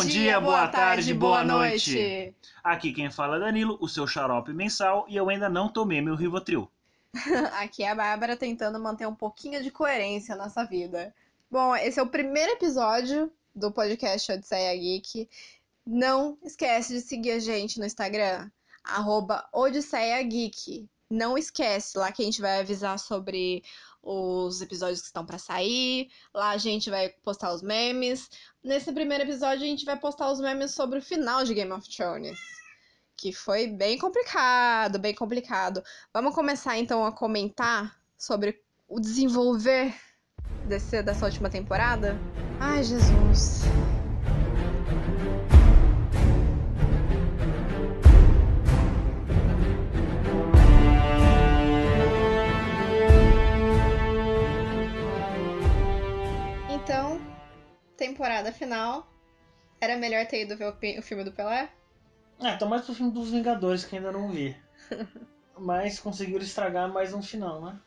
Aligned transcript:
Bom 0.00 0.06
dia, 0.06 0.40
boa 0.40 0.66
tarde, 0.66 1.12
boa 1.12 1.44
noite. 1.44 2.34
Aqui 2.64 2.90
quem 2.90 3.10
fala 3.10 3.36
é 3.36 3.40
Danilo, 3.40 3.76
o 3.82 3.86
seu 3.86 4.06
xarope 4.06 4.50
mensal, 4.50 5.04
e 5.06 5.14
eu 5.14 5.28
ainda 5.28 5.46
não 5.46 5.68
tomei 5.68 6.00
meu 6.00 6.14
Rivotril. 6.14 6.70
Aqui 7.60 7.82
é 7.82 7.90
a 7.90 7.94
Bárbara 7.94 8.34
tentando 8.34 8.80
manter 8.80 9.06
um 9.06 9.14
pouquinho 9.14 9.62
de 9.62 9.70
coerência 9.70 10.34
nessa 10.34 10.64
vida. 10.64 11.14
Bom, 11.50 11.76
esse 11.76 12.00
é 12.00 12.02
o 12.02 12.06
primeiro 12.06 12.52
episódio 12.52 13.30
do 13.54 13.70
podcast 13.70 14.32
Odisseia 14.32 14.74
Geek. 14.74 15.28
Não 15.86 16.38
esquece 16.42 16.94
de 16.94 17.02
seguir 17.02 17.32
a 17.32 17.38
gente 17.38 17.78
no 17.78 17.84
Instagram, 17.84 18.50
arroba 18.82 19.46
Odisseia 19.52 20.22
Geek. 20.22 20.88
Não 21.10 21.36
esquece, 21.36 21.98
lá 21.98 22.10
que 22.10 22.22
a 22.22 22.24
gente 22.24 22.40
vai 22.40 22.60
avisar 22.60 22.98
sobre 22.98 23.62
os 24.02 24.62
episódios 24.62 25.00
que 25.00 25.08
estão 25.08 25.26
para 25.26 25.38
sair. 25.38 26.10
Lá 26.32 26.50
a 26.50 26.56
gente 26.56 26.88
vai 26.88 27.10
postar 27.22 27.52
os 27.52 27.62
memes. 27.62 28.30
Nesse 28.62 28.92
primeiro 28.92 29.24
episódio 29.24 29.64
a 29.64 29.66
gente 29.66 29.86
vai 29.86 29.96
postar 29.96 30.30
os 30.30 30.38
memes 30.38 30.72
sobre 30.72 30.98
o 30.98 31.02
final 31.02 31.44
de 31.44 31.54
Game 31.54 31.72
of 31.72 31.88
Thrones, 31.88 32.38
que 33.16 33.32
foi 33.32 33.66
bem 33.66 33.96
complicado, 33.96 34.98
bem 34.98 35.14
complicado. 35.14 35.82
Vamos 36.12 36.34
começar 36.34 36.76
então 36.76 37.04
a 37.04 37.10
comentar 37.10 37.98
sobre 38.18 38.62
o 38.86 39.00
desenvolver 39.00 39.94
desse, 40.68 41.02
dessa 41.02 41.24
última 41.24 41.48
temporada? 41.48 42.18
Ai, 42.60 42.84
Jesus. 42.84 43.62
Temporada 58.00 58.50
final. 58.50 59.06
Era 59.78 59.96
melhor 59.96 60.26
ter 60.26 60.42
ido 60.42 60.56
ver 60.56 60.68
o, 60.98 61.02
filme 61.02 61.22
do 61.22 61.32
Pelé? 61.32 61.70
É, 62.40 62.56
tô 62.56 62.66
mais 62.66 62.82
pro 62.82 62.94
filme 62.94 63.12
dos 63.12 63.30
Vingadores 63.30 63.84
que 63.84 63.96
ainda 63.96 64.10
não 64.10 64.30
vi. 64.30 64.56
Mas 65.58 66.00
conseguiram 66.00 66.42
estragar 66.42 66.90
mais 66.90 67.12
um 67.12 67.22
final, 67.22 67.60
né? 67.62 67.78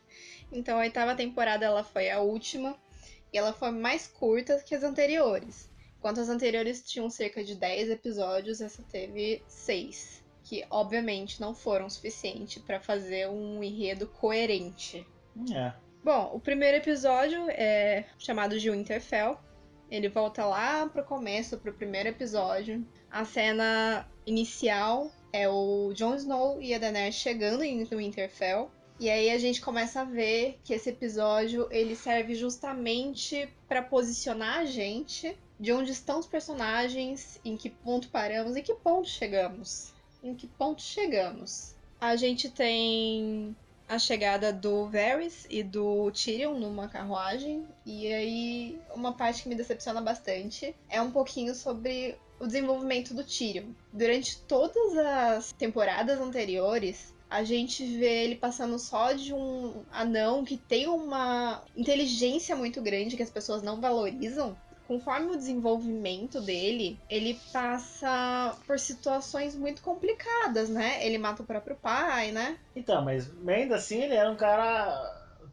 Então 0.52 0.78
a 0.78 0.82
oitava 0.82 1.16
temporada 1.16 1.66
ela 1.66 1.84
foi 1.84 2.12
a 2.12 2.20
última 2.20 2.78
e 3.34 3.38
ela 3.38 3.52
foi 3.52 3.72
mais 3.72 4.08
curta 4.08 4.60
que 4.60 4.76
as 4.76 4.84
anteriores. 4.84 5.72
Enquanto 5.98 6.20
as 6.20 6.30
anteriores 6.30 6.84
tinham 6.84 7.10
cerca 7.10 7.44
de 7.44 7.56
10 7.56 7.90
episódios, 7.90 8.62
essa 8.62 8.84
teve 8.84 9.42
6, 9.48 10.24
que 10.44 10.64
obviamente 10.70 11.42
não 11.42 11.56
foram 11.56 11.90
suficientes 11.90 12.62
para 12.62 12.80
fazer 12.80 13.28
um 13.30 13.64
enredo 13.64 14.06
coerente. 14.06 15.08
É. 15.52 15.74
Bom, 16.04 16.32
o 16.36 16.40
primeiro 16.40 16.78
episódio 16.78 17.50
é 17.50 18.06
chamado 18.20 18.60
de 18.60 18.70
Winterfell. 18.70 19.40
Ele 19.94 20.10
volta 20.10 20.44
lá 20.44 20.88
pro 20.88 21.04
começo, 21.04 21.56
pro 21.60 21.72
primeiro 21.72 22.10
episódio. 22.10 22.84
A 23.12 23.24
cena 23.24 24.10
inicial 24.26 25.12
é 25.32 25.48
o 25.48 25.94
Jon 25.94 26.16
Snow 26.16 26.60
e 26.60 26.74
a 26.74 26.80
Daenerys 26.80 27.14
chegando 27.14 27.64
em 27.64 27.84
Winterfell. 27.84 28.72
E 29.00 29.08
aí 29.08 29.30
a 29.30 29.38
gente 29.38 29.62
começa 29.62 30.02
a 30.02 30.04
ver 30.04 30.60
que 30.64 30.74
esse 30.74 30.90
episódio 30.90 31.68
ele 31.70 31.96
serve 31.96 32.34
justamente 32.34 33.48
para 33.68 33.84
posicionar 33.84 34.62
a 34.62 34.66
gente 34.66 35.38
de 35.60 35.72
onde 35.72 35.92
estão 35.92 36.18
os 36.18 36.26
personagens, 36.26 37.40
em 37.46 37.56
que 37.56 37.70
ponto 37.70 38.10
paramos, 38.10 38.56
em 38.56 38.64
que 38.64 38.74
ponto 38.74 39.08
chegamos. 39.08 39.94
Em 40.24 40.34
que 40.34 40.48
ponto 40.48 40.82
chegamos. 40.82 41.76
A 42.02 42.16
gente 42.16 42.50
tem 42.50 43.56
a 43.94 44.00
chegada 44.00 44.52
do 44.52 44.88
Varys 44.88 45.46
e 45.50 45.62
do 45.62 46.10
Tyrion 46.12 46.56
numa 46.56 46.88
carruagem. 46.88 47.68
E 47.86 48.12
aí, 48.12 48.82
uma 48.96 49.14
parte 49.14 49.44
que 49.44 49.50
me 49.50 49.56
decepciona 49.56 50.02
bastante 50.02 50.76
é 50.90 51.00
um 51.00 51.12
pouquinho 51.12 51.54
sobre 51.54 52.18
o 52.40 52.48
desenvolvimento 52.48 53.14
do 53.14 53.24
Tyrion. 53.24 53.68
Durante 53.92 54.40
todas 54.42 54.98
as 54.98 55.52
temporadas 55.54 56.20
anteriores, 56.20 57.14
a 57.30 57.44
gente 57.44 57.86
vê 57.86 58.24
ele 58.24 58.36
passando 58.36 58.80
só 58.80 59.14
de 59.14 59.32
um 59.32 59.84
anão 59.92 60.44
que 60.44 60.58
tem 60.58 60.88
uma 60.88 61.64
inteligência 61.76 62.56
muito 62.56 62.82
grande 62.82 63.16
que 63.16 63.24
as 63.24 63.30
pessoas 63.30 63.62
não 63.62 63.80
valorizam. 63.80 64.58
Conforme 64.94 65.32
o 65.32 65.36
desenvolvimento 65.36 66.40
dele, 66.40 67.00
ele 67.10 67.40
passa 67.52 68.56
por 68.68 68.78
situações 68.78 69.56
muito 69.56 69.82
complicadas, 69.82 70.70
né? 70.70 71.04
Ele 71.04 71.18
mata 71.18 71.42
o 71.42 71.46
próprio 71.48 71.76
pai, 71.76 72.32
né? 72.32 72.60
Então, 72.76 73.04
mas 73.04 73.28
ainda 73.48 73.78
assim 73.78 74.04
ele 74.04 74.14
era 74.14 74.30
um 74.30 74.36
cara 74.36 74.94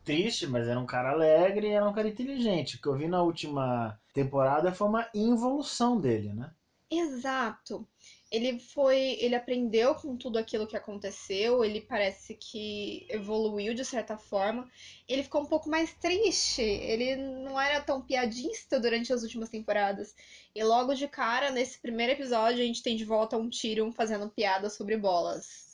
triste, 0.04 0.46
mas 0.46 0.68
era 0.68 0.78
um 0.78 0.84
cara 0.84 1.12
alegre 1.12 1.68
e 1.68 1.70
era 1.70 1.88
um 1.88 1.92
cara 1.94 2.08
inteligente. 2.08 2.76
O 2.76 2.82
que 2.82 2.86
eu 2.86 2.98
vi 2.98 3.08
na 3.08 3.22
última 3.22 3.98
temporada 4.12 4.74
foi 4.74 4.88
uma 4.88 5.08
involução 5.14 5.98
dele, 5.98 6.34
né? 6.34 6.50
Exato 6.90 7.88
ele 8.30 8.60
foi, 8.60 9.16
ele 9.20 9.34
aprendeu 9.34 9.92
com 9.94 10.16
tudo 10.16 10.38
aquilo 10.38 10.66
que 10.66 10.76
aconteceu, 10.76 11.64
ele 11.64 11.80
parece 11.80 12.34
que 12.34 13.04
evoluiu 13.08 13.74
de 13.74 13.84
certa 13.84 14.16
forma. 14.16 14.70
Ele 15.08 15.24
ficou 15.24 15.42
um 15.42 15.46
pouco 15.46 15.68
mais 15.68 15.92
triste, 15.94 16.62
ele 16.62 17.16
não 17.16 17.60
era 17.60 17.80
tão 17.80 18.00
piadista 18.00 18.78
durante 18.78 19.12
as 19.12 19.22
últimas 19.24 19.48
temporadas. 19.48 20.14
E 20.54 20.62
logo 20.62 20.94
de 20.94 21.08
cara, 21.08 21.50
nesse 21.50 21.80
primeiro 21.80 22.12
episódio, 22.12 22.62
a 22.62 22.66
gente 22.66 22.84
tem 22.84 22.96
de 22.96 23.04
volta 23.04 23.36
um 23.36 23.50
Tyrion 23.50 23.91
fazendo 23.91 24.30
piada 24.30 24.70
sobre 24.70 24.97
bolas. 24.97 25.68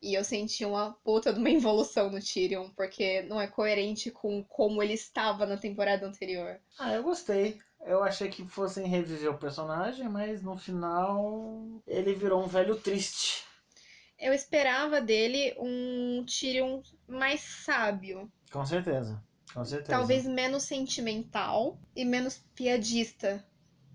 E 0.00 0.14
eu 0.14 0.24
senti 0.24 0.64
uma 0.64 0.92
puta 1.04 1.30
de 1.30 1.38
uma 1.38 1.50
evolução 1.50 2.10
no 2.10 2.20
Tyrion, 2.20 2.70
porque 2.70 3.20
não 3.22 3.38
é 3.38 3.46
coerente 3.46 4.10
com 4.10 4.42
como 4.44 4.82
ele 4.82 4.94
estava 4.94 5.44
na 5.44 5.58
temporada 5.58 6.06
anterior. 6.06 6.58
Ah, 6.78 6.94
eu 6.94 7.02
gostei. 7.02 7.60
Eu 7.84 8.02
achei 8.02 8.28
que 8.28 8.46
fossem 8.46 8.86
reviver 8.86 9.30
o 9.30 9.38
personagem, 9.38 10.08
mas 10.08 10.42
no 10.42 10.56
final 10.56 11.82
ele 11.86 12.14
virou 12.14 12.42
um 12.42 12.46
velho 12.46 12.76
triste. 12.76 13.44
Eu 14.18 14.32
esperava 14.32 15.00
dele 15.00 15.52
um 15.58 16.24
Tyrion 16.24 16.80
mais 17.08 17.40
sábio. 17.40 18.30
Com 18.52 18.64
certeza. 18.64 19.20
Com 19.52 19.64
certeza. 19.64 19.90
Talvez 19.90 20.24
menos 20.24 20.62
sentimental 20.62 21.76
e 21.94 22.04
menos 22.04 22.38
piadista. 22.54 23.44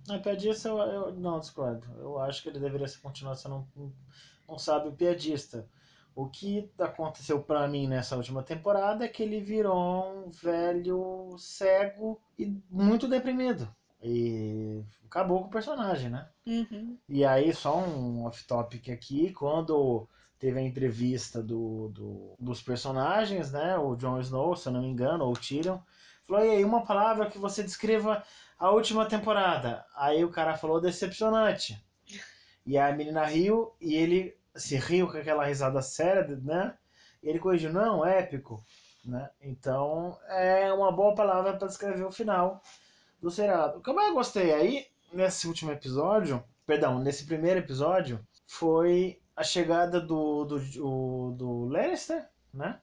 A 0.09 0.19
piadista 0.19 0.67
eu, 0.67 0.77
eu 0.77 1.13
não 1.13 1.39
discordo. 1.39 1.87
Eu 1.97 2.19
acho 2.19 2.43
que 2.43 2.49
ele 2.49 2.59
deveria 2.59 2.87
continuar 3.01 3.35
sendo 3.35 3.67
um, 3.75 3.91
um 4.49 4.57
sábio 4.57 4.91
piadista. 4.91 5.67
O 6.13 6.27
que 6.27 6.69
aconteceu 6.79 7.41
para 7.41 7.67
mim 7.67 7.87
nessa 7.87 8.17
última 8.17 8.43
temporada 8.43 9.05
é 9.05 9.07
que 9.07 9.23
ele 9.23 9.39
virou 9.39 10.25
um 10.25 10.29
velho 10.29 11.37
cego 11.37 12.19
e 12.37 12.47
muito 12.69 13.07
deprimido. 13.07 13.73
E 14.01 14.83
acabou 15.05 15.41
com 15.41 15.47
o 15.47 15.51
personagem, 15.51 16.09
né? 16.09 16.27
Uhum. 16.45 16.97
E 17.09 17.25
aí, 17.25 17.53
só 17.53 17.77
um 17.77 18.25
off-topic 18.25 18.89
aqui, 18.89 19.33
quando 19.33 20.07
teve 20.37 20.59
a 20.59 20.63
entrevista 20.63 21.41
do, 21.41 21.89
do, 21.89 22.35
dos 22.39 22.61
personagens, 22.61 23.51
né? 23.51 23.77
O 23.77 23.95
Jon 23.95 24.19
Snow, 24.19 24.55
se 24.55 24.67
eu 24.67 24.73
não 24.73 24.81
me 24.81 24.87
engano, 24.87 25.25
ou 25.25 25.31
o 25.31 25.37
Tyrion, 25.37 25.79
falou, 26.27 26.45
e 26.45 26.49
aí, 26.49 26.63
uma 26.63 26.85
palavra 26.85 27.29
que 27.29 27.37
você 27.37 27.63
descreva 27.63 28.23
a 28.59 28.71
última 28.71 29.05
temporada. 29.05 29.85
Aí 29.95 30.23
o 30.23 30.31
cara 30.31 30.55
falou 30.55 30.79
decepcionante. 30.79 31.81
E 32.65 32.77
a 32.77 32.91
menina 32.91 33.25
riu 33.25 33.73
e 33.79 33.95
ele 33.95 34.37
se 34.55 34.75
riu 34.75 35.09
com 35.09 35.17
aquela 35.17 35.45
risada 35.45 35.81
séria, 35.81 36.23
né? 36.43 36.75
E 37.23 37.29
ele 37.29 37.39
corrigiu, 37.39 37.71
não, 37.71 38.05
épico, 38.05 38.61
né? 39.05 39.29
Então 39.41 40.17
é 40.27 40.71
uma 40.73 40.91
boa 40.91 41.15
palavra 41.15 41.55
para 41.55 41.67
descrever 41.67 42.03
o 42.03 42.11
final 42.11 42.61
do 43.21 43.31
seriado. 43.31 43.79
O 43.79 43.81
que 43.81 43.89
eu 43.89 43.95
mais 43.95 44.13
gostei 44.13 44.53
aí, 44.53 44.85
nesse 45.11 45.47
último 45.47 45.71
episódio, 45.71 46.43
perdão, 46.65 46.99
nesse 46.99 47.25
primeiro 47.25 47.59
episódio, 47.59 48.25
foi 48.45 49.19
a 49.35 49.43
chegada 49.43 49.99
do, 49.99 50.45
do, 50.45 50.59
do, 50.59 51.31
do 51.31 51.65
Lannister, 51.65 52.27
né? 52.53 52.79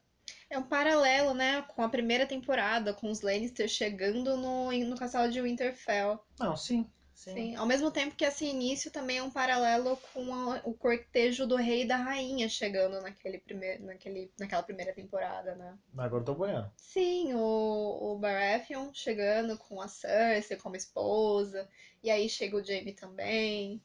É 0.49 0.59
um 0.59 0.63
paralelo, 0.63 1.35
né, 1.35 1.63
com 1.63 1.83
a 1.83 1.89
primeira 1.89 2.27
temporada, 2.27 2.95
com 2.95 3.11
os 3.11 3.23
Lannister 3.23 3.69
chegando 3.69 4.37
no, 4.37 4.71
no 4.71 4.97
castelo 4.97 5.31
de 5.31 5.41
Winterfell. 5.41 6.21
Não, 6.39 6.57
sim. 6.57 6.89
Sim. 7.15 7.35
Sim. 7.35 7.57
Ao 7.57 7.67
mesmo 7.67 7.91
tempo 7.91 8.15
que 8.17 8.25
esse 8.25 8.45
início 8.45 8.91
também 8.91 9.19
é 9.19 9.23
um 9.23 9.31
paralelo 9.31 9.97
com 10.13 10.35
a, 10.35 10.61
o 10.65 10.75
cortejo 10.75 11.47
do 11.47 11.57
rei 11.57 11.83
e 11.83 11.87
da 11.87 11.97
rainha 11.97 12.49
chegando 12.49 13.01
naquele 13.01 13.39
primeiro, 13.39 13.85
naquele, 13.85 14.31
naquela 14.39 14.63
primeira 14.63 14.93
temporada, 14.93 15.55
né? 15.55 15.79
Agora 15.97 16.23
eu 16.23 16.27
tô 16.27 16.35
boiando. 16.35 16.71
Sim, 16.77 17.35
o, 17.35 18.13
o 18.13 18.19
Baratheon 18.19 18.93
chegando 18.93 19.57
com 19.59 19.81
a 19.81 19.89
Cersei 19.89 20.57
como 20.57 20.77
esposa, 20.77 21.69
e 22.03 22.11
aí 22.11 22.29
chega 22.29 22.57
o 22.57 22.65
Jaime 22.65 22.93
também. 22.93 23.81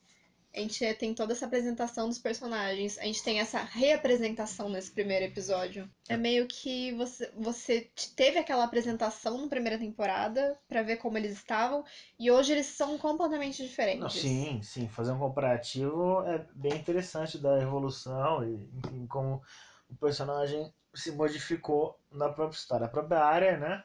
A 0.54 0.60
gente 0.60 0.94
tem 0.96 1.14
toda 1.14 1.34
essa 1.34 1.46
apresentação 1.46 2.10
dos 2.10 2.18
personagens. 2.18 2.98
A 2.98 3.04
gente 3.04 3.24
tem 3.24 3.40
essa 3.40 3.60
reapresentação 3.60 4.70
nesse 4.70 4.92
primeiro 4.92 5.26
episódio. 5.26 5.90
É 6.08 6.18
meio 6.18 6.48
que 6.48 6.92
você, 6.94 7.32
você 7.38 7.92
teve 8.16 8.40
aquela 8.40 8.64
apresentação 8.64 9.38
na 9.40 9.48
primeira 9.48 9.78
temporada 9.78 10.58
para 10.68 10.82
ver 10.82 10.98
como 10.98 11.18
eles 11.18 11.34
estavam 11.34 11.84
e 12.18 12.32
hoje 12.32 12.52
eles 12.52 12.66
são 12.66 12.98
completamente 12.98 13.64
diferentes. 13.64 14.02
Não, 14.02 14.10
sim, 14.10 14.62
sim. 14.64 14.88
Fazer 14.88 15.12
um 15.12 15.20
comparativo 15.20 16.24
é 16.26 16.44
bem 16.56 16.76
interessante 16.76 17.38
da 17.38 17.62
evolução 17.62 18.44
e 18.44 18.70
enfim, 18.78 19.06
como 19.06 19.42
o 19.90 19.96
personagem 19.96 20.74
se 20.94 21.12
modificou 21.12 21.96
na 22.12 22.30
própria 22.30 22.58
história. 22.58 22.86
A 22.86 22.90
própria 22.90 23.24
área, 23.24 23.58
né? 23.58 23.84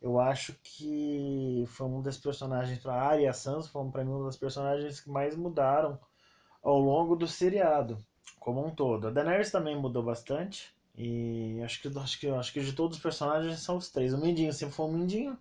Eu 0.00 0.20
acho 0.20 0.54
que 0.62 1.64
foi 1.68 1.86
um 1.86 2.02
dos 2.02 2.18
personagens 2.18 2.84
a 2.86 2.94
Arya 2.94 3.24
e 3.24 3.28
a 3.28 3.32
Sansa 3.32 3.68
foram 3.68 3.90
para 3.90 4.04
mim 4.04 4.12
um 4.12 4.24
dos 4.24 4.36
personagens 4.36 5.00
que 5.00 5.10
mais 5.10 5.34
mudaram 5.34 5.98
ao 6.62 6.78
longo 6.78 7.16
do 7.16 7.26
seriado, 7.26 7.98
como 8.38 8.64
um 8.64 8.70
todo. 8.70 9.08
A 9.08 9.10
Daenerys 9.10 9.50
também 9.50 9.76
mudou 9.76 10.02
bastante. 10.02 10.74
E 10.96 11.60
acho 11.62 11.80
que, 11.80 11.98
acho 11.98 12.20
que, 12.20 12.28
acho 12.28 12.52
que 12.52 12.60
de 12.60 12.72
todos 12.72 12.96
os 12.96 13.02
personagens 13.02 13.60
são 13.60 13.76
os 13.76 13.90
três. 13.90 14.14
O 14.14 14.18
Mindinho 14.18 14.52
sempre 14.52 14.74
foi 14.74 14.86
o 14.86 14.92
Mindinho. 14.92 15.38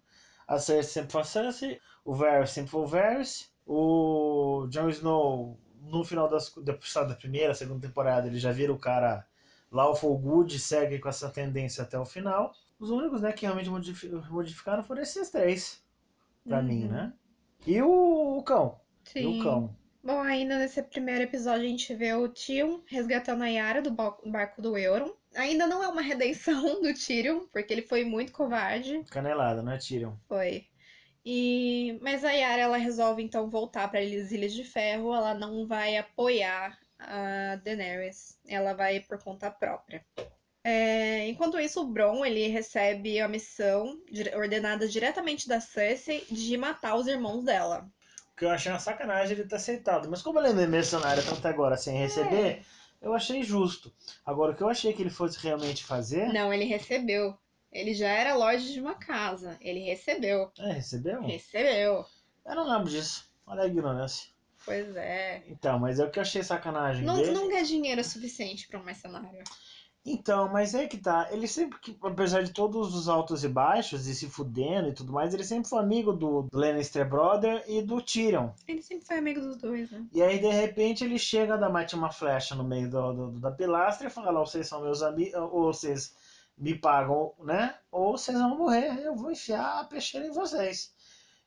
A 0.48 0.60
Cersei 0.60 0.84
sempre 0.84 1.12
foi 1.12 1.22
a 1.22 1.24
Cersei. 1.24 1.82
O 2.04 2.14
Varys 2.14 2.52
sempre 2.52 2.72
foi 2.72 2.82
o 2.82 2.88
Varys. 2.88 3.52
O 3.66 4.68
Jon 4.70 4.90
Snow, 4.90 5.58
no 5.82 6.04
final 6.04 6.30
das, 6.30 6.54
da 6.58 7.16
primeira, 7.16 7.56
segunda 7.56 7.88
temporada, 7.88 8.28
ele 8.28 8.38
já 8.38 8.52
vira 8.52 8.72
o 8.72 8.78
cara 8.78 9.26
lawful 9.72 10.18
good, 10.18 10.60
segue 10.60 11.00
com 11.00 11.10
essa 11.10 11.30
tendência 11.30 11.84
até 11.84 11.98
o 11.98 12.06
final. 12.06 12.54
Os 12.80 12.90
únicos 12.90 13.22
né, 13.22 13.32
que 13.32 13.46
realmente 13.46 13.70
modificaram 14.30 14.84
foram 14.84 15.02
esses 15.02 15.30
três, 15.30 15.84
pra 16.48 16.60
uhum. 16.60 16.64
mim, 16.64 16.88
né? 16.88 17.14
E 17.66 17.82
o, 17.82 18.38
o 18.38 18.44
cão. 18.44 18.80
Sim. 19.04 19.38
E 19.38 19.40
o 19.40 19.44
cão. 19.44 19.76
Bom, 20.04 20.22
ainda 20.22 20.60
nesse 20.60 20.84
primeiro 20.84 21.24
episódio 21.24 21.66
a 21.66 21.70
gente 21.70 21.96
vê 21.96 22.14
o 22.14 22.30
Tyrion 22.30 22.82
resgatando 22.86 23.42
a 23.42 23.48
Yara 23.48 23.82
do 23.82 23.92
barco 23.92 24.62
do 24.62 24.78
Euron. 24.78 25.12
Ainda 25.36 25.66
não 25.66 25.82
é 25.82 25.88
uma 25.88 26.02
redenção 26.02 26.62
do 26.80 26.94
Tyrion, 26.94 27.48
porque 27.52 27.74
ele 27.74 27.82
foi 27.82 28.06
muito 28.06 28.32
covarde. 28.32 29.04
Canelada, 29.10 29.64
não 29.64 29.72
é 29.72 29.80
Tyrion? 29.80 30.14
Foi. 30.28 30.68
E 31.26 31.98
mas 32.04 32.24
a 32.24 32.32
Yara 32.32 32.62
ela 32.62 32.78
resolve 32.78 33.24
então 33.24 33.50
voltar 33.50 33.90
para 33.90 34.00
as 34.00 34.32
Ilhas 34.32 34.54
de 34.54 34.64
Ferro. 34.64 35.12
Ela 35.12 35.34
não 35.34 35.66
vai 35.66 35.98
apoiar 35.98 36.78
a 37.00 37.56
Daenerys. 37.64 38.40
Ela 38.48 38.74
vai 38.74 39.00
por 39.00 39.18
conta 39.24 39.50
própria. 39.50 40.06
É, 40.68 41.28
enquanto 41.28 41.60
isso, 41.60 41.82
o 41.82 41.88
Bron 41.88 42.26
ele 42.26 42.48
recebe 42.48 43.22
a 43.22 43.28
missão 43.28 44.02
ordenada 44.36 44.88
diretamente 44.88 45.48
da 45.48 45.60
Cersei 45.60 46.26
de 46.32 46.58
matar 46.58 46.96
os 46.96 47.06
irmãos 47.06 47.44
dela 47.44 47.88
que 48.36 48.44
eu 48.44 48.50
achei 48.50 48.72
uma 48.72 48.80
sacanagem 48.80 49.38
ele 49.38 49.48
ter 49.48 49.56
aceitado. 49.56 50.10
Mas 50.10 50.22
como 50.22 50.40
ele 50.40 50.62
é 50.62 50.68
mercenário 50.68 51.24
até 51.32 51.50
agora 51.50 51.78
sem 51.78 51.98
receber, 51.98 52.48
é. 52.48 52.62
eu 53.02 53.14
achei 53.14 53.42
justo. 53.44 53.94
Agora, 54.26 54.52
o 54.52 54.56
que 54.56 54.64
eu 54.64 54.70
achei 54.70 54.94
que 54.94 55.02
ele 55.02 55.10
fosse 55.10 55.40
realmente 55.40 55.84
fazer. 55.84 56.28
Não, 56.34 56.54
ele 56.54 56.66
recebeu. 56.66 57.38
Ele 57.72 57.94
já 57.94 58.10
era 58.10 58.36
loja 58.36 58.72
de 58.72 58.80
uma 58.80 58.96
casa. 58.96 59.58
Ele 59.62 59.80
recebeu. 59.80 60.52
É, 60.60 60.74
recebeu? 60.74 61.22
Recebeu. 61.22 62.06
Eu 62.46 62.56
não 62.56 62.70
lembro 62.70 62.90
disso. 62.90 63.30
Olha 63.48 63.64
a 63.64 63.68
ignorância. 63.68 64.30
Pois 64.66 64.96
é. 64.96 65.44
Então, 65.48 65.78
mas 65.80 66.00
é 66.00 66.06
o 66.06 66.10
que 66.10 66.18
eu 66.18 66.24
achei 66.24 66.42
sacanagem. 66.42 67.06
Não, 67.06 67.18
dele. 67.18 67.32
não 67.32 67.56
é 67.56 67.64
dinheiro 67.64 68.04
suficiente 68.04 68.68
para 68.68 68.80
um 68.80 68.84
mercenário. 68.84 69.44
Então, 70.06 70.48
mas 70.50 70.76
é 70.76 70.86
que 70.88 70.98
tá. 70.98 71.28
Ele 71.32 71.48
sempre, 71.48 71.80
apesar 72.04 72.44
de 72.44 72.52
todos 72.52 72.94
os 72.94 73.10
altos 73.10 73.44
e 73.44 73.50
baixos, 73.50 74.06
e 74.06 74.14
se 74.14 74.30
fudendo 74.30 74.90
e 74.90 74.94
tudo 74.94 75.12
mais, 75.12 75.34
ele 75.34 75.44
sempre 75.44 75.68
foi 75.68 75.80
amigo 75.80 76.14
do 76.14 76.48
Lannister 76.54 77.10
Brother 77.10 77.64
e 77.68 77.82
do 77.82 78.00
Tyrion. 78.00 78.50
Ele 78.68 78.84
sempre 78.84 79.06
foi 79.06 79.18
amigo 79.18 79.42
dos 79.42 79.58
dois, 79.58 79.90
né? 79.90 80.06
E 80.14 80.22
aí, 80.22 80.38
de 80.38 80.50
repente, 80.50 81.04
ele 81.04 81.18
chega, 81.18 81.58
dá 81.58 81.70
mate 81.70 81.96
uma 81.96 82.12
flecha 82.12 82.54
no 82.54 82.64
meio 82.64 82.88
do, 82.88 83.14
do, 83.14 83.40
da 83.40 83.50
pilastra 83.52 84.08
e 84.08 84.12
fala: 84.12 84.46
vocês 84.46 84.68
são 84.68 84.82
meus 84.82 85.02
amigos, 85.02 85.34
ou 85.34 85.74
vocês 85.74 86.14
me 86.56 86.76
pagam, 86.76 87.34
né? 87.40 87.76
Ou 87.92 88.16
vocês 88.16 88.38
vão 88.38 88.56
morrer, 88.56 89.00
eu 89.04 89.16
vou 89.16 89.32
enfiar 89.32 89.80
a 89.82 89.84
peixeira 89.86 90.28
em 90.28 90.32
vocês. 90.32 90.94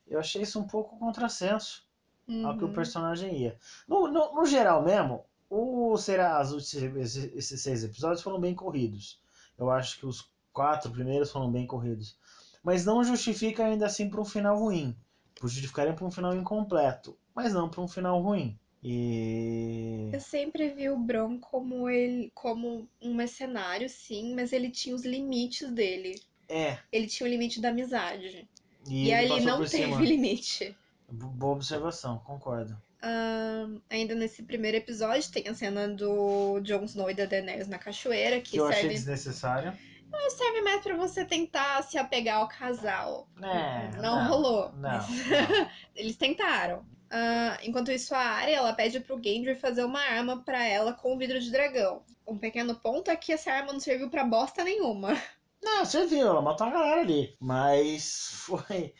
Eu 0.05 0.19
achei 0.19 0.41
isso 0.41 0.59
um 0.59 0.67
pouco 0.67 0.99
contrassenso 0.99 1.83
uhum. 2.27 2.45
ao 2.45 2.57
que 2.57 2.63
o 2.63 2.67
uhum. 2.67 2.73
personagem 2.73 3.37
ia. 3.37 3.57
No, 3.87 4.07
no, 4.07 4.33
no 4.33 4.45
geral 4.45 4.83
mesmo, 4.83 5.23
o 5.49 5.97
será 5.97 6.41
esses 6.41 7.61
seis 7.61 7.83
episódios 7.83 8.21
foram 8.21 8.39
bem 8.39 8.53
corridos. 8.53 9.19
Eu 9.57 9.69
acho 9.69 9.99
que 9.99 10.05
os 10.05 10.31
quatro 10.53 10.91
primeiros 10.91 11.31
foram 11.31 11.51
bem 11.51 11.65
corridos. 11.65 12.17
Mas 12.63 12.85
não 12.85 13.03
justifica 13.03 13.65
ainda 13.65 13.85
assim 13.85 14.09
para 14.09 14.21
um 14.21 14.25
final 14.25 14.59
ruim. 14.59 14.95
Justificaria 15.41 15.93
para 15.93 16.05
um 16.05 16.11
final 16.11 16.35
incompleto, 16.35 17.17
mas 17.33 17.53
não 17.53 17.69
para 17.69 17.81
um 17.81 17.87
final 17.87 18.21
ruim. 18.21 18.59
E 18.81 20.09
eu 20.13 20.21
sempre 20.21 20.69
vi 20.69 20.89
o 20.89 20.97
Bron 20.97 21.37
como 21.37 21.89
ele 21.89 22.31
como 22.33 22.87
um 23.01 23.13
mercenário, 23.13 23.89
sim, 23.89 24.33
mas 24.33 24.53
ele 24.53 24.69
tinha 24.69 24.95
os 24.95 25.03
limites 25.03 25.69
dele. 25.71 26.21
É. 26.47 26.79
Ele 26.91 27.07
tinha 27.07 27.27
o 27.27 27.29
limite 27.29 27.59
da 27.59 27.69
amizade. 27.69 28.47
E, 28.87 29.07
e 29.07 29.13
ali 29.13 29.41
não 29.41 29.57
teve 29.57 29.69
cima. 29.69 29.99
limite. 30.01 30.75
Boa 31.11 31.53
observação, 31.53 32.19
concordo. 32.19 32.79
Uh, 33.01 33.81
ainda 33.89 34.13
nesse 34.13 34.43
primeiro 34.43 34.75
episódio 34.75 35.31
tem 35.31 35.47
a 35.47 35.53
cena 35.53 35.87
do 35.87 36.59
Jon 36.59 36.83
Snow 36.83 37.09
e 37.09 37.13
da 37.13 37.25
Daenerys 37.25 37.69
na 37.69 37.77
cachoeira 37.77 38.41
que, 38.41 38.51
que 38.51 38.57
eu 38.57 38.65
serve... 38.65 38.79
achei 38.79 38.89
desnecessário. 38.89 39.73
Não, 40.11 40.29
serve 40.31 40.61
mais 40.61 40.81
para 40.81 40.97
você 40.97 41.23
tentar 41.23 41.83
se 41.83 41.97
apegar 41.97 42.37
ao 42.37 42.47
casal. 42.47 43.29
É, 43.41 43.95
não, 43.97 44.01
não, 44.01 44.27
rolou. 44.27 44.71
Não, 44.73 44.91
não. 44.91 44.99
Eles 45.95 46.17
tentaram. 46.17 46.79
Uh, 46.79 47.57
enquanto 47.63 47.91
isso, 47.91 48.13
a 48.13 48.19
Arya 48.19 48.57
ela 48.57 48.73
pede 48.73 48.99
pro 48.99 49.21
Gendry 49.21 49.55
fazer 49.55 49.83
uma 49.83 50.01
arma 50.01 50.43
para 50.43 50.63
ela 50.63 50.93
com 50.93 51.17
vidro 51.17 51.39
de 51.39 51.51
dragão. 51.51 52.03
Um 52.27 52.37
pequeno 52.37 52.75
ponto 52.75 53.09
é 53.09 53.15
que 53.15 53.31
essa 53.31 53.51
arma 53.51 53.71
não 53.71 53.79
serviu 53.79 54.09
para 54.09 54.23
bosta 54.23 54.63
nenhuma. 54.63 55.19
Não, 55.61 55.85
serviu, 55.85 56.27
ela 56.27 56.41
matou 56.41 56.67
a 56.67 56.71
galera 56.71 57.01
ali. 57.01 57.35
Mas 57.39 58.29
foi. 58.45 58.93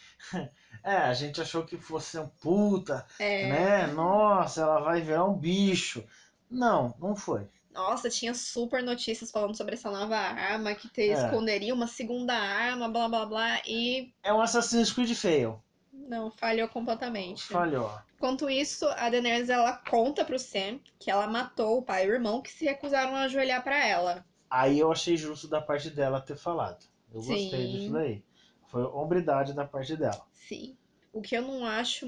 É, 0.83 0.95
a 0.95 1.13
gente 1.13 1.41
achou 1.41 1.63
que 1.63 1.77
fosse 1.77 2.17
um 2.17 2.27
puta, 2.27 3.05
é. 3.19 3.49
né? 3.49 3.87
Nossa, 3.87 4.61
ela 4.61 4.79
vai 4.79 5.01
virar 5.01 5.25
um 5.25 5.33
bicho. 5.33 6.03
Não, 6.49 6.95
não 6.99 7.15
foi. 7.15 7.47
Nossa, 7.71 8.09
tinha 8.09 8.33
super 8.33 8.81
notícias 8.81 9.31
falando 9.31 9.55
sobre 9.55 9.75
essa 9.75 9.91
nova 9.91 10.17
arma, 10.17 10.73
que 10.73 10.89
te 10.89 11.09
é. 11.09 11.13
esconderia 11.13 11.73
uma 11.73 11.87
segunda 11.87 12.33
arma, 12.33 12.89
blá 12.89 13.07
blá 13.07 13.25
blá, 13.25 13.61
e. 13.65 14.11
É 14.23 14.33
um 14.33 14.41
Assassin's 14.41 14.91
Creed 14.91 15.13
fail. 15.13 15.61
Não, 15.93 16.31
falhou 16.31 16.67
completamente. 16.67 17.43
Falhou. 17.43 17.91
Enquanto 18.15 18.49
isso, 18.49 18.87
a 18.87 19.09
Daenerys 19.09 19.49
ela 19.49 19.73
conta 19.89 20.25
pro 20.25 20.39
Sam 20.39 20.79
que 20.97 21.11
ela 21.11 21.27
matou 21.27 21.77
o 21.77 21.81
pai 21.81 22.05
e 22.05 22.09
o 22.09 22.13
irmão 22.13 22.41
que 22.41 22.51
se 22.51 22.65
recusaram 22.65 23.15
a 23.15 23.21
ajoelhar 23.21 23.63
para 23.63 23.85
ela. 23.85 24.25
Aí 24.49 24.79
eu 24.79 24.91
achei 24.91 25.15
justo 25.15 25.47
da 25.47 25.61
parte 25.61 25.89
dela 25.89 26.19
ter 26.19 26.35
falado. 26.35 26.83
Eu 27.13 27.21
Sim. 27.21 27.43
gostei 27.43 27.71
disso 27.71 27.93
daí. 27.93 28.23
Foi 28.69 28.83
hombridade 28.83 29.53
da 29.53 29.65
parte 29.65 29.95
dela. 29.95 30.25
Sim. 30.47 30.75
O 31.11 31.21
que 31.21 31.35
eu 31.35 31.41
não 31.41 31.65
acho 31.65 32.05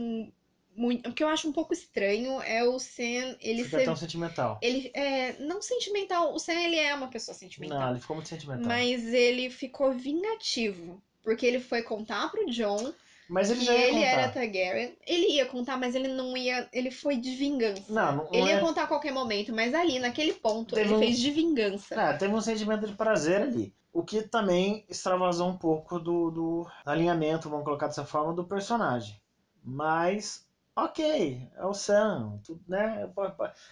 muito. 0.75 1.09
O 1.09 1.13
que 1.13 1.23
eu 1.23 1.27
acho 1.27 1.47
um 1.47 1.51
pouco 1.51 1.73
estranho 1.73 2.41
é 2.41 2.63
o 2.63 2.79
Sam. 2.79 3.35
Ele 3.41 3.63
Fica 3.63 3.79
ser... 3.79 3.85
tão 3.85 3.95
sentimental. 3.95 4.59
Ele 4.61 4.91
é. 4.93 5.33
Não 5.39 5.61
sentimental. 5.61 6.33
O 6.33 6.39
Sam, 6.39 6.53
ele 6.53 6.77
é 6.77 6.93
uma 6.93 7.07
pessoa 7.07 7.35
sentimental. 7.35 7.79
Não, 7.79 7.89
ele 7.91 7.99
ficou 7.99 8.15
muito 8.15 8.29
sentimental. 8.29 8.65
Mas 8.65 9.05
ele 9.13 9.49
ficou 9.49 9.91
vingativo. 9.91 11.01
Porque 11.23 11.45
ele 11.45 11.59
foi 11.59 11.83
contar 11.83 12.31
pro 12.31 12.49
John. 12.49 12.93
Mas 13.29 13.49
ele 13.49 13.61
que 13.61 13.71
ele 13.71 13.91
contar. 13.93 14.05
era 14.05 14.29
Targaryen. 14.29 14.93
Ele 15.07 15.27
ia 15.35 15.45
contar, 15.45 15.77
mas 15.77 15.95
ele 15.95 16.09
não 16.09 16.35
ia. 16.35 16.67
Ele 16.73 16.91
foi 16.91 17.15
de 17.15 17.33
vingança. 17.35 17.83
Não, 17.87 18.15
não 18.17 18.29
Ele 18.31 18.49
ia 18.49 18.57
é... 18.57 18.59
contar 18.59 18.83
a 18.83 18.87
qualquer 18.87 19.13
momento, 19.13 19.53
mas 19.53 19.73
ali, 19.73 19.99
naquele 19.99 20.33
ponto, 20.33 20.75
teve 20.75 20.89
ele 20.89 20.95
um... 20.95 20.99
fez 20.99 21.17
de 21.17 21.31
vingança. 21.31 21.95
É, 21.95 22.13
teve 22.17 22.33
um 22.33 22.41
sentimento 22.41 22.85
de 22.85 22.93
prazer 22.93 23.41
ali. 23.41 23.73
O 23.93 24.03
que 24.03 24.21
também 24.23 24.85
extravasou 24.89 25.49
um 25.49 25.57
pouco 25.57 25.99
do, 25.99 26.31
do 26.31 26.67
alinhamento, 26.85 27.49
vamos 27.49 27.65
colocar 27.65 27.87
dessa 27.87 28.05
forma, 28.05 28.33
do 28.33 28.45
personagem. 28.45 29.21
Mas, 29.63 30.47
ok, 30.75 31.49
é 31.55 31.65
o 31.65 31.73
Sam, 31.73 32.39
né? 32.67 33.09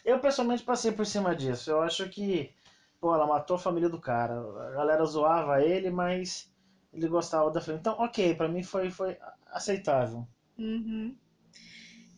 Eu 0.04 0.20
pessoalmente 0.20 0.64
passei 0.64 0.92
por 0.92 1.06
cima 1.06 1.36
disso. 1.36 1.72
Eu 1.72 1.82
acho 1.82 2.10
que, 2.10 2.54
pô, 3.00 3.16
ela 3.16 3.26
matou 3.26 3.56
a 3.56 3.60
família 3.60 3.90
do 3.90 4.00
cara. 4.00 4.34
A 4.68 4.72
galera 4.72 5.06
zoava 5.06 5.64
ele, 5.64 5.90
mas 5.90 6.54
ele 6.94 7.08
gostava 7.08 7.50
da 7.50 7.62
família. 7.62 7.80
Então, 7.80 7.96
ok, 8.00 8.36
para 8.36 8.50
mim 8.50 8.62
foi, 8.62 8.92
foi 8.92 9.18
aceitável. 9.48 10.28
Uhum. 10.58 11.16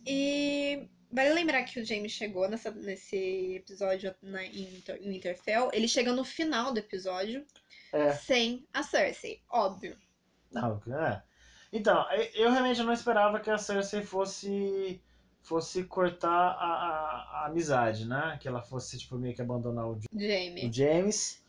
E 0.06 0.90
vale 1.12 1.34
lembrar 1.34 1.64
que 1.64 1.80
o 1.80 1.86
James 1.86 2.12
chegou 2.12 2.50
nessa, 2.50 2.72
nesse 2.72 3.56
episódio 3.56 4.16
na, 4.22 4.44
em, 4.44 4.84
em 5.02 5.10
Winterfell. 5.10 5.70
Ele 5.72 5.88
chega 5.88 6.12
no 6.12 6.24
final 6.24 6.74
do 6.74 6.80
episódio 6.80 7.46
é. 7.92 8.14
sem 8.14 8.66
a 8.74 8.84
Cersei, 8.84 9.42
óbvio. 9.50 9.98
Não, 10.52 10.82
é. 10.88 11.22
Então, 11.72 12.06
eu 12.34 12.52
realmente 12.52 12.84
não 12.84 12.92
esperava 12.92 13.40
que 13.40 13.50
a 13.50 13.58
Cersei 13.58 14.04
fosse 14.04 15.02
fosse 15.42 15.84
cortar 15.84 16.30
a, 16.30 16.66
a, 16.66 17.42
a 17.42 17.46
amizade, 17.48 18.08
né? 18.08 18.38
Que 18.40 18.48
ela 18.48 18.62
fosse, 18.62 19.00
tipo, 19.00 19.18
meio 19.18 19.34
que 19.34 19.42
abandonar 19.42 19.88
o, 19.88 20.00
Jamie. 20.14 20.68
o 20.68 20.74
James. 20.74 21.42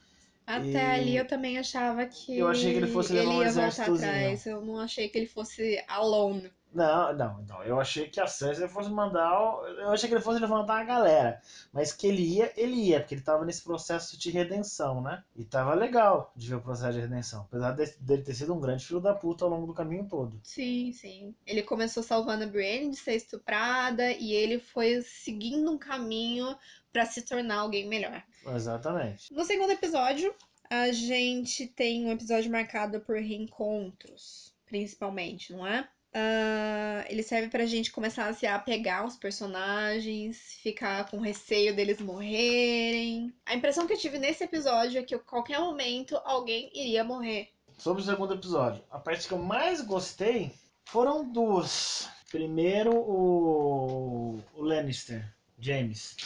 Até 0.46 0.70
e... 0.70 0.76
ali 0.76 1.16
eu 1.16 1.26
também 1.26 1.58
achava 1.58 2.04
que. 2.06 2.38
Eu 2.38 2.48
achei 2.48 2.72
que 2.72 2.78
ele 2.78 2.88
fosse 2.88 3.12
levar 3.12 3.30
ele 3.30 3.38
um 3.38 3.42
ia 3.44 3.52
voltar 3.52 3.90
atrás. 3.90 4.46
Eu 4.46 4.60
não 4.60 4.78
achei 4.78 5.08
que 5.08 5.18
ele 5.18 5.26
fosse 5.26 5.82
alone. 5.86 6.50
Não, 6.74 7.12
não, 7.12 7.42
não. 7.42 7.62
Eu 7.62 7.78
achei 7.78 8.08
que 8.08 8.20
a 8.20 8.26
Cersei 8.26 8.66
fosse 8.66 8.90
mandar. 8.90 9.30
Eu 9.78 9.90
achei 9.90 10.08
que 10.08 10.14
ele 10.14 10.22
fosse 10.22 10.40
levantar 10.40 10.80
a 10.80 10.84
galera. 10.84 11.40
Mas 11.72 11.92
que 11.92 12.06
ele 12.06 12.22
ia, 12.22 12.52
ele 12.56 12.74
ia, 12.74 13.00
porque 13.00 13.14
ele 13.14 13.22
tava 13.22 13.44
nesse 13.44 13.62
processo 13.62 14.16
de 14.18 14.30
redenção, 14.30 15.02
né? 15.02 15.22
E 15.36 15.44
tava 15.44 15.74
legal 15.74 16.32
de 16.34 16.48
ver 16.48 16.56
o 16.56 16.62
processo 16.62 16.94
de 16.94 17.00
redenção. 17.00 17.42
Apesar 17.42 17.72
dele 17.72 18.22
ter 18.22 18.34
sido 18.34 18.54
um 18.54 18.60
grande 18.60 18.84
filho 18.84 19.00
da 19.00 19.14
puta 19.14 19.44
ao 19.44 19.50
longo 19.50 19.66
do 19.66 19.74
caminho 19.74 20.06
todo. 20.08 20.40
Sim, 20.42 20.92
sim. 20.92 21.34
Ele 21.46 21.62
começou 21.62 22.02
salvando 22.02 22.44
a 22.44 22.46
Brienne 22.46 22.90
de 22.90 22.96
ser 22.96 23.14
estuprada 23.14 24.12
e 24.12 24.32
ele 24.32 24.58
foi 24.58 25.02
seguindo 25.02 25.70
um 25.70 25.78
caminho 25.78 26.56
para 26.92 27.04
se 27.06 27.22
tornar 27.22 27.56
alguém 27.56 27.86
melhor. 27.86 28.22
Exatamente. 28.46 29.32
No 29.32 29.44
segundo 29.44 29.70
episódio, 29.70 30.34
a 30.70 30.90
gente 30.90 31.66
tem 31.66 32.06
um 32.06 32.12
episódio 32.12 32.50
marcado 32.50 33.00
por 33.00 33.16
reencontros, 33.16 34.54
principalmente, 34.66 35.52
não 35.52 35.66
é? 35.66 35.86
Uh, 36.14 37.06
ele 37.08 37.22
serve 37.22 37.48
pra 37.48 37.64
gente 37.64 37.90
começar 37.90 38.28
a 38.28 38.34
se 38.34 38.46
apegar 38.46 39.00
aos 39.00 39.16
personagens, 39.16 40.58
ficar 40.62 41.08
com 41.10 41.18
receio 41.18 41.74
deles 41.74 42.00
morrerem. 42.00 43.32
A 43.46 43.54
impressão 43.54 43.86
que 43.86 43.94
eu 43.94 43.98
tive 43.98 44.18
nesse 44.18 44.44
episódio 44.44 45.00
é 45.00 45.02
que 45.02 45.14
a 45.14 45.18
qualquer 45.18 45.58
momento 45.58 46.20
alguém 46.24 46.70
iria 46.74 47.02
morrer. 47.02 47.48
Sobre 47.78 48.02
o 48.02 48.04
segundo 48.04 48.34
episódio, 48.34 48.84
a 48.90 48.98
parte 48.98 49.26
que 49.26 49.32
eu 49.32 49.38
mais 49.38 49.80
gostei 49.80 50.52
foram 50.84 51.24
duas. 51.32 52.08
Primeiro, 52.30 52.94
o, 52.94 54.38
o 54.54 54.62
Lannister, 54.62 55.26
James, 55.58 56.16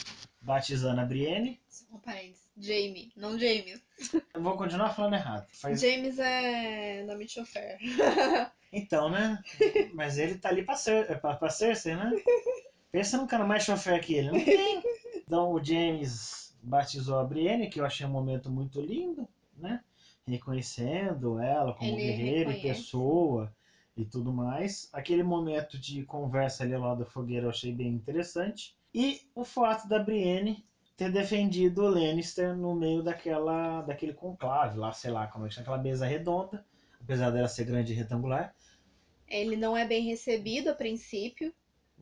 batizando 0.41 0.99
a 0.99 1.05
Brienne. 1.05 1.61
Só 1.69 1.97
parênteses. 2.03 2.47
Jamie, 2.59 3.11
não 3.15 3.37
James. 3.37 3.79
Eu 4.33 4.41
vou 4.41 4.57
continuar 4.57 4.89
falando 4.89 5.13
errado. 5.13 5.47
Faz... 5.53 5.79
James 5.79 6.17
é 6.17 7.03
nome 7.03 7.25
de 7.25 7.33
chofer. 7.33 7.77
Então, 8.71 9.09
né? 9.09 9.41
Mas 9.93 10.17
ele 10.17 10.37
tá 10.37 10.49
ali 10.49 10.63
pra, 10.63 10.75
ser, 10.75 11.19
pra, 11.19 11.35
pra 11.35 11.49
Cersei, 11.49 11.95
né? 11.95 12.11
Pensa 12.91 13.17
num 13.17 13.27
cara 13.27 13.45
mais 13.45 13.63
chofer 13.63 14.01
que 14.01 14.13
ele, 14.13 14.31
não 14.31 14.43
tem. 14.43 14.83
Então 15.25 15.51
o 15.51 15.63
James 15.63 16.55
batizou 16.61 17.19
a 17.19 17.23
Brienne, 17.23 17.69
que 17.69 17.79
eu 17.79 17.85
achei 17.85 18.05
um 18.05 18.09
momento 18.09 18.49
muito 18.49 18.81
lindo, 18.81 19.27
né? 19.57 19.81
Reconhecendo 20.25 21.39
ela 21.39 21.73
como 21.73 21.91
Ele 21.91 22.01
guerreira 22.01 22.51
e 22.51 22.53
reconhece. 22.55 22.81
pessoa 22.81 23.53
e 23.95 24.05
tudo 24.05 24.31
mais. 24.31 24.89
Aquele 24.93 25.23
momento 25.23 25.77
de 25.77 26.03
conversa 26.03 26.63
ali 26.63 26.75
lado 26.77 26.99
da 26.99 27.05
fogueira 27.05 27.45
eu 27.45 27.49
achei 27.49 27.73
bem 27.73 27.89
interessante. 27.89 28.75
E 28.93 29.21
o 29.35 29.43
fato 29.43 29.87
da 29.87 29.99
Brienne 29.99 30.63
ter 30.95 31.11
defendido 31.11 31.83
o 31.83 31.89
Lannister 31.89 32.55
no 32.55 32.73
meio 32.73 33.03
daquela, 33.03 33.81
daquele 33.81 34.13
conclave 34.13 34.79
lá, 34.79 34.91
sei 34.91 35.11
lá, 35.11 35.27
como 35.27 35.45
é 35.45 35.49
que 35.49 35.53
chama, 35.53 35.63
aquela 35.63 35.77
mesa 35.77 36.07
redonda, 36.07 36.65
apesar 37.07 37.31
dela 37.31 37.47
ser 37.47 37.63
grande 37.63 37.93
e 37.93 37.95
retangular. 37.95 38.53
Ele 39.29 39.55
não 39.55 39.75
é 39.77 39.85
bem 39.85 40.03
recebido 40.03 40.69
a 40.69 40.73
princípio, 40.75 41.53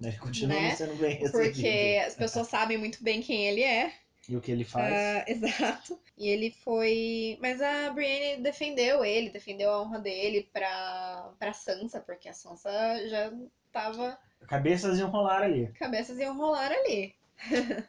Ele 0.02 0.18
continua 0.18 0.60
Né? 0.60 0.76
sendo 0.76 0.96
bem 0.96 1.16
recebido. 1.16 1.32
porque 1.54 2.02
as 2.06 2.16
pessoas 2.18 2.48
sabem 2.48 2.78
muito 2.78 3.04
bem 3.04 3.22
quem 3.22 3.46
ele 3.48 3.62
é. 3.64 3.94
E 4.28 4.36
o 4.36 4.42
que 4.42 4.52
ele 4.52 4.64
faz? 4.64 4.92
Ah, 4.94 5.26
exato. 5.30 6.00
E 6.18 6.28
ele 6.28 6.50
foi. 6.50 7.38
Mas 7.40 7.62
a 7.62 7.92
Brienne 7.92 8.42
defendeu 8.42 9.06
ele, 9.06 9.30
defendeu 9.30 9.70
a 9.72 9.82
honra 9.84 10.00
dele 10.00 10.50
pra, 10.52 11.32
pra 11.38 11.54
Sansa, 11.54 12.00
porque 12.00 12.28
a 12.28 12.34
Sansa 12.34 12.70
já 13.08 13.32
tava. 13.72 14.18
Cabeças 14.48 14.98
iam 14.98 15.10
rolar 15.12 15.44
ali. 15.44 15.68
Cabeças 15.74 16.18
iam 16.18 16.36
rolar 16.36 16.72
ali. 16.72 17.14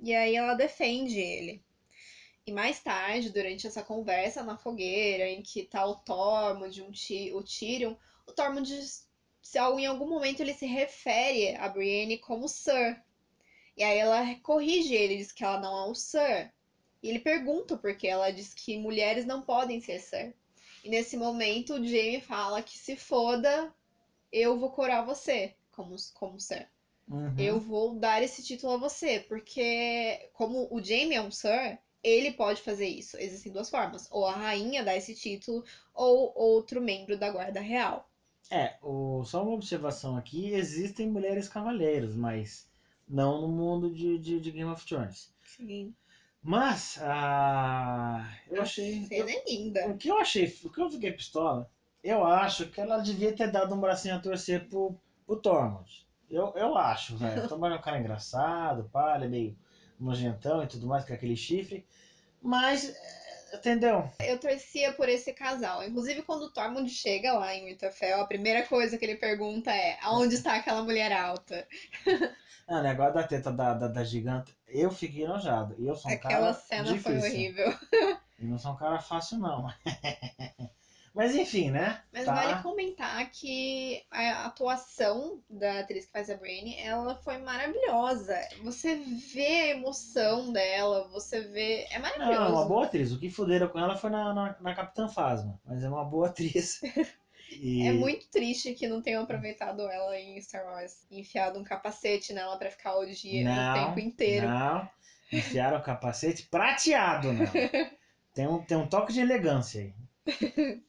e 0.00 0.14
aí 0.14 0.34
ela 0.36 0.54
defende 0.54 1.18
ele. 1.18 1.62
E 2.46 2.52
mais 2.52 2.80
tarde, 2.80 3.30
durante 3.30 3.66
essa 3.66 3.82
conversa 3.82 4.42
na 4.42 4.56
fogueira, 4.58 5.26
em 5.28 5.42
que 5.42 5.64
tá 5.64 5.84
o 5.86 5.94
Tormund, 5.96 6.82
um 6.82 6.92
Ty- 6.92 7.32
o 7.32 7.42
Tyrion, 7.42 7.94
o 8.26 8.32
Tormund, 8.32 8.68
se 9.42 9.58
em 9.58 9.86
algum 9.86 10.06
momento 10.08 10.40
ele 10.40 10.52
se 10.52 10.66
refere 10.66 11.54
a 11.56 11.68
Brienne 11.68 12.18
como 12.18 12.48
Sir. 12.48 13.02
E 13.76 13.82
aí 13.82 13.98
ela 13.98 14.34
corrige 14.42 14.94
ele, 14.94 15.16
diz 15.16 15.32
que 15.32 15.42
ela 15.42 15.58
não 15.60 15.86
é 15.86 15.90
o 15.90 15.94
Sir. 15.94 16.52
E 17.02 17.08
ele 17.08 17.18
pergunta 17.18 17.76
por 17.76 17.96
que 17.96 18.06
ela 18.06 18.30
diz 18.30 18.52
que 18.54 18.78
mulheres 18.78 19.24
não 19.24 19.42
podem 19.42 19.80
ser 19.80 19.98
Sir. 20.00 20.34
E 20.84 20.88
nesse 20.90 21.16
momento 21.16 21.74
o 21.74 21.86
Jaime 21.86 22.20
fala 22.20 22.62
que 22.62 22.76
se 22.78 22.94
foda, 22.94 23.74
eu 24.30 24.58
vou 24.58 24.70
coroar 24.70 25.04
você 25.04 25.54
como, 25.70 25.96
como 26.12 26.38
Sir. 26.38 26.68
Uhum. 27.08 27.34
Eu 27.38 27.58
vou 27.58 27.94
dar 27.98 28.22
esse 28.22 28.42
título 28.42 28.74
a 28.74 28.76
você, 28.78 29.20
porque 29.20 30.30
como 30.34 30.68
o 30.70 30.82
Jaime 30.82 31.14
é 31.14 31.22
um 31.22 31.30
Sir, 31.30 31.78
ele 32.04 32.32
pode 32.32 32.60
fazer 32.60 32.86
isso. 32.86 33.16
Existem 33.16 33.50
duas 33.50 33.70
formas. 33.70 34.06
Ou 34.10 34.26
a 34.26 34.32
rainha 34.32 34.84
dá 34.84 34.94
esse 34.94 35.14
título, 35.14 35.64
ou 35.94 36.32
outro 36.36 36.80
membro 36.80 37.18
da 37.18 37.30
guarda 37.30 37.60
real. 37.60 38.08
É, 38.50 38.76
o, 38.82 39.24
só 39.24 39.42
uma 39.42 39.54
observação 39.54 40.16
aqui: 40.16 40.52
existem 40.52 41.08
mulheres 41.08 41.48
cavaleiros, 41.48 42.14
mas 42.14 42.68
não 43.08 43.40
no 43.40 43.48
mundo 43.48 43.90
de, 43.92 44.18
de, 44.18 44.38
de 44.38 44.50
Game 44.50 44.70
of 44.70 44.84
Thrones. 44.86 45.32
Sim. 45.42 45.94
Mas, 46.42 46.98
ah, 47.00 48.30
eu 48.50 48.60
achei. 48.60 49.06
Cena 49.06 49.30
é 49.30 49.44
linda. 49.48 49.88
O 49.88 49.96
que 49.96 50.08
eu 50.10 50.18
achei, 50.18 50.44
o 50.62 50.70
que 50.70 50.80
eu 50.80 50.90
fiquei 50.90 51.10
pistola, 51.10 51.70
eu 52.02 52.22
acho 52.22 52.68
que 52.68 52.78
ela 52.78 52.98
devia 52.98 53.34
ter 53.34 53.50
dado 53.50 53.74
um 53.74 53.80
bracinho 53.80 54.16
a 54.16 54.20
torcer 54.20 54.68
pro, 54.68 54.94
pro 55.26 55.40
Tormund. 55.40 56.06
Eu, 56.30 56.52
eu 56.54 56.76
acho, 56.76 57.16
velho. 57.16 57.44
O 57.44 57.48
Tormund 57.48 57.74
é 57.74 57.78
um 57.78 57.82
cara 57.82 57.98
engraçado, 57.98 58.90
pá, 58.92 59.16
ele 59.16 59.24
é 59.24 59.28
meio 59.28 59.58
nojentão 59.98 60.62
e 60.62 60.66
tudo 60.66 60.86
mais, 60.86 61.04
com 61.04 61.14
aquele 61.14 61.36
chifre. 61.36 61.86
Mas, 62.42 62.88
é, 62.90 63.56
entendeu? 63.56 64.10
Eu 64.20 64.38
torcia 64.38 64.92
por 64.92 65.08
esse 65.08 65.32
casal. 65.32 65.82
Inclusive, 65.82 66.22
quando 66.22 66.42
o 66.42 66.52
Tormund 66.52 66.88
chega 66.90 67.32
lá 67.32 67.54
em 67.54 67.64
Winterfell, 67.66 68.20
a 68.20 68.26
primeira 68.26 68.66
coisa 68.66 68.98
que 68.98 69.04
ele 69.04 69.16
pergunta 69.16 69.70
é: 69.72 69.98
aonde 70.02 70.34
está 70.34 70.54
aquela 70.56 70.82
mulher 70.82 71.12
alta? 71.12 71.66
Ah, 72.66 72.78
o 72.78 72.82
negócio 72.82 73.12
da 73.12 73.22
teta 73.24 73.52
da, 73.52 73.74
da, 73.74 73.88
da 73.88 74.02
gigante, 74.04 74.56
eu 74.66 74.90
fiquei 74.90 75.24
enojado. 75.24 75.74
E 75.78 75.86
eu 75.86 75.94
sou 75.94 76.10
um 76.10 76.14
Aquela 76.14 76.32
cara 76.32 76.54
cena 76.54 76.84
difícil. 76.84 77.20
foi 77.20 77.28
horrível. 77.28 77.78
E 78.38 78.46
não 78.46 78.58
sou 78.58 78.72
um 78.72 78.76
cara 78.76 78.98
fácil, 78.98 79.38
não. 79.38 79.68
Mas 81.14 81.32
enfim, 81.34 81.70
né? 81.70 82.02
Mas 82.12 82.24
Tá. 82.24 82.34
vale 82.34 82.60
comentar 82.60 83.30
que 83.30 84.02
a 84.10 84.46
atuação 84.46 85.40
da 85.48 85.78
atriz 85.78 86.04
que 86.06 86.10
faz 86.12 86.28
a 86.28 86.34
Brienne, 86.34 86.76
ela 86.80 87.14
foi 87.14 87.38
maravilhosa. 87.38 88.36
Você 88.64 88.96
vê 88.96 89.46
a 89.46 89.68
emoção 89.68 90.52
dela, 90.52 91.06
você 91.12 91.40
vê. 91.40 91.86
É 91.90 91.94
Não, 91.98 92.02
maravilhoso. 92.02 92.42
é 92.42 92.48
uma 92.48 92.64
boa 92.66 92.84
atriz. 92.84 93.12
O 93.12 93.18
que 93.18 93.30
fuderam 93.30 93.68
com 93.68 93.78
ela 93.78 93.96
foi 93.96 94.10
na, 94.10 94.32
na, 94.34 94.56
na 94.60 94.74
Capitã 94.74 95.06
Fasma. 95.06 95.58
Mas 95.64 95.84
é 95.84 95.88
uma 95.88 96.04
boa 96.04 96.26
atriz. 96.26 96.80
E- 97.50 97.86
É 97.86 97.92
muito 97.92 98.26
triste 98.30 98.72
que 98.74 98.88
não 98.88 99.00
tenham 99.00 99.22
aproveitado 99.22 99.82
ela 99.88 100.18
em 100.18 100.40
Star 100.40 100.64
Wars. 100.64 101.06
Enfiado 101.10 101.58
um 101.60 101.62
capacete 101.62 102.32
nela 102.32 102.56
pra 102.56 102.70
ficar 102.70 102.96
o 102.96 103.06
dia, 103.06 103.44
não, 103.44 103.70
o 103.70 103.86
tempo 103.86 104.00
inteiro. 104.00 104.48
Não, 104.48 104.88
enfiaram 105.32 105.76
o 105.76 105.82
capacete 105.82 106.42
prateado, 106.50 107.32
não. 107.32 107.44
Tem 108.34 108.48
um, 108.48 108.60
tem 108.64 108.76
um 108.76 108.88
toque 108.88 109.12
de 109.12 109.20
elegância 109.20 109.82
aí. 109.82 109.94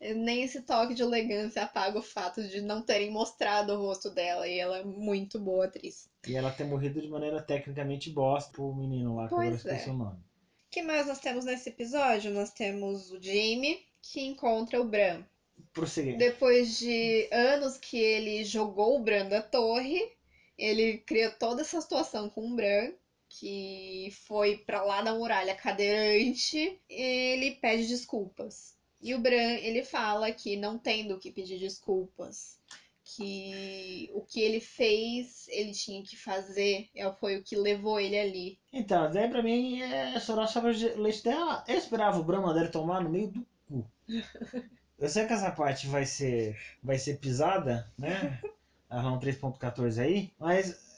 Nem 0.00 0.42
esse 0.42 0.62
toque 0.62 0.94
de 0.94 1.02
elegância 1.02 1.62
apaga 1.62 1.98
o 1.98 2.02
fato 2.02 2.42
de 2.42 2.60
não 2.60 2.82
terem 2.82 3.10
mostrado 3.10 3.72
o 3.72 3.78
rosto 3.78 4.10
dela. 4.10 4.46
E 4.46 4.58
ela 4.58 4.78
é 4.78 4.84
muito 4.84 5.38
boa 5.38 5.66
atriz. 5.66 6.08
E 6.26 6.36
ela 6.36 6.50
ter 6.50 6.64
morrido 6.64 7.00
de 7.00 7.08
maneira 7.08 7.40
tecnicamente 7.42 8.10
bosta 8.10 8.52
pro 8.52 8.74
menino 8.74 9.16
lá, 9.16 9.24
que 9.24 9.34
Pois 9.34 9.48
agora 9.48 9.56
esqueci 9.56 9.88
é. 9.88 9.92
o 9.92 9.96
nome. 9.96 10.16
O 10.16 10.70
que 10.70 10.82
mais 10.82 11.06
nós 11.06 11.18
temos 11.18 11.44
nesse 11.44 11.68
episódio? 11.68 12.30
Nós 12.30 12.50
temos 12.50 13.10
o 13.10 13.20
Jaime, 13.20 13.84
que 14.02 14.20
encontra 14.20 14.80
o 14.80 14.84
Bran. 14.84 15.24
Prosseguir. 15.72 16.16
Depois 16.16 16.78
de 16.78 17.28
anos 17.32 17.76
que 17.76 17.98
ele 17.98 18.44
jogou 18.44 18.96
o 18.96 19.02
Bran 19.02 19.28
da 19.28 19.42
torre, 19.42 20.00
ele 20.56 20.98
criou 20.98 21.32
toda 21.32 21.62
essa 21.62 21.80
situação 21.80 22.28
com 22.28 22.52
o 22.52 22.54
Bran, 22.54 22.92
que 23.28 24.12
foi 24.26 24.58
pra 24.58 24.82
lá 24.82 25.02
da 25.02 25.14
muralha 25.14 25.54
cadeirante, 25.54 26.80
ele 26.88 27.52
pede 27.52 27.86
desculpas. 27.86 28.76
E 29.00 29.14
o 29.14 29.18
Bran, 29.18 29.54
ele 29.62 29.82
fala 29.82 30.30
que 30.30 30.56
não 30.56 30.78
tem 30.78 31.08
do 31.08 31.18
que 31.18 31.32
pedir 31.32 31.58
desculpas, 31.58 32.58
que 33.02 34.10
o 34.12 34.20
que 34.20 34.40
ele 34.40 34.60
fez, 34.60 35.48
ele 35.48 35.72
tinha 35.72 36.02
que 36.02 36.16
fazer, 36.16 36.88
é, 36.94 37.10
foi 37.12 37.36
o 37.36 37.42
que 37.42 37.56
levou 37.56 37.98
ele 37.98 38.18
ali. 38.18 38.58
Então, 38.72 39.10
daí 39.10 39.28
pra 39.28 39.42
mim 39.42 39.80
é 39.80 40.20
chorar 40.20 40.46
sobre 40.46 40.72
o 40.72 41.00
leite 41.00 41.24
dela. 41.24 41.64
Eu 41.66 41.76
esperava 41.76 42.18
o 42.18 42.24
Brahma 42.24 42.52
dele 42.52 42.68
tomar 42.68 43.02
no 43.02 43.10
meio 43.10 43.28
do 43.28 43.46
cu. 43.66 43.90
Eu 44.98 45.08
sei 45.08 45.26
que 45.26 45.32
essa 45.32 45.50
parte 45.50 45.86
vai 45.86 46.04
ser, 46.04 46.58
vai 46.82 46.98
ser 46.98 47.18
pisada, 47.18 47.90
né? 47.96 48.38
A 48.90 49.00
ROM 49.00 49.18
3.14 49.18 49.98
aí, 49.98 50.30
mas 50.38 50.89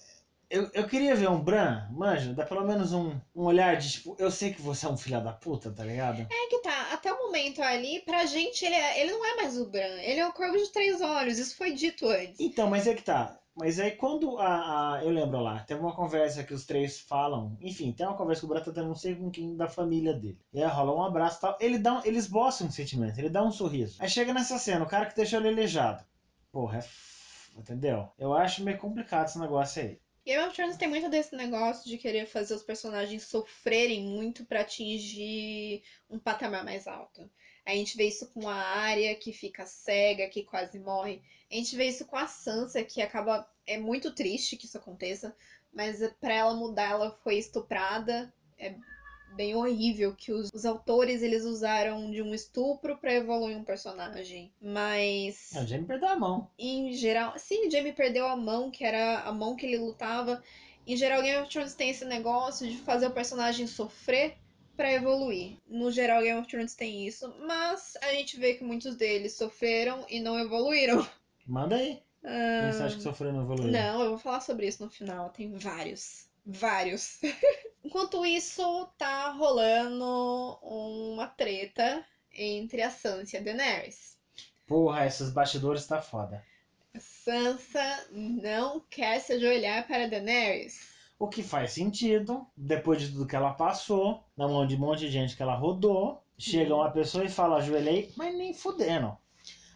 eu, 0.53 0.71
eu 0.75 0.87
queria 0.87 1.15
ver 1.17 1.29
um 1.29 1.41
Bran, 1.43 1.89
manja, 1.91 2.33
dá 2.35 2.45
pelo 2.45 2.65
menos 2.65 2.93
um, 2.93 3.19
um 3.35 3.43
olhar 3.45 3.77
de 3.77 3.91
tipo, 3.91 4.15
eu 4.19 4.31
sei 4.31 4.53
que 4.53 4.61
você 4.63 4.87
é 4.87 4.89
um 4.89 4.97
filho 4.97 5.21
da 5.23 5.33
puta, 5.33 5.71
tá 5.73 5.85
ligado? 5.85 6.21
É 6.31 6.49
que 6.49 6.59
tá, 6.61 6.93
até 6.93 7.13
o 7.13 7.19
momento 7.27 7.61
ali, 7.63 8.01
pra 8.05 8.25
gente, 8.27 8.65
ele, 8.65 8.75
é- 8.75 9.01
ele 9.01 9.11
não 9.13 9.25
é 9.25 9.37
mais 9.37 9.59
o 9.59 9.67
Bran, 9.69 9.81
ele 10.03 10.21
é 10.21 10.27
o 10.27 10.33
Corvo 10.33 10.57
de 10.57 10.71
Três 10.71 11.01
Olhos, 11.01 11.39
isso 11.39 11.57
foi 11.57 11.73
dito 11.73 12.07
antes. 12.09 12.39
Então, 12.39 12.69
mas 12.69 12.87
é 12.87 12.95
que 12.95 13.03
tá. 13.03 13.39
Mas 13.55 13.79
aí 13.79 13.91
quando 13.91 14.39
a, 14.39 14.95
a- 14.97 15.05
Eu 15.05 15.11
lembro 15.11 15.39
lá, 15.41 15.59
teve 15.61 15.79
uma 15.81 15.95
conversa 15.95 16.43
que 16.43 16.55
os 16.55 16.65
três 16.65 17.01
falam. 17.01 17.55
Enfim, 17.61 17.93
tem 17.93 18.07
uma 18.07 18.17
conversa 18.17 18.41
que 18.41 18.47
o 18.47 18.49
Bran 18.49 18.63
tá 18.63 18.73
tendo 18.73 18.89
não 18.89 18.95
sei 18.95 19.15
com 19.15 19.31
quem 19.31 19.55
da 19.57 19.69
família 19.69 20.15
dele. 20.15 20.39
E 20.55 20.63
aí 20.63 20.71
rola 20.71 20.95
um 20.95 21.03
abraço 21.03 21.37
e 21.37 21.41
tal. 21.43 21.59
Ele 21.61 21.77
dá 21.79 21.99
um, 21.99 22.01
eles 22.05 22.27
boçam 22.27 22.67
um 22.67 22.71
sentimento, 22.71 23.19
ele 23.19 23.29
dá 23.29 23.43
um 23.43 23.53
sorriso. 23.53 23.97
Aí 24.01 24.09
chega 24.09 24.33
nessa 24.33 24.59
cena, 24.59 24.85
o 24.85 24.89
cara 24.89 25.05
que 25.05 25.15
deixou 25.17 25.39
ele 25.39 25.49
aleijado. 25.49 26.03
Porra, 26.51 26.77
é. 26.77 26.81
f- 26.81 27.53
Entendeu? 27.59 28.09
Eu 28.19 28.33
acho 28.33 28.65
meio 28.65 28.79
complicado 28.79 29.27
esse 29.27 29.39
negócio 29.39 29.83
aí. 29.83 29.99
Game 30.25 30.45
of 30.45 30.55
Thrones 30.55 30.77
tem 30.77 30.89
muito 30.89 31.09
desse 31.09 31.35
negócio 31.35 31.89
de 31.91 31.99
querer 31.99 32.27
fazer 32.27 32.55
os 32.55 32.63
personagens 32.63 33.25
sofrerem 33.25 34.03
muito 34.05 34.45
pra 34.45 34.61
atingir 34.61 35.83
um 36.09 36.19
patamar 36.19 36.65
mais 36.65 36.87
alto. 36.87 37.29
A 37.65 37.73
gente 37.73 37.97
vê 37.97 38.05
isso 38.05 38.29
com 38.29 38.49
a 38.49 38.55
Arya, 38.55 39.15
que 39.17 39.33
fica 39.33 39.67
cega, 39.67 40.29
que 40.29 40.43
quase 40.43 40.79
morre. 40.79 41.21
A 41.51 41.55
gente 41.55 41.77
vê 41.77 41.87
isso 41.87 42.05
com 42.07 42.17
a 42.17 42.27
Sansa, 42.27 42.85
que 42.85 43.03
acaba. 43.03 43.49
É 43.67 43.79
muito 43.79 44.13
triste 44.13 44.57
que 44.57 44.67
isso 44.67 44.77
aconteça, 44.77 45.35
mas 45.73 46.01
pra 46.21 46.35
ela 46.35 46.55
mudar, 46.55 46.91
ela 46.91 47.11
foi 47.23 47.37
estuprada. 47.37 48.33
É 48.59 48.75
bem 49.35 49.55
horrível 49.55 50.15
que 50.15 50.33
os, 50.33 50.51
os 50.53 50.65
autores 50.65 51.23
eles 51.23 51.45
usaram 51.45 52.11
de 52.11 52.23
um 52.23 52.35
estupro 52.35 52.97
para 52.99 53.15
evoluir 53.15 53.57
um 53.57 53.65
personagem. 53.65 54.53
Mas. 54.61 55.51
O 55.57 55.67
Jamie 55.67 55.87
perdeu 55.87 56.09
a 56.09 56.17
mão. 56.17 56.51
Em 56.59 56.93
geral. 56.93 57.35
Sim, 57.39 57.67
o 57.67 57.71
Jamie 57.71 57.93
perdeu 57.93 58.27
a 58.27 58.37
mão, 58.37 58.71
que 58.71 58.85
era 58.85 59.21
a 59.21 59.33
mão 59.33 59.57
que 59.57 59.67
ele 59.67 59.79
lutava. 59.79 60.43
Em 60.87 60.97
geral, 60.97 61.23
Game 61.23 61.41
of 61.41 61.51
Thrones 61.51 61.75
tem 61.75 61.91
esse 61.91 62.05
negócio 62.05 62.67
de 62.69 62.77
fazer 62.79 63.07
o 63.07 63.13
personagem 63.13 63.67
sofrer 63.67 64.37
para 64.77 64.93
evoluir. 64.93 65.59
No 65.69 65.91
geral, 65.93 66.23
Game 66.23 66.41
of 66.41 66.49
Thrones 66.49 66.75
tem 66.75 67.07
isso, 67.07 67.33
mas 67.47 67.95
a 68.03 68.13
gente 68.13 68.39
vê 68.39 68.55
que 68.55 68.65
muitos 68.65 68.97
deles 68.97 69.37
sofreram 69.37 70.05
e 70.09 70.19
não 70.19 70.39
evoluíram. 70.39 71.07
Manda 71.47 71.77
aí. 71.77 72.03
Ah, 72.25 72.61
Quem 72.63 72.73
você 72.73 72.83
acha 72.85 72.97
que 72.97 73.03
sofreu 73.03 73.31
e 73.31 73.33
não 73.33 73.43
evoluiu? 73.43 73.71
não, 73.73 74.03
eu 74.03 74.11
vou 74.11 74.19
falar 74.19 74.41
sobre 74.41 74.67
isso 74.67 74.83
no 74.83 74.91
final. 74.91 75.31
Tem 75.31 75.53
vários. 75.53 76.27
Vários. 76.45 77.19
Enquanto 77.85 78.25
isso, 78.25 78.87
tá 78.97 79.31
rolando 79.31 80.59
uma 80.63 81.27
treta 81.27 82.05
entre 82.33 82.81
a 82.83 82.91
Sansa 82.91 83.37
e 83.37 83.41
a 83.41 83.43
Daenerys. 83.43 84.17
Porra, 84.67 85.05
esses 85.07 85.31
bastidores 85.31 85.87
tá 85.87 86.01
foda. 86.01 86.43
Sansa 86.99 88.07
não 88.11 88.81
quer 88.91 89.21
se 89.21 89.33
ajoelhar 89.35 89.87
para 89.87 90.05
a 90.05 90.07
Daenerys. 90.07 90.93
O 91.19 91.29
que 91.29 91.43
faz 91.43 91.73
sentido, 91.73 92.47
depois 92.57 93.01
de 93.01 93.11
tudo 93.13 93.27
que 93.27 93.37
ela 93.37 93.53
passou, 93.53 94.25
na 94.37 94.49
mão 94.49 94.67
de 94.67 94.75
um 94.77 94.79
monte 94.79 95.01
de 95.01 95.11
gente 95.11 95.37
que 95.37 95.43
ela 95.43 95.55
rodou, 95.55 96.23
chega 96.39 96.75
uma 96.75 96.91
pessoa 96.91 97.25
e 97.25 97.29
fala 97.29 97.57
ajoelhei, 97.57 98.13
mas 98.17 98.35
nem 98.35 98.53
fudendo. 98.53 99.17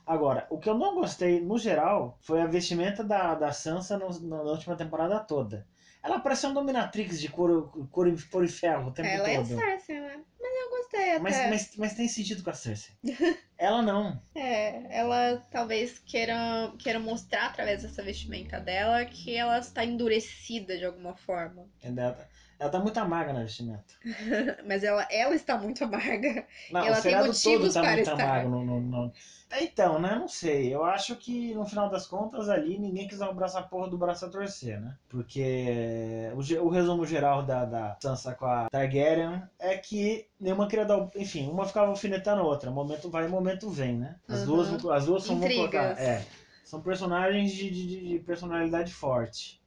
Agora, 0.07 0.47
o 0.51 0.59
que 0.59 0.69
eu 0.69 0.75
não 0.77 0.95
gostei, 0.95 1.41
no 1.41 1.59
geral, 1.59 2.17
foi 2.21 2.41
a 2.41 2.47
vestimenta 2.47 3.03
da, 3.05 3.35
da 3.35 3.53
Sansa 3.53 3.99
no- 3.99 4.21
na 4.21 4.43
última 4.43 4.77
temporada 4.77 5.19
toda. 5.21 5.67
Ela 6.07 6.21
parece 6.21 6.47
uma 6.47 6.55
dominatrix 6.55 7.21
de 7.21 7.29
couro, 7.29 7.89
couro, 7.91 8.17
couro 8.31 8.47
e 8.47 8.49
ferro 8.49 8.89
o 8.89 8.93
tempo 8.93 9.09
Ela 9.09 9.29
é 9.29 9.35
a 9.35 9.39
todo. 9.39 9.49
Cersei, 9.49 10.01
né? 10.01 10.21
Mas 10.41 10.53
eu 10.63 10.71
gostei 10.71 11.11
até. 11.11 11.19
mas, 11.19 11.37
mas, 11.49 11.77
mas 11.77 11.95
tem 11.95 12.07
sentido 12.07 12.45
com 12.45 12.51
a 12.51 12.55
Cersei. 12.55 12.95
ela 13.59 13.83
não. 13.83 14.23
É, 14.33 14.99
ela 14.99 15.43
talvez 15.51 15.99
queira, 15.99 16.73
queira 16.79 17.01
mostrar 17.01 17.47
através 17.47 17.83
dessa 17.83 18.05
vestimenta 18.05 18.61
dela 18.61 19.05
que 19.05 19.35
ela 19.35 19.59
está 19.59 19.85
endurecida 19.85 20.79
de 20.79 20.85
alguma 20.85 21.17
forma. 21.17 21.69
Ela, 21.83 22.29
ela 22.59 22.71
tá 22.71 22.79
muito 22.79 22.99
amarga 22.99 23.33
na 23.33 23.41
vestimenta. 23.43 23.85
Mas 24.67 24.83
ela, 24.83 25.07
ela 25.11 25.35
está 25.35 25.57
muito 25.59 25.85
amarga. 25.85 26.47
Não, 26.73 26.85
Ela 26.85 26.99
o 26.99 27.03
tem 27.03 27.17
motivos 27.17 27.43
todo 27.43 27.73
tá 27.75 27.81
para 27.83 27.93
muito 27.93 28.11
estar. 28.11 28.23
amargo. 28.25 28.49
No, 28.51 28.65
no- 28.65 28.81
no- 28.81 29.13
Então, 29.61 29.99
né? 30.01 30.17
Não 30.19 30.27
sei. 30.29 30.75
Eu 30.75 30.85
acho 30.85 31.17
que 31.17 31.55
no 31.55 31.65
final 31.67 31.89
das 31.89 32.07
contas 32.07 32.49
ali 32.49 32.79
ninguém 32.79 33.07
quis 33.07 33.21
abraçar 33.23 33.63
a 33.63 33.67
porra 33.67 33.89
do 33.89 33.99
braço 33.99 34.25
a 34.25 34.29
torcer, 34.29 34.81
né? 34.81 34.97
Porque 35.09 36.31
o, 36.35 36.65
o 36.65 36.69
resumo 36.69 37.07
geral 37.07 37.43
da, 37.45 37.65
da 37.65 37.97
Sansa 38.01 38.35
com 38.35 38.47
a 38.47 38.69
Targaryen 38.71 39.43
é 39.59 39.77
que 39.77 40.27
nenhuma 40.41 40.67
queria 40.69 40.85
dar. 40.85 40.99
o- 40.99 41.11
Enfim, 41.17 41.49
uma 41.51 41.67
ficava 41.67 41.89
alfinetando 41.89 42.41
a 42.43 42.45
outra. 42.45 42.71
Momento 42.71 43.11
vai, 43.11 43.29
momento 43.29 43.71
vem, 43.71 43.97
né? 43.99 44.17
As 44.29 44.41
Uhum. 44.41 44.47
duas, 44.79 44.87
as 44.97 45.07
duas 45.07 45.23
são 45.25 45.37
Intrigas. 45.37 45.59
colocar. 45.71 46.01
É. 46.03 46.25
São 46.65 46.81
personagens 46.81 47.53
de, 47.53 47.71
de- 47.71 48.09
de 48.09 48.19
personalidade 48.21 48.93
forte. 48.93 49.61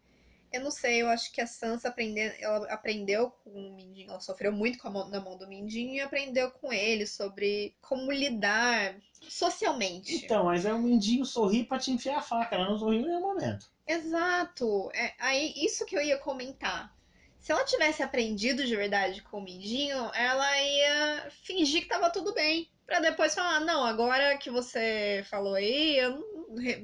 Eu 0.52 0.62
não 0.62 0.72
sei, 0.72 1.02
eu 1.02 1.10
acho 1.10 1.32
que 1.32 1.42
a 1.42 1.46
Sansa 1.48 1.90
aprendeu, 1.90 2.32
ela 2.40 2.74
aprendeu 2.74 3.30
com 3.30 3.52
o 3.52 3.76
Mindinho, 3.76 4.10
ela 4.10 4.20
sofreu 4.20 4.52
muito 4.52 4.80
com 4.80 4.88
a 4.88 4.92
mão, 4.92 5.10
na 5.10 5.20
mão 5.20 5.38
do 5.38 5.48
Mindinho 5.48 5.94
e 5.94 6.02
aprendeu 6.02 6.50
com 6.52 6.74
ele 6.74 7.06
sobre 7.06 7.76
como 7.82 8.12
lidar 8.12 8.96
socialmente. 9.28 10.26
Então, 10.26 10.46
mas 10.46 10.66
é 10.66 10.74
o 10.74 10.80
Mindinho 10.80 11.24
sorrir 11.24 11.66
pra 11.66 11.78
te 11.78 11.92
enfiar 11.92 12.18
a 12.18 12.22
faca. 12.22 12.56
Ela 12.56 12.70
não 12.70 12.80
sorriu 12.80 13.02
em 13.02 13.06
nenhum 13.06 13.22
momento. 13.22 13.70
Exato. 13.86 14.90
É, 14.94 15.14
aí, 15.20 15.54
isso 15.56 15.86
que 15.86 15.96
eu 15.96 16.02
ia 16.02 16.18
comentar. 16.18 16.96
Se 17.40 17.52
ela 17.52 17.64
tivesse 17.64 18.04
aprendido 18.04 18.66
de 18.66 18.76
verdade 18.76 19.22
com 19.22 19.38
o 19.38 19.44
Mindinho, 19.44 20.12
ela 20.14 20.62
ia 20.62 21.32
fingir 21.44 21.84
que 21.84 21.88
tava 21.88 22.10
tudo 22.10 22.34
bem. 22.34 22.70
Pra 22.90 23.00
depois 23.00 23.36
falar, 23.36 23.60
não, 23.60 23.86
agora 23.86 24.36
que 24.40 24.50
você 24.50 25.24
falou 25.30 25.54
aí, 25.54 25.96
eu 26.00 26.26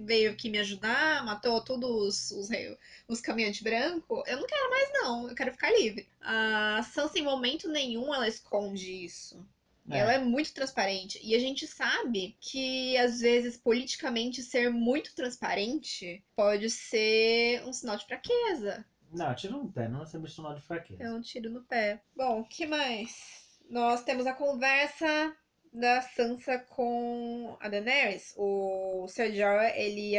veio 0.03 0.29
aqui 0.29 0.51
me 0.51 0.59
ajudar, 0.59 1.25
matou 1.25 1.59
todos 1.63 2.31
os, 2.31 2.31
os, 2.31 2.49
os 3.07 3.21
caminhantes 3.21 3.63
brancos, 3.63 4.21
eu 4.27 4.37
não 4.37 4.45
quero 4.45 4.69
mais 4.69 4.89
não, 4.93 5.27
eu 5.27 5.33
quero 5.33 5.51
ficar 5.51 5.71
livre. 5.71 6.07
A 6.21 6.83
Sansa, 6.83 7.17
em 7.17 7.23
momento 7.23 7.67
nenhum, 7.67 8.13
ela 8.13 8.27
esconde 8.27 9.03
isso. 9.03 9.43
É. 9.89 9.97
Ela 9.97 10.13
é 10.13 10.19
muito 10.19 10.53
transparente. 10.53 11.19
E 11.23 11.33
a 11.33 11.39
gente 11.39 11.65
sabe 11.65 12.37
que, 12.39 12.95
às 12.97 13.21
vezes, 13.21 13.57
politicamente, 13.57 14.43
ser 14.43 14.69
muito 14.69 15.15
transparente 15.15 16.23
pode 16.35 16.69
ser 16.69 17.63
um 17.65 17.73
sinal 17.73 17.97
de 17.97 18.05
fraqueza. 18.05 18.85
Não, 19.11 19.33
tira 19.33 19.53
no 19.53 19.71
pé, 19.71 19.87
não 19.87 20.03
é 20.03 20.05
sempre 20.05 20.29
sinal 20.29 20.53
de 20.53 20.61
fraqueza. 20.61 21.01
É 21.01 21.11
um 21.11 21.21
tiro 21.21 21.49
no 21.49 21.63
pé. 21.63 21.99
Bom, 22.15 22.41
o 22.41 22.45
que 22.45 22.67
mais? 22.67 23.43
Nós 23.67 24.03
temos 24.03 24.27
a 24.27 24.33
conversa 24.33 25.35
da 25.75 26.01
Sansa 26.01 26.57
com 26.59 27.57
a 27.59 27.67
Daenerys. 27.69 28.33
O 28.37 29.07
Ser 29.07 29.33
Jorah, 29.33 29.77
ele, 29.77 30.13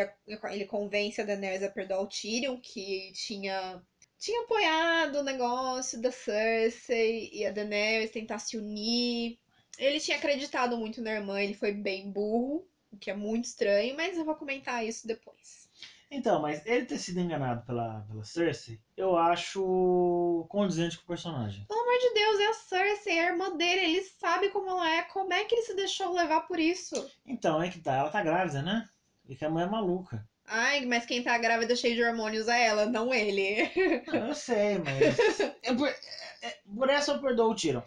ele 0.51 0.65
convence 0.67 1.21
a 1.21 1.25
Daenerys 1.25 1.63
a 1.63 1.71
perdoar 1.71 2.03
o 2.03 2.07
Tyrion, 2.07 2.59
que 2.61 3.13
tinha, 3.13 3.83
tinha 4.19 4.43
apoiado 4.43 5.17
o 5.17 5.25
negócio 5.25 6.01
da 6.01 6.13
Cersei 6.13 7.31
e 7.33 7.47
a 7.47 7.51
Daenerys 7.51 8.11
tentar 8.11 8.39
se 8.39 8.57
unir. 8.57 9.39
Ele 9.79 10.01
tinha 10.01 10.17
acreditado 10.17 10.77
muito 10.77 11.03
na 11.03 11.13
irmã, 11.13 11.41
ele 11.41 11.55
foi 11.55 11.73
bem 11.73 12.11
burro, 12.11 12.67
o 12.91 12.97
que 12.97 13.11
é 13.11 13.15
muito 13.15 13.45
estranho, 13.45 13.97
mas 13.97 14.17
eu 14.17 14.25
vou 14.25 14.35
comentar 14.35 14.85
isso 14.85 15.07
depois. 15.07 15.66
Então, 16.11 16.41
mas 16.41 16.65
ele 16.65 16.85
ter 16.85 16.99
sido 16.99 17.19
enganado 17.21 17.65
pela, 17.67 18.03
pela 18.03 18.23
Cersei, 18.25 18.79
eu 18.97 19.17
acho 19.17 20.47
condizente 20.49 20.97
com 20.97 21.03
o 21.03 21.07
personagem. 21.07 21.65
Pelo 21.67 21.81
amor 21.81 21.99
de 21.99 22.15
Deus, 22.15 22.39
é 22.41 22.47
a 22.49 22.53
Cersei, 22.53 23.19
é 23.19 23.25
a 23.25 23.33
irmã 23.33 23.57
dele, 23.57 23.81
ele 23.81 24.03
sabe 24.03 24.49
como 24.51 24.71
ela 24.71 24.89
é, 24.89 25.03
como 25.03 25.33
é 25.33 25.45
que 25.45 25.55
ele 25.57 25.63
se 25.63 25.75
deixou 25.75 26.13
levar 26.15 26.43
por 26.43 26.61
isso? 26.61 26.95
Então, 27.27 27.61
é 27.61 27.69
que 27.69 27.81
tá, 27.81 27.95
ela 27.95 28.09
tá 28.11 28.23
grávida, 28.23 28.63
né? 28.63 28.85
E 29.29 29.35
que 29.35 29.45
a 29.45 29.49
mulher 29.49 29.67
é 29.67 29.71
maluca. 29.71 30.25
Ai, 30.47 30.85
mas 30.87 31.05
quem 31.05 31.23
tá 31.23 31.37
grávida 31.37 31.75
cheio 31.75 31.97
de 31.97 32.03
hormônios 32.05 32.47
é 32.47 32.67
ela, 32.67 32.87
não 32.87 33.13
ele. 33.13 33.69
Não, 34.07 34.29
eu 34.29 34.35
sei, 34.35 34.79
mas. 34.79 35.19
é 35.63 35.75
por, 35.75 35.89
é- 35.89 35.95
é- 36.43 36.57
por 36.73 36.89
essa 36.89 37.11
eu 37.13 37.21
perdoo 37.21 37.51
o 37.51 37.55
tiro. 37.55 37.83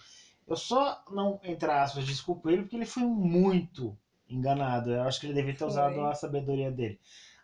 Eu 0.46 0.56
só 0.58 1.02
não, 1.10 1.40
entre 1.44 1.72
aspas, 1.72 2.06
desculpo 2.06 2.50
ele 2.50 2.64
porque 2.64 2.76
ele 2.76 2.86
foi 2.86 3.04
muito 3.04 3.98
enganado. 4.28 4.92
Eu 4.92 5.04
acho 5.04 5.20
que 5.20 5.28
ele 5.28 5.34
devia 5.34 5.54
ter 5.54 5.60
Foi. 5.60 5.68
usado 5.68 6.02
a 6.02 6.14
sabedoria 6.14 6.70
dele. 6.72 7.00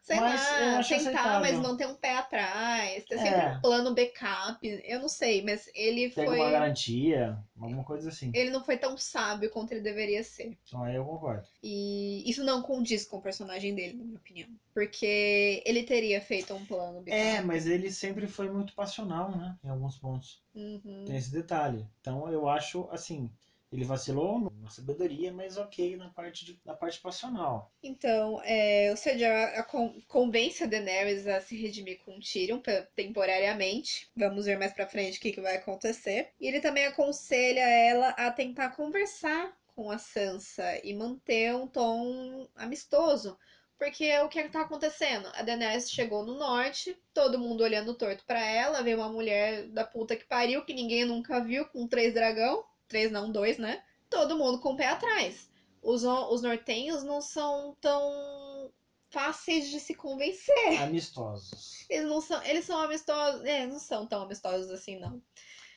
Sei 0.05 0.19
Mas 0.19 0.39
lá, 0.39 0.55
tentar, 0.55 0.79
aceitável. 0.79 1.39
mas 1.41 1.57
manter 1.57 1.87
um 1.87 1.95
pé 1.95 2.15
atrás, 2.15 3.03
ter 3.05 3.17
sempre 3.17 3.39
É. 3.39 3.53
um 3.53 3.61
plano 3.61 3.95
backup, 3.95 4.59
eu 4.85 4.99
não 4.99 5.09
sei, 5.09 5.41
mas 5.43 5.67
ele 5.73 6.11
Pega 6.11 6.29
foi. 6.29 6.39
uma 6.39 6.51
garantia, 6.51 7.39
alguma 7.59 7.83
coisa 7.83 8.09
assim. 8.09 8.31
Ele 8.35 8.51
não 8.51 8.63
foi 8.63 8.77
tão 8.77 8.95
sábio 8.95 9.49
quanto 9.49 9.71
ele 9.71 9.81
deveria 9.81 10.23
ser. 10.23 10.55
Então 10.67 10.83
aí 10.83 10.93
eu 10.95 11.03
concordo. 11.03 11.47
E 11.63 12.23
isso 12.29 12.43
não 12.43 12.61
condiz 12.61 13.03
com 13.03 13.17
o 13.17 13.21
personagem 13.21 13.73
dele, 13.73 13.93
na 13.97 14.03
minha 14.03 14.17
opinião. 14.17 14.47
Porque 14.75 15.63
ele 15.65 15.81
teria 15.81 16.21
feito 16.21 16.53
um 16.53 16.63
plano 16.63 16.99
backup. 17.01 17.15
É, 17.19 17.41
mas 17.41 17.65
ele 17.65 17.89
sempre 17.89 18.27
foi 18.27 18.47
muito 18.47 18.75
passional, 18.75 19.35
né? 19.35 19.57
Em 19.63 19.69
alguns 19.69 19.97
pontos. 19.97 20.43
Uhum. 20.53 21.05
Tem 21.07 21.17
esse 21.17 21.31
detalhe. 21.31 21.83
Então 21.99 22.29
eu 22.31 22.47
acho 22.47 22.87
assim. 22.91 23.31
Ele 23.75 23.83
vacilou 23.83 24.49
na 24.61 24.69
sabedoria, 24.69 25.33
mas 25.33 25.57
ok 25.57 25.97
na 25.97 26.09
parte, 26.09 26.45
de, 26.45 26.59
na 26.65 26.73
parte 26.73 26.99
passional. 27.01 27.69
Então, 27.83 28.41
é, 28.43 28.93
o 28.93 29.63
con- 29.65 30.01
convence 30.07 30.63
a 30.63 30.67
Daenerys 30.67 31.27
a 31.27 31.41
se 31.41 31.55
redimir 31.55 31.99
com 31.99 32.19
Tyrion 32.19 32.61
temporariamente. 32.95 34.09
Vamos 34.15 34.45
ver 34.45 34.57
mais 34.57 34.73
pra 34.73 34.87
frente 34.87 35.17
o 35.17 35.21
que, 35.21 35.31
que 35.33 35.41
vai 35.41 35.57
acontecer. 35.57 36.29
E 36.39 36.47
ele 36.47 36.61
também 36.61 36.85
aconselha 36.85 37.59
ela 37.61 38.09
a 38.11 38.31
tentar 38.31 38.69
conversar 38.71 39.55
com 39.75 39.91
a 39.91 39.97
Sansa 39.97 40.79
e 40.83 40.93
manter 40.93 41.53
um 41.53 41.67
tom 41.67 42.47
amistoso. 42.55 43.37
Porque 43.77 44.17
o 44.19 44.29
que 44.29 44.41
tá 44.49 44.61
acontecendo? 44.61 45.29
A 45.35 45.41
Daenerys 45.43 45.91
chegou 45.91 46.25
no 46.25 46.35
norte, 46.39 46.97
todo 47.13 47.37
mundo 47.37 47.61
olhando 47.61 47.93
torto 47.93 48.23
pra 48.25 48.39
ela, 48.39 48.81
veio 48.81 48.97
uma 48.97 49.09
mulher 49.09 49.67
da 49.67 49.83
puta 49.83 50.15
que 50.15 50.23
pariu, 50.25 50.63
que 50.63 50.73
ninguém 50.73 51.03
nunca 51.03 51.41
viu, 51.43 51.65
com 51.67 51.85
três 51.85 52.13
dragão. 52.13 52.63
Três 52.87 53.11
não, 53.11 53.31
dois, 53.31 53.57
né? 53.57 53.83
Todo 54.09 54.37
mundo 54.37 54.59
com 54.59 54.73
o 54.73 54.77
pé 54.77 54.87
atrás 54.87 55.49
os, 55.85 56.03
os 56.03 56.41
nortenhos 56.41 57.03
não 57.03 57.21
são 57.21 57.77
tão 57.79 58.73
fáceis 59.11 59.69
de 59.69 59.79
se 59.79 59.93
convencer. 59.93 60.81
Amistosos. 60.81 61.85
Eles 61.89 62.09
não 62.09 62.19
são, 62.19 62.43
eles 62.43 62.65
são 62.65 62.81
amistosos, 62.81 63.45
é, 63.45 63.67
não 63.67 63.79
são 63.79 64.07
tão 64.07 64.23
amistosos 64.23 64.69
assim 64.71 64.99
não. 64.99 65.21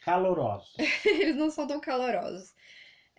Calorosos. 0.03 0.75
Eles 1.05 1.37
não 1.37 1.51
são 1.51 1.67
tão 1.67 1.79
calorosos. 1.81 2.55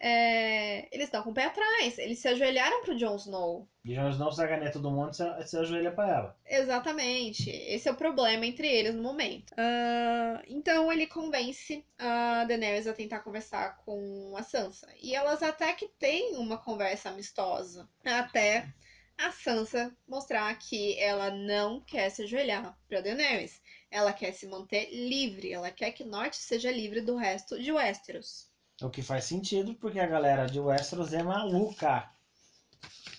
É, 0.02 0.88
eles 0.96 1.08
estão 1.08 1.22
com 1.22 1.32
o 1.32 1.34
pé 1.34 1.46
atrás. 1.46 1.98
Eles 1.98 2.20
se 2.20 2.28
ajoelharam 2.30 2.82
pro 2.82 2.98
Jon 2.98 3.18
Snow. 3.18 3.68
E 3.84 3.94
Jon 3.94 4.10
Snow 4.10 4.32
sacaneia 4.32 4.72
todo 4.72 4.90
mundo, 4.90 5.14
você, 5.14 5.30
você 5.36 5.58
ajoelha 5.58 5.92
pra 5.92 6.10
ela. 6.10 6.38
Exatamente. 6.46 7.50
Esse 7.50 7.90
é 7.90 7.92
o 7.92 7.96
problema 7.96 8.46
entre 8.46 8.68
eles 8.68 8.96
no 8.96 9.04
momento. 9.04 9.54
Ah, 9.58 10.42
então 10.48 10.92
ele 10.92 11.06
convence 11.06 11.86
a 11.98 12.46
Daenerys 12.46 12.88
a 12.88 12.94
tentar 12.94 13.20
conversar 13.20 13.78
com 13.84 14.34
a 14.38 14.44
Sansa. 14.44 14.88
E 15.02 15.14
elas 15.14 15.44
até 15.44 15.74
que 15.74 15.88
têm 16.00 16.38
uma 16.38 16.58
conversa 16.58 17.10
amistosa. 17.10 17.90
Até 18.06 18.74
a 19.18 19.32
Sansa 19.32 19.94
mostrar 20.08 20.58
que 20.58 20.98
ela 20.98 21.30
não 21.30 21.82
quer 21.82 22.10
se 22.10 22.24
ajoelhar 22.24 22.78
pra 22.88 23.02
Daenerys. 23.02 23.62
Ela 23.92 24.14
quer 24.14 24.32
se 24.32 24.48
manter 24.48 24.90
livre. 24.92 25.52
Ela 25.52 25.72
quer 25.72 25.92
que 25.92 26.06
Norte 26.06 26.38
seja 26.38 26.72
livre 26.72 27.02
do 27.02 27.18
resto 27.18 27.62
de 27.62 27.70
Westeros. 27.72 28.49
O 28.82 28.90
que 28.90 29.02
faz 29.02 29.26
sentido, 29.26 29.76
porque 29.76 30.00
a 30.00 30.08
galera 30.08 30.46
de 30.46 30.60
Westeros 30.60 31.14
é 31.14 31.22
maluca. 31.22 32.10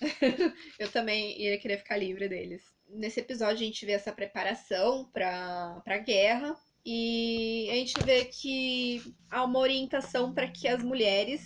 Eu 0.79 0.91
também 0.91 1.39
ia 1.39 1.59
querer 1.59 1.77
ficar 1.77 1.97
livre 1.97 2.27
deles. 2.27 2.63
Nesse 2.89 3.19
episódio 3.19 3.57
a 3.57 3.67
gente 3.67 3.85
vê 3.85 3.91
essa 3.91 4.11
preparação 4.11 5.05
pra, 5.13 5.79
pra 5.83 5.99
guerra. 5.99 6.55
E 6.83 7.69
a 7.69 7.75
gente 7.75 7.93
vê 8.03 8.25
que 8.25 9.15
há 9.29 9.43
uma 9.43 9.59
orientação 9.59 10.33
para 10.33 10.47
que 10.47 10.67
as 10.67 10.81
mulheres 10.81 11.41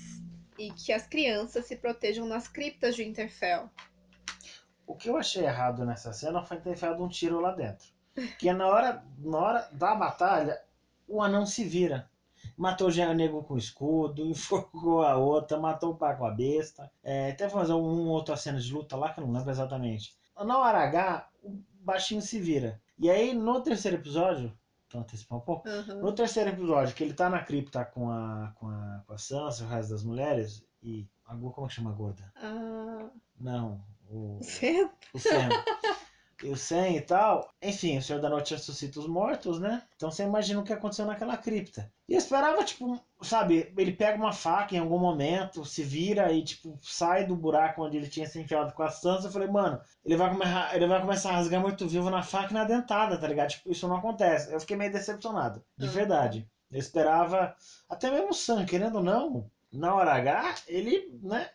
e 0.58 0.72
que 0.72 0.94
as 0.94 1.06
crianças 1.06 1.66
se 1.66 1.76
protejam 1.76 2.26
nas 2.26 2.48
criptas 2.48 2.96
de 2.96 3.04
Winterfell. 3.04 3.70
O 4.88 4.96
que 4.96 5.10
eu 5.10 5.18
achei 5.18 5.44
errado 5.44 5.86
nessa 5.86 6.14
cena 6.14 6.42
foi 6.42 6.58
ter 6.58 6.72
enfiado 6.72 7.04
um 7.04 7.10
tiro 7.10 7.42
lá 7.42 7.52
dentro. 7.52 7.88
Porque 8.14 8.54
na 8.54 8.68
hora, 8.68 9.04
na 9.20 9.38
hora 9.38 9.70
da 9.74 9.94
batalha, 9.94 10.62
o 11.06 11.22
anão 11.22 11.46
se 11.46 11.66
vira. 11.66 12.10
Matou 12.58 12.88
o 12.90 13.14
nego 13.14 13.44
com 13.44 13.58
escudo, 13.58 14.26
enforcou 14.26 15.02
a 15.04 15.16
outra, 15.16 15.58
matou 15.58 15.92
o 15.92 15.96
pá 15.96 16.14
com 16.16 16.26
a 16.26 16.32
besta. 16.32 16.90
É, 17.04 17.32
teve 17.34 17.54
mais 17.54 17.70
um, 17.70 17.78
um 17.78 18.08
outra 18.10 18.36
cena 18.36 18.60
de 18.60 18.72
luta 18.74 18.96
lá 18.96 19.10
que 19.10 19.20
eu 19.20 19.26
não 19.26 19.34
lembro 19.34 19.50
exatamente. 19.52 20.14
Na 20.38 20.58
hora 20.60 20.80
H, 20.80 21.28
o 21.44 21.58
baixinho 21.80 22.22
se 22.22 22.40
vira. 22.40 22.80
E 22.98 23.10
aí, 23.10 23.34
no 23.34 23.60
terceiro 23.62 23.98
episódio, 23.98 24.54
então 24.88 25.02
antecipar 25.02 25.38
um 25.38 25.42
pouco, 25.42 25.68
Uhum. 25.68 26.02
no 26.02 26.12
terceiro 26.14 26.50
episódio, 26.50 26.96
que 26.96 27.04
ele 27.04 27.14
tá 27.14 27.30
na 27.30 27.42
cripta 27.42 27.84
com 27.84 28.10
a, 28.10 28.52
com 28.56 28.68
a, 28.68 29.02
com 29.06 29.14
a 29.14 29.18
Sansa 29.18 29.64
o 29.64 29.68
resto 29.68 29.90
das 29.92 30.04
mulheres, 30.04 30.64
e. 30.82 31.06
A, 31.26 31.36
como 31.36 31.66
é 31.66 31.68
que 31.68 31.74
chama 31.74 31.90
a 31.90 31.94
gorda? 31.94 32.32
Ah, 32.36 33.10
Não, 33.40 33.82
o. 34.10 34.40
certo. 34.42 34.96
O 35.14 35.20
Sam. 35.20 35.50
e 36.44 36.50
o 36.50 36.56
Sam 36.58 36.90
e 36.90 37.02
tal. 37.02 37.50
Enfim, 37.62 37.98
o 37.98 38.02
Senhor 38.02 38.20
da 38.22 38.30
Noite 38.30 38.54
ressuscita 38.54 39.00
os 39.00 39.08
mortos, 39.08 39.60
né? 39.60 39.84
Então 39.96 40.12
você 40.12 40.24
imagina 40.24 40.60
o 40.60 40.64
que 40.64 40.74
aconteceu 40.74 41.06
naquela 41.06 41.38
cripta. 41.38 41.92
E 42.08 42.14
eu 42.14 42.18
esperava, 42.18 42.64
tipo, 42.64 43.00
sabe, 43.22 43.74
ele 43.78 43.92
pega 43.94 44.18
uma 44.18 44.34
faca 44.34 44.76
em 44.76 44.80
algum 44.80 45.00
momento, 45.00 45.64
se 45.66 45.82
vira 45.84 46.32
e, 46.32 46.44
tipo, 46.44 46.78
sai 46.82 47.26
do 47.26 47.36
buraco 47.36 47.84
onde 47.84 47.98
ele 47.98 48.08
tinha 48.08 48.28
se 48.28 48.40
enfiado 48.40 48.74
com 48.74 48.84
a 48.84 48.90
Sansa. 48.90 49.28
Eu 49.28 49.32
falei, 49.32 49.48
mano, 49.48 49.80
ele 50.04 50.16
vai, 50.16 50.30
começar, 50.30 50.76
ele 50.76 50.88
vai 50.88 51.02
começar 51.02 51.32
a 51.32 51.36
rasgar 51.38 51.62
morto-vivo 51.62 52.10
na 52.10 52.22
faca 52.22 52.52
e 52.52 52.54
na 52.54 52.64
dentada, 52.64 53.18
tá 53.18 53.28
ligado? 53.28 53.50
Tipo, 53.50 53.72
isso 53.72 53.88
não 53.88 53.96
acontece. 53.98 54.52
Eu 54.54 54.60
fiquei 54.60 54.76
meio 54.78 54.92
decepcionado, 54.92 55.64
de 55.78 55.88
Uhum. 55.88 55.92
verdade. 55.94 56.48
Eu 56.72 56.80
esperava, 56.80 57.56
até 57.90 58.12
mesmo 58.12 58.30
o 58.30 58.34
Sam, 58.34 58.66
querendo 58.66 58.98
ou 58.98 59.04
não, 59.04 59.50
na 59.72 59.94
hora 59.96 60.14
H, 60.14 60.56
ele, 60.68 61.08
né, 61.22 61.50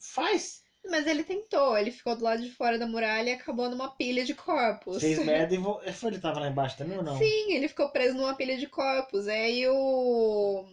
faz. 0.00 0.62
Mas 0.90 1.06
ele 1.06 1.24
tentou, 1.24 1.76
ele 1.76 1.90
ficou 1.90 2.16
do 2.16 2.24
lado 2.24 2.42
de 2.42 2.50
fora 2.50 2.78
da 2.78 2.86
muralha 2.86 3.30
e 3.30 3.32
acabou 3.32 3.68
numa 3.68 3.90
pilha 3.96 4.24
de 4.24 4.34
corpos. 4.34 5.00
Fez 5.00 5.18
merda 5.24 5.54
e 5.54 5.58
vo... 5.58 5.80
Foi 5.92 6.10
ele 6.10 6.20
tava 6.20 6.40
lá 6.40 6.48
embaixo 6.48 6.76
também 6.76 6.96
ou 6.96 7.04
não? 7.04 7.18
Sim, 7.18 7.52
ele 7.52 7.68
ficou 7.68 7.90
preso 7.90 8.16
numa 8.16 8.34
pilha 8.34 8.56
de 8.56 8.66
corpos. 8.66 9.26
Aí 9.28 9.66
o. 9.68 10.64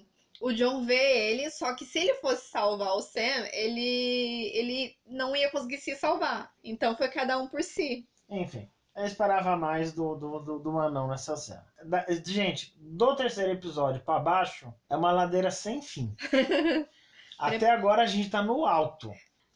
O 0.42 0.52
John 0.52 0.84
vê 0.84 1.32
ele, 1.32 1.50
só 1.52 1.74
que 1.74 1.86
se 1.86 2.00
ele 2.00 2.16
fosse 2.16 2.50
salvar 2.50 2.96
o 2.96 3.02
Sam, 3.02 3.48
ele, 3.54 4.52
ele 4.54 4.96
não 5.06 5.34
ia 5.34 5.50
conseguir 5.50 5.78
se 5.78 5.96
salvar. 5.96 6.52
Então 6.62 6.98
foi 6.98 7.08
cada 7.08 7.40
um 7.40 7.48
por 7.48 7.64
si. 7.64 8.06
Enfim, 8.30 8.70
eu 8.96 9.06
esperava 9.06 9.56
mais 9.56 9.94
do, 9.94 10.16
do, 10.16 10.40
do, 10.40 10.60
do 10.60 10.80
anão 10.80 11.08
nessa 11.08 11.38
cena. 11.38 11.66
Da- 11.86 12.06
gente, 12.26 12.74
do 12.78 13.16
terceiro 13.16 13.52
episódio 13.54 14.02
pra 14.04 14.20
baixo 14.20 14.74
é 14.90 14.98
uma 14.98 15.14
ladeira 15.14 15.50
sem 15.50 15.82
fim. 15.82 16.14
Até 17.40 17.70
agora 17.72 18.02
a 18.02 18.06
gente 18.06 18.30
tá 18.30 18.42
no 18.42 18.66
alto. 18.66 19.12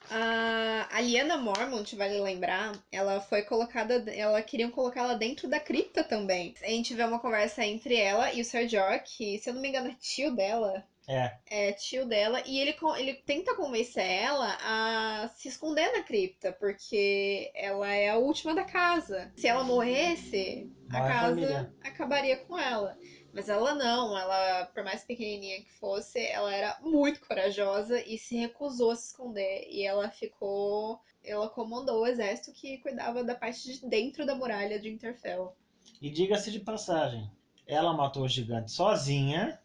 A, 0.10 0.88
a 0.92 1.02
Liana 1.02 1.38
Mormont, 1.38 1.96
vale 1.96 2.20
lembrar, 2.20 2.74
ela 2.92 3.20
foi 3.20 3.42
colocada. 3.44 4.04
Ela 4.12 4.42
queriam 4.42 4.72
colocá-la 4.72 5.14
dentro 5.16 5.48
da 5.48 5.60
cripta 5.60 6.04
também. 6.04 6.54
A 6.62 6.68
gente 6.68 6.94
vê 6.94 7.04
uma 7.04 7.20
conversa 7.20 7.66
entre 7.66 7.96
ela 7.96 8.34
e 8.34 8.42
o 8.42 8.46
Sir 8.46 8.68
Jorah, 8.68 9.00
que, 9.00 9.38
se 9.40 9.50
eu 9.50 9.54
não 9.54 9.62
me 9.62 9.70
engano, 9.70 9.90
é 9.90 9.96
tio 10.00 10.36
dela. 10.36 10.84
É, 11.10 11.32
é 11.50 11.72
tio 11.72 12.06
dela 12.06 12.44
e 12.46 12.60
ele, 12.60 12.76
ele 12.98 13.14
tenta 13.14 13.56
convencer 13.56 14.04
ela 14.04 14.58
a 14.62 15.30
se 15.30 15.48
esconder 15.48 15.90
na 15.94 16.04
cripta, 16.04 16.52
porque 16.52 17.50
ela 17.56 17.90
é 17.90 18.10
a 18.10 18.18
última 18.18 18.54
da 18.54 18.66
casa. 18.66 19.32
Se 19.38 19.48
ela 19.48 19.64
morresse, 19.64 20.70
a 20.90 20.98
Morre 20.98 21.12
a 21.12 21.14
casa 21.14 21.30
família. 21.30 21.74
acabaria 21.82 22.38
com 22.38 22.60
ela. 22.60 22.98
Mas 23.34 23.50
ela 23.50 23.76
não, 23.76 24.18
ela, 24.18 24.66
por 24.68 24.84
mais 24.84 25.04
pequenininha 25.04 25.62
que 25.62 25.72
fosse, 25.80 26.20
ela 26.28 26.54
era 26.54 26.78
muito 26.82 27.20
corajosa 27.22 28.02
e 28.02 28.18
se 28.18 28.38
recusou 28.38 28.92
a 28.92 28.96
se 28.96 29.08
esconder. 29.08 29.68
E 29.70 29.86
ela 29.86 30.10
ficou. 30.10 31.00
Ela 31.24 31.50
comandou 31.50 32.02
o 32.02 32.08
exército 32.08 32.54
que 32.54 32.78
cuidava 32.80 33.24
da 33.24 33.36
parte 33.36 33.62
de 33.72 33.88
dentro 33.88 34.26
da 34.26 34.34
muralha 34.34 34.80
de 34.80 34.90
Interfell. 34.90 35.56
e 36.02 36.10
diga-se 36.10 36.52
de 36.52 36.60
passagem, 36.60 37.30
ela 37.66 37.94
matou 37.94 38.24
o 38.24 38.30
gigante 38.30 38.72
sozinha. 38.72 39.60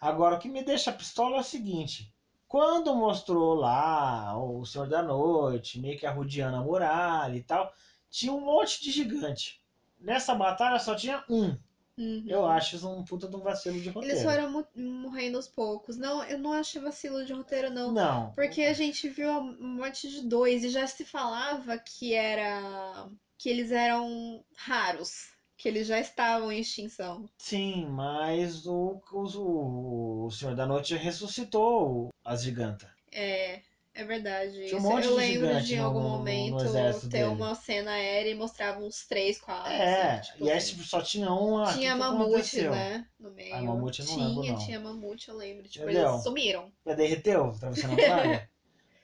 Agora, 0.00 0.36
o 0.36 0.38
que 0.38 0.48
me 0.48 0.62
deixa 0.62 0.92
pistola 0.92 1.38
é 1.38 1.40
o 1.40 1.44
seguinte. 1.44 2.12
Quando 2.46 2.94
mostrou 2.94 3.54
lá 3.54 4.38
o 4.38 4.64
Senhor 4.64 4.88
da 4.88 5.02
Noite, 5.02 5.80
meio 5.80 5.98
que 5.98 6.06
arrodeando 6.06 6.56
a 6.56 6.62
muralha 6.62 7.36
e 7.36 7.42
tal, 7.42 7.72
tinha 8.10 8.32
um 8.32 8.40
monte 8.40 8.82
de 8.82 8.92
gigante. 8.92 9.60
Nessa 9.98 10.34
batalha 10.34 10.78
só 10.78 10.94
tinha 10.94 11.24
um. 11.28 11.56
Uhum. 11.98 12.24
Eu 12.26 12.44
acho 12.46 12.76
isso 12.76 12.88
um 12.88 13.02
puta 13.04 13.26
de 13.26 13.34
um 13.36 13.40
vacilo 13.40 13.80
de 13.80 13.88
roteiro. 13.88 14.16
Eles 14.16 14.22
foram 14.22 14.66
morrendo 14.74 15.36
aos 15.36 15.48
poucos. 15.48 15.96
Não, 15.96 16.22
eu 16.24 16.38
não 16.38 16.52
achei 16.52 16.80
vacilo 16.80 17.24
de 17.24 17.32
roteiro, 17.32 17.70
não. 17.70 17.92
Não. 17.92 18.32
Porque 18.32 18.62
a 18.62 18.74
gente 18.74 19.08
viu 19.08 19.30
a 19.30 19.40
morte 19.40 20.08
de 20.08 20.28
dois 20.28 20.62
e 20.62 20.68
já 20.68 20.86
se 20.86 21.04
falava 21.04 21.78
que 21.78 22.12
era. 22.12 23.08
que 23.38 23.48
eles 23.48 23.70
eram 23.70 24.44
raros. 24.56 25.34
Que 25.56 25.68
eles 25.68 25.86
já 25.86 25.98
estavam 25.98 26.52
em 26.52 26.60
extinção. 26.60 27.26
Sim, 27.38 27.86
mas 27.86 28.66
o, 28.66 29.00
o, 29.10 30.26
o 30.26 30.30
Senhor 30.30 30.54
da 30.54 30.66
Noite 30.66 30.94
ressuscitou 30.94 32.10
as 32.22 32.42
gigantas. 32.42 32.90
É, 33.10 33.62
é 33.96 34.04
verdade. 34.04 34.58
Um 34.74 34.92
eu 34.92 35.00
de 35.00 35.08
lembro 35.08 35.46
gigante 35.46 35.66
de 35.66 35.74
em 35.74 35.78
no- 35.78 35.84
algum 35.84 35.98
no- 36.00 36.04
no- 36.04 36.12
no 36.12 36.18
momento 36.18 36.64
exército 36.64 37.08
ter 37.08 37.18
dele. 37.24 37.30
uma 37.30 37.54
cena 37.54 37.90
aérea 37.92 38.30
e 38.30 38.34
mostrava 38.34 38.78
uns 38.80 39.06
três, 39.06 39.40
quatro. 39.40 39.72
É, 39.72 40.12
assim, 40.18 40.32
tipo 40.32 40.44
e 40.44 40.50
aí 40.50 40.58
tipo, 40.60 40.82
só 40.82 41.00
tinha 41.02 41.32
um. 41.32 41.64
Tinha 41.64 41.72
que 41.74 41.78
que 41.80 41.94
mamute, 41.94 42.32
aconteceu? 42.34 42.70
né? 42.72 43.06
No 43.18 43.30
meio. 43.32 43.54
Ah, 43.54 43.62
mamute 43.62 44.02
não 44.02 44.08
tinha, 44.14 44.26
lembro, 44.28 44.46
não. 44.46 44.58
tinha 44.58 44.80
mamute, 44.80 45.28
eu 45.28 45.36
lembro. 45.36 45.68
Tipo, 45.68 45.84
Entendeu? 45.86 46.10
eles 46.10 46.22
sumiram. 46.22 46.72
Já 46.86 46.94
derreteu? 46.94 47.44
Atravessando 47.46 47.92
a 47.94 47.96
praia? 47.96 48.50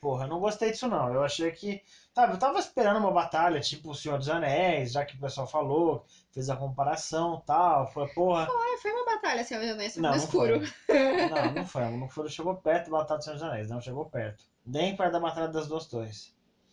Porra, 0.00 0.24
eu 0.24 0.28
não 0.28 0.40
gostei 0.40 0.72
disso 0.72 0.88
não. 0.88 1.14
Eu 1.14 1.22
achei 1.22 1.50
que. 1.52 1.81
Sabe, 2.12 2.33
eu 2.33 2.38
tava 2.38 2.59
esperando 2.59 2.98
uma 2.98 3.12
batalha, 3.12 3.61
tipo 3.61 3.90
o 3.90 3.94
Senhor 3.94 4.18
dos 4.18 4.28
Anéis, 4.28 4.90
já 4.92 5.05
que 5.05 5.14
o 5.16 5.20
pessoal 5.20 5.46
falou, 5.46 6.05
fez 6.33 6.50
a 6.50 6.57
comparação 6.57 7.38
e 7.40 7.46
tal. 7.46 7.87
Foi, 7.92 8.09
porra. 8.09 8.48
Ah, 8.50 8.78
foi 8.83 8.90
uma 8.90 9.05
batalha, 9.05 9.42
assim, 9.42 9.55
eu 9.55 9.61
não 9.61 9.68
Não, 9.68 9.76
no 9.76 10.00
não 10.00 10.16
escuro. 10.16 10.61
foi. 10.66 11.28
Não, 11.31 11.52
não 11.52 11.64
foi. 11.66 11.85
Não 11.88 12.09
foi, 12.09 12.28
chegou 12.28 12.57
perto 12.57 12.90
da 12.90 12.98
Batalha 12.98 13.18
dos 13.18 13.24
Senhor 13.24 13.35
dos 13.37 13.42
Anéis, 13.44 13.70
não 13.70 13.81
chegou 13.81 14.05
perto. 14.07 14.42
Nem 14.64 14.96
perto 14.96 15.12
da 15.12 15.20
Batalha 15.20 15.48
das 15.48 15.66
Duas 15.66 15.87
Torres. 15.87 16.33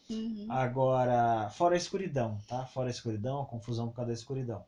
Uhum. 0.09 0.47
Agora, 0.49 1.49
fora 1.49 1.75
a 1.75 1.77
escuridão, 1.77 2.39
tá? 2.47 2.65
Fora 2.65 2.87
a 2.87 2.91
escuridão, 2.91 3.41
a 3.41 3.45
confusão 3.45 3.89
por 3.89 3.95
causa 3.95 4.07
da 4.07 4.13
escuridão. 4.13 4.65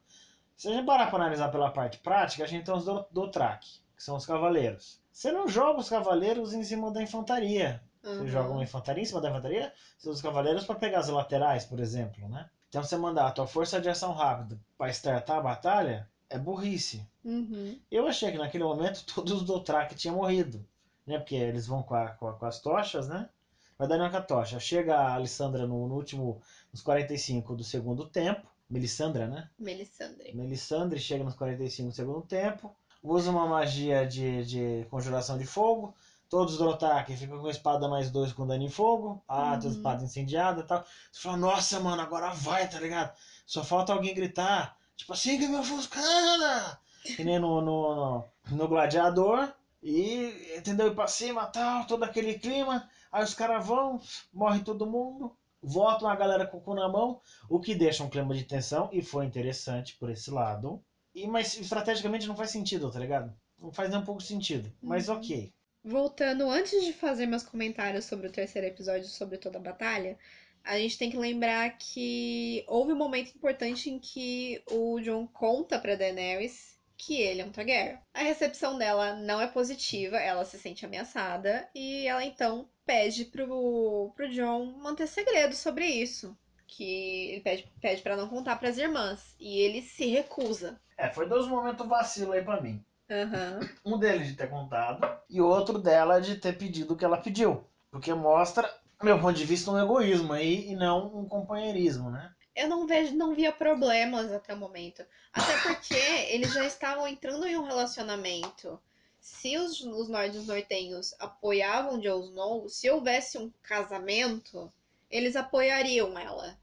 Se 0.56 0.68
a 0.70 0.74
gente 0.74 0.86
parar 0.86 1.08
pra 1.08 1.18
analisar 1.20 1.50
pela 1.50 1.72
parte 1.72 1.98
prática, 1.98 2.44
a 2.44 2.48
gente 2.48 2.66
tem 2.66 2.74
os 2.76 2.86
do, 2.86 3.06
Dothraki, 3.12 3.80
que 3.96 4.04
são 4.04 4.16
os 4.16 4.26
cavaleiros. 4.26 5.02
Você 5.12 5.32
não 5.32 5.48
joga 5.48 5.80
os 5.80 5.90
cavaleiros 5.90 6.54
em 6.54 6.64
cima 6.64 6.92
da 6.92 7.02
infantaria. 7.02 7.82
Você 8.04 8.10
Uhum. 8.22 8.28
joga 8.28 8.50
uma 8.54 8.64
infantaria 8.64 9.04
em 9.04 9.06
cima 9.06 9.22
da 9.22 9.30
infantaria, 9.30 9.72
você 9.98 10.10
os 10.10 10.22
cavaleiros 10.22 10.66
pra 10.66 10.76
pegar 10.76 11.00
as 11.00 11.08
laterais, 11.10 11.66
por 11.66 11.80
exemplo, 11.80 12.28
né? 12.30 12.50
Então 12.70 12.84
você 12.84 12.96
mandar 12.98 13.28
a 13.28 13.32
tua 13.32 13.46
força 13.46 13.80
de 13.82 13.90
ação 13.90 14.12
rápida 14.14 14.60
pra 14.78 14.90
startar 14.90 15.38
a 15.38 15.42
batalha, 15.42 16.10
é 16.30 16.38
burrice. 16.38 17.06
Uhum. 17.24 17.80
Eu 17.92 18.08
achei 18.08 18.32
que 18.32 18.38
naquele 18.38 18.64
momento 18.64 19.04
todos 19.14 19.32
os 19.34 19.44
Dothraki 19.44 19.94
tinham 19.96 20.16
morrido, 20.16 20.66
né? 21.06 21.18
Porque 21.18 21.36
eles 21.36 21.68
vão 21.68 21.84
com, 21.84 21.96
a- 21.96 22.10
com 22.12 22.28
a- 22.28 22.34
com 22.34 22.46
as 22.46 22.60
tochas, 22.60 23.08
né? 23.08 23.30
Vai 23.78 23.88
dar 23.88 24.10
com 24.10 24.18
a 24.18 24.22
tocha. 24.22 24.60
Chega 24.60 24.96
a 24.96 25.14
Alessandra 25.16 25.66
no, 25.66 25.88
no 25.88 25.96
último, 25.96 26.40
nos 26.72 26.82
45 26.82 27.56
do 27.56 27.64
segundo 27.64 28.06
tempo. 28.06 28.48
Melissandra, 28.70 29.28
né? 29.28 29.50
Melisandre. 29.60 30.34
Melisandre 30.36 31.00
chega 31.00 31.24
nos 31.24 31.34
45 31.36 31.90
do 31.90 31.96
segundo 31.96 32.22
tempo. 32.22 32.74
Usa 33.04 33.32
uma 33.32 33.48
magia 33.48 34.06
de, 34.06 34.46
de 34.46 34.88
conjuração 34.90 35.38
de 35.38 35.46
fogo. 35.46 35.94
Todos 36.30 36.54
os 36.54 36.60
Dothraki 36.60 37.18
ficam 37.18 37.40
com 37.40 37.50
espada 37.50 37.88
mais 37.90 38.10
dois 38.10 38.32
com 38.32 38.46
dano 38.48 38.64
em 38.64 38.70
fogo. 38.70 39.22
Ah, 39.28 39.60
Uhum. 39.62 39.70
espada 39.70 40.04
incendiada 40.04 40.62
e 40.62 40.64
tal. 40.64 40.86
Você 41.12 41.20
fala, 41.22 41.36
nossa, 41.38 41.80
mano, 41.80 42.02
agora 42.02 42.30
vai, 42.32 42.70
tá 42.70 42.80
ligado? 42.80 43.12
Só 43.46 43.64
falta 43.64 43.92
alguém 43.92 44.14
gritar. 44.14 44.78
Tipo 44.96 45.12
assim, 45.14 45.38
que 45.40 45.48
me 45.48 45.58
ofuscada! 45.58 46.80
Que 47.18 47.24
nem 47.24 47.40
no, 47.40 47.60
no, 47.62 47.96
no, 47.96 48.26
no 48.52 48.68
Gladiador. 48.68 49.52
E, 49.84 50.56
entendeu? 50.58 50.88
Ir 50.88 50.96
pra 50.96 51.08
cima 51.08 51.46
tal, 51.48 51.86
todo 51.86 52.04
aquele 52.04 52.36
clima. 52.36 52.88
Aí 53.12 53.24
os 53.24 53.34
caras 53.34 53.65
vão, 53.65 54.00
morre 54.34 54.62
todo 54.62 54.86
mundo. 54.86 55.36
Voltam 55.62 56.08
a 56.08 56.15
galera 56.15 56.46
com 56.46 56.58
o 56.58 56.62
cu 56.62 56.74
na 56.74 56.88
mão. 56.89 57.20
O 57.50 57.60
que 57.60 57.76
deixa 57.76 58.04
um 58.04 58.10
clima 58.10 58.34
de 58.34 58.44
tensão. 58.44 58.89
E 58.91 59.02
foi 59.02 59.26
interessante 59.26 59.96
por 59.98 60.10
esse 60.10 60.30
lado. 60.32 60.82
E, 61.13 61.28
mas 61.28 61.56
estrategicamente 61.58 62.28
não 62.28 62.36
faz 62.36 62.52
sentido, 62.52 62.89
tá 62.91 63.00
ligado? 63.00 63.36
Não 63.60 63.72
faz 63.72 63.89
nem 63.89 64.00
um 64.00 64.04
pouco 64.04 64.22
sentido. 64.22 64.74
Mas 64.82 65.08
Uhum. 65.08 65.15
ok. 65.15 65.52
Voltando, 65.84 66.48
antes 66.50 66.84
de 66.84 66.94
fazer 66.94 67.26
meus 67.26 67.44
comentários 67.44 68.06
sobre 68.06 68.28
o 68.28 68.32
terceiro 68.32 68.67
episódio, 68.67 69.08
sobre 69.08 69.38
toda 69.38 69.58
a 69.58 69.62
batalha, 69.62 70.17
a 70.63 70.78
gente 70.78 70.98
tem 70.98 71.10
que 71.10 71.17
lembrar 71.17 71.76
que 71.78 72.63
houve 72.67 72.94
um 72.94 72.96
momento 72.96 73.32
importante 73.36 73.89
em 73.89 73.98
que 74.00 74.62
o 74.72 75.00
John 75.02 75.26
conta 75.28 75.80
pra 75.80 75.96
Daenerys 75.96 76.80
que 77.02 77.20
ele 77.20 77.42
é 77.42 77.46
um 77.46 77.52
Targaryen. 77.52 77.98
A 78.14 78.20
recepção 78.20 78.78
dela 78.78 79.16
não 79.16 79.42
é 79.42 79.48
positiva, 79.48 80.18
ela 80.18 80.46
se 80.46 80.60
sente 80.60 80.86
ameaçada 80.86 81.68
e 81.74 82.08
ela 82.08 82.24
então 82.24 82.70
pede 82.86 83.26
pro, 83.26 84.14
pro 84.16 84.30
John 84.30 84.78
manter 84.78 85.08
segredo 85.08 85.56
sobre 85.56 85.86
isso. 85.86 86.38
Que 86.68 87.32
ele 87.32 87.42
pede, 87.42 87.72
pede 87.82 88.02
para 88.04 88.16
não 88.16 88.30
contar 88.30 88.56
para 88.56 88.70
as 88.70 88.78
irmãs. 88.78 89.36
E 89.40 89.60
ele 89.60 89.82
se 89.82 90.06
recusa. 90.06 90.80
É, 90.96 91.10
foi 91.10 91.28
dois 91.28 91.48
momentos 91.48 91.88
vacilo 91.88 92.34
aí 92.34 92.44
pra 92.44 92.62
mim. 92.62 92.84
Uhum. 93.10 93.94
Um 93.94 94.00
deles 94.00 94.28
de 94.28 94.36
ter 94.36 94.50
contado 94.50 95.06
e 95.30 95.42
outro 95.42 95.80
dela 95.80 96.22
de 96.22 96.36
ter 96.36 96.58
pedido 96.58 96.94
o 96.94 96.98
que 96.98 97.04
ela 97.04 97.18
pediu. 97.18 97.66
Porque 97.90 98.14
mostra, 98.14 98.72
meu 99.02 99.20
ponto 99.20 99.34
de 99.34 99.44
vista, 99.44 99.72
um 99.72 99.80
egoísmo 99.80 100.32
aí 100.34 100.70
e 100.70 100.76
não 100.76 101.08
um 101.18 101.28
companheirismo, 101.28 102.10
né? 102.10 102.32
Eu 102.56 102.68
não 102.68 102.86
vejo, 102.86 103.16
não 103.16 103.34
via 103.34 103.52
problemas 103.52 104.32
até 104.32 104.54
o 104.54 104.58
momento. 104.58 105.06
Até 105.32 105.58
porque 105.62 105.96
eles 106.30 106.54
já 106.54 106.66
estavam 106.66 107.08
entrando 107.08 107.46
em 107.48 107.58
um 107.58 107.64
relacionamento. 107.64 108.80
Se 109.20 109.58
os, 109.58 109.80
os 109.82 110.10
nortes 110.10 110.48
nortenhos 110.48 111.14
apoiavam 111.20 112.00
Jon 112.00 112.24
Snow, 112.24 112.68
se 112.68 112.90
houvesse 112.90 113.38
um 113.38 113.52
casamento, 113.62 114.72
eles 115.10 115.36
apoiariam 115.36 116.18
ela. 116.18 116.58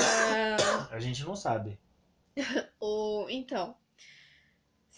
Ah, 0.00 0.88
A 0.90 1.00
gente 1.00 1.24
não 1.24 1.34
sabe. 1.34 1.78
o, 2.80 3.26
então, 3.28 3.76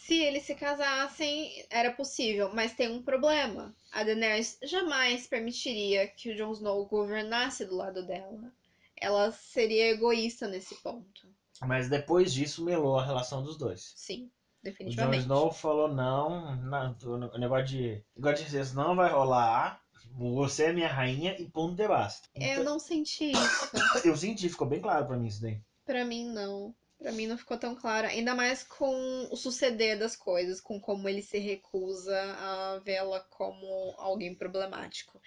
se 0.06 0.22
eles 0.22 0.44
se 0.44 0.54
casassem, 0.54 1.66
era 1.68 1.90
possível, 1.90 2.54
mas 2.54 2.74
tem 2.74 2.88
um 2.88 3.02
problema. 3.02 3.74
A 3.90 4.04
Daenerys 4.04 4.58
jamais 4.62 5.26
permitiria 5.26 6.06
que 6.06 6.30
o 6.30 6.36
Jon 6.36 6.52
Snow 6.52 6.86
governasse 6.86 7.64
do 7.64 7.76
lado 7.76 8.06
dela. 8.06 8.52
Ela 9.00 9.30
seria 9.32 9.90
egoísta 9.90 10.48
nesse 10.48 10.74
ponto. 10.76 11.28
Mas 11.64 11.88
depois 11.88 12.32
disso 12.32 12.64
melou 12.64 12.98
a 12.98 13.04
relação 13.04 13.42
dos 13.42 13.56
dois. 13.56 13.92
Sim, 13.96 14.24
O 14.24 14.26
Jon 14.26 14.30
definitivamente. 14.62 15.22
Snow 15.22 15.52
falou 15.52 15.88
não, 15.88 16.56
não 16.56 16.96
o 17.02 17.38
negócio 17.38 17.66
de, 17.66 18.04
negócio 18.14 18.44
de 18.46 18.58
isso 18.58 18.74
não 18.74 18.96
vai 18.96 19.10
rolar. 19.10 19.80
Você 20.18 20.64
é 20.64 20.72
minha 20.72 20.88
rainha 20.88 21.36
e 21.38 21.48
ponto 21.50 21.74
de 21.74 21.86
basta. 21.86 22.28
Eu 22.34 22.42
Então, 22.42 22.64
não 22.64 22.78
senti 22.78 23.32
isso. 23.32 23.70
eu 24.06 24.16
senti, 24.16 24.48
ficou 24.48 24.66
bem 24.66 24.80
claro 24.80 25.06
pra 25.06 25.16
mim 25.16 25.26
isso 25.26 25.42
daí. 25.42 25.60
Pra 25.84 26.04
mim, 26.04 26.26
não. 26.26 26.74
Pra 26.98 27.12
mim 27.12 27.26
não 27.26 27.36
ficou 27.36 27.58
tão 27.58 27.74
claro. 27.74 28.06
Ainda 28.06 28.34
mais 28.34 28.62
com 28.62 29.28
o 29.30 29.36
suceder 29.36 29.98
das 29.98 30.16
coisas, 30.16 30.60
com 30.60 30.80
como 30.80 31.08
ele 31.08 31.20
se 31.20 31.38
recusa 31.38 32.18
a 32.38 32.78
vê-la 32.84 33.20
como 33.20 33.94
alguém 33.98 34.34
problemático. 34.34 35.20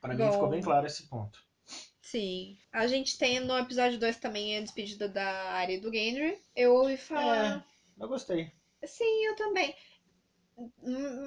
Pra 0.00 0.14
mim 0.14 0.30
ficou 0.30 0.48
bem 0.48 0.62
claro 0.62 0.86
esse 0.86 1.08
ponto. 1.08 1.42
Sim. 2.10 2.58
A 2.72 2.86
gente 2.86 3.16
tem 3.16 3.38
no 3.40 3.56
episódio 3.56 3.98
2 3.98 4.16
também 4.16 4.56
a 4.56 4.60
despedida 4.60 5.08
da 5.08 5.64
e 5.70 5.78
do 5.78 5.92
Gendry. 5.92 6.36
Eu 6.56 6.74
ouvi 6.74 6.96
falar. 6.96 7.64
Eu 7.98 8.08
gostei. 8.08 8.50
Sim, 8.84 9.26
eu 9.26 9.36
também. 9.36 9.74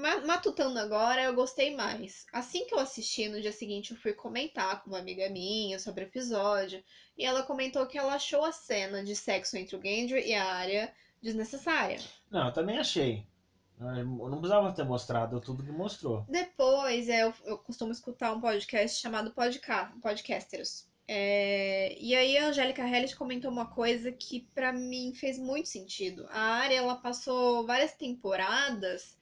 Ma- 0.01 0.25
Matutando 0.25 0.77
agora, 0.79 1.23
eu 1.23 1.33
gostei 1.33 1.73
mais. 1.75 2.25
Assim 2.31 2.65
que 2.65 2.73
eu 2.75 2.79
assisti, 2.79 3.27
no 3.29 3.41
dia 3.41 3.51
seguinte, 3.51 3.91
eu 3.91 3.97
fui 3.97 4.13
comentar 4.13 4.83
com 4.83 4.89
uma 4.89 4.99
amiga 4.99 5.29
minha 5.29 5.79
sobre 5.79 6.03
o 6.03 6.07
episódio. 6.07 6.83
E 7.17 7.23
ela 7.25 7.43
comentou 7.43 7.87
que 7.87 7.97
ela 7.97 8.13
achou 8.15 8.43
a 8.43 8.51
cena 8.51 9.03
de 9.03 9.15
sexo 9.15 9.55
entre 9.57 9.75
o 9.75 9.81
Gendry 9.81 10.27
e 10.27 10.33
a 10.33 10.43
Arya 10.45 10.93
desnecessária. 11.21 11.99
Não, 12.29 12.47
eu 12.47 12.53
também 12.53 12.77
achei. 12.77 13.25
Eu 13.79 14.05
não 14.29 14.39
precisava 14.39 14.71
ter 14.71 14.83
mostrado 14.83 15.41
tudo 15.41 15.63
que 15.63 15.71
mostrou. 15.71 16.25
Depois, 16.29 17.09
é, 17.09 17.23
eu, 17.23 17.33
eu 17.45 17.57
costumo 17.57 17.91
escutar 17.91 18.33
um 18.33 18.41
podcast 18.41 19.01
chamado 19.01 19.31
Podca 19.31 19.91
Podcasteros. 20.01 20.87
É, 21.07 21.97
e 21.99 22.15
aí 22.15 22.37
a 22.37 22.47
Angélica 22.47 22.87
Hellish 22.87 23.15
comentou 23.15 23.51
uma 23.51 23.65
coisa 23.65 24.11
que 24.11 24.47
pra 24.55 24.71
mim 24.71 25.13
fez 25.13 25.37
muito 25.37 25.67
sentido. 25.67 26.25
A 26.29 26.39
Arya, 26.39 26.77
ela 26.77 26.95
passou 26.95 27.65
várias 27.65 27.93
temporadas 27.93 29.17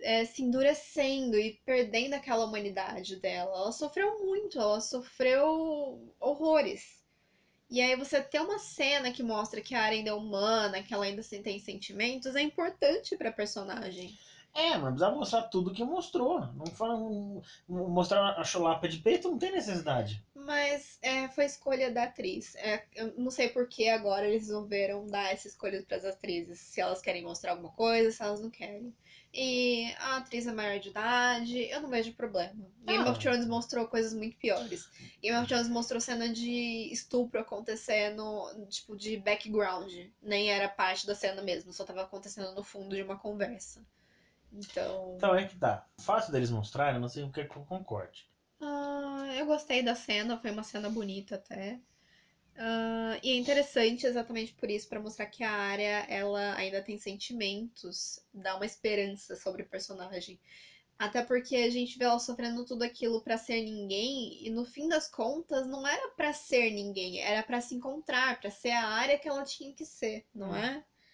é, 0.00 0.24
se 0.24 0.42
endurecendo 0.42 1.36
e 1.38 1.60
perdendo 1.64 2.14
aquela 2.14 2.44
humanidade 2.44 3.16
dela. 3.16 3.50
Ela 3.56 3.72
sofreu 3.72 4.24
muito, 4.24 4.60
ela 4.60 4.80
sofreu 4.80 6.14
horrores. 6.20 7.03
E 7.70 7.80
aí 7.80 7.96
você 7.96 8.22
ter 8.22 8.40
uma 8.40 8.58
cena 8.58 9.10
que 9.12 9.22
mostra 9.22 9.60
que 9.60 9.74
a 9.74 9.82
Arya 9.82 9.98
ainda 9.98 10.10
é 10.10 10.14
humana, 10.14 10.82
que 10.82 10.92
ela 10.94 11.04
ainda 11.04 11.22
tem 11.42 11.58
sentimentos, 11.58 12.34
é 12.36 12.40
importante 12.42 13.16
pra 13.16 13.32
personagem. 13.32 14.16
É, 14.54 14.76
mas 14.76 14.90
precisava 14.90 15.16
mostrar 15.16 15.42
tudo 15.42 15.72
que 15.72 15.82
mostrou. 15.82 16.40
Não 16.54 16.66
um- 16.94 17.42
mostrar 17.68 18.38
a 18.38 18.44
chulapa 18.44 18.88
de 18.88 18.98
peito 18.98 19.28
não 19.28 19.36
tem 19.38 19.50
necessidade. 19.50 20.22
Mas 20.34 20.98
é, 21.02 21.26
foi 21.28 21.44
escolha 21.44 21.90
da 21.90 22.04
atriz. 22.04 22.54
É, 22.56 22.84
eu 22.94 23.12
não 23.16 23.30
sei 23.30 23.48
por 23.48 23.66
que 23.66 23.88
agora 23.88 24.28
eles 24.28 24.42
resolveram 24.42 25.06
dar 25.06 25.32
essa 25.32 25.48
escolha 25.48 25.82
para 25.82 25.96
as 25.96 26.04
atrizes. 26.04 26.60
Se 26.60 26.80
elas 26.80 27.00
querem 27.00 27.22
mostrar 27.22 27.52
alguma 27.52 27.70
coisa, 27.70 28.12
se 28.12 28.22
elas 28.22 28.40
não 28.40 28.50
querem. 28.50 28.94
E 29.36 29.92
a 29.98 30.18
atriz 30.18 30.46
é 30.46 30.52
maior 30.52 30.78
de 30.78 30.90
idade, 30.90 31.58
eu 31.68 31.80
não 31.80 31.88
vejo 31.90 32.14
problema. 32.14 32.54
Game 32.84 33.02
Ah. 33.04 33.10
of 33.10 33.18
Thrones 33.18 33.44
mostrou 33.46 33.88
coisas 33.88 34.14
muito 34.14 34.36
piores. 34.36 34.88
Game 35.20 35.36
of 35.36 35.48
Thrones 35.48 35.68
mostrou 35.68 36.00
cena 36.00 36.28
de 36.28 36.88
estupro 36.92 37.40
acontecendo, 37.40 38.24
tipo, 38.68 38.96
de 38.96 39.16
background. 39.16 39.92
Nem 40.22 40.52
era 40.52 40.68
parte 40.68 41.04
da 41.04 41.16
cena 41.16 41.42
mesmo, 41.42 41.72
só 41.72 41.84
tava 41.84 42.02
acontecendo 42.02 42.54
no 42.54 42.62
fundo 42.62 42.94
de 42.94 43.02
uma 43.02 43.18
conversa. 43.18 43.84
Então. 44.52 45.14
Então 45.16 45.34
é 45.34 45.48
que 45.48 45.56
tá. 45.58 45.84
O 45.98 46.02
fato 46.02 46.30
deles 46.30 46.50
mostrarem, 46.50 47.00
não 47.00 47.08
sei 47.08 47.24
o 47.24 47.32
que 47.32 47.44
que 47.44 47.56
eu 47.56 47.64
concorde. 47.64 48.28
Ah, 48.60 49.34
eu 49.36 49.46
gostei 49.46 49.82
da 49.82 49.96
cena, 49.96 50.38
foi 50.38 50.52
uma 50.52 50.62
cena 50.62 50.88
bonita 50.88 51.34
até. 51.34 51.80
Ah, 52.56 53.18
e 53.22 53.30
é 53.32 53.34
interessante 53.36 54.06
exatamente 54.06 54.52
por 54.54 54.70
isso, 54.70 54.88
pra 54.88 55.00
mostrar 55.00 55.26
que 55.26 55.42
a 55.42 55.50
Arya, 55.50 56.06
ela 56.08 56.54
ainda 56.56 56.80
tem 56.80 56.96
sentimentos, 56.96 58.20
dá 58.32 58.54
uma 58.54 58.64
esperança 58.64 59.34
sobre 59.34 59.62
o 59.62 59.68
personagem. 59.68 60.38
Até 60.98 61.22
porque 61.22 61.56
a 61.56 61.70
gente 61.70 61.98
vê 61.98 62.04
ela 62.04 62.18
sofrendo 62.20 62.64
tudo 62.64 62.82
aquilo 62.84 63.22
pra 63.22 63.36
ser 63.38 63.62
ninguém, 63.62 64.46
e 64.46 64.50
no 64.50 64.64
fim 64.64 64.88
das 64.88 65.08
contas 65.08 65.66
não 65.66 65.86
era 65.86 66.08
pra 66.10 66.32
ser 66.32 66.70
ninguém, 66.70 67.20
era 67.20 67.42
pra 67.42 67.60
se 67.60 67.74
encontrar, 67.74 68.40
pra 68.40 68.50
ser 68.50 68.70
a 68.72 68.86
Arya 68.86 69.18
que 69.18 69.28
ela 69.28 69.44
tinha 69.44 69.74
que 69.74 69.84
ser, 69.84 70.24
não 70.34 70.54
Hum. 70.54 70.64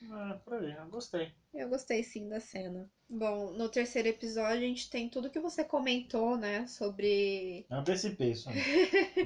É? 0.03 0.13
Ah, 0.13 0.41
por 0.45 0.55
aí, 0.55 0.73
eu 0.73 0.89
gostei. 0.89 1.33
Eu 1.53 1.69
gostei 1.69 2.03
sim 2.03 2.29
da 2.29 2.41
cena. 2.41 2.91
Bom, 3.09 3.53
no 3.53 3.69
terceiro 3.69 4.09
episódio 4.09 4.59
a 4.59 4.69
gente 4.69 4.89
tem 4.89 5.09
tudo 5.09 5.31
que 5.31 5.41
você 5.41 5.65
comentou, 5.65 6.37
né, 6.37 6.67
sobre 6.67 7.67
antecipei 7.71 8.31
isso. 8.31 8.49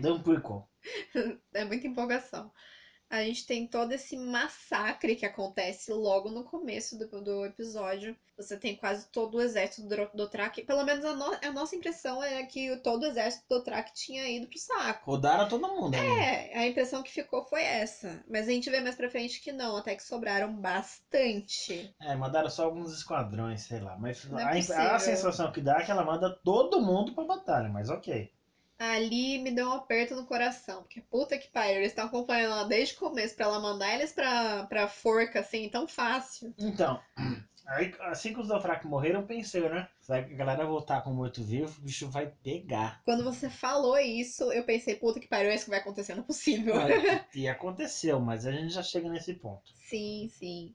Deu 0.01 0.15
um. 0.17 0.23
É 1.55 1.65
muita 1.65 1.87
empolgação. 1.87 2.53
A 3.15 3.23
gente 3.23 3.47
tem 3.47 3.65
todo 3.65 3.93
esse 3.93 4.17
massacre 4.17 5.15
que 5.15 5.25
acontece 5.25 5.93
logo 5.93 6.31
no 6.31 6.43
começo 6.43 6.99
do, 6.99 7.23
do 7.23 7.45
episódio. 7.47 8.17
Você 8.37 8.57
tem 8.57 8.75
quase 8.75 9.07
todo 9.13 9.37
o 9.37 9.41
exército 9.41 9.87
do 9.87 10.11
Dothraki. 10.13 10.63
Pelo 10.65 10.83
menos 10.83 11.05
a, 11.05 11.15
no- 11.15 11.39
a 11.41 11.53
nossa 11.53 11.77
impressão 11.77 12.21
é 12.21 12.45
que 12.45 12.77
todo 12.79 13.05
o 13.05 13.07
exército 13.07 13.45
do 13.49 13.59
Dothraki 13.59 13.95
tinha 13.95 14.29
ido 14.29 14.49
pro 14.49 14.59
saco. 14.59 15.09
Rodaram 15.09 15.49
todo 15.49 15.69
mundo. 15.69 15.95
É, 15.95 16.59
a 16.59 16.67
impressão 16.67 17.05
que 17.05 17.13
ficou 17.13 17.45
foi 17.45 17.63
essa. 17.63 18.21
Mas 18.29 18.49
a 18.49 18.51
gente 18.51 18.69
vê 18.69 18.81
mais 18.81 18.97
pra 18.97 19.09
frente 19.09 19.41
que 19.41 19.53
não, 19.53 19.77
até 19.77 19.95
que 19.95 20.03
sobraram 20.03 20.53
bastante. 20.53 21.95
É, 22.01 22.17
mandaram 22.17 22.51
só 22.51 22.65
alguns 22.65 22.93
esquadrões, 22.93 23.63
sei 23.63 23.79
lá. 23.79 23.97
Mas 23.97 24.25
é 24.71 24.77
a, 24.77 24.97
a 24.97 24.99
sensação 24.99 25.53
que 25.53 25.61
dá 25.61 25.79
é 25.79 25.85
que 25.85 25.91
ela 25.93 26.05
manda 26.05 26.37
todo 26.43 26.81
mundo 26.81 27.15
pra 27.15 27.23
batalha, 27.25 27.69
mas 27.69 27.89
ok. 27.89 28.29
Ali 28.93 29.39
me 29.39 29.51
deu 29.51 29.69
um 29.69 29.73
aperto 29.73 30.15
no 30.15 30.27
coração, 30.27 30.83
porque 30.83 31.01
puta 31.01 31.39
que 31.39 31.49
pariu, 31.49 31.77
eles 31.77 31.89
estão 31.89 32.07
acompanhando 32.07 32.53
ela 32.53 32.65
desde 32.65 32.95
o 32.95 32.99
começo 32.99 33.35
pra 33.35 33.47
ela 33.47 33.61
mandar 33.61 33.95
eles 33.95 34.13
pra, 34.13 34.67
pra 34.67 34.89
forca 34.89 35.41
assim, 35.41 35.69
tão 35.69 35.87
fácil. 35.87 36.55
Então, 36.59 37.01
aí, 37.67 37.93
assim 38.01 38.33
que 38.33 38.41
os 38.41 38.49
Dothraki 38.49 38.87
morreram, 38.87 39.21
eu 39.21 39.27
pensei, 39.27 39.69
né? 39.69 39.89
Se 40.01 40.13
a 40.13 40.21
galera 40.21 40.67
voltar 40.67 41.03
com 41.03 41.13
morto-vivo, 41.13 41.81
o 41.81 41.85
bicho 41.85 42.09
vai 42.09 42.27
pegar. 42.43 43.01
Quando 43.05 43.25
você 43.25 43.49
falou 43.49 43.99
isso, 43.99 44.53
eu 44.53 44.65
pensei, 44.65 44.95
puta 44.95 45.19
que 45.19 45.29
pariu, 45.29 45.51
é 45.51 45.55
isso 45.55 45.65
que 45.65 45.71
vai 45.71 45.81
acontecer, 45.81 46.15
não 46.15 46.23
é 46.23 46.27
possível. 46.27 46.75
e 47.35 47.49
aconteceu, 47.49 48.21
mas 48.21 48.47
a 48.47 48.53
gente 48.53 48.73
já 48.73 48.83
chega 48.83 49.09
nesse 49.09 49.35
ponto. 49.35 49.73
Sim, 49.89 50.29
sim. 50.39 50.75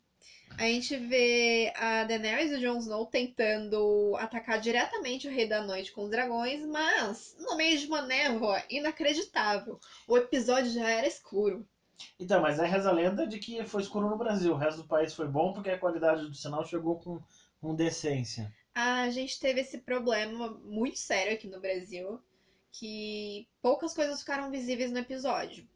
A 0.58 0.64
gente 0.64 0.98
vê 0.98 1.72
a 1.76 2.04
Daenerys 2.04 2.52
e 2.52 2.56
o 2.56 2.60
Jon 2.60 2.80
Snow 2.80 3.06
tentando 3.06 4.16
atacar 4.18 4.60
diretamente 4.60 5.28
o 5.28 5.32
Rei 5.32 5.48
da 5.48 5.64
Noite 5.64 5.92
com 5.92 6.04
os 6.04 6.10
dragões, 6.10 6.66
mas 6.66 7.36
no 7.40 7.56
meio 7.56 7.78
de 7.80 7.88
uma 7.88 8.02
névoa 8.02 8.62
inacreditável. 8.70 9.80
O 10.08 10.18
episódio 10.18 10.72
já 10.72 10.90
era 10.90 11.08
escuro. 11.08 11.66
Então, 12.20 12.42
mas 12.42 12.60
aí 12.60 12.70
reza 12.70 12.90
a 12.90 12.94
lenda 12.94 13.26
de 13.26 13.40
que 13.40 13.66
foi 13.66 13.82
escuro 13.82 14.10
no 14.10 14.18
Brasil. 14.18 14.54
O 14.54 14.58
resto 14.58 14.82
do 14.82 14.88
país 14.88 15.14
foi 15.14 15.28
bom 15.28 15.54
porque 15.54 15.70
a 15.70 15.80
qualidade 15.80 16.28
do 16.28 16.36
sinal 16.36 16.66
chegou 16.66 17.00
com, 17.00 17.22
com 17.62 17.76
decência. 17.76 18.54
A 18.74 19.10
gente 19.10 19.40
teve 19.40 19.62
esse 19.62 19.80
problema 19.80 20.52
muito 20.64 20.98
sério 21.00 21.34
aqui 21.34 21.48
no 21.48 21.60
Brasil, 21.60 22.22
que 22.72 23.48
poucas 23.62 23.94
coisas 23.94 24.20
ficaram 24.20 24.52
visíveis 24.52 24.92
no 24.92 25.00
episódio. 25.00 25.68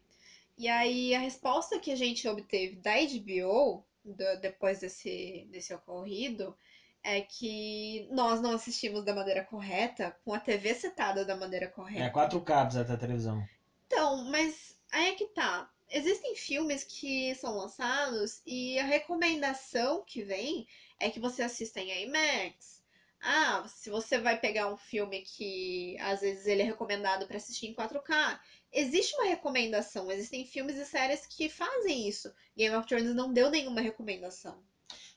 E 0.56 0.68
aí 0.68 1.14
a 1.14 1.18
resposta 1.18 1.78
que 1.78 1.90
a 1.90 1.96
gente 1.96 2.26
obteve 2.28 2.76
da 2.76 2.92
HBO, 2.92 3.84
do- 4.04 4.40
depois 4.40 4.80
desse, 4.80 5.46
desse 5.50 5.72
ocorrido, 5.74 6.56
é 7.02 7.20
que 7.22 8.08
nós 8.10 8.40
não 8.40 8.52
assistimos 8.52 9.04
da 9.04 9.14
maneira 9.14 9.44
correta, 9.44 10.16
com 10.24 10.32
a 10.34 10.40
TV 10.40 10.74
setada 10.74 11.24
da 11.24 11.36
maneira 11.36 11.68
É 11.94 12.08
correta. 12.08 12.10
quatro 12.10 12.40
cabos 12.40 12.76
até 12.76 12.92
a 12.92 12.96
televisão. 12.96 13.48
Então, 13.86 14.24
mas 14.24 14.76
aí 14.92 15.08
é 15.08 15.14
que 15.14 15.26
tá. 15.26 15.70
existem 15.90 16.34
filmes 16.36 16.84
que 16.84 17.34
são 17.36 17.56
lançados 17.56 18.42
e 18.46 18.78
a 18.78 18.84
recomendação 18.84 20.02
que 20.04 20.22
vem 20.22 20.66
é 21.00 21.10
que 21.10 21.20
você 21.20 21.42
assista 21.42 21.80
em 21.80 22.02
IMAX. 22.02 22.82
Ah, 23.20 23.66
se 23.68 23.88
você 23.90 24.18
vai 24.18 24.38
pegar 24.38 24.68
um 24.70 24.76
filme 24.76 25.22
que 25.22 25.96
às 26.00 26.20
vezes 26.20 26.46
ele 26.46 26.60
é 26.62 26.64
recomendado 26.64 27.26
para 27.26 27.36
assistir 27.38 27.66
em 27.68 27.74
4K, 27.74 28.38
existe 28.74 29.14
uma 29.16 29.26
recomendação. 29.26 30.10
Existem 30.10 30.44
filmes 30.44 30.76
e 30.76 30.84
séries 30.84 31.26
que 31.26 31.48
fazem 31.48 32.08
isso. 32.08 32.32
Game 32.56 32.74
of 32.74 32.86
Thrones 32.86 33.14
não 33.14 33.32
deu 33.32 33.50
nenhuma 33.50 33.80
recomendação. 33.80 34.62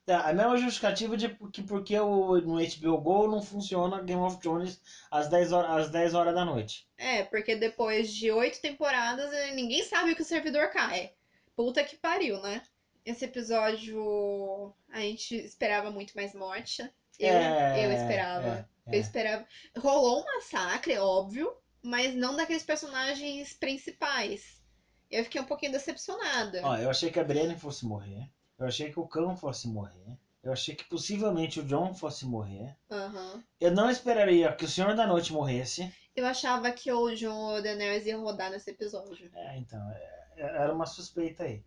É, 0.08 0.14
a 0.14 0.32
mesma 0.34 0.56
justificativa 0.56 1.18
de 1.18 1.28
que 1.52 1.62
porque 1.62 2.00
o, 2.00 2.40
no 2.40 2.56
HBO 2.56 2.98
Go 3.02 3.28
não 3.28 3.42
funciona 3.42 4.02
Game 4.02 4.22
of 4.22 4.38
Thrones 4.40 4.80
às 5.12 5.28
10 5.28 5.52
horas, 5.52 5.72
às 5.72 5.92
10 5.92 6.14
horas 6.14 6.34
da 6.34 6.46
noite. 6.46 6.88
É, 6.98 7.24
porque 7.24 7.58
depois 7.58 8.10
de 8.14 8.32
oito 8.32 8.62
temporadas, 8.62 9.34
eh, 9.34 9.52
ninguém 9.52 9.84
sabe 9.84 10.16
que 10.16 10.22
o 10.22 10.26
servidor 10.26 10.70
cai. 10.70 11.12
Puta 11.58 11.84
que 11.84 11.98
pariu, 11.98 12.42
né? 12.42 12.62
Esse 13.06 13.26
episódio 13.26 14.74
a 14.90 15.02
gente 15.02 15.36
esperava 15.36 15.92
muito 15.92 16.14
mais 16.16 16.34
morte. 16.34 16.90
Eu, 17.20 17.34
É, 17.34 17.86
eu 17.86 17.92
esperava. 17.92 18.66
é, 18.86 18.94
é. 18.94 18.96
Eu 18.96 19.02
esperava. 19.02 19.46
Rolou 19.78 20.22
um 20.22 20.26
massacre, 20.26 20.98
óbvio, 20.98 21.54
mas 21.88 22.14
não 22.16 22.36
daqueles 22.36 22.64
personagens 22.64 23.54
principais. 23.54 24.62
Eu 25.10 25.24
fiquei 25.24 25.40
um 25.40 25.46
pouquinho 25.46 25.72
decepcionada. 25.72 26.62
Ó, 26.64 26.76
eu 26.78 26.90
achei 26.90 27.10
que 27.10 27.20
a 27.20 27.24
Brienne 27.24 27.58
fosse 27.58 27.86
morrer. 27.86 28.30
Eu 28.60 28.68
achei 28.68 28.92
que 28.92 29.00
o 29.00 29.08
cão 29.08 29.36
fosse 29.38 29.68
morrer. 29.68 30.18
Eu 30.44 30.52
achei 30.52 30.76
que 30.76 30.84
possivelmente 30.84 31.60
o 31.60 31.64
John 31.64 31.94
fosse 31.94 32.26
morrer. 32.26 32.76
Aham. 32.92 33.44
Eu 33.60 33.72
não 33.72 33.90
esperaria 33.90 34.52
que 34.54 34.66
o 34.66 34.68
Senhor 34.68 34.96
da 34.96 35.08
Noite 35.08 35.32
morresse. 35.34 35.92
Eu 36.16 36.26
achava 36.26 36.72
que 36.72 36.92
o 36.92 37.14
Jon 37.16 37.62
Daenerys 37.62 38.06
ia 38.06 38.18
rodar 38.18 38.50
nesse 38.52 38.70
episódio. 38.72 39.30
É, 39.34 39.58
então, 39.58 39.80
é- 39.92 40.38
era 40.38 40.74
uma 40.74 40.86
suspeita 40.86 41.44
aí. 41.44 41.64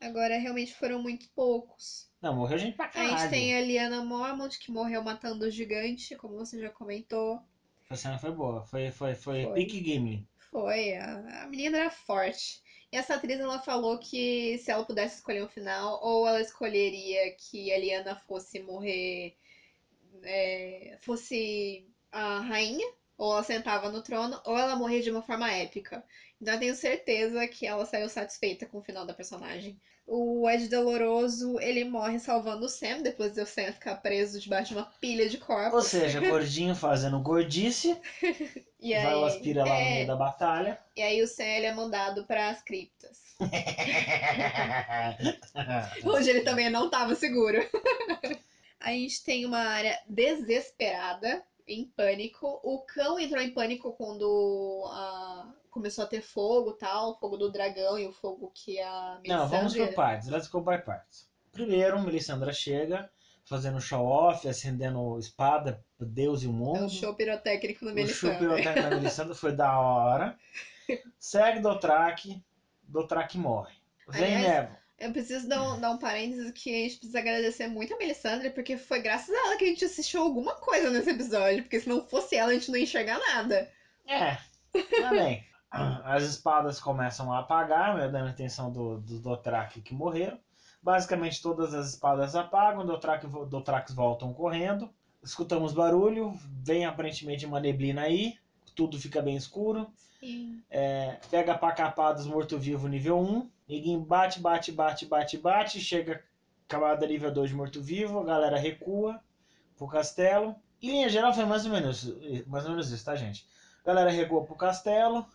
Agora, 0.00 0.36
realmente 0.38 0.74
foram 0.74 1.00
muito 1.00 1.28
poucos. 1.30 2.08
Não, 2.20 2.34
morreu 2.34 2.58
gente 2.58 2.76
pra 2.76 2.86
A 2.86 2.88
caralho. 2.88 3.18
gente 3.18 3.30
tem 3.30 3.56
a 3.56 3.60
Liana 3.60 4.04
Mormont, 4.04 4.58
que 4.58 4.70
morreu 4.70 5.02
matando 5.02 5.46
o 5.46 5.50
gigante, 5.50 6.14
como 6.16 6.36
você 6.36 6.60
já 6.60 6.70
comentou. 6.70 7.40
A 7.94 7.96
cena 7.96 8.18
foi 8.18 8.32
boa. 8.32 8.64
Foi, 8.64 8.90
foi, 8.90 9.14
foi, 9.14 9.44
Foi. 9.44 9.54
pique 9.54 9.82
Gimli. 9.82 10.26
Foi, 10.50 10.94
a, 10.96 11.44
a 11.44 11.46
menina 11.48 11.78
era 11.78 11.90
forte. 11.90 12.60
E 12.92 12.96
essa 12.96 13.14
atriz, 13.14 13.38
ela 13.40 13.60
falou 13.60 13.98
que 13.98 14.58
se 14.58 14.70
ela 14.70 14.84
pudesse 14.84 15.16
escolher 15.16 15.44
um 15.44 15.48
final, 15.48 16.00
ou 16.02 16.26
ela 16.26 16.40
escolheria 16.40 17.34
que 17.36 17.72
a 17.72 17.78
Liana 17.78 18.16
fosse 18.26 18.60
morrer, 18.60 19.36
é, 20.24 20.98
fosse 21.02 21.88
a 22.10 22.40
rainha, 22.40 22.86
ou 23.16 23.32
ela 23.32 23.42
sentava 23.42 23.90
no 23.90 24.02
trono, 24.02 24.40
ou 24.44 24.56
ela 24.58 24.76
morria 24.76 25.02
de 25.02 25.10
uma 25.10 25.22
forma 25.22 25.50
épica. 25.52 26.04
Então 26.40 26.54
eu 26.54 26.60
tenho 26.60 26.74
certeza 26.74 27.46
que 27.48 27.66
ela 27.66 27.86
saiu 27.86 28.08
satisfeita 28.08 28.66
com 28.66 28.78
o 28.78 28.82
final 28.82 29.06
da 29.06 29.14
personagem. 29.14 29.80
O 30.06 30.48
Ed 30.50 30.68
Doloroso, 30.68 31.58
ele 31.60 31.84
morre 31.84 32.18
salvando 32.18 32.66
o 32.66 32.68
Sam, 32.68 33.00
depois 33.02 33.32
de 33.34 33.40
o 33.40 33.46
Sam 33.46 33.72
ficar 33.72 33.96
preso 33.96 34.38
debaixo 34.40 34.72
de 34.72 34.78
uma 34.78 34.84
pilha 35.00 35.28
de 35.28 35.38
Ou 35.68 35.78
corpos. 35.80 35.82
seja, 35.82 36.20
gordinho 36.20 36.74
fazendo 36.74 37.20
gordice. 37.20 37.96
E 38.80 38.94
vai 39.00 39.14
o 39.14 39.22
aí, 39.22 39.24
aspira 39.24 39.64
lá 39.64 39.78
no 39.80 39.86
é, 39.86 39.88
meio 39.88 40.06
da 40.06 40.16
batalha. 40.16 40.78
e 40.96 41.02
aí 41.02 41.22
o 41.22 41.26
Sam 41.28 41.44
ele 41.44 41.66
é 41.66 41.72
mandado 41.72 42.26
para 42.26 42.50
as 42.50 42.62
criptas. 42.62 43.34
Onde 46.02 46.30
ele 46.30 46.42
também 46.42 46.70
não 46.70 46.86
estava 46.86 47.14
seguro. 47.14 47.58
A 48.80 48.90
gente 48.90 49.24
tem 49.24 49.46
uma 49.46 49.60
área 49.60 49.98
desesperada, 50.06 51.42
em 51.66 51.84
pânico. 51.84 52.60
O 52.62 52.80
cão 52.80 53.18
entrou 53.18 53.42
em 53.42 53.52
pânico 53.52 53.92
quando 53.92 54.84
ah, 54.90 55.52
começou 55.70 56.04
a 56.04 56.06
ter 56.06 56.20
fogo 56.20 56.72
tal, 56.72 57.10
o 57.10 57.14
fogo 57.14 57.36
do 57.36 57.50
dragão 57.50 57.98
e 57.98 58.06
o 58.06 58.12
fogo 58.12 58.50
que 58.54 58.78
a 58.80 59.20
Não, 59.26 59.48
vamos 59.48 59.72
Melisandre- 59.72 59.86
por 59.88 59.94
partes. 59.94 60.28
Let's 60.28 60.48
go 60.48 60.60
by 60.60 60.78
partes. 60.78 61.28
Primeiro, 61.52 62.00
Melisandra 62.00 62.52
chega, 62.52 63.08
fazendo 63.44 63.80
show-off, 63.80 64.46
acendendo 64.48 65.18
espada, 65.18 65.82
Deus 66.00 66.42
e 66.42 66.46
o 66.46 66.50
É 66.50 66.52
mundo. 66.52 66.84
o 66.86 66.88
show 66.88 67.14
pirotécnico 67.14 67.84
no 67.84 67.92
O 67.92 67.94
Melisandre. 67.94 68.30
show 68.30 68.38
pirotécnico 68.38 68.90
da 68.90 68.96
Melisandra 68.96 69.34
foi 69.34 69.52
da 69.52 69.78
hora. 69.78 70.36
Segue 71.18 71.60
Dothraki, 71.60 72.42
Dothraki 72.82 73.38
morre. 73.38 73.74
Vem 74.08 74.36
Aliás, 74.36 74.42
Nevo. 74.42 74.76
Eu 75.04 75.12
preciso 75.12 75.46
dar 75.46 75.62
um, 75.62 75.78
dar 75.78 75.90
um 75.90 75.98
parênteses 75.98 76.50
que 76.52 76.70
a 76.70 76.88
gente 76.88 76.96
precisa 76.96 77.18
agradecer 77.18 77.68
muito 77.68 77.92
a 77.92 77.98
Melisandre, 77.98 78.48
porque 78.48 78.78
foi 78.78 79.02
graças 79.02 79.28
a 79.28 79.38
ela 79.38 79.56
que 79.58 79.64
a 79.64 79.68
gente 79.68 79.84
assistiu 79.84 80.22
alguma 80.22 80.54
coisa 80.54 80.90
nesse 80.90 81.10
episódio, 81.10 81.62
porque 81.62 81.78
se 81.78 81.86
não 81.86 82.02
fosse 82.06 82.36
ela, 82.36 82.50
a 82.50 82.54
gente 82.54 82.70
não 82.70 82.78
ia 82.78 82.84
enxergar 82.84 83.18
nada. 83.18 83.70
É, 84.06 84.38
tá 85.00 85.10
bem. 85.10 85.44
As 85.70 86.22
espadas 86.22 86.80
começam 86.80 87.30
a 87.30 87.40
apagar, 87.40 87.98
né, 87.98 88.08
dando 88.08 88.30
atenção 88.30 88.72
do, 88.72 88.98
do 88.98 89.18
Dothraki 89.18 89.82
que 89.82 89.92
morreram. 89.92 90.38
Basicamente 90.82 91.42
todas 91.42 91.74
as 91.74 91.90
espadas 91.90 92.34
apagam, 92.34 92.86
Dothraki, 92.86 93.26
Dothrakis 93.26 93.94
voltam 93.94 94.32
correndo. 94.32 94.88
Escutamos 95.22 95.74
barulho, 95.74 96.32
vem 96.62 96.86
aparentemente 96.86 97.44
uma 97.44 97.60
neblina 97.60 98.02
aí, 98.02 98.38
tudo 98.74 98.98
fica 98.98 99.20
bem 99.20 99.36
escuro. 99.36 99.86
Sim. 100.18 100.62
É, 100.70 101.18
pega 101.30 101.58
pra 101.58 101.72
capar 101.72 102.14
dos 102.14 102.26
morto-vivo 102.26 102.88
nível 102.88 103.18
1. 103.18 103.50
Ninguém 103.68 103.98
bate, 103.98 104.40
bate, 104.40 104.72
bate, 104.72 105.06
bate, 105.06 105.38
bate. 105.38 105.80
Chega 105.80 106.22
camada 106.68 107.06
nível 107.06 107.32
2 107.32 107.50
de 107.50 107.56
morto-vivo. 107.56 108.20
A 108.20 108.24
galera 108.24 108.58
recua 108.58 109.20
pro 109.76 109.86
castelo. 109.86 110.54
Em 110.82 110.88
linha 110.90 111.08
geral 111.08 111.32
foi 111.32 111.44
mais 111.44 111.64
ou 111.64 111.72
menos, 111.72 112.04
mais 112.46 112.64
ou 112.64 112.70
menos 112.72 112.90
isso, 112.90 113.04
tá, 113.04 113.14
gente? 113.16 113.46
A 113.82 113.86
galera 113.86 114.10
recua 114.10 114.44
pro 114.44 114.54
castelo. 114.54 115.26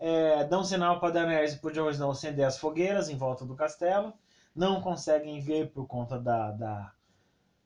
É, 0.00 0.44
dão 0.44 0.62
sinal 0.62 1.00
pra 1.00 1.10
Daenerys 1.10 1.54
e 1.54 1.58
pro 1.58 1.72
Jon 1.72 1.90
Snow 1.90 2.10
acender 2.10 2.44
as 2.46 2.58
fogueiras 2.58 3.08
em 3.08 3.16
volta 3.16 3.44
do 3.44 3.54
castelo. 3.54 4.12
Não 4.54 4.80
conseguem 4.80 5.40
ver 5.40 5.70
por 5.70 5.86
conta 5.86 6.18
da, 6.18 6.50
da, 6.52 6.92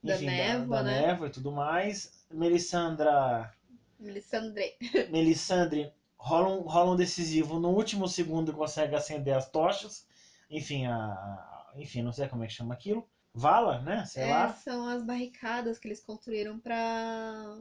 Da 0.02 0.14
enfim, 0.14 0.26
da- 0.26 0.32
névoa, 0.32 0.76
da 0.78 0.82
né? 0.82 1.06
névoa 1.06 1.26
e 1.26 1.30
tudo 1.30 1.52
mais. 1.52 2.10
Melisandra 2.30 3.52
Melisandre. 3.98 4.74
Melisandre 5.10 5.92
rola 6.22 6.48
um, 6.48 6.60
rola 6.62 6.92
um 6.92 6.96
decisivo 6.96 7.58
no 7.58 7.70
último 7.70 8.08
segundo 8.08 8.50
e 8.50 8.54
consegue 8.54 8.94
acender 8.94 9.34
as 9.36 9.50
tochas. 9.50 10.06
Enfim, 10.50 10.86
a, 10.86 11.72
enfim, 11.76 12.02
não 12.02 12.12
sei 12.12 12.28
como 12.28 12.44
é 12.44 12.46
que 12.46 12.52
chama 12.52 12.74
aquilo. 12.74 13.06
Vala, 13.34 13.80
né? 13.80 14.04
Sei 14.04 14.24
É, 14.24 14.26
lá. 14.26 14.54
são 14.62 14.86
as 14.86 15.02
barricadas 15.02 15.78
que 15.78 15.88
eles 15.88 16.00
construíram 16.00 16.58
pra, 16.58 17.56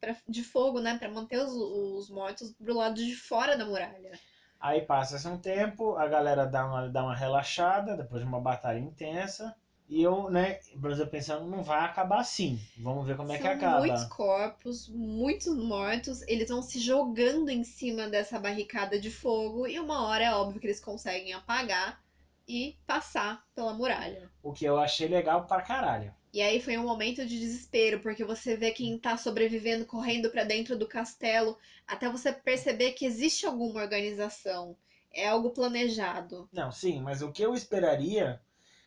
pra 0.00 0.16
de 0.28 0.42
fogo, 0.42 0.80
né? 0.80 0.96
Pra 0.96 1.08
manter 1.08 1.38
os, 1.38 1.52
os 1.52 2.08
mortos 2.08 2.52
do 2.58 2.74
lado 2.74 2.94
de 2.94 3.14
fora 3.14 3.56
da 3.56 3.64
muralha. 3.64 4.12
Aí 4.58 4.80
passa-se 4.80 5.26
um 5.28 5.36
tempo, 5.36 5.94
a 5.96 6.06
galera 6.06 6.46
dá 6.46 6.64
uma, 6.64 6.88
dá 6.88 7.02
uma 7.02 7.14
relaxada 7.14 7.96
depois 7.96 8.22
de 8.22 8.26
uma 8.28 8.40
batalha 8.40 8.78
intensa. 8.78 9.54
E 9.92 10.02
eu, 10.02 10.30
né, 10.30 10.58
Brasil 10.76 11.06
pensando, 11.06 11.44
não 11.44 11.62
vai 11.62 11.80
acabar 11.80 12.20
assim. 12.20 12.58
Vamos 12.78 13.06
ver 13.06 13.14
como 13.14 13.30
é 13.30 13.36
que 13.36 13.42
São 13.42 13.52
acaba. 13.52 13.80
muitos 13.80 14.04
corpos, 14.04 14.88
muitos 14.88 15.54
mortos. 15.54 16.22
Eles 16.22 16.48
vão 16.48 16.62
se 16.62 16.80
jogando 16.80 17.50
em 17.50 17.62
cima 17.62 18.08
dessa 18.08 18.38
barricada 18.40 18.98
de 18.98 19.10
fogo. 19.10 19.66
E 19.66 19.78
uma 19.78 20.06
hora 20.06 20.24
é 20.24 20.32
óbvio 20.32 20.58
que 20.58 20.66
eles 20.66 20.80
conseguem 20.80 21.34
apagar 21.34 22.02
e 22.48 22.74
passar 22.86 23.44
pela 23.54 23.74
muralha. 23.74 24.30
O 24.42 24.50
que 24.50 24.64
eu 24.64 24.78
achei 24.78 25.08
legal 25.08 25.44
pra 25.44 25.60
caralho. 25.60 26.10
E 26.32 26.40
aí 26.40 26.58
foi 26.58 26.78
um 26.78 26.84
momento 26.84 27.26
de 27.26 27.38
desespero, 27.38 28.00
porque 28.00 28.24
você 28.24 28.56
vê 28.56 28.70
quem 28.70 28.98
tá 28.98 29.18
sobrevivendo 29.18 29.84
correndo 29.84 30.30
pra 30.30 30.42
dentro 30.42 30.74
do 30.74 30.88
castelo, 30.88 31.58
até 31.86 32.08
você 32.08 32.32
perceber 32.32 32.92
que 32.92 33.04
existe 33.04 33.44
alguma 33.44 33.82
organização. 33.82 34.74
É 35.12 35.28
algo 35.28 35.50
planejado. 35.50 36.48
Não, 36.50 36.72
sim, 36.72 37.02
mas 37.02 37.20
o 37.20 37.30
que 37.30 37.42
eu 37.42 37.54
esperaria, 37.54 38.40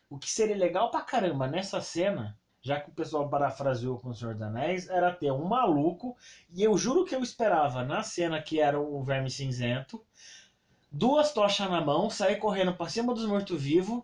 o 0.08 0.18
que 0.18 0.30
seria 0.30 0.56
legal 0.56 0.90
pra 0.90 1.00
caramba 1.00 1.46
nessa 1.48 1.80
cena, 1.80 2.36
já 2.60 2.80
que 2.80 2.90
o 2.90 2.94
pessoal 2.94 3.28
parafraseou 3.28 3.98
com 3.98 4.08
o 4.10 4.14
Senhor 4.14 4.34
dos 4.34 4.42
Anéis, 4.42 4.88
era 4.88 5.12
ter 5.12 5.30
um 5.32 5.44
maluco, 5.44 6.16
e 6.52 6.62
eu 6.62 6.76
juro 6.76 7.04
que 7.04 7.14
eu 7.14 7.22
esperava 7.22 7.82
na 7.84 8.02
cena 8.02 8.40
que 8.40 8.60
era 8.60 8.78
o 8.80 9.02
Verme 9.02 9.30
Cinzento, 9.30 10.04
duas 10.90 11.32
tochas 11.32 11.68
na 11.70 11.80
mão, 11.80 12.08
sair 12.10 12.36
correndo 12.36 12.74
pra 12.74 12.88
cima 12.88 13.14
dos 13.14 13.26
mortos-vivos, 13.26 14.02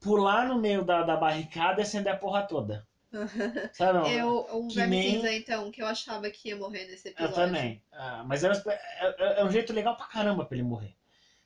pular 0.00 0.48
no 0.48 0.58
meio 0.60 0.84
da, 0.84 1.02
da 1.02 1.16
barricada 1.16 1.80
e 1.80 1.82
acender 1.82 2.12
a 2.12 2.16
porra 2.16 2.42
toda. 2.42 2.86
Sabe? 3.72 4.12
Eu, 4.12 4.46
um 4.52 4.66
que 4.68 4.74
verme 4.74 4.96
nem- 4.96 5.10
cinza, 5.14 5.32
então, 5.32 5.70
que 5.70 5.80
eu 5.80 5.86
achava 5.86 6.28
que 6.30 6.48
ia 6.48 6.56
morrer 6.56 6.84
nesse 6.86 7.08
Eu 7.08 7.12
episódio. 7.12 7.34
também. 7.36 7.82
Ah, 7.92 8.24
mas 8.26 8.42
era, 8.42 8.60
é, 8.66 9.40
é 9.40 9.44
um 9.44 9.50
jeito 9.50 9.72
legal 9.72 9.96
pra 9.96 10.06
caramba 10.06 10.44
pra 10.44 10.56
ele 10.56 10.66
morrer. 10.66 10.94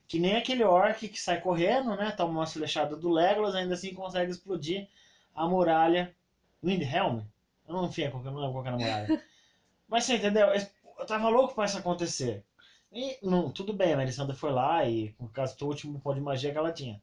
Que 0.08 0.18
nem 0.18 0.36
aquele 0.36 0.64
orc 0.64 1.06
que 1.06 1.20
sai 1.20 1.40
correndo, 1.40 1.94
né? 1.94 2.10
Toma 2.10 2.40
uma 2.40 2.46
flechada 2.46 2.96
do 2.96 3.10
Legolas, 3.10 3.54
ainda 3.54 3.74
assim 3.74 3.94
consegue 3.94 4.30
explodir 4.32 4.88
a 5.34 5.46
muralha. 5.46 6.14
Windhelm? 6.64 7.20
Eu 7.68 7.74
não, 7.74 7.84
enfim, 7.86 8.04
eu 8.04 8.10
não 8.10 8.36
lembro 8.36 8.52
qual 8.52 8.66
era 8.66 8.74
a 8.74 8.78
muralha. 8.78 9.22
mas 9.86 10.04
você 10.04 10.16
entendeu? 10.16 10.48
Eu 10.98 11.06
tava 11.06 11.28
louco 11.28 11.54
pra 11.54 11.66
isso 11.66 11.78
acontecer. 11.78 12.42
E 12.90 13.18
não, 13.22 13.50
tudo 13.50 13.74
bem, 13.74 13.92
a 13.92 13.96
Melisandre 13.96 14.34
foi 14.34 14.50
lá 14.50 14.84
e 14.88 15.10
por 15.12 15.30
causa 15.30 15.54
do 15.56 15.66
último 15.66 16.00
pó 16.00 16.14
de 16.14 16.20
magia 16.20 16.50
que 16.50 16.58
ela 16.58 16.72
tinha. 16.72 17.00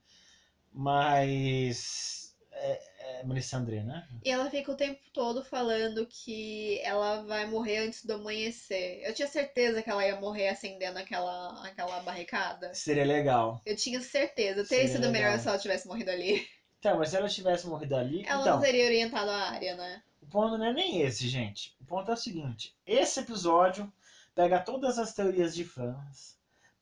Mas. 0.73 2.35
é, 2.51 2.81
é 3.19 3.23
Melisandre, 3.23 3.81
né? 3.81 4.07
E 4.23 4.29
ela 4.29 4.49
fica 4.49 4.71
o 4.71 4.75
tempo 4.75 4.99
todo 5.13 5.43
falando 5.43 6.05
que 6.05 6.79
ela 6.81 7.23
vai 7.23 7.45
morrer 7.45 7.79
antes 7.79 8.05
do 8.05 8.13
amanhecer. 8.13 9.01
Eu 9.03 9.13
tinha 9.13 9.27
certeza 9.27 9.81
que 9.81 9.89
ela 9.89 10.05
ia 10.05 10.19
morrer 10.19 10.49
acendendo 10.49 10.99
aquela, 10.99 11.65
aquela 11.65 11.99
barricada. 12.01 12.73
Seria 12.73 13.05
legal. 13.05 13.61
Eu 13.65 13.75
tinha 13.75 14.01
certeza. 14.01 14.65
Seria 14.65 14.85
Teria 14.85 15.01
sido 15.01 15.11
melhor 15.11 15.39
se 15.39 15.47
ela 15.47 15.57
tivesse 15.57 15.87
morrido 15.87 16.11
ali. 16.11 16.45
Então, 16.79 16.99
mas 16.99 17.09
se 17.09 17.17
ela 17.17 17.27
tivesse 17.27 17.65
morrido 17.65 17.95
ali. 17.95 18.23
Ela 18.27 18.41
então, 18.41 18.55
não 18.55 18.61
teria 18.61 18.85
orientado 18.85 19.31
a 19.31 19.49
área, 19.49 19.75
né? 19.75 20.03
o 20.25 20.27
ponto 20.27 20.57
não 20.57 20.65
é 20.65 20.73
nem 20.73 21.01
esse, 21.01 21.27
gente. 21.27 21.75
O 21.79 21.85
ponto 21.85 22.09
é 22.09 22.13
o 22.13 22.17
seguinte: 22.17 22.75
esse 22.85 23.19
episódio 23.19 23.91
pega 24.33 24.59
todas 24.59 24.97
as 24.97 25.13
teorias 25.13 25.55
de 25.55 25.63
fãs, 25.63 26.35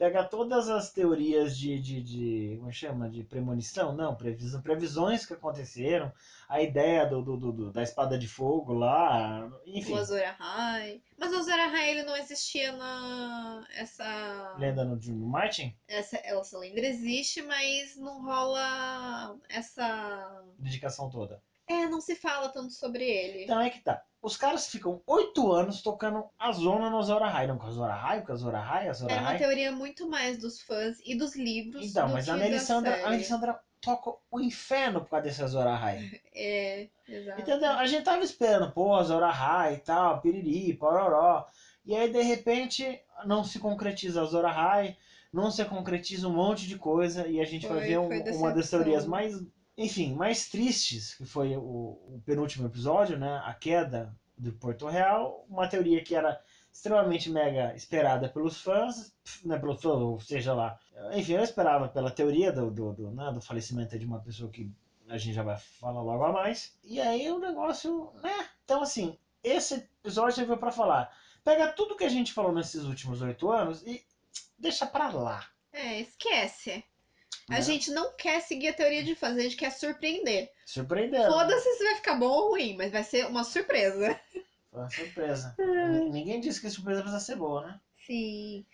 pega 0.04 0.22
todas 0.26 0.70
as 0.70 0.92
teorias 0.92 1.58
de. 1.58 1.80
de, 1.80 2.04
de 2.04 2.58
como 2.60 2.74
chama? 2.74 3.10
De 3.10 3.24
premonição? 3.24 3.96
Não, 3.96 4.14
previsão, 4.14 4.62
previsões 4.62 5.26
que 5.26 5.34
aconteceram, 5.34 6.12
a 6.50 6.62
ideia 6.62 7.06
do, 7.06 7.22
do, 7.22 7.38
do- 7.38 7.72
da 7.72 7.82
espada 7.82 8.18
de 8.18 8.28
fogo 8.28 8.74
lá, 8.74 9.50
enfim. 9.66 9.94
O 9.94 9.98
Azor 9.98 10.22
Ahai. 10.22 11.02
Mas 11.18 11.32
o 11.32 11.38
Azor 11.38 11.54
Ahai, 11.54 11.92
ele 11.92 12.04
não 12.04 12.18
existia 12.18 12.74
na... 12.74 13.66
Essa... 13.78 14.56
Lenda 14.58 14.84
no, 14.84 14.98
no 14.98 15.28
Martin? 15.28 15.74
essa... 15.88 16.18
Essa 16.18 16.60
lenda 16.60 16.82
existe, 16.82 17.42
mas 17.42 17.96
não 17.96 18.26
rola 18.26 19.38
essa... 19.48 20.44
Dedicação 20.60 21.10
toda. 21.10 21.42
É, 21.66 21.88
não 21.88 22.02
se 22.02 22.16
fala 22.16 22.50
tanto 22.50 22.74
sobre 22.74 23.06
ele. 23.06 23.46
Então 23.46 23.62
é 23.62 23.70
que 23.70 23.80
tá. 23.80 24.04
Os 24.24 24.38
caras 24.38 24.68
ficam 24.68 25.02
oito 25.06 25.52
anos 25.52 25.82
tocando 25.82 26.24
a 26.40 26.52
zona 26.54 26.90
no 26.90 26.98
Azor 26.98 27.22
Ahai. 27.22 27.46
Não, 27.46 27.58
com 27.58 27.66
a 27.66 27.70
Azor 27.70 27.90
Ahai, 27.90 28.22
com 28.22 28.32
a 28.32 28.36
Azor 28.36 28.56
Ahai, 28.56 28.88
Azor 28.88 29.12
Era 29.12 29.20
uma 29.20 29.28
Ahai. 29.32 29.38
teoria 29.38 29.72
muito 29.74 30.10
mais 30.10 30.38
dos 30.38 30.62
fãs 30.62 30.98
e 31.06 31.14
dos 31.14 31.36
livros 31.36 31.86
Então, 31.86 32.08
do 32.08 32.14
mas 32.14 32.30
a 32.30 32.32
da 32.34 32.40
Melisandra, 32.40 33.06
a. 33.06 33.10
Melisandra 33.10 33.60
toca 33.82 34.14
o 34.32 34.40
inferno 34.40 35.02
por 35.02 35.10
causa 35.10 35.26
desse 35.26 35.44
Azor 35.44 35.68
Ahai. 35.68 36.10
É, 36.34 36.88
exato. 37.06 37.42
Entendeu? 37.42 37.72
A 37.74 37.86
gente 37.86 38.06
tava 38.06 38.24
esperando, 38.24 38.72
pô, 38.72 38.96
Azor 38.96 39.22
Ahai 39.22 39.74
e 39.74 39.78
tal, 39.80 40.22
piriri, 40.22 40.74
pororó. 40.74 41.46
E 41.86 41.94
aí, 41.94 42.10
de 42.10 42.22
repente, 42.22 42.98
não 43.26 43.44
se 43.44 43.60
concretiza 43.60 44.22
Azor 44.22 44.46
Ahai, 44.46 44.96
não 45.34 45.52
se 45.52 45.66
concretiza 45.66 46.30
um 46.30 46.34
monte 46.34 46.66
de 46.66 46.78
coisa 46.78 47.28
e 47.28 47.42
a 47.42 47.46
gente 47.46 47.68
vai 47.68 47.80
Foi- 47.80 47.88
ver 47.88 47.98
um- 48.00 48.38
uma 48.38 48.54
das 48.54 48.70
teorias 48.70 49.06
mais, 49.06 49.34
enfim, 49.78 50.14
mais 50.14 50.50
tristes, 50.50 51.16
que 51.16 51.26
foi 51.26 51.56
o, 51.56 51.62
o 51.62 52.22
penúltimo 52.26 52.68
episódio, 52.68 53.18
né? 53.18 53.42
A 53.46 53.54
queda 53.54 54.16
do 54.38 54.52
Porto 54.54 54.88
Real, 54.88 55.46
uma 55.50 55.68
teoria 55.68 56.04
que 56.04 56.16
era 56.16 56.40
extremamente 56.72 57.30
mega 57.30 57.76
esperada 57.76 58.28
pelos 58.28 58.60
fãs, 58.62 59.14
né, 59.46 59.60
pelos 59.60 59.82
fãs, 59.82 60.02
ou 60.02 60.20
seja 60.20 60.54
lá. 60.54 60.80
Enfim, 61.14 61.34
eu 61.34 61.44
esperava 61.44 61.88
pela 61.88 62.10
teoria 62.10 62.52
do, 62.52 62.72
do, 62.72 62.94
do, 62.94 63.12
né, 63.12 63.32
do 63.32 63.42
falecimento 63.42 63.98
de 63.98 64.06
uma 64.06 64.20
pessoa 64.20 64.50
que 64.50 64.72
a 65.08 65.18
gente 65.18 65.36
já 65.36 65.44
vai 65.44 65.58
falar 65.58 66.02
logo 66.02 66.24
a 66.24 66.32
mais. 66.32 66.76
E 66.84 67.00
aí 67.00 67.30
o 67.30 67.40
negócio, 67.40 68.12
né? 68.24 68.50
Então, 68.64 68.82
assim, 68.82 69.18
esse 69.44 69.76
episódio 70.02 70.36
serviu 70.36 70.58
pra 70.58 70.72
falar. 70.72 71.16
Pega 71.44 71.72
tudo 71.74 71.96
que 71.96 72.06
a 72.06 72.10
gente 72.10 72.34
falou 72.34 72.54
nesses 72.54 72.84
últimos 72.86 73.22
oito 73.22 73.52
anos 73.52 73.84
e 73.86 74.04
deixa 74.58 74.88
pra 74.88 75.10
lá. 75.10 75.46
É, 75.72 76.00
esquece. 76.00 76.84
A 77.50 77.54
né? 77.56 77.62
gente 77.62 77.92
não 77.92 78.16
quer 78.16 78.42
seguir 78.42 78.70
a 78.70 78.74
teoria 78.74 79.04
de 79.04 79.16
fãs, 79.16 79.38
a 79.38 79.42
gente 79.42 79.58
quer 79.58 79.70
surpreender. 79.72 80.50
Surpreendeu. 80.66 81.30
Foda-se 81.32 81.78
se 81.78 81.84
vai 81.84 81.96
ficar 81.96 82.16
bom 82.16 82.28
ou 82.30 82.50
ruim, 82.52 82.76
mas 82.78 82.92
vai 82.92 83.04
ser 83.04 83.26
uma 83.28 83.44
surpresa. 83.44 84.20
Foi 84.72 84.80
uma 84.82 84.90
surpresa. 84.90 85.56
N- 85.60 86.10
Ninguém 86.10 86.40
disse 86.40 86.62
que 86.62 86.68
a 86.68 86.72
surpresa 86.72 87.02
precisa 87.02 87.24
ser 87.24 87.36
boa, 87.36 87.68
né? 87.68 87.80
Sim. 88.08 88.66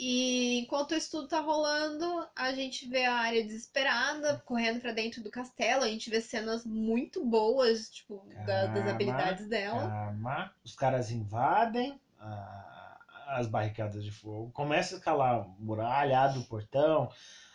E 0.00 0.60
enquanto 0.60 0.94
isso 0.94 1.10
tudo 1.10 1.26
tá 1.26 1.40
rolando, 1.40 2.24
a 2.36 2.52
gente 2.52 2.86
vê 2.88 3.04
a 3.04 3.14
área 3.14 3.42
desesperada, 3.42 4.40
correndo 4.44 4.80
pra 4.80 4.92
dentro 4.92 5.20
do 5.22 5.30
castelo. 5.30 5.82
A 5.82 5.88
gente 5.88 6.08
vê 6.08 6.20
cenas 6.20 6.64
muito 6.64 7.24
boas, 7.24 7.90
tipo, 7.90 8.24
da- 8.46 8.66
das 8.66 8.74
Calma, 8.74 8.90
habilidades 8.90 9.48
dela. 9.48 9.88
Calma. 9.88 10.52
Os 10.64 10.76
caras 10.76 11.10
invadem 11.10 12.00
a- 12.20 12.96
as 13.30 13.48
barricadas 13.48 14.04
de 14.04 14.12
fogo. 14.12 14.52
Começa 14.52 14.94
a 14.94 14.98
escalar 14.98 15.40
a 15.40 15.44
muralha, 15.58 16.20
abre 16.20 16.38
o 16.38 16.44
portão. 16.44 17.10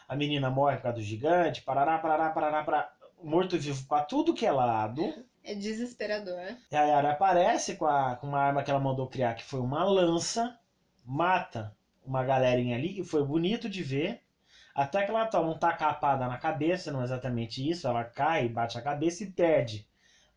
A 0.07 0.15
menina 0.15 0.49
morre 0.49 0.77
por 0.77 0.83
causa 0.83 0.97
do 0.97 1.03
gigante. 1.03 1.61
Parará, 1.61 1.97
parará, 1.97 2.29
parará, 2.29 2.63
parará. 2.63 2.93
Morto-vivo 3.21 3.85
pra 3.87 4.01
tudo 4.01 4.33
que 4.33 4.45
é 4.45 4.51
lado. 4.51 5.25
É 5.43 5.53
desesperador. 5.53 6.57
E 6.71 6.75
a 6.75 6.83
Yara 6.83 7.11
aparece 7.11 7.75
com, 7.75 7.85
a, 7.85 8.15
com 8.15 8.27
uma 8.27 8.39
arma 8.39 8.63
que 8.63 8.71
ela 8.71 8.79
mandou 8.79 9.07
criar, 9.07 9.33
que 9.33 9.43
foi 9.43 9.59
uma 9.59 9.83
lança, 9.83 10.57
mata 11.05 11.75
uma 12.05 12.23
galerinha 12.23 12.75
ali, 12.75 12.99
e 12.99 13.03
foi 13.03 13.23
bonito 13.23 13.69
de 13.69 13.81
ver. 13.81 14.21
Até 14.75 15.03
que 15.03 15.11
ela 15.11 15.27
toma 15.27 15.51
um 15.51 15.57
tacapada 15.57 16.27
na 16.27 16.37
cabeça, 16.37 16.91
não 16.91 17.01
é 17.01 17.03
exatamente 17.03 17.67
isso, 17.67 17.87
ela 17.87 18.03
cai, 18.03 18.49
bate 18.49 18.77
a 18.77 18.81
cabeça 18.81 19.23
e 19.23 19.31
perde 19.31 19.87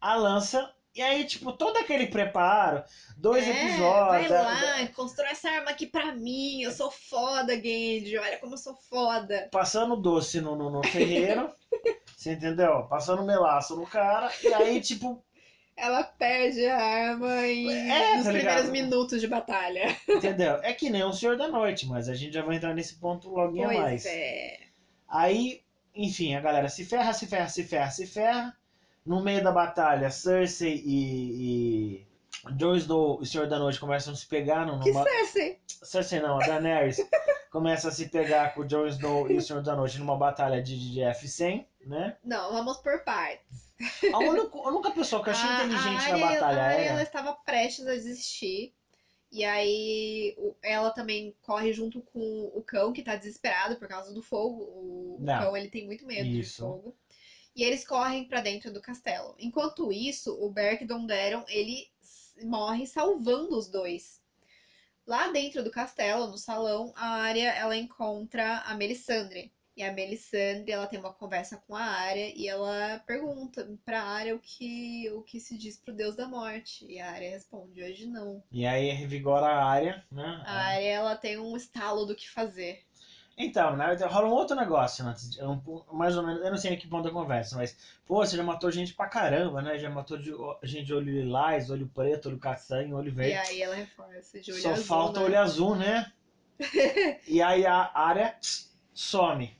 a 0.00 0.14
lança. 0.14 0.72
E 0.97 1.03
aí, 1.03 1.24
tipo, 1.24 1.53
todo 1.53 1.76
aquele 1.76 2.07
preparo, 2.07 2.82
dois 3.18 3.47
é, 3.47 3.51
episódios. 3.51 4.28
vai 4.28 4.28
da- 4.28 4.42
lá, 4.42 4.86
constrói 4.94 5.28
essa 5.30 5.51
arma 5.51 5.70
aqui 5.70 5.86
pra 5.86 6.12
mim. 6.12 6.62
Eu 6.62 6.72
sou 6.72 6.90
foda, 6.90 7.55
Genji. 7.55 8.16
Olha 8.16 8.38
como 8.38 8.55
eu 8.55 8.59
sou 8.59 8.74
foda. 8.74 9.49
passando 9.53 9.94
doce 9.97 10.40
no, 10.40 10.57
no, 10.57 10.70
no 10.70 10.82
ferreiro, 10.86 11.51
você 12.16 12.32
entendeu? 12.32 12.84
Passando 12.88 13.22
melaço 13.24 13.76
no 13.76 13.86
cara, 13.86 14.32
e 14.42 14.53
aí, 14.55 14.80
tipo, 14.80 15.22
Ela 15.76 16.03
perde 16.03 16.64
a 16.66 16.78
arma 16.78 17.47
em, 17.47 17.68
É, 17.90 18.16
nos 18.16 18.24
tá 18.24 18.32
primeiros 18.32 18.70
minutos 18.70 19.20
de 19.20 19.26
batalha. 19.28 19.94
entendeu? 20.09 20.55
É 20.62 20.72
que 20.72 20.88
nem 20.88 21.05
o 21.05 21.12
Senhor 21.12 21.36
da 21.36 21.47
Noite, 21.49 21.86
mas 21.86 22.09
a 22.09 22.14
gente 22.14 22.32
já 22.32 22.42
vai 22.42 22.57
entrar 22.57 22.72
nesse 22.72 22.94
ponto 22.94 23.28
logo 23.28 23.55
Pois 23.55 23.78
mais. 23.78 24.07
é. 24.07 24.61
Aí, 25.07 25.61
enfim, 25.94 26.34
a 26.34 26.40
galera 26.40 26.70
se 26.70 26.86
ferra, 26.86 27.12
se 27.12 27.26
ferra, 27.26 27.49
se 27.51 27.64
ferra, 27.64 27.90
se 27.90 28.07
ferra. 28.07 28.57
No 29.07 29.20
meio 29.20 29.42
da 29.42 29.52
batalha, 29.52 30.11
Cersei 30.11 30.82
e, 30.84 32.02
e 32.46 32.52
Jon 32.57 32.74
Snow 32.74 33.18
e 33.20 33.22
o 33.22 33.26
Senhor 33.26 33.46
da 33.46 33.59
Noite 33.59 33.78
começam 33.78 34.12
a 34.12 34.16
se 34.16 34.26
pegar 34.26 34.64
Que 34.82 34.90
numa... 34.90 35.04
Cersei. 35.04 35.59
Cersei 35.82 36.20
não, 36.20 36.36
a 36.40 36.46
Daenerys 36.46 36.96
começa 37.50 37.88
a 37.88 37.92
se 37.92 38.07
pegar 38.09 38.52
com 38.54 38.62
o 38.62 38.64
Jon 38.66 38.86
Snow 38.86 39.30
e 39.30 39.36
o 39.36 39.40
Senhor 39.42 39.62
da 39.62 39.76
Noite 39.76 39.98
numa 39.98 40.16
batalha 40.16 40.61
de, 40.61 40.92
de 40.92 41.00
F100, 41.00 41.64
né? 41.86 42.16
Não, 42.24 42.52
vamos 42.52 42.78
por 42.78 42.98
partes. 43.04 43.66
A 44.12 44.18
única, 44.18 44.59
a 44.59 44.68
única 44.68 44.90
pessoa 44.90 45.22
que 45.22 45.28
eu 45.28 45.32
achei 45.32 45.48
A- 45.48 45.54
inteligente 45.64 45.86
a 45.86 46.16
na 46.18 46.26
Arya- 46.26 46.26
batalha 46.40 46.62
a 46.62 46.64
Arya, 46.66 46.78
era... 46.80 46.90
ela 46.92 47.02
estava 47.02 47.32
prestes 47.32 47.86
a 47.86 47.92
desistir. 47.92 48.72
E 49.30 49.44
aí 49.44 50.36
ela 50.62 50.90
também 50.92 51.34
corre 51.42 51.72
junto 51.72 52.00
com 52.00 52.50
o 52.54 52.62
cão, 52.62 52.92
que 52.92 53.02
tá 53.02 53.16
desesperado 53.16 53.76
por 53.76 53.88
causa 53.88 54.14
do 54.14 54.22
fogo. 54.22 54.62
O, 54.62 55.16
o 55.16 55.18
Não. 55.20 55.38
cão, 55.42 55.57
ele 55.57 55.68
tem 55.68 55.84
muito 55.84 56.07
medo 56.07 56.26
Isso. 56.26 56.52
de 56.52 56.59
fogo. 56.62 56.94
E 57.57 57.64
eles 57.64 57.86
correm 57.86 58.28
pra 58.28 58.42
dentro 58.42 58.70
do 58.70 58.82
castelo. 58.82 59.34
Enquanto 59.38 59.90
isso, 59.90 60.36
o 60.38 60.50
Beric 60.50 60.84
Dondarrion, 60.84 61.42
ele 61.48 61.88
morre 62.44 62.86
salvando 62.86 63.57
os 63.57 63.66
dois. 63.66 64.20
Lá 65.07 65.28
dentro 65.32 65.64
do 65.64 65.70
castelo, 65.70 66.26
no 66.26 66.36
salão, 66.36 66.92
a 66.94 67.22
Arya, 67.22 67.50
ela 67.52 67.74
encontra 67.74 68.59
a 68.59 68.74
Melisandre. 68.74 69.50
E 69.76 69.82
a 69.82 69.92
Melisandre, 69.92 70.72
ela 70.72 70.86
tem 70.86 70.98
uma 70.98 71.12
conversa 71.12 71.57
com 71.66 71.76
a 71.76 71.82
Arya 71.82 72.32
e 72.34 72.48
ela 72.48 72.98
pergunta 73.07 73.66
pra 73.84 74.02
Arya 74.02 74.34
o 74.34 74.38
que, 74.38 75.11
o 75.11 75.22
que 75.22 75.38
se 75.38 75.57
diz 75.57 75.78
pro 75.78 75.94
Deus 75.94 76.16
da 76.16 76.26
Morte. 76.26 76.86
E 76.86 76.98
a 76.98 77.11
Arya 77.11 77.30
responde, 77.30 77.82
hoje 77.82 78.07
não. 78.07 78.42
E 78.50 78.66
aí 78.66 78.90
revigora 78.90 79.46
a 79.46 79.64
área, 79.64 80.04
né? 80.11 80.42
A 80.46 80.52
Arya, 80.68 80.88
ela 80.88 81.16
tem 81.16 81.38
um 81.38 81.57
estalo 81.57 82.04
do 82.04 82.16
que 82.16 82.28
fazer. 82.28 82.86
Então, 83.39 83.76
né, 83.76 83.95
rola 84.07 84.28
um 84.28 84.32
outro 84.32 84.57
negócio, 84.57 85.05
né, 85.05 85.11
antes 85.11 85.30
de- 85.30 85.43
um 85.45 85.61
mais 85.93 86.16
ou 86.16 86.26
menos, 86.26 86.43
eu 86.43 86.51
não 86.51 86.57
sei 86.57 86.72
em 86.72 86.76
que 86.78 86.89
ponto 86.89 87.05
da 87.05 87.11
conversa, 87.11 87.55
mas, 87.57 87.76
pô, 88.07 88.16
você 88.24 88.34
já 88.37 88.43
matou 88.43 88.70
gente 88.70 88.95
pra 88.95 89.09
caramba, 89.09 89.61
né? 89.61 89.78
Já 89.78 89.91
matou 89.91 90.16
de, 90.16 90.32
gente 90.62 90.87
de 90.87 90.95
olho 90.95 91.12
lilás, 91.12 91.70
olho 91.70 91.87
preto, 91.87 92.28
olho 92.30 92.39
castanho, 92.39 92.97
olho 92.97 93.09
E 93.09 93.14
verde. 93.14 93.34
aí 93.51 93.61
ela 93.62 93.74
reforça 93.74 94.41
de 94.41 94.53
olho 94.53 94.62
Só 94.62 94.70
azul, 94.72 94.84
falta 94.84 95.20
né? 95.20 95.26
olho 95.26 95.39
azul, 95.39 95.76
né? 95.76 96.11
e 97.28 97.43
aí 97.43 97.66
a 97.66 97.91
área 97.95 98.34
some. 98.95 99.55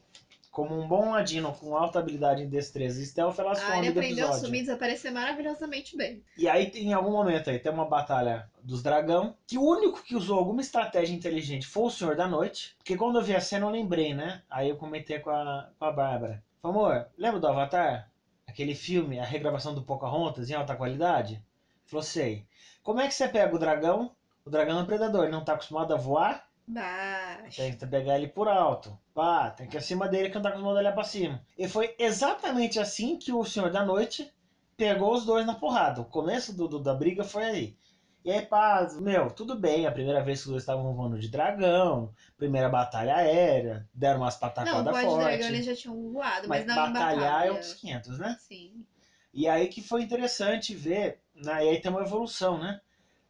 Como 0.57 0.75
um 0.75 0.89
bom 0.89 1.11
ladino 1.11 1.53
com 1.53 1.77
alta 1.77 1.99
habilidade 1.99 2.43
em 2.43 2.49
destreza 2.49 2.99
e 2.99 3.05
stealth, 3.05 3.39
ela 3.39 3.53
A 3.53 3.57
some 3.57 3.73
Arya 3.73 3.93
do 3.93 4.01
aprendeu 4.01 4.25
a 4.25 4.29
episódio. 4.29 4.47
sumir 4.47 4.61
e 4.61 4.63
desaparecer 4.63 5.13
maravilhosamente 5.13 5.95
bem. 5.95 6.25
E 6.35 6.49
aí, 6.49 6.73
em 6.77 6.95
algum 6.95 7.11
momento 7.11 7.51
aí, 7.51 7.59
tem 7.59 7.71
uma 7.71 7.85
batalha 7.85 8.51
dos 8.63 8.83
dragão, 8.83 9.37
que 9.47 9.59
o 9.59 9.63
único 9.63 10.03
que 10.03 10.17
usou 10.17 10.39
alguma 10.39 10.63
estratégia 10.63 11.15
inteligente 11.15 11.67
foi 11.67 11.83
o 11.83 11.91
Senhor 11.91 12.17
da 12.17 12.27
Noite. 12.27 12.75
Porque 12.79 12.97
quando 12.97 13.17
eu 13.19 13.23
vi 13.23 13.37
a 13.37 13.41
cena, 13.43 13.67
eu 13.67 13.71
lembrei, 13.71 14.15
né? 14.15 14.41
Aí 14.49 14.71
eu 14.71 14.79
comentei 14.79 15.19
com 15.19 15.29
a, 15.29 15.69
com 15.79 15.85
a 15.85 15.93
Bárbara. 15.93 16.43
Amor, 16.63 17.07
lembra 17.19 17.39
do 17.39 17.49
Avatar? 17.49 18.11
Aquele 18.47 18.75
filme, 18.75 19.19
a 19.21 19.27
regravação 19.27 19.75
do 19.75 19.83
Pocahontas 19.83 20.49
em 20.49 20.55
alta 20.55 20.75
qualidade? 20.75 21.45
Falou, 21.85 22.03
sei. 22.03 22.47
Como 22.83 22.99
é 22.99 23.07
que 23.07 23.13
você 23.13 23.29
pega 23.29 23.55
o 23.55 23.59
dragão? 23.59 24.11
O 24.43 24.49
dragão 24.49 24.79
é 24.79 24.83
um 24.83 24.87
predador, 24.87 25.25
ele 25.25 25.33
não 25.33 25.45
tá 25.45 25.53
acostumado 25.53 25.93
a 25.93 25.99
voar? 25.99 26.46
Baixo. 26.67 27.57
Tem 27.57 27.77
que 27.77 27.87
pegar 27.87 28.17
ele 28.17 28.29
por 28.29 28.49
alto. 28.49 28.99
Pá, 29.15 29.51
tem 29.51 29.69
que 29.69 29.77
ir 29.77 29.79
acima 29.79 30.09
dele 30.09 30.29
que 30.29 30.35
não 30.35 30.43
tá 30.43 30.49
acostumado 30.51 30.77
a 30.77 30.81
olhar 30.81 30.93
pra 30.93 31.05
cima. 31.05 31.41
E 31.57 31.69
foi 31.69 31.95
exatamente 31.99 32.79
assim 32.79 33.17
que 33.19 33.33
o 33.33 33.45
Senhor 33.45 33.71
da 33.71 33.85
Noite 33.85 34.31
pegou 34.77 35.15
os 35.15 35.25
dois 35.25 35.47
na 35.47 35.55
porrada. 35.55 36.01
O 36.01 36.05
começo 36.05 36.53
do, 36.55 36.69
do- 36.69 36.79
da 36.83 36.93
briga 36.95 37.25
foi 37.25 37.45
aí. 37.45 37.77
E 38.25 38.31
aí, 38.33 38.43
pá, 38.45 38.87
meu, 39.01 39.31
tudo 39.31 39.55
bem. 39.55 39.87
A 39.87 39.93
primeira 39.93 40.23
vez 40.23 40.41
que 40.41 40.47
os 40.47 40.51
dois 40.51 40.63
estavam 40.65 40.93
voando 40.93 41.19
de 41.19 41.29
dragão, 41.29 42.13
primeira 42.37 42.69
batalha 42.69 43.15
aérea, 43.15 43.89
deram 43.95 44.21
umas 44.21 44.35
Não, 44.35 44.41
patacadas 44.41 44.85
voar 44.91 45.05
de 45.05 45.09
fortes. 45.09 45.25
dragão 45.25 45.49
eles 45.49 45.65
já 45.65 45.75
tinham 45.75 46.13
voado, 46.13 46.49
Mas 46.49 46.67
mas, 46.67 46.67
não 46.67 46.75
batalhar 46.93 47.23
batalha. 47.23 47.49
é 47.49 47.53
outros 47.53 47.75
500, 47.75 48.19
né? 48.19 48.37
Sim. 48.41 48.85
E 49.33 49.47
aí 49.47 49.69
que 49.69 49.81
foi 49.83 50.03
interessante 50.03 50.75
ver, 50.75 51.21
né? 51.35 51.65
e 51.65 51.69
aí 51.69 51.81
tem 51.81 51.91
uma 51.91 52.03
evolução, 52.03 52.59
né? 52.59 52.81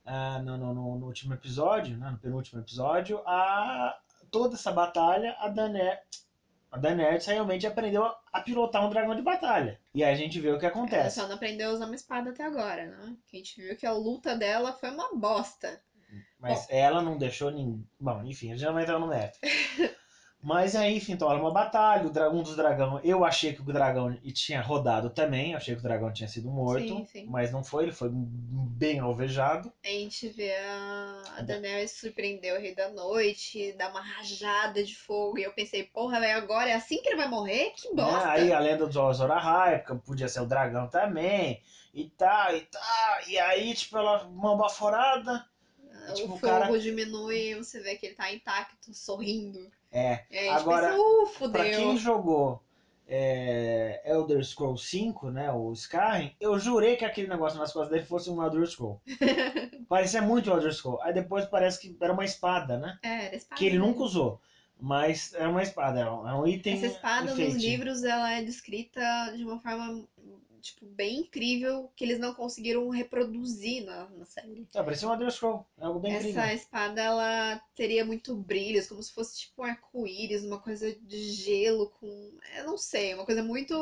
Ah, 0.06 0.38
no, 0.38 0.56
no, 0.56 0.72
no, 0.72 1.06
último 1.06 1.34
episódio, 1.34 1.96
né? 1.96 2.10
no 2.10 2.18
penúltimo 2.18 2.60
episódio, 2.60 3.20
a, 3.26 3.98
toda 4.30 4.54
essa 4.54 4.70
batalha, 4.70 5.36
a 5.40 5.48
Daenerys, 5.48 5.98
a 6.70 6.78
Daenerys 6.78 7.26
realmente 7.26 7.66
aprendeu 7.66 8.04
a, 8.04 8.18
a 8.32 8.40
pilotar 8.40 8.86
um 8.86 8.90
dragão 8.90 9.16
de 9.16 9.22
batalha. 9.22 9.80
E 9.94 10.04
aí 10.04 10.12
a 10.12 10.16
gente 10.16 10.38
vê 10.38 10.50
o 10.50 10.58
que 10.58 10.66
Ela 10.66 10.74
acontece. 10.74 11.18
só 11.18 11.26
não 11.26 11.34
aprendeu 11.34 11.70
a 11.70 11.72
usar 11.72 11.86
uma 11.86 11.94
espada 11.94 12.30
até 12.30 12.44
agora, 12.44 12.86
né? 12.86 13.16
Que 13.26 13.36
a 13.36 13.40
gente 13.40 13.60
viu 13.60 13.76
que 13.76 13.86
a 13.86 13.92
luta 13.92 14.36
dela 14.36 14.72
foi 14.72 14.90
uma 14.90 15.14
bosta. 15.14 15.80
Mas 16.38 16.66
ela 16.70 17.02
não 17.02 17.18
deixou 17.18 17.50
ninguém. 17.50 17.84
Bom, 17.98 18.22
enfim, 18.24 18.52
a 18.52 18.56
gente 18.56 18.66
não 18.66 18.74
vai 18.74 18.82
entrar 18.82 18.98
no 18.98 19.08
mérito. 19.08 19.38
Mas 20.42 20.76
aí, 20.76 20.96
enfim, 20.96 21.12
então, 21.14 21.28
era 21.28 21.40
uma 21.40 21.50
batalha. 21.50 22.06
O 22.06 22.10
dra- 22.10 22.30
um 22.30 22.40
dos 22.42 22.54
dragão. 22.54 23.00
Eu 23.02 23.24
achei 23.24 23.52
que 23.52 23.60
o 23.62 23.64
dragão 23.64 24.16
tinha 24.32 24.60
rodado 24.60 25.10
também. 25.10 25.54
Achei 25.56 25.74
que 25.74 25.80
o 25.80 25.82
dragão 25.82 26.12
tinha 26.12 26.28
sido 26.28 26.48
morto. 26.50 26.86
Sim, 26.86 27.06
sim. 27.10 27.26
Mas 27.28 27.50
não 27.50 27.64
foi, 27.64 27.84
ele 27.84 27.92
foi 27.92 28.10
bem 28.12 29.00
alvejado. 29.00 29.72
A 29.84 29.88
gente 29.88 30.28
vê 30.28 30.54
a, 30.54 31.22
a 31.38 31.42
Da- 31.42 31.54
Daenerys 31.54 31.92
surpreender 31.98 32.54
o 32.54 32.60
Rei 32.60 32.74
da 32.74 32.88
Noite, 32.90 33.72
dar 33.72 33.90
uma 33.90 34.00
rajada 34.00 34.84
de 34.84 34.94
fogo. 34.94 35.38
E 35.38 35.42
eu 35.42 35.52
pensei, 35.52 35.82
porra, 35.82 36.20
velho, 36.20 36.38
agora 36.38 36.70
é 36.70 36.74
assim 36.74 37.02
que 37.02 37.08
ele 37.08 37.16
vai 37.16 37.28
morrer? 37.28 37.72
Que 37.74 37.88
Né? 37.88 38.04
bosta! 38.04 38.28
Aí 38.28 38.52
a 38.52 38.60
lenda 38.60 38.86
do 38.86 39.02
Azor 39.02 39.30
Ahai, 39.32 39.78
porque 39.82 40.00
podia 40.06 40.28
ser 40.28 40.40
o 40.42 40.46
dragão 40.46 40.86
também. 40.86 41.60
E 41.92 42.04
tal, 42.10 42.54
e 42.54 42.60
tal. 42.60 43.28
E 43.28 43.36
aí, 43.38 43.74
tipo, 43.74 43.96
ela 43.98 44.24
mão 44.28 44.56
baforada. 44.56 45.44
o 46.10 46.14
tipo, 46.14 46.34
o 46.34 46.36
fogo 46.36 46.52
cara- 46.52 46.78
diminui, 46.78 47.54
você 47.56 47.80
vê 47.80 47.96
que 47.96 48.06
ele 48.06 48.14
tá 48.14 48.30
intacto, 48.32 48.94
sorrindo. 48.94 49.68
É. 49.96 50.24
Gente 50.30 50.48
Agora, 50.48 50.90
pensa, 50.90 51.44
uh, 51.46 51.50
Pra 51.50 51.64
quem 51.64 51.96
jogou 51.96 52.62
é, 53.08 54.02
Elder 54.04 54.44
Scrolls 54.44 54.84
5, 54.84 55.30
né, 55.30 55.50
o 55.50 55.72
Skyrim, 55.72 56.34
eu 56.40 56.58
jurei 56.58 56.96
que 56.96 57.04
aquele 57.04 57.28
negócio 57.28 57.58
nas 57.58 57.72
costas 57.72 57.90
dele 57.90 58.04
fosse 58.04 58.28
um 58.28 58.42
Elder 58.42 58.66
Scroll. 58.66 59.00
Parecia 59.88 60.20
muito 60.20 60.50
Elder 60.50 60.72
Scroll. 60.72 61.00
Aí 61.02 61.14
depois 61.14 61.46
parece 61.46 61.80
que 61.80 61.96
era 62.00 62.12
uma 62.12 62.24
espada, 62.24 62.78
né? 62.78 62.98
É, 63.02 63.26
era 63.26 63.36
espada. 63.36 63.58
Que 63.58 63.66
ele 63.66 63.78
nunca 63.78 64.02
usou. 64.02 64.40
Mas 64.78 65.32
é 65.32 65.48
uma 65.48 65.62
espada, 65.62 66.00
é 66.00 66.10
um, 66.10 66.28
é 66.28 66.34
um 66.34 66.46
item 66.46 66.74
Essa 66.74 66.86
espada 66.86 67.34
nos 67.34 67.54
livros, 67.54 68.04
ela 68.04 68.30
é 68.32 68.42
descrita 68.42 69.00
de 69.34 69.42
uma 69.42 69.58
forma, 69.58 70.06
tipo, 70.66 70.86
bem 70.86 71.20
incrível, 71.20 71.90
que 71.96 72.04
eles 72.04 72.18
não 72.18 72.32
conseguiram 72.32 72.88
reproduzir 72.88 73.84
na, 73.84 74.08
na 74.10 74.24
série. 74.24 74.66
É, 74.74 74.82
parecia 74.82 75.08
um 75.08 75.12
Elder 75.12 75.30
Scroll. 75.30 75.66
É 75.78 75.84
algo 75.84 75.98
bem 75.98 76.12
Essa 76.12 76.28
incrível. 76.28 76.54
espada, 76.54 77.00
ela 77.00 77.60
teria 77.74 78.04
muito 78.04 78.34
brilhos, 78.34 78.86
como 78.86 79.02
se 79.02 79.12
fosse 79.12 79.38
tipo 79.40 79.62
um 79.62 79.64
arco-íris, 79.64 80.44
uma 80.44 80.58
coisa 80.58 80.92
de 80.94 81.30
gelo 81.32 81.90
com... 82.00 82.38
Eu 82.56 82.64
não 82.64 82.78
sei, 82.78 83.14
uma 83.14 83.24
coisa 83.24 83.42
muito 83.42 83.74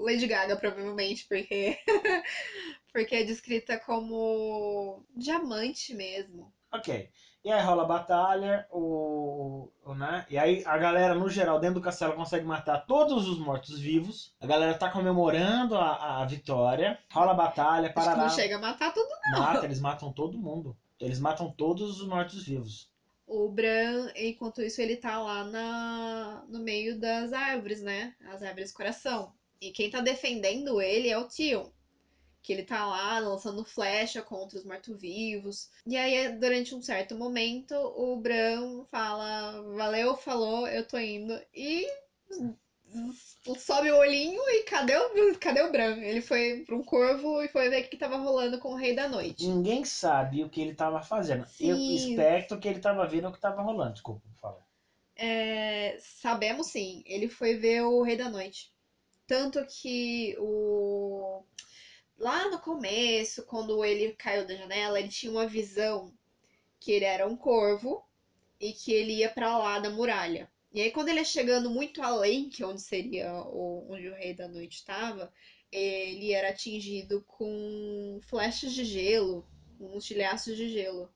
Lady 0.00 0.26
Gaga, 0.26 0.56
provavelmente, 0.56 1.26
porque... 1.28 1.78
porque 2.92 3.16
é 3.16 3.22
descrita 3.22 3.78
como 3.78 5.04
diamante 5.14 5.94
mesmo. 5.94 6.52
Ok. 6.72 7.10
E 7.44 7.50
aí 7.52 7.62
rola 7.62 7.82
a 7.82 7.86
batalha, 7.86 8.66
o, 8.70 9.70
o- 9.84 9.94
né? 9.94 10.26
E 10.28 10.36
aí 10.36 10.62
a 10.66 10.76
galera, 10.76 11.14
no 11.14 11.28
geral, 11.30 11.58
dentro 11.58 11.76
do 11.76 11.80
castelo 11.84 12.12
consegue 12.14 12.44
matar 12.44 12.84
todos 12.86 13.26
os 13.28 13.38
mortos-vivos. 13.38 14.34
A 14.40 14.46
galera 14.46 14.74
tá 14.74 14.90
comemorando 14.90 15.76
a, 15.76 16.20
a 16.20 16.24
vitória. 16.26 16.98
Rola 17.10 17.30
a 17.30 17.34
batalha, 17.34 17.86
Acho 17.86 17.88
que 17.88 17.94
parará. 17.94 18.22
não 18.24 18.28
chega 18.30 18.56
a 18.56 18.58
matar 18.58 18.92
tudo. 18.92 19.08
Mata, 19.32 19.64
eles 19.64 19.80
matam 19.80 20.12
todo 20.12 20.36
mundo. 20.38 20.76
Eles 21.00 21.18
matam 21.20 21.50
todos 21.50 22.00
os 22.00 22.06
mortos-vivos. 22.06 22.88
O 23.26 23.48
Bran, 23.48 24.10
enquanto 24.16 24.60
isso, 24.62 24.80
ele 24.80 24.96
tá 24.96 25.18
lá 25.20 25.44
na, 25.44 26.42
no 26.48 26.58
meio 26.60 26.98
das 26.98 27.32
árvores, 27.32 27.80
né? 27.80 28.14
As 28.26 28.42
árvores 28.42 28.72
coração. 28.72 29.32
E 29.60 29.70
quem 29.70 29.88
tá 29.90 30.00
defendendo 30.00 30.80
ele 30.80 31.08
é 31.08 31.16
o 31.18 31.24
Tion. 31.24 31.68
Que 32.48 32.54
ele 32.54 32.62
tá 32.62 32.86
lá 32.86 33.18
lançando 33.18 33.62
flecha 33.62 34.22
contra 34.22 34.56
os 34.56 34.64
mortos-vivos. 34.64 35.68
E 35.86 35.98
aí, 35.98 36.32
durante 36.38 36.74
um 36.74 36.80
certo 36.80 37.14
momento, 37.14 37.74
o 37.74 38.16
Bran 38.16 38.86
fala: 38.90 39.60
Valeu, 39.76 40.16
falou, 40.16 40.66
eu 40.66 40.82
tô 40.82 40.96
indo. 40.96 41.38
E 41.54 41.86
sobe 43.58 43.90
o 43.90 43.98
olhinho 43.98 44.40
e 44.48 44.62
cadê 44.62 44.96
o, 44.96 45.38
cadê 45.38 45.60
o 45.60 45.70
Bran? 45.70 45.98
Ele 45.98 46.22
foi 46.22 46.64
pra 46.64 46.74
um 46.74 46.82
corvo 46.82 47.42
e 47.42 47.48
foi 47.48 47.68
ver 47.68 47.84
o 47.84 47.88
que 47.90 47.98
tava 47.98 48.16
rolando 48.16 48.58
com 48.58 48.70
o 48.70 48.76
Rei 48.76 48.94
da 48.94 49.06
Noite. 49.06 49.46
Ninguém 49.46 49.84
sabe 49.84 50.42
o 50.42 50.48
que 50.48 50.62
ele 50.62 50.72
tava 50.72 51.02
fazendo. 51.02 51.44
Eu 51.60 51.76
Sim. 51.76 51.96
especto 51.96 52.58
que 52.58 52.66
ele 52.66 52.80
tava 52.80 53.06
vendo 53.06 53.28
o 53.28 53.32
que 53.32 53.38
tava 53.38 53.60
rolando. 53.60 53.92
Desculpa, 53.92 54.22
fala. 54.40 54.66
É, 55.14 55.98
sabemos 56.00 56.68
sim, 56.68 57.02
ele 57.04 57.28
foi 57.28 57.56
ver 57.56 57.82
o 57.82 58.00
Rei 58.00 58.16
da 58.16 58.30
Noite. 58.30 58.72
Tanto 59.26 59.62
que 59.66 60.34
o 60.38 61.44
lá 62.18 62.50
no 62.50 62.58
começo, 62.58 63.44
quando 63.44 63.84
ele 63.84 64.12
caiu 64.14 64.46
da 64.46 64.54
janela, 64.54 64.98
ele 64.98 65.08
tinha 65.08 65.32
uma 65.32 65.46
visão 65.46 66.12
que 66.80 66.92
ele 66.92 67.04
era 67.04 67.26
um 67.26 67.36
corvo 67.36 68.04
e 68.60 68.72
que 68.72 68.92
ele 68.92 69.14
ia 69.14 69.30
pra 69.30 69.56
lá 69.58 69.78
da 69.78 69.90
muralha. 69.90 70.50
E 70.72 70.80
aí 70.80 70.90
quando 70.90 71.08
ele 71.08 71.20
é 71.20 71.24
chegando 71.24 71.70
muito 71.70 72.02
além, 72.02 72.50
que 72.50 72.62
é 72.62 72.66
onde 72.66 72.82
seria 72.82 73.32
o, 73.32 73.86
onde 73.90 74.08
o 74.08 74.14
Rei 74.14 74.34
da 74.34 74.48
Noite 74.48 74.76
estava, 74.76 75.32
ele 75.70 76.32
era 76.32 76.50
atingido 76.50 77.24
com 77.26 78.20
flechas 78.22 78.72
de 78.72 78.84
gelo, 78.84 79.46
uns 79.80 80.04
tilhaços 80.04 80.56
de 80.56 80.68
gelo. 80.68 81.10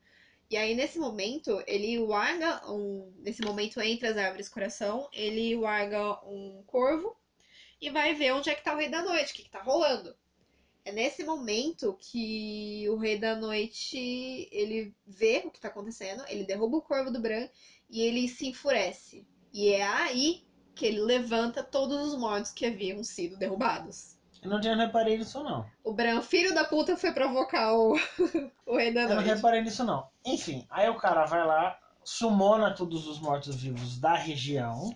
E 0.51 0.57
aí, 0.57 0.75
nesse 0.75 0.99
momento, 0.99 1.63
ele 1.67 1.99
larga 1.99 2.71
um. 2.71 3.11
Nesse 3.21 3.41
momento, 3.41 3.81
entre 3.81 4.09
as 4.09 4.19
árvores 4.19 4.51
coração, 4.51 5.09
ele 5.11 5.57
larga 5.57 6.23
um 6.27 6.63
corvo 6.67 7.17
e 7.81 7.89
vai 7.89 8.15
ver 8.15 8.35
onde 8.35 8.51
é 8.51 8.55
que 8.55 8.63
tá 8.63 8.75
o 8.75 8.77
Rei 8.77 8.91
da 8.91 9.03
Noite, 9.03 9.33
o 9.33 9.35
que, 9.35 9.45
que 9.45 9.51
tá 9.51 9.63
rolando. 9.63 10.15
É 10.85 10.91
nesse 10.91 11.25
momento 11.25 11.97
que 12.01 12.87
o 12.91 12.97
Rei 12.97 13.19
da 13.19 13.37
Noite 13.37 14.49
ele 14.51 14.93
vê 15.07 15.43
o 15.45 15.51
que 15.51 15.61
tá 15.61 15.69
acontecendo, 15.69 16.25
ele 16.29 16.45
derruba 16.45 16.79
o 16.79 16.83
corvo 16.83 17.11
do 17.11 17.21
Bran 17.21 17.49
e 17.89 18.01
ele 18.01 18.27
se 18.29 18.49
enfurece. 18.49 19.27
E 19.53 19.69
é 19.69 19.85
aí 19.85 20.45
que 20.75 20.87
ele 20.87 21.01
levanta 21.01 21.63
todos 21.63 22.09
os 22.13 22.19
mortos 22.19 22.51
que 22.51 22.67
haviam 22.67 23.05
sido 23.05 23.37
derrubados. 23.37 24.19
Eu 24.43 24.51
não 24.51 24.61
tinha 24.61 24.75
reparei 24.75 25.17
nisso, 25.17 25.41
não. 25.45 25.65
O 25.85 25.93
Bran, 25.93 26.21
filho 26.21 26.53
da 26.53 26.65
puta, 26.65 26.97
foi 26.97 27.13
provocar 27.13 27.75
o, 27.75 27.95
o 28.67 28.77
Rei 28.77 28.93
da 28.93 29.03
Eu 29.03 29.09
não 29.11 29.15
Noite. 29.17 29.29
reparei 29.29 29.61
nisso, 29.63 29.85
não. 29.85 30.09
Enfim, 30.25 30.67
aí 30.69 30.89
o 30.89 30.97
cara 30.97 31.25
vai 31.27 31.47
lá, 31.47 31.79
sumona 32.03 32.75
todos 32.75 33.07
os 33.07 33.21
mortos-vivos 33.21 34.01
da 34.01 34.15
região. 34.15 34.93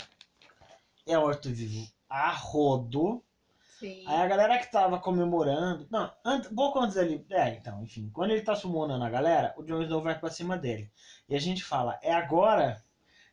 É 1.06 1.16
morto-vivo 1.16 1.86
a 2.10 2.32
rodo. 2.32 3.22
Sim. 3.78 4.04
Aí 4.06 4.22
a 4.22 4.26
galera 4.26 4.58
que 4.58 4.70
tava 4.70 4.98
comemorando. 4.98 5.86
Não, 5.90 6.10
antes, 6.24 6.50
pouco 6.50 6.78
antes 6.78 6.94
dele. 6.96 7.24
É, 7.30 7.50
então, 7.50 7.82
enfim. 7.82 8.10
Quando 8.12 8.30
ele 8.30 8.40
tá 8.42 8.54
summonando 8.54 9.04
a 9.04 9.10
galera, 9.10 9.54
o 9.56 9.62
Jon 9.62 9.82
Snow 9.82 10.02
vai 10.02 10.18
pra 10.18 10.30
cima 10.30 10.56
dele. 10.56 10.90
E 11.28 11.34
a 11.36 11.40
gente 11.40 11.62
fala, 11.62 11.98
é 12.02 12.12
agora, 12.12 12.82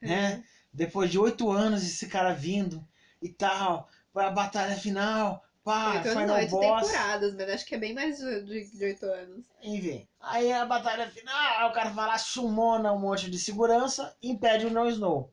né? 0.02 0.44
Depois 0.72 1.10
de 1.10 1.18
oito 1.18 1.50
anos 1.50 1.84
esse 1.84 2.08
cara 2.08 2.34
vindo 2.34 2.86
e 3.22 3.30
tal. 3.30 3.88
Vai 4.14 4.26
a 4.26 4.32
batalha 4.32 4.76
final. 4.76 5.42
Pá, 5.64 5.94
Oito 5.94 6.10
anos 6.10 6.32
oito 6.36 6.52
boss. 6.52 6.88
temporadas, 6.88 7.36
mas 7.36 7.50
acho 7.50 7.66
que 7.66 7.76
é 7.76 7.78
bem 7.78 7.94
mais 7.94 8.18
de 8.18 8.84
oito 8.84 9.06
anos. 9.06 9.46
Enfim. 9.62 10.06
Aí 10.20 10.52
a 10.52 10.66
batalha 10.66 11.10
final, 11.10 11.70
o 11.70 11.72
cara 11.72 11.90
vai 11.92 12.06
lá, 12.06 12.18
sumona 12.18 12.92
um 12.92 13.00
monte 13.00 13.32
de 13.32 13.40
segurança 13.40 14.14
e 14.22 14.30
impede 14.30 14.66
o 14.66 14.70
Jon 14.70 14.88
Snow. 14.88 15.32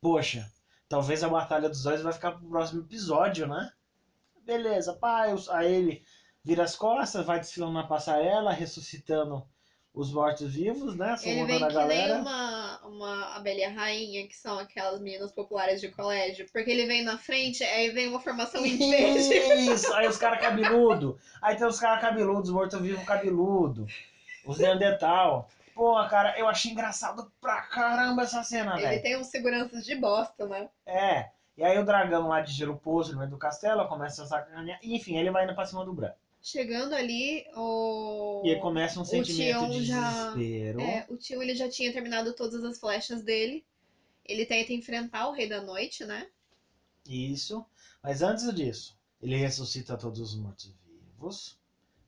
Poxa, 0.00 0.48
talvez 0.88 1.24
a 1.24 1.28
batalha 1.28 1.68
dos 1.68 1.82
dois 1.82 2.00
vai 2.00 2.12
ficar 2.12 2.30
pro 2.32 2.48
próximo 2.48 2.82
episódio, 2.82 3.48
né? 3.48 3.72
Beleza, 4.46 4.92
pai. 4.94 5.34
Aí 5.50 5.74
ele 5.74 6.04
vira 6.44 6.62
as 6.62 6.76
costas, 6.76 7.26
vai 7.26 7.40
desfilando 7.40 7.72
na 7.72 7.86
passarela, 7.86 8.52
ressuscitando 8.52 9.44
os 9.92 10.12
mortos-vivos, 10.12 10.94
né? 10.94 11.16
Ele 11.22 11.44
vem 11.46 11.56
que 11.58 11.64
nem 11.64 11.72
galera. 11.74 12.16
uma, 12.16 12.86
uma 12.86 13.34
abelha 13.34 13.70
rainha, 13.70 14.28
que 14.28 14.36
são 14.36 14.58
aquelas 14.58 15.00
meninas 15.00 15.32
populares 15.32 15.80
de 15.80 15.88
colégio. 15.88 16.46
Porque 16.52 16.70
ele 16.70 16.86
vem 16.86 17.02
na 17.02 17.16
frente, 17.16 17.64
aí 17.64 17.90
vem 17.90 18.06
uma 18.06 18.20
formação 18.20 18.64
em 18.66 18.76
verde. 18.76 19.72
Isso, 19.72 19.92
aí 19.94 20.06
os 20.06 20.18
caras 20.18 20.38
cabeludo. 20.40 21.18
Aí 21.40 21.56
tem 21.56 21.66
os 21.66 21.80
caras 21.80 22.00
cabeludos, 22.02 22.50
morto-vivo 22.50 23.04
cabeludo. 23.06 23.86
Os 24.44 24.58
Neandertal. 24.58 25.48
Pô, 25.74 25.94
cara, 26.08 26.38
eu 26.38 26.46
achei 26.48 26.70
engraçado 26.72 27.30
pra 27.40 27.62
caramba 27.62 28.22
essa 28.22 28.42
cena, 28.42 28.74
Ele 28.74 28.86
velho. 28.86 29.02
tem 29.02 29.16
uns 29.18 29.26
seguranças 29.28 29.84
de 29.84 29.94
bosta, 29.94 30.46
né? 30.46 30.68
É. 30.86 31.30
E 31.56 31.64
aí 31.64 31.78
o 31.78 31.84
dragão 31.84 32.28
lá 32.28 32.40
de 32.40 32.52
gelo 32.52 32.76
poço 32.76 33.12
no 33.12 33.18
meio 33.18 33.30
do 33.30 33.38
castelo 33.38 33.86
começa 33.88 34.22
a 34.22 34.26
sacanear. 34.26 34.78
E, 34.82 34.94
Enfim, 34.94 35.16
ele 35.16 35.30
vai 35.30 35.44
indo 35.44 35.54
pra 35.54 35.64
cima 35.64 35.84
do 35.84 35.92
branco. 35.94 36.18
Chegando 36.42 36.94
ali, 36.94 37.44
o. 37.56 38.42
E 38.44 38.50
aí 38.50 38.60
começa 38.60 39.00
um 39.00 39.04
sentimento 39.04 39.68
de 39.70 39.84
já- 39.84 40.32
desespero. 40.34 40.80
É, 40.80 41.06
o 41.08 41.16
tio 41.16 41.42
ele 41.42 41.54
já 41.56 41.68
tinha 41.68 41.92
terminado 41.92 42.32
todas 42.34 42.62
as 42.62 42.78
flechas 42.78 43.22
dele. 43.22 43.64
Ele 44.24 44.44
tenta 44.44 44.72
enfrentar 44.72 45.28
o 45.28 45.32
Rei 45.32 45.48
da 45.48 45.60
Noite, 45.62 46.04
né? 46.04 46.28
Isso. 47.08 47.64
Mas 48.02 48.22
antes 48.22 48.52
disso, 48.54 48.96
ele 49.20 49.36
ressuscita 49.36 49.96
todos 49.96 50.20
os 50.20 50.36
mortos-vivos. 50.36 51.58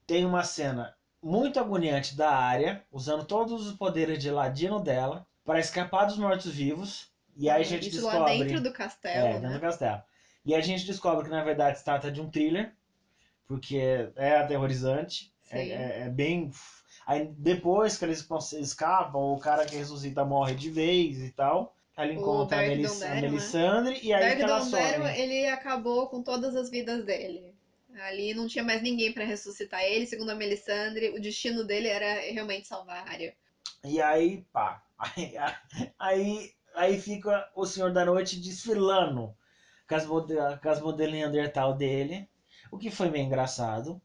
Tem 0.06 0.24
uma 0.24 0.44
cena 0.44 0.96
muito 1.22 1.58
agoniante 1.58 2.16
da 2.16 2.30
área, 2.30 2.84
usando 2.92 3.24
todos 3.24 3.66
os 3.66 3.76
poderes 3.76 4.18
de 4.22 4.30
ladino 4.30 4.80
dela, 4.80 5.26
para 5.44 5.58
escapar 5.60 6.04
dos 6.04 6.16
mortos-vivos. 6.18 7.10
E 7.38 7.48
aí 7.48 7.62
a 7.62 7.64
gente 7.64 7.88
Isso 7.88 8.00
descobre. 8.02 8.18
lá 8.18 8.44
dentro 8.44 8.60
do 8.62 8.72
castelo, 8.72 9.26
É, 9.28 9.32
dentro 9.34 9.48
né? 9.48 9.54
do 9.54 9.60
castelo. 9.60 10.02
E 10.44 10.54
a 10.54 10.60
gente 10.60 10.84
descobre 10.84 11.24
que 11.24 11.30
na 11.30 11.44
verdade 11.44 11.78
se 11.78 11.84
trata 11.84 12.10
de 12.10 12.20
um 12.20 12.28
thriller, 12.30 12.72
porque 13.46 13.78
é 14.16 14.36
aterrorizante. 14.36 15.32
É, 15.50 15.68
é- 15.68 16.00
é 16.02 16.08
bem. 16.10 16.50
Aí 17.06 17.26
depois 17.38 17.96
que 17.96 18.04
eles 18.04 18.26
escapam, 18.52 19.20
o 19.32 19.38
cara 19.38 19.64
que 19.64 19.76
ressuscita 19.76 20.24
morre 20.24 20.54
de 20.54 20.70
vez 20.70 21.18
e 21.22 21.30
tal. 21.30 21.74
Ela 21.96 22.12
encontra 22.12 22.58
a, 22.58 22.62
Melis, 22.62 22.90
a 22.90 22.92
Dondarrion, 22.94 23.14
né? 23.14 23.28
Melisandre 23.28 24.00
e 24.02 24.12
aí 24.12 24.20
Dark 24.20 24.36
que 24.36 24.42
ela 24.42 24.58
Dondarrion, 24.60 25.06
some. 25.06 25.18
ele 25.20 25.46
acabou 25.48 26.08
com 26.08 26.22
todas 26.22 26.54
as 26.54 26.70
vidas 26.70 27.04
dele. 27.04 27.54
Ali 28.02 28.34
não 28.34 28.46
tinha 28.46 28.62
mais 28.62 28.80
ninguém 28.82 29.12
pra 29.12 29.24
ressuscitar 29.24 29.82
ele, 29.82 30.06
segundo 30.06 30.30
a 30.30 30.34
Melisandre, 30.34 31.10
o 31.10 31.20
destino 31.20 31.64
dele 31.64 31.88
era 31.88 32.20
realmente 32.32 32.68
salvar 32.68 32.98
a 33.04 33.10
Arya. 33.10 33.34
E 33.84 34.00
aí, 34.00 34.44
pá. 34.52 34.82
Aí, 34.98 35.32
aí, 35.98 36.50
aí 36.78 36.98
fica 36.98 37.48
o 37.54 37.66
Senhor 37.66 37.92
da 37.92 38.04
Noite 38.04 38.36
desfilando 38.40 39.34
com 39.88 39.94
as, 39.96 40.06
mode- 40.06 40.34
com 40.62 40.68
as 40.70 40.80
modelos 40.80 41.14
Neandertal 41.14 41.74
dele, 41.74 42.28
o 42.70 42.78
que 42.78 42.90
foi 42.90 43.08
meio 43.10 43.24
engraçado. 43.26 44.00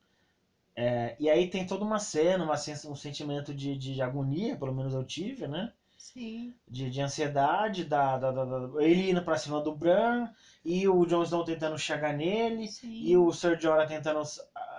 É, 0.75 1.15
e 1.19 1.29
aí 1.29 1.49
tem 1.49 1.65
toda 1.65 1.83
uma 1.85 1.99
cena, 1.99 2.43
uma 2.43 2.55
um 2.55 2.95
sentimento 2.95 3.53
de, 3.53 3.75
de 3.77 4.01
agonia, 4.01 4.57
pelo 4.57 4.73
menos 4.73 4.93
eu 4.93 5.03
tive, 5.03 5.47
né? 5.47 5.71
Sim. 5.97 6.53
De, 6.67 6.89
de 6.89 7.01
ansiedade, 7.01 7.83
da, 7.83 8.17
da, 8.17 8.31
da- 8.31 8.45
da- 8.45 8.83
ele 8.83 9.09
indo 9.09 9.21
pra 9.21 9.37
cima 9.37 9.59
do 9.61 9.71
Bran, 9.71 10.29
e 10.65 10.87
o 10.87 11.05
Jon 11.05 11.23
Snow 11.23 11.43
tentando 11.43 11.77
chegar 11.77 12.13
nele, 12.13 12.71
Sim. 12.71 12.89
e 13.01 13.17
o 13.17 13.31
Ser 13.33 13.59
Jorah 13.61 13.85
tentando 13.85 14.21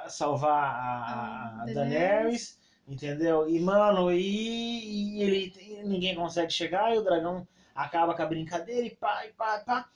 salvar 0.08 0.74
a, 0.74 1.62
a 1.62 1.66
Ah, 1.66 1.66
Daenerys, 1.66 2.58
entendeu? 2.88 3.46
E, 3.48 3.60
mano, 3.60 4.10
e, 4.12 5.18
e 5.18 5.22
ele 5.22 5.52
e 5.58 5.82
ninguém 5.84 6.14
consegue 6.14 6.52
chegar, 6.52 6.92
e 6.92 6.98
o 6.98 7.02
dragão 7.02 7.44
acaba 7.74 8.14
com 8.14 8.22
a 8.22 8.26
brincadeira, 8.26 8.86
e 8.86 8.90
pá, 8.96 9.26
e 9.26 9.32
pá, 9.32 9.58
e 9.60 9.64
pá. 9.64 9.88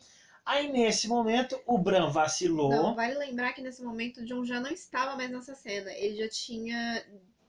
Aí, 0.44 0.72
nesse 0.72 1.06
momento, 1.08 1.60
o 1.66 1.76
Bran 1.76 2.08
vacilou. 2.10 2.70
Não, 2.70 2.94
vale 2.94 3.14
lembrar 3.14 3.52
que 3.52 3.60
nesse 3.60 3.82
momento 3.82 4.20
o 4.20 4.24
Jon 4.24 4.44
já 4.46 4.58
não 4.60 4.70
estava 4.70 5.14
mais 5.14 5.30
nessa 5.30 5.54
cena. 5.54 5.92
Ele 5.92 6.16
já 6.16 6.28
tinha. 6.28 7.04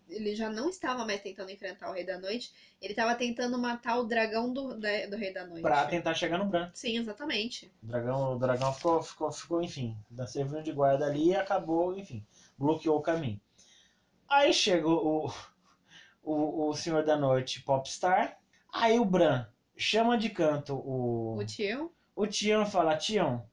Ele 0.09 0.35
já 0.35 0.49
não 0.49 0.69
estava 0.69 1.05
mais 1.05 1.21
tentando 1.21 1.51
enfrentar 1.51 1.89
o 1.89 1.93
Rei 1.93 2.03
da 2.03 2.17
Noite. 2.17 2.51
Ele 2.81 2.91
estava 2.93 3.13
tentando 3.15 3.57
matar 3.59 3.99
o 3.99 4.03
dragão 4.05 4.51
do, 4.51 4.73
da- 4.77 5.05
do 5.05 5.15
Rei 5.15 5.31
da 5.31 5.45
Noite. 5.45 5.61
Pra 5.61 5.85
tentar 5.85 6.13
chegar 6.15 6.39
no 6.39 6.45
Bran. 6.45 6.69
Sim, 6.73 6.97
exatamente. 6.97 7.71
O 7.83 7.87
dragão, 7.87 8.33
o 8.33 8.39
dragão 8.39 8.73
ficou, 8.73 9.01
ficou, 9.03 9.31
ficou, 9.31 9.61
enfim, 9.61 9.95
da 10.09 10.25
servindo 10.27 10.63
de 10.63 10.71
guarda 10.71 11.05
ali 11.05 11.27
e 11.29 11.35
acabou, 11.35 11.95
enfim, 11.97 12.25
bloqueou 12.57 12.97
o 12.97 13.01
caminho. 13.01 13.39
Aí 14.27 14.51
chega 14.53 14.87
o, 14.89 15.31
o, 16.23 16.69
o 16.69 16.73
Senhor 16.73 17.03
da 17.05 17.15
Noite 17.15 17.61
Popstar, 17.61 18.37
aí 18.73 18.99
o 18.99 19.05
Bran 19.05 19.45
chama 19.79 20.17
de 20.17 20.29
canto 20.29 20.75
o, 20.75 21.37
O 21.37 21.45
tio. 21.45 21.91
o 22.15 22.27
Tião 22.27 22.65
fala, 22.65 22.97
Tião, 22.97 23.45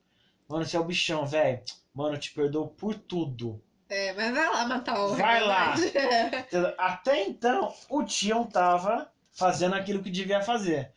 mano, 0.48 0.64
você 0.64 0.76
é 0.76 0.80
o 0.80 0.84
bichão, 0.84 1.24
velho. 1.24 1.62
Mano, 1.94 2.16
eu 2.16 2.20
te 2.20 2.32
perdoo 2.34 2.68
por 2.68 2.94
tudo. 2.94 3.62
É, 3.88 4.12
mas 4.12 4.34
vai 4.34 4.48
lá 4.48 4.66
matar 4.66 4.98
o 4.98 5.14
Vai 5.14 5.40
lá. 5.40 5.74
Até 6.76 7.24
então, 7.24 7.72
o 7.88 8.02
Tião 8.02 8.44
tava 8.44 9.10
fazendo 9.32 9.74
aquilo 9.74 10.02
que 10.02 10.10
devia 10.10 10.42
fazer. 10.42 10.92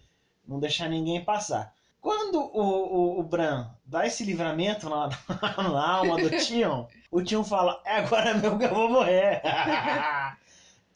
Não 0.47 0.59
deixar 0.59 0.89
ninguém 0.89 1.23
passar. 1.23 1.73
Quando 2.01 2.39
o, 2.39 2.61
o, 2.61 3.19
o 3.19 3.23
Bran 3.23 3.69
dá 3.85 4.07
esse 4.07 4.23
livramento 4.23 4.89
na, 4.89 5.09
na 5.57 5.89
alma 5.97 6.17
do 6.17 6.29
Tião, 6.39 6.87
o 7.11 7.21
Tião 7.21 7.43
fala, 7.43 7.81
é 7.85 7.97
agora 7.97 8.33
mesmo 8.33 8.57
que 8.57 8.65
eu 8.65 8.73
vou 8.73 8.89
morrer. 8.89 9.41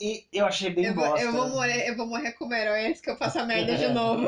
e 0.03 0.27
eu 0.33 0.45
achei 0.45 0.69
bem 0.69 0.85
eu, 0.85 0.93
vou, 0.93 1.05
bosta. 1.05 1.25
eu, 1.25 1.31
vou 1.31 1.47
morrer, 1.47 1.89
eu 1.89 1.95
vou 1.95 2.05
morrer 2.05 2.33
como 2.33 2.53
herói 2.53 2.87
antes 2.87 2.99
que 2.99 3.09
eu 3.09 3.15
faça 3.15 3.45
merda 3.45 3.75
de 3.77 3.87
novo. 3.93 4.27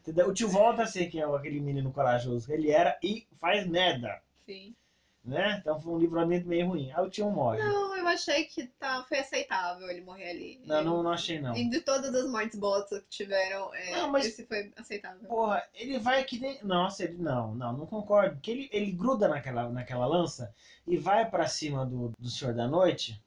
Entendeu? 0.00 0.28
O 0.28 0.32
tio 0.32 0.48
volta 0.48 0.82
a 0.82 0.86
ser 0.86 1.10
quem 1.10 1.20
é 1.20 1.24
aquele 1.24 1.60
menino 1.60 1.92
corajoso 1.92 2.46
que 2.46 2.52
ele 2.52 2.70
era 2.70 2.98
e 3.02 3.26
faz 3.38 3.66
merda. 3.66 4.22
Sim. 4.46 4.74
Né? 5.22 5.58
Então 5.60 5.78
foi 5.78 5.92
um 5.92 5.98
livramento 5.98 6.48
meio 6.48 6.68
ruim. 6.68 6.90
Aí 6.92 7.04
o 7.04 7.10
Tião 7.10 7.30
morre. 7.30 7.58
Não, 7.58 7.94
eu 7.94 8.08
achei 8.08 8.44
que 8.44 8.68
tá, 8.78 9.04
foi 9.06 9.18
aceitável 9.18 9.86
ele 9.90 10.00
morrer 10.00 10.30
ali. 10.30 10.60
Não, 10.64 10.82
não, 10.82 11.02
não 11.02 11.10
achei 11.10 11.38
não. 11.38 11.54
E 11.54 11.68
de 11.68 11.80
todas 11.82 12.14
as 12.14 12.30
mortes 12.30 12.58
botas 12.58 13.00
que 13.00 13.08
tiveram, 13.10 13.74
é, 13.74 13.90
Não, 13.92 14.10
mas- 14.10 14.24
esse 14.24 14.46
foi 14.46 14.72
aceitável. 14.76 15.28
Porra, 15.28 15.62
ele 15.74 15.98
vai 15.98 16.24
que 16.24 16.38
nem. 16.40 16.58
Nossa, 16.62 17.04
ele. 17.04 17.18
Não, 17.18 17.54
não, 17.54 17.76
não 17.76 17.86
concordo. 17.86 18.36
Porque 18.36 18.50
ele, 18.50 18.70
ele 18.72 18.92
gruda 18.92 19.28
naquela, 19.28 19.68
naquela 19.68 20.06
lança 20.06 20.54
e 20.86 20.96
vai 20.96 21.28
pra 21.28 21.46
cima 21.46 21.84
do, 21.84 22.12
do 22.18 22.30
Senhor 22.30 22.54
da 22.54 22.66
Noite. 22.66 23.22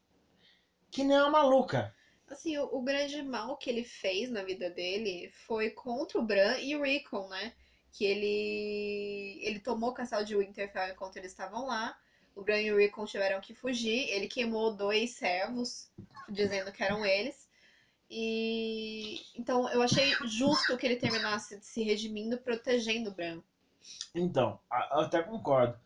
Que 0.92 1.04
nem 1.04 1.18
uma 1.18 1.30
maluca. 1.30 1.96
Assim, 2.30 2.58
o, 2.58 2.66
o 2.66 2.82
grande 2.82 3.22
mal 3.24 3.58
que 3.58 3.70
ele 3.70 3.84
fez 3.84 4.30
na 4.30 4.44
vida 4.44 4.70
dele 4.70 5.32
foi 5.48 5.70
contra 5.70 6.20
o 6.20 6.24
Bran 6.24 6.58
e 6.60 6.76
o 6.76 6.84
Rickon, 6.84 7.28
né? 7.30 7.54
Que 7.92 8.06
ele 8.06 9.40
ele 9.42 9.60
tomou 9.60 9.90
o 9.90 9.94
castelo 9.94 10.26
de 10.26 10.36
Winterfell 10.36 10.92
enquanto 10.92 11.18
eles 11.18 11.32
estavam 11.32 11.66
lá. 11.66 11.98
O 12.36 12.42
Bran 12.42 12.62
e 12.62 12.72
o 12.72 12.78
Rickon 12.78 13.06
tiveram 13.06 13.42
que 13.42 13.54
fugir. 13.54 14.10
Ele 14.10 14.28
queimou 14.28 14.76
dois 14.76 15.12
servos, 15.12 15.90
dizendo 16.30 16.72
que 16.72 16.84
eram 16.84 17.06
eles. 17.06 17.50
E 18.10 19.22
então 19.38 19.70
eu 19.70 19.82
achei 19.82 20.14
justo 20.26 20.78
que 20.78 20.86
ele 20.86 20.98
terminasse 20.98 21.60
se 21.62 21.84
redimindo, 21.84 22.38
protegendo 22.38 23.10
o 23.10 23.14
Bran. 23.14 23.42
Então, 24.14 24.60
eu 24.92 25.00
até 25.00 25.22
concordo. 25.24 25.78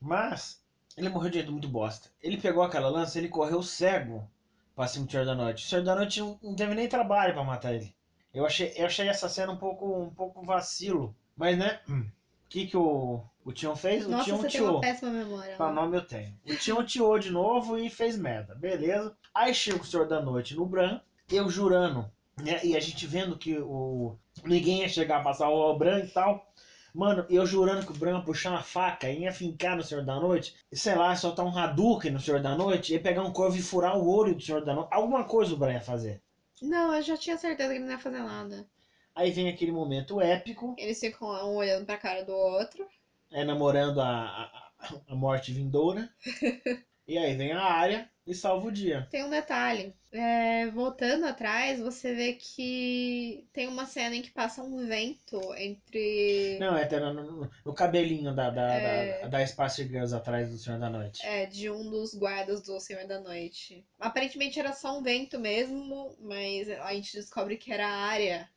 Mas, 0.00 0.59
ele 1.00 1.08
morreu 1.08 1.30
de 1.30 1.36
jeito 1.36 1.52
muito 1.52 1.68
bosta. 1.68 2.08
Ele 2.22 2.36
pegou 2.36 2.62
aquela 2.62 2.88
lança, 2.88 3.18
ele 3.18 3.28
correu 3.28 3.62
cego 3.62 4.28
pra 4.76 4.86
cima 4.86 5.06
do 5.06 5.10
Senhor 5.10 5.26
da 5.26 5.34
Noite. 5.34 5.64
O 5.64 5.68
Senhor 5.68 5.82
da 5.82 5.94
Noite 5.94 6.20
não, 6.20 6.38
não 6.42 6.54
teve 6.54 6.74
nem 6.74 6.88
trabalho 6.88 7.32
pra 7.32 7.42
matar 7.42 7.74
ele. 7.74 7.94
Eu 8.32 8.46
achei, 8.46 8.72
eu 8.76 8.86
achei 8.86 9.08
essa 9.08 9.28
cena 9.28 9.52
um 9.52 9.56
pouco, 9.56 10.02
um 10.02 10.10
pouco 10.10 10.42
vacilo. 10.44 11.14
Mas, 11.36 11.58
né? 11.58 11.80
O 11.88 12.04
que, 12.48 12.66
que 12.66 12.76
o, 12.76 13.22
o 13.44 13.52
Tião 13.52 13.74
fez? 13.74 14.06
O 14.06 14.10
Nossa, 14.10 14.24
Tião 14.24 14.36
você 14.36 14.48
tem 14.48 14.60
tiou. 14.60 14.72
uma 14.72 14.80
péssima 14.80 15.10
memória. 15.10 15.56
Pra 15.56 15.68
né? 15.68 15.72
nome 15.72 15.96
eu 15.96 16.06
tenho. 16.06 16.36
O 16.46 16.56
Tião 16.56 16.84
tiou 16.84 17.18
de 17.18 17.30
novo 17.30 17.78
e 17.78 17.88
fez 17.88 18.16
merda. 18.16 18.54
Beleza. 18.54 19.16
Aí 19.34 19.54
chega 19.54 19.80
o 19.80 19.84
Senhor 19.84 20.06
da 20.06 20.20
Noite 20.20 20.54
no 20.54 20.66
Bran. 20.66 21.00
Eu 21.30 21.48
jurando. 21.48 22.10
Né? 22.42 22.60
E 22.64 22.76
a 22.76 22.80
gente 22.80 23.06
vendo 23.06 23.36
que 23.36 23.58
o 23.58 24.16
ninguém 24.44 24.80
ia 24.80 24.88
chegar 24.88 25.20
a 25.20 25.24
passar 25.24 25.48
o 25.48 25.76
Bran 25.76 26.00
e 26.00 26.08
tal. 26.08 26.46
Mano, 26.94 27.24
eu 27.30 27.46
jurando 27.46 27.86
que 27.86 27.92
o 27.92 27.96
Bran 27.96 28.18
ia 28.18 28.24
puxar 28.24 28.50
uma 28.50 28.62
faca 28.62 29.08
e 29.08 29.20
ia 29.20 29.32
fincar 29.32 29.76
no 29.76 29.82
Senhor 29.82 30.04
da 30.04 30.18
Noite. 30.18 30.54
E, 30.70 30.76
sei 30.76 30.94
lá, 30.94 31.14
soltar 31.14 31.44
um 31.44 31.56
Hadouken 31.56 32.10
no 32.10 32.20
Senhor 32.20 32.40
da 32.40 32.56
Noite. 32.56 32.92
Ia 32.92 33.00
pegar 33.00 33.22
um 33.22 33.32
corvo 33.32 33.56
e 33.56 33.62
furar 33.62 33.96
o 33.96 34.08
olho 34.08 34.34
do 34.34 34.40
Senhor 34.40 34.64
da 34.64 34.74
Noite. 34.74 34.88
Alguma 34.90 35.24
coisa 35.24 35.54
o 35.54 35.56
Bran 35.56 35.74
ia 35.74 35.80
fazer. 35.80 36.20
Não, 36.60 36.94
eu 36.94 37.02
já 37.02 37.16
tinha 37.16 37.38
certeza 37.38 37.70
que 37.70 37.76
ele 37.76 37.84
não 37.84 37.92
ia 37.92 37.98
fazer 37.98 38.20
nada. 38.20 38.66
Aí 39.14 39.30
vem 39.30 39.48
aquele 39.48 39.72
momento 39.72 40.20
épico. 40.20 40.74
Eles 40.78 41.00
ficam 41.00 41.28
um 41.28 41.56
olhando 41.56 41.86
pra 41.86 41.96
cara 41.96 42.24
do 42.24 42.32
outro. 42.32 42.86
É 43.30 43.44
namorando 43.44 44.00
a, 44.00 44.06
a, 44.08 44.94
a 45.08 45.14
morte 45.14 45.52
vindoura. 45.52 46.08
e 47.06 47.16
aí 47.18 47.36
vem 47.36 47.52
a 47.52 47.62
área 47.62 48.10
e 48.30 48.34
salva 48.34 48.68
o 48.68 48.72
dia. 48.72 49.06
Tem 49.10 49.24
um 49.24 49.30
detalhe. 49.30 49.94
É, 50.12 50.66
voltando 50.70 51.24
atrás, 51.26 51.78
você 51.78 52.14
vê 52.14 52.32
que 52.32 53.46
tem 53.52 53.68
uma 53.68 53.86
cena 53.86 54.16
em 54.16 54.22
que 54.22 54.30
passa 54.30 54.62
um 54.62 54.86
vento 54.86 55.40
entre. 55.56 56.58
Não, 56.58 56.76
é 56.76 56.88
no, 56.98 57.12
no- 57.14 57.50
no 57.64 57.74
cabelinho 57.74 58.34
da, 58.34 58.50
da, 58.50 58.72
É. 58.74 59.20
da, 59.22 59.28
da 59.28 59.46
Spice 59.46 59.86
Girls 59.86 60.14
atrás 60.14 60.50
do 60.50 60.58
Senhor 60.58 60.78
da 60.78 60.90
Noite. 60.90 61.24
É, 61.24 61.46
de 61.46 61.70
um 61.70 61.88
dos 61.88 62.14
guardas 62.14 62.62
do 62.62 62.78
Senhor 62.80 63.06
da 63.06 63.20
Noite. 63.20 63.86
Aparentemente 63.98 64.58
era 64.58 64.72
só 64.72 64.98
um 64.98 65.02
vento 65.02 65.38
mesmo, 65.38 66.16
mas 66.20 66.68
a 66.70 66.92
gente 66.92 67.12
descobre 67.16 67.56
que 67.56 67.72
era 67.72 67.86
a 67.86 68.06
área 68.06 68.48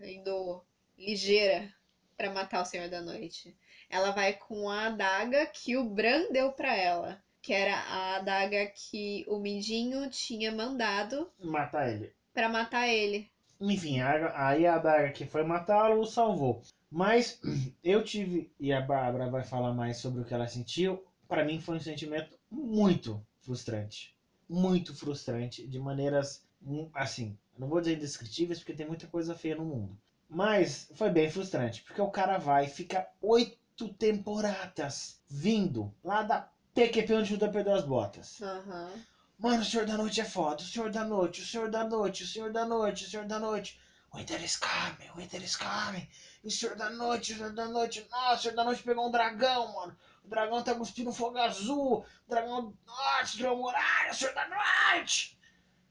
indo 0.00 0.62
ligeira 0.98 1.72
pra 2.16 2.30
matar 2.30 2.62
o 2.62 2.66
Senhor 2.66 2.88
da 2.88 3.00
Noite. 3.02 3.56
Ela 3.90 4.10
vai 4.12 4.32
com 4.32 4.70
a 4.70 4.86
adaga 4.86 5.44
que 5.46 5.76
o 5.76 5.84
Bran 5.84 6.30
deu 6.32 6.52
pra 6.52 6.74
ela, 6.74 7.22
que 7.42 7.52
era 7.52 7.74
a 7.74 8.16
adaga 8.16 8.66
que 8.66 9.24
o 9.28 9.38
Mindinho 9.38 10.08
tinha 10.08 10.52
mandado 10.52 11.28
Matar 11.42 11.90
ele. 11.90 12.12
pra 12.32 12.48
matar 12.48 12.88
ele. 12.88 13.28
Enfim, 13.60 14.00
aí 14.00 14.66
a 14.66 14.78
Daga 14.78 15.12
que 15.12 15.24
foi 15.26 15.44
matá-lo 15.44 16.00
o 16.00 16.06
salvou. 16.06 16.62
Mas 16.90 17.40
eu 17.82 18.02
tive, 18.04 18.50
e 18.58 18.72
a 18.72 18.80
Bárbara 18.80 19.28
vai 19.28 19.44
falar 19.44 19.72
mais 19.72 19.98
sobre 19.98 20.20
o 20.22 20.24
que 20.24 20.34
ela 20.34 20.48
sentiu, 20.48 21.04
pra 21.28 21.44
mim 21.44 21.60
foi 21.60 21.76
um 21.76 21.80
sentimento 21.80 22.36
muito 22.50 23.24
frustrante. 23.40 24.14
Muito 24.48 24.94
frustrante, 24.94 25.66
de 25.66 25.78
maneiras, 25.78 26.44
hum, 26.64 26.88
assim, 26.92 27.36
não 27.58 27.68
vou 27.68 27.80
dizer 27.80 27.96
indescritíveis, 27.96 28.58
porque 28.58 28.74
tem 28.74 28.86
muita 28.86 29.06
coisa 29.06 29.34
feia 29.34 29.56
no 29.56 29.64
mundo. 29.64 29.96
Mas 30.28 30.90
foi 30.94 31.10
bem 31.10 31.30
frustrante, 31.30 31.82
porque 31.82 32.00
o 32.00 32.10
cara 32.10 32.38
vai, 32.38 32.66
fica 32.66 33.08
oito 33.20 33.88
temporadas 33.98 35.20
vindo 35.28 35.92
lá 36.04 36.22
da 36.22 36.48
PQP 36.74 37.12
onde 37.14 37.22
o 37.22 37.26
Judá 37.34 37.48
perdeu 37.48 37.74
as 37.74 37.84
botas. 37.84 38.40
Aham. 38.40 38.90
Mano, 39.38 39.62
o 39.62 39.64
Senhor 39.64 39.84
da 39.84 39.96
Noite 39.96 40.20
é 40.20 40.24
foda. 40.24 40.62
O 40.62 40.66
Senhor 40.66 40.90
da 40.90 41.04
Noite, 41.04 41.40
o 41.42 41.46
Senhor 41.46 41.68
da 41.68 41.84
Noite, 41.84 42.22
o 42.22 42.26
Senhor 42.26 42.50
da 42.52 42.64
Noite, 42.64 43.04
o 43.04 43.08
Senhor 43.10 43.24
da 43.26 43.38
Noite. 43.40 43.78
Winter 44.14 44.42
is 44.44 44.56
coming, 44.56 45.10
Winter 45.16 45.42
is 45.42 45.56
coming. 45.56 46.06
E 46.44 46.48
o 46.48 46.50
Senhor 46.50 46.76
da 46.76 46.90
Noite, 46.90 47.32
o 47.32 47.36
Senhor 47.36 47.52
da 47.52 47.66
Noite. 47.66 48.06
Nossa, 48.10 48.34
o 48.34 48.38
Senhor 48.42 48.54
da 48.54 48.64
Noite 48.64 48.82
pegou 48.82 49.06
um 49.08 49.10
dragão, 49.10 49.72
mano. 49.74 49.96
O 50.24 50.28
dragão 50.28 50.62
tá 50.62 50.74
cuspindo 50.74 51.12
fogo 51.12 51.38
azul. 51.38 52.04
O 52.26 52.30
dragão. 52.30 52.74
Nossa, 52.86 53.22
destruiu 53.24 53.52
a 53.52 53.56
muralha, 53.56 54.10
o 54.10 54.14
Senhor 54.14 54.34
da 54.34 54.46
Noite. 54.48 55.36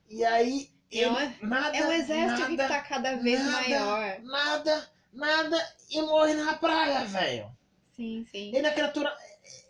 E 0.09 0.23
aí, 0.23 0.71
É 0.91 0.97
ele, 0.99 1.09
um- 1.09 1.47
nada, 1.47 1.75
É 1.77 1.87
um 1.87 1.91
exército 1.91 2.47
que 2.47 2.55
nada, 2.57 2.67
tá 2.67 2.81
cada 2.81 3.15
vez 3.15 3.39
nada. 3.43 3.57
maior. 3.59 4.19
nada, 4.21 4.89
nada, 5.13 5.75
e 5.89 6.01
morre 6.01 6.33
na 6.35 6.53
praia, 6.53 7.03
velho. 7.05 7.51
Sim, 7.95 8.25
sim. 8.31 8.55
Ele 8.55 8.67
é 8.67 8.71
criatura. 8.71 9.13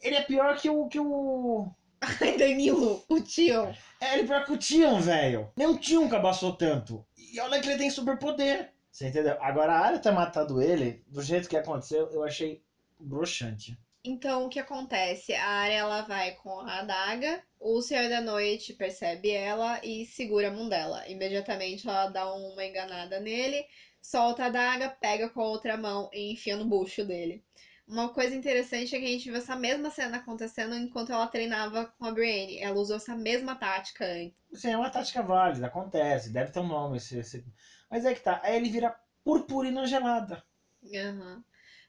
Ele 0.01 0.15
é 0.15 0.23
pior 0.23 0.57
que 0.57 0.69
o. 0.69 0.87
que 0.87 0.99
o. 0.99 1.71
Ai, 2.01 2.37
Danilo, 2.37 3.03
o 3.07 3.21
tio. 3.21 3.73
É, 3.99 4.13
ele 4.13 4.23
é 4.23 4.25
pior 4.25 4.43
que 4.43 4.51
o 4.51 4.57
Tion, 4.57 4.99
velho. 4.99 5.51
Nem 5.55 5.67
o 5.67 5.77
Tion 5.77 6.09
cabaçou 6.09 6.53
tanto. 6.53 7.05
E 7.15 7.39
olha 7.39 7.61
que 7.61 7.69
ele 7.69 7.77
tem 7.77 7.89
superpoder. 7.89 8.73
Você 8.91 9.07
entendeu? 9.07 9.37
Agora 9.39 9.73
a 9.73 9.79
área 9.79 9.99
ter 9.99 10.11
matado 10.11 10.61
ele, 10.61 11.03
do 11.07 11.21
jeito 11.21 11.47
que 11.47 11.55
aconteceu, 11.55 12.09
eu 12.11 12.23
achei 12.23 12.61
broxante. 12.99 13.77
Então, 14.03 14.45
o 14.45 14.49
que 14.49 14.59
acontece? 14.59 15.33
A 15.33 15.47
área 15.47 15.75
ela 15.75 16.01
vai 16.01 16.31
com 16.31 16.59
a 16.59 16.79
adaga, 16.79 17.41
o 17.59 17.81
Senhor 17.81 18.09
da 18.09 18.19
Noite 18.19 18.73
percebe 18.73 19.29
ela 19.29 19.79
e 19.83 20.07
segura 20.07 20.47
a 20.47 20.51
mão 20.51 20.67
dela. 20.67 21.07
Imediatamente 21.07 21.87
ela 21.87 22.07
dá 22.07 22.33
uma 22.33 22.65
enganada 22.65 23.19
nele, 23.19 23.63
solta 24.01 24.43
a 24.43 24.47
adaga, 24.47 24.89
pega 24.89 25.29
com 25.29 25.41
a 25.41 25.47
outra 25.47 25.77
mão 25.77 26.09
e 26.11 26.33
enfia 26.33 26.57
no 26.57 26.65
bucho 26.65 27.05
dele. 27.05 27.43
Uma 27.91 28.07
coisa 28.07 28.33
interessante 28.33 28.95
é 28.95 28.99
que 28.99 29.05
a 29.05 29.09
gente 29.09 29.29
viu 29.29 29.37
essa 29.37 29.53
mesma 29.53 29.89
cena 29.89 30.15
acontecendo 30.15 30.73
enquanto 30.77 31.11
ela 31.11 31.27
treinava 31.27 31.87
com 31.99 32.05
a 32.05 32.11
Brienne. 32.13 32.57
Ela 32.57 32.79
usou 32.79 32.95
essa 32.95 33.13
mesma 33.17 33.53
tática 33.53 34.05
antes. 34.05 34.33
Sim, 34.53 34.69
é 34.69 34.77
uma 34.77 34.89
tática 34.89 35.21
válida, 35.21 35.67
acontece, 35.67 36.29
deve 36.29 36.51
ter 36.51 36.61
um 36.61 36.67
nome. 36.67 36.95
Esse, 36.95 37.19
esse... 37.19 37.45
Mas 37.89 38.05
é 38.05 38.13
que 38.13 38.21
tá, 38.21 38.39
aí 38.45 38.55
ele 38.55 38.69
vira 38.69 38.97
purpurina 39.25 39.85
gelada. 39.85 40.41
Uhum. 40.81 41.43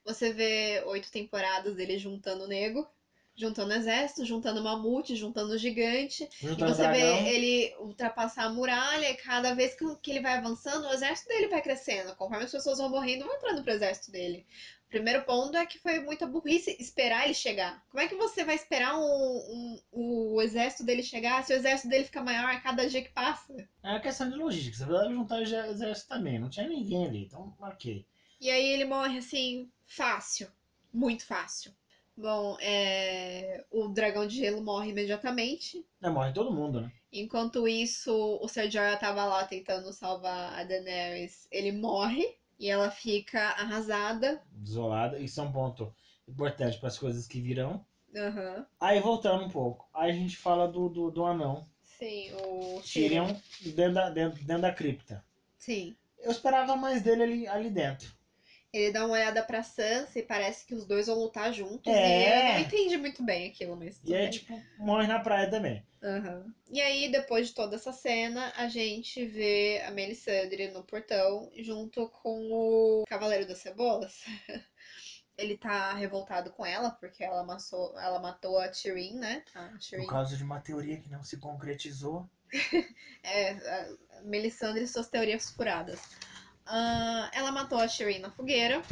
Você 0.04 0.32
vê 0.32 0.82
oito 0.86 1.08
temporadas 1.08 1.76
dele 1.76 1.96
juntando 1.96 2.46
o 2.46 2.48
nego, 2.48 2.84
juntando 3.34 3.72
exército, 3.72 4.24
juntando 4.24 4.62
mamute, 4.62 5.16
juntando 5.16 5.56
gigante. 5.58 6.28
Juntando 6.40 6.70
e 6.70 6.74
você 6.74 6.82
dragão. 6.82 7.22
vê 7.24 7.28
ele 7.34 7.76
ultrapassar 7.80 8.44
a 8.44 8.52
muralha 8.52 9.10
e 9.10 9.14
cada 9.16 9.54
vez 9.54 9.74
que, 9.74 9.84
que 9.96 10.10
ele 10.10 10.20
vai 10.20 10.34
avançando, 10.34 10.86
o 10.86 10.92
exército 10.92 11.28
dele 11.28 11.48
vai 11.48 11.62
crescendo. 11.62 12.14
Conforme 12.16 12.44
as 12.44 12.50
pessoas 12.52 12.78
vão 12.78 12.90
morrendo, 12.90 13.24
vão 13.24 13.34
entrando 13.34 13.62
pro 13.62 13.72
exército 13.72 14.10
dele. 14.12 14.46
O 14.86 14.90
primeiro 14.92 15.22
ponto 15.24 15.56
é 15.56 15.64
que 15.64 15.78
foi 15.78 16.00
muita 16.00 16.26
burrice 16.26 16.76
esperar 16.78 17.24
ele 17.24 17.32
chegar. 17.32 17.82
Como 17.88 18.02
é 18.02 18.06
que 18.08 18.14
você 18.14 18.44
vai 18.44 18.54
esperar 18.54 18.98
um, 18.98 19.02
um- 19.02 19.80
o 20.34 20.42
exército 20.42 20.84
dele 20.84 21.02
chegar 21.02 21.42
se 21.44 21.52
o 21.54 21.56
exército 21.56 21.88
dele 21.88 22.04
fica 22.04 22.22
maior 22.22 22.44
a 22.50 22.60
cada 22.60 22.86
dia 22.86 23.02
que 23.02 23.08
passa? 23.08 23.54
É 23.82 23.88
uma 23.88 24.00
questão 24.00 24.28
de 24.28 24.36
logística. 24.36 24.76
Você 24.76 24.84
vai 24.84 25.08
juntar 25.08 25.36
o 25.36 25.42
exé- 25.42 25.68
exército 25.70 26.08
também. 26.08 26.38
Não 26.38 26.50
tinha 26.50 26.68
ninguém 26.68 27.06
ali, 27.06 27.24
então 27.24 27.56
ok. 27.58 28.04
E 28.38 28.50
aí 28.50 28.66
ele 28.66 28.84
morre 28.84 29.18
assim, 29.18 29.70
fácil. 29.86 30.48
Muito 30.92 31.24
fácil. 31.24 31.72
Bom, 32.16 32.56
é... 32.60 33.64
o 33.70 33.88
dragão 33.88 34.26
de 34.26 34.36
gelo 34.36 34.62
morre 34.62 34.90
imediatamente. 34.90 35.84
É, 36.02 36.10
morre 36.10 36.32
todo 36.32 36.52
mundo, 36.52 36.80
né? 36.80 36.92
Enquanto 37.12 37.68
isso, 37.68 38.38
o 38.40 38.48
Ser 38.48 38.70
Jorah 38.70 38.96
tava 38.96 39.24
lá 39.24 39.44
tentando 39.44 39.92
salvar 39.92 40.58
a 40.58 40.64
Daenerys. 40.64 41.46
Ele 41.50 41.72
morre 41.72 42.36
e 42.58 42.70
ela 42.70 42.90
fica 42.90 43.40
arrasada. 43.50 44.42
Desolada. 44.50 45.18
Isso 45.18 45.40
é 45.40 45.44
um 45.44 45.52
ponto 45.52 45.94
importante 46.26 46.78
para 46.78 46.88
as 46.88 46.98
coisas 46.98 47.26
que 47.26 47.40
virão. 47.40 47.84
Aham. 48.14 48.66
Aí 48.80 49.00
voltando 49.00 49.44
um 49.44 49.50
pouco. 49.50 49.88
Aí 49.92 50.10
a 50.10 50.14
gente 50.14 50.36
fala 50.36 50.68
do, 50.68 50.88
do, 50.88 51.10
do 51.10 51.24
anão. 51.24 51.66
Sim, 51.82 52.32
o 52.34 52.80
Tyrion 52.82 53.34
dentro 53.74 53.94
da, 53.94 54.10
dentro, 54.10 54.44
dentro 54.44 54.62
da 54.62 54.72
cripta. 54.72 55.24
Sim. 55.58 55.94
Eu 56.18 56.30
esperava 56.30 56.76
mais 56.76 57.02
dele 57.02 57.22
ali, 57.22 57.46
ali 57.46 57.70
dentro. 57.70 58.12
Ele 58.72 58.90
dá 58.90 59.04
uma 59.04 59.14
olhada 59.14 59.42
pra 59.42 59.62
Sansa 59.62 60.18
e 60.18 60.22
parece 60.22 60.64
que 60.64 60.74
os 60.74 60.86
dois 60.86 61.06
vão 61.06 61.16
lutar 61.16 61.52
juntos. 61.52 61.92
É. 61.92 62.46
E 62.46 62.48
eu 62.48 62.54
não 62.54 62.60
entendi 62.60 62.96
muito 62.96 63.22
bem 63.22 63.50
aquilo, 63.50 63.76
mas 63.76 64.00
E 64.02 64.14
aí, 64.14 64.22
bem. 64.22 64.30
tipo, 64.30 64.62
morre 64.78 65.06
na 65.06 65.20
praia 65.20 65.50
também. 65.50 65.84
Aham. 66.02 66.52
E 66.70 66.80
aí, 66.80 67.10
depois 67.12 67.48
de 67.48 67.54
toda 67.54 67.76
essa 67.76 67.92
cena, 67.92 68.50
a 68.56 68.68
gente 68.68 69.26
vê 69.26 69.82
a 69.86 69.90
Melisandre 69.90 70.70
no 70.70 70.82
portão 70.82 71.50
junto 71.58 72.08
com 72.08 72.50
o 72.50 73.04
Cavaleiro 73.06 73.46
das 73.46 73.58
Cebolas. 73.58 74.22
Ele 75.36 75.56
tá 75.56 75.92
revoltado 75.94 76.50
com 76.52 76.64
ela 76.64 76.90
porque 76.92 77.22
ela, 77.24 77.40
amassou, 77.40 77.98
ela 77.98 78.18
matou 78.20 78.58
a 78.58 78.68
Tyrion, 78.68 79.14
né? 79.18 79.42
A 79.54 79.68
Tyrion. 79.78 80.04
Por 80.04 80.10
causa 80.10 80.36
de 80.36 80.44
uma 80.44 80.60
teoria 80.60 80.98
que 80.98 81.10
não 81.10 81.22
se 81.22 81.36
concretizou. 81.36 82.28
É, 83.24 83.50
a 84.18 84.22
Melisandre 84.24 84.82
e 84.82 84.88
suas 84.88 85.08
teorias 85.08 85.48
furadas. 85.50 86.00
Ah, 86.66 87.30
ela 87.32 87.52
matou 87.52 87.78
a 87.78 87.88
Shireen 87.88 88.20
na 88.20 88.30
fogueira. 88.30 88.82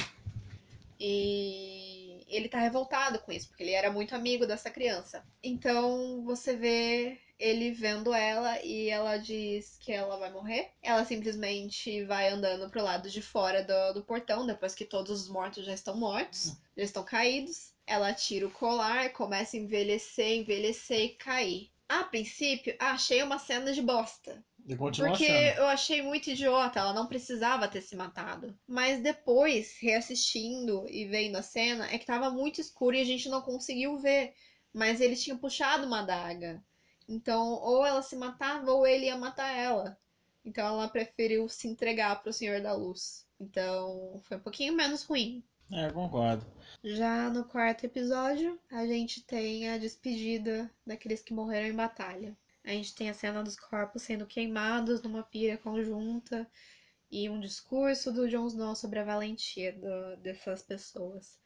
E 0.98 2.24
ele 2.28 2.48
tá 2.48 2.58
revoltado 2.58 3.18
com 3.20 3.32
isso, 3.32 3.48
porque 3.48 3.62
ele 3.62 3.72
era 3.72 3.90
muito 3.90 4.14
amigo 4.14 4.46
dessa 4.46 4.70
criança. 4.70 5.24
Então 5.42 6.22
você 6.24 6.54
vê 6.54 7.18
ele 7.38 7.72
vendo 7.72 8.12
ela 8.12 8.62
e 8.62 8.90
ela 8.90 9.16
diz 9.16 9.78
que 9.80 9.90
ela 9.90 10.16
vai 10.18 10.30
morrer. 10.30 10.70
Ela 10.82 11.04
simplesmente 11.04 12.04
vai 12.04 12.28
andando 12.28 12.70
pro 12.70 12.82
lado 12.82 13.08
de 13.08 13.22
fora 13.22 13.64
do, 13.64 13.94
do 13.94 14.04
portão, 14.04 14.46
depois 14.46 14.74
que 14.74 14.84
todos 14.84 15.22
os 15.22 15.28
mortos 15.28 15.64
já 15.64 15.72
estão 15.72 15.96
mortos, 15.96 16.54
já 16.76 16.84
estão 16.84 17.02
caídos. 17.02 17.72
Ela 17.86 18.12
tira 18.12 18.46
o 18.46 18.50
colar, 18.50 19.10
começa 19.12 19.56
a 19.56 19.60
envelhecer, 19.60 20.36
envelhecer 20.36 21.00
e 21.00 21.08
cair. 21.16 21.70
A 21.88 22.04
princípio, 22.04 22.76
achei 22.78 23.22
uma 23.22 23.38
cena 23.38 23.72
de 23.72 23.82
bosta. 23.82 24.44
Porque 24.76 25.26
achando. 25.26 25.58
eu 25.58 25.66
achei 25.66 26.02
muito 26.02 26.30
idiota, 26.30 26.80
ela 26.80 26.92
não 26.92 27.06
precisava 27.06 27.68
ter 27.68 27.80
se 27.80 27.96
matado. 27.96 28.56
Mas 28.66 29.02
depois, 29.02 29.76
reassistindo 29.80 30.86
e 30.88 31.06
vendo 31.06 31.36
a 31.36 31.42
cena, 31.42 31.86
é 31.90 31.98
que 31.98 32.06
tava 32.06 32.30
muito 32.30 32.60
escuro 32.60 32.96
e 32.96 33.00
a 33.00 33.04
gente 33.04 33.28
não 33.28 33.42
conseguiu 33.42 33.98
ver. 33.98 34.34
Mas 34.72 35.00
ele 35.00 35.16
tinha 35.16 35.36
puxado 35.36 35.86
uma 35.86 36.00
adaga. 36.00 36.62
Então, 37.08 37.54
ou 37.54 37.84
ela 37.84 38.02
se 38.02 38.14
matava 38.14 38.70
ou 38.70 38.86
ele 38.86 39.06
ia 39.06 39.16
matar 39.16 39.56
ela. 39.56 39.98
Então 40.44 40.66
ela 40.66 40.88
preferiu 40.88 41.48
se 41.48 41.68
entregar 41.68 42.22
pro 42.22 42.32
Senhor 42.32 42.60
da 42.60 42.72
Luz. 42.72 43.26
Então, 43.38 44.20
foi 44.24 44.36
um 44.36 44.40
pouquinho 44.40 44.74
menos 44.74 45.02
ruim. 45.02 45.42
É, 45.72 45.86
eu 45.86 45.92
concordo. 45.92 46.44
Já 46.82 47.30
no 47.30 47.44
quarto 47.44 47.84
episódio, 47.84 48.58
a 48.70 48.86
gente 48.86 49.22
tem 49.24 49.68
a 49.68 49.78
despedida 49.78 50.70
daqueles 50.86 51.22
que 51.22 51.32
morreram 51.32 51.68
em 51.68 51.74
batalha. 51.74 52.36
A 52.70 52.72
gente 52.72 52.94
tem 52.94 53.10
a 53.10 53.14
cena 53.14 53.42
dos 53.42 53.56
corpos 53.58 54.02
sendo 54.02 54.24
queimados 54.24 55.02
numa 55.02 55.24
pira 55.24 55.58
conjunta 55.58 56.48
e 57.10 57.28
um 57.28 57.40
discurso 57.40 58.12
do 58.12 58.28
Jon 58.28 58.46
Snow 58.46 58.76
sobre 58.76 59.00
a 59.00 59.04
valentia 59.04 59.72
do- 59.72 60.16
dessas 60.22 60.62
pessoas. 60.62 61.36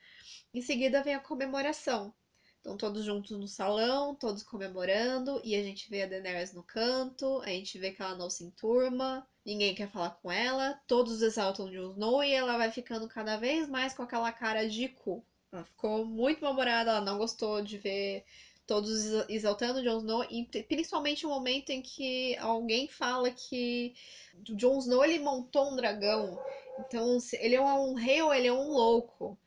Em 0.52 0.60
seguida 0.60 1.02
vem 1.02 1.14
a 1.14 1.20
comemoração. 1.20 2.12
Estão 2.58 2.76
todos 2.76 3.06
juntos 3.06 3.30
no 3.38 3.48
salão, 3.48 4.14
todos 4.14 4.42
comemorando, 4.42 5.40
e 5.42 5.56
a 5.56 5.62
gente 5.62 5.88
vê 5.88 6.02
a 6.02 6.06
Daenerys 6.06 6.52
no 6.52 6.62
canto, 6.62 7.40
a 7.40 7.48
gente 7.48 7.78
vê 7.78 7.90
que 7.90 8.02
ela 8.02 8.16
não 8.18 8.28
se 8.28 8.44
enturma, 8.44 9.26
ninguém 9.46 9.74
quer 9.74 9.88
falar 9.88 10.10
com 10.10 10.30
ela, 10.30 10.78
todos 10.86 11.22
exaltam 11.22 11.70
Jon 11.72 11.92
Snow 11.92 12.22
e 12.22 12.34
ela 12.34 12.58
vai 12.58 12.70
ficando 12.70 13.08
cada 13.08 13.38
vez 13.38 13.66
mais 13.66 13.94
com 13.94 14.02
aquela 14.02 14.30
cara 14.30 14.68
de 14.68 14.88
cu. 14.90 15.24
Ela 15.50 15.64
ficou 15.64 16.04
muito 16.04 16.42
mal-humorada, 16.42 16.90
ela 16.90 17.00
não 17.00 17.16
gostou 17.16 17.62
de 17.62 17.78
ver 17.78 18.26
todos 18.66 18.90
exa- 18.90 19.26
exaltando 19.28 19.82
Jon 19.82 19.98
Snow, 19.98 20.24
e 20.30 20.44
pri- 20.44 20.62
principalmente 20.62 21.26
o 21.26 21.28
momento 21.28 21.70
em 21.70 21.82
que 21.82 22.36
alguém 22.38 22.88
fala 22.88 23.30
que 23.30 23.94
o 24.48 24.56
Jon 24.56 24.78
Snow 24.78 25.04
ele 25.04 25.18
montou 25.18 25.72
um 25.72 25.76
dragão, 25.76 26.38
então 26.78 27.18
ele 27.34 27.54
é 27.54 27.60
um 27.60 27.94
rei 27.94 28.22
ou 28.22 28.32
ele 28.32 28.46
é 28.48 28.52
um 28.52 28.68
louco. 28.68 29.38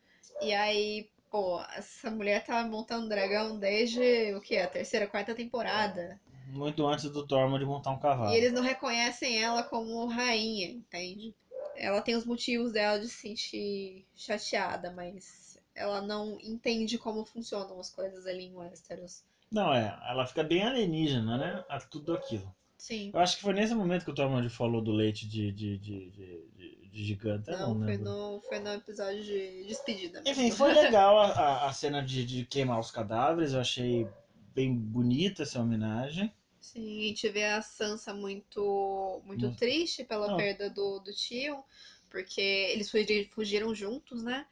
E 0.42 0.54
aí, 0.54 1.10
pô, 1.32 1.60
essa 1.76 2.12
mulher 2.12 2.44
tá 2.44 2.64
montando 2.64 3.10
dragão 3.10 3.58
desde 3.60 4.34
o 4.36 4.42
que? 4.42 4.58
A 4.58 4.68
terceira, 4.68 5.08
quarta 5.08 5.34
temporada. 5.34 6.20
Muito 6.48 6.86
antes 6.88 7.10
do 7.10 7.26
Tormund 7.28 7.64
montar 7.66 7.92
um 7.92 8.00
cavalo. 8.00 8.32
E 8.34 8.38
eles 8.38 8.54
não 8.54 8.62
reconhecem 8.62 9.42
ela 9.42 9.64
como 9.64 10.06
rainha, 10.06 10.70
entende? 10.70 11.36
Ela 11.76 12.02
tem 12.02 12.16
os 12.16 12.26
motivos 12.26 12.72
dela 12.72 13.00
de 13.00 13.08
se 13.08 13.18
sentir 13.18 14.06
chateada, 14.16 14.92
mas 14.92 15.47
ela 15.78 16.02
não 16.02 16.38
entende 16.42 16.98
como 16.98 17.24
funcionam 17.24 17.80
as 17.80 17.90
coisas 17.90 18.26
ali 18.26 18.46
em 18.46 18.56
Westeros. 18.56 19.24
Não, 19.52 19.74
é. 19.74 19.98
Ela 20.10 20.26
fica 20.26 20.44
bem 20.44 20.64
alienígena, 20.64 21.38
né? 21.38 21.66
A 21.70 21.80
tudo 21.80 22.14
aquilo. 22.14 22.54
Sim. 22.78 23.12
Eu 23.14 23.20
acho 23.20 23.38
que 23.38 23.42
foi 23.44 23.54
nesse 23.54 23.74
momento 23.74 24.04
que 24.04 24.12
o 24.12 24.16
Tormund 24.16 24.50
falou 24.50 24.82
do 24.82 24.92
leite 24.92 25.28
de, 25.28 25.52
de, 25.52 25.78
de, 25.78 26.12
de, 26.12 26.48
de- 26.56 26.90
gigante. 26.92 27.50
Não, 27.52 27.76
não, 27.76 27.86
foi 27.86 27.98
no, 27.98 28.42
foi 28.42 28.60
no 28.60 28.70
episódio 28.74 29.24
de 29.24 29.66
despedida 29.66 30.22
mesmo. 30.22 30.32
Enfim, 30.32 30.52
foi 30.52 30.74
legal 30.74 31.18
a, 31.20 31.68
a, 31.68 31.74
cena 31.74 32.02
de, 32.04 32.26
de 32.26 32.46
queimar 32.46 32.80
os 32.80 32.92
cadáveres. 32.92 33.54
Eu 33.54 33.62
achei 33.62 34.08
bem 34.54 34.74
bonita 34.76 35.44
essa 35.44 35.62
homenagem. 35.62 36.32
Sim, 36.60 37.00
a 37.00 37.08
gente 37.08 37.30
vê 37.30 37.46
a 37.46 37.62
Sansa 37.62 38.14
muito, 38.14 39.22
muito 39.26 39.56
triste 39.56 40.04
pela 40.04 40.28
Não. 40.28 40.38
perda 40.38 40.70
do, 40.70 41.00
do 41.00 41.14
tio, 41.14 41.64
porque 42.10 42.42
eles 42.42 42.90
fugi- 42.92 43.30
fugiram 43.32 43.74
juntos, 43.74 44.24
né? 44.24 44.46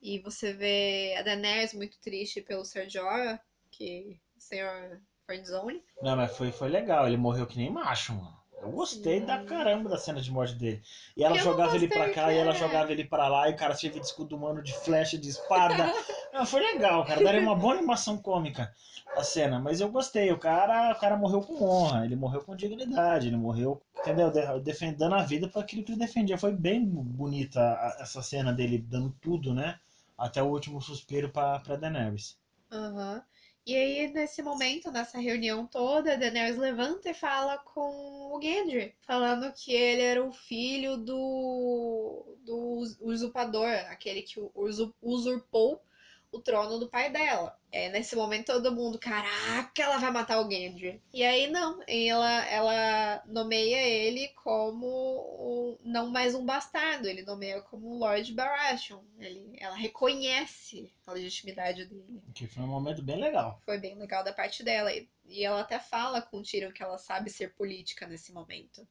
E 0.00 0.18
você 0.20 0.52
vê 0.52 1.14
a 1.18 1.22
Daenerys 1.22 1.74
muito 1.74 1.98
triste 2.00 2.40
pelo 2.40 2.64
Ser 2.64 2.88
Jorah, 2.88 3.38
que 3.70 4.18
o 4.36 4.40
senhor 4.40 5.00
Friendzone. 5.26 5.82
Não, 6.02 6.16
mas 6.16 6.34
foi, 6.36 6.50
foi 6.50 6.68
legal. 6.68 7.06
Ele 7.06 7.16
morreu 7.16 7.46
que 7.46 7.58
nem 7.58 7.70
macho, 7.70 8.14
mano. 8.14 8.40
Eu 8.62 8.70
gostei 8.72 9.20
Sim. 9.20 9.24
da 9.26 9.42
caramba 9.42 9.88
da 9.88 9.96
cena 9.96 10.20
de 10.20 10.30
morte 10.30 10.54
dele. 10.54 10.82
E 11.16 11.24
ela 11.24 11.36
Eu 11.36 11.42
jogava 11.42 11.74
ele 11.76 11.88
pra 11.88 12.10
cá 12.12 12.30
e 12.30 12.36
ela 12.36 12.52
cara. 12.52 12.66
jogava 12.66 12.92
ele 12.92 13.04
pra 13.04 13.26
lá. 13.26 13.48
E 13.48 13.52
o 13.52 13.56
cara 13.56 13.74
tinha 13.74 13.90
de 13.90 13.98
escudo 14.00 14.36
humano 14.36 14.62
de 14.62 14.74
flecha, 14.74 15.16
de 15.16 15.30
espada. 15.30 15.74
Não, 16.32 16.44
foi 16.44 16.60
legal, 16.60 17.04
cara. 17.06 17.24
Daria 17.24 17.40
uma 17.40 17.54
boa 17.56 17.74
animação 17.74 18.18
cômica 18.18 18.70
a 19.16 19.22
cena. 19.24 19.58
Mas 19.58 19.80
eu 19.80 19.88
gostei. 19.90 20.30
O 20.30 20.38
cara, 20.38 20.92
o 20.92 21.00
cara 21.00 21.16
morreu 21.16 21.40
com 21.40 21.62
honra. 21.64 22.04
Ele 22.04 22.16
morreu 22.16 22.42
com 22.42 22.54
dignidade. 22.54 23.28
Ele 23.28 23.36
morreu, 23.36 23.80
entendeu? 23.98 24.30
De- 24.30 24.60
defendendo 24.60 25.14
a 25.14 25.22
vida 25.22 25.48
para 25.48 25.62
aquilo 25.62 25.82
que 25.82 25.92
ele 25.92 25.98
defendia. 25.98 26.36
Foi 26.36 26.52
bem 26.52 26.84
bonita 26.84 27.60
essa 27.98 28.20
cena 28.20 28.52
dele 28.52 28.76
dando 28.76 29.10
tudo, 29.22 29.54
né? 29.54 29.78
Até 30.20 30.40
o 30.42 30.46
último 30.46 30.80
suspiro 30.80 31.28
pra 31.32 31.58
Daenerys. 31.58 32.38
Aham. 32.70 33.24
E 33.66 33.74
aí, 33.76 34.08
nesse 34.12 34.42
momento, 34.42 34.90
nessa 34.90 35.18
reunião 35.18 35.66
toda, 35.66 36.16
Daenerys 36.16 36.56
levanta 36.56 37.10
e 37.10 37.14
fala 37.14 37.58
com 37.58 38.32
o 38.34 38.40
Gendry, 38.42 38.94
falando 39.02 39.52
que 39.52 39.72
ele 39.72 40.02
era 40.02 40.24
o 40.24 40.32
filho 40.32 40.96
do, 40.96 42.36
do 42.44 42.78
us- 42.78 42.98
usurpador, 43.00 43.68
aquele 43.88 44.22
que 44.22 44.40
usu- 44.54 44.94
usurpou 45.02 45.80
o 46.32 46.40
trono 46.40 46.78
do 46.78 46.88
pai 46.88 47.10
dela. 47.10 47.58
É, 47.72 47.88
nesse 47.88 48.16
momento, 48.16 48.46
todo 48.46 48.74
mundo, 48.74 48.98
caraca, 48.98 49.82
ela 49.82 49.98
vai 49.98 50.10
matar 50.10 50.40
o 50.40 50.50
Gendry. 50.50 51.00
E 51.12 51.22
aí, 51.24 51.46
não, 51.48 51.80
ela, 51.86 52.46
ela 52.46 53.22
nomeia 53.26 53.78
ele 53.80 54.28
como 54.28 54.86
o- 54.86 55.78
não 55.84 56.08
mais 56.10 56.34
um 56.34 56.44
bastardo, 56.44 57.06
ele 57.08 57.22
nomeia 57.22 57.60
como 57.62 57.96
Lord 57.98 58.32
Baratheon. 58.32 59.02
Ele, 59.18 59.52
ela 59.58 59.76
reconhece 59.76 60.92
a 61.06 61.12
legitimidade 61.12 61.84
dele. 61.86 62.22
Que 62.34 62.46
foi 62.46 62.62
um 62.62 62.66
momento 62.68 63.02
bem 63.02 63.16
legal. 63.20 63.60
Foi 63.64 63.78
bem 63.78 63.96
legal 63.96 64.24
da 64.24 64.32
parte 64.32 64.62
dela. 64.62 64.92
E- 64.92 65.08
E 65.32 65.44
ela 65.44 65.60
até 65.60 65.78
fala 65.78 66.20
com 66.20 66.38
o 66.38 66.42
Tyrion 66.42 66.72
que 66.72 66.82
ela 66.82 66.98
sabe 66.98 67.30
ser 67.30 67.54
política 67.54 68.04
nesse 68.04 68.32
momento. 68.32 68.84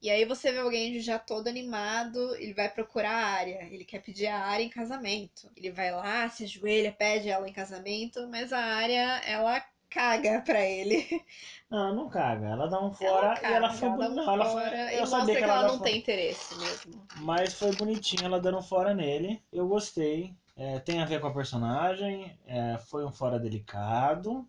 E 0.00 0.10
aí 0.10 0.24
você 0.24 0.52
vê 0.52 0.58
alguém 0.58 1.00
já 1.00 1.18
todo 1.18 1.48
animado, 1.48 2.34
ele 2.36 2.52
vai 2.52 2.68
procurar 2.68 3.12
a 3.12 3.26
área, 3.26 3.68
ele 3.70 3.84
quer 3.84 4.00
pedir 4.00 4.26
a 4.26 4.38
área 4.38 4.62
em 4.62 4.68
casamento. 4.68 5.50
Ele 5.56 5.70
vai 5.70 5.90
lá, 5.90 6.28
se 6.28 6.44
ajoelha, 6.44 6.92
pede 6.92 7.28
ela 7.28 7.48
em 7.48 7.52
casamento, 7.52 8.28
mas 8.28 8.52
a 8.52 8.60
área, 8.62 9.20
ela 9.26 9.60
caga 9.88 10.42
pra 10.42 10.60
ele. 10.60 11.06
Não, 11.70 11.94
não 11.94 12.08
caga. 12.08 12.46
Ela 12.46 12.68
dá 12.68 12.80
um 12.80 12.92
fora 12.92 13.34
caga, 13.34 13.48
e 13.48 13.54
ela 13.54 13.70
foi 13.72 13.88
um 13.88 13.96
bonita. 13.96 14.14
Não, 14.14 14.32
ela 14.32 14.44
foi. 14.44 14.62
fora 14.62 14.92
e 14.92 14.98
Eu 14.98 15.06
sabia 15.06 15.36
que 15.36 15.42
ela, 15.42 15.54
ela, 15.54 15.68
não 15.68 15.78
dá 15.78 15.84
tem 15.84 15.98
interesse 15.98 16.54
mesmo. 16.58 17.06
Mas 17.16 17.54
foi 17.54 17.74
bonitinho 17.74 18.24
ela 18.24 18.40
dando 18.40 18.58
um 18.58 18.62
fora 18.62 18.94
nele. 18.94 19.42
Eu 19.52 19.66
gostei. 19.66 20.32
É, 20.56 20.78
tem 20.78 21.02
a 21.02 21.04
ver 21.04 21.20
com 21.20 21.26
a 21.26 21.34
personagem. 21.34 22.38
é, 22.46 22.78
foi 22.78 23.04
um 23.04 23.10
fora 23.10 23.38
delicado. 23.38 24.46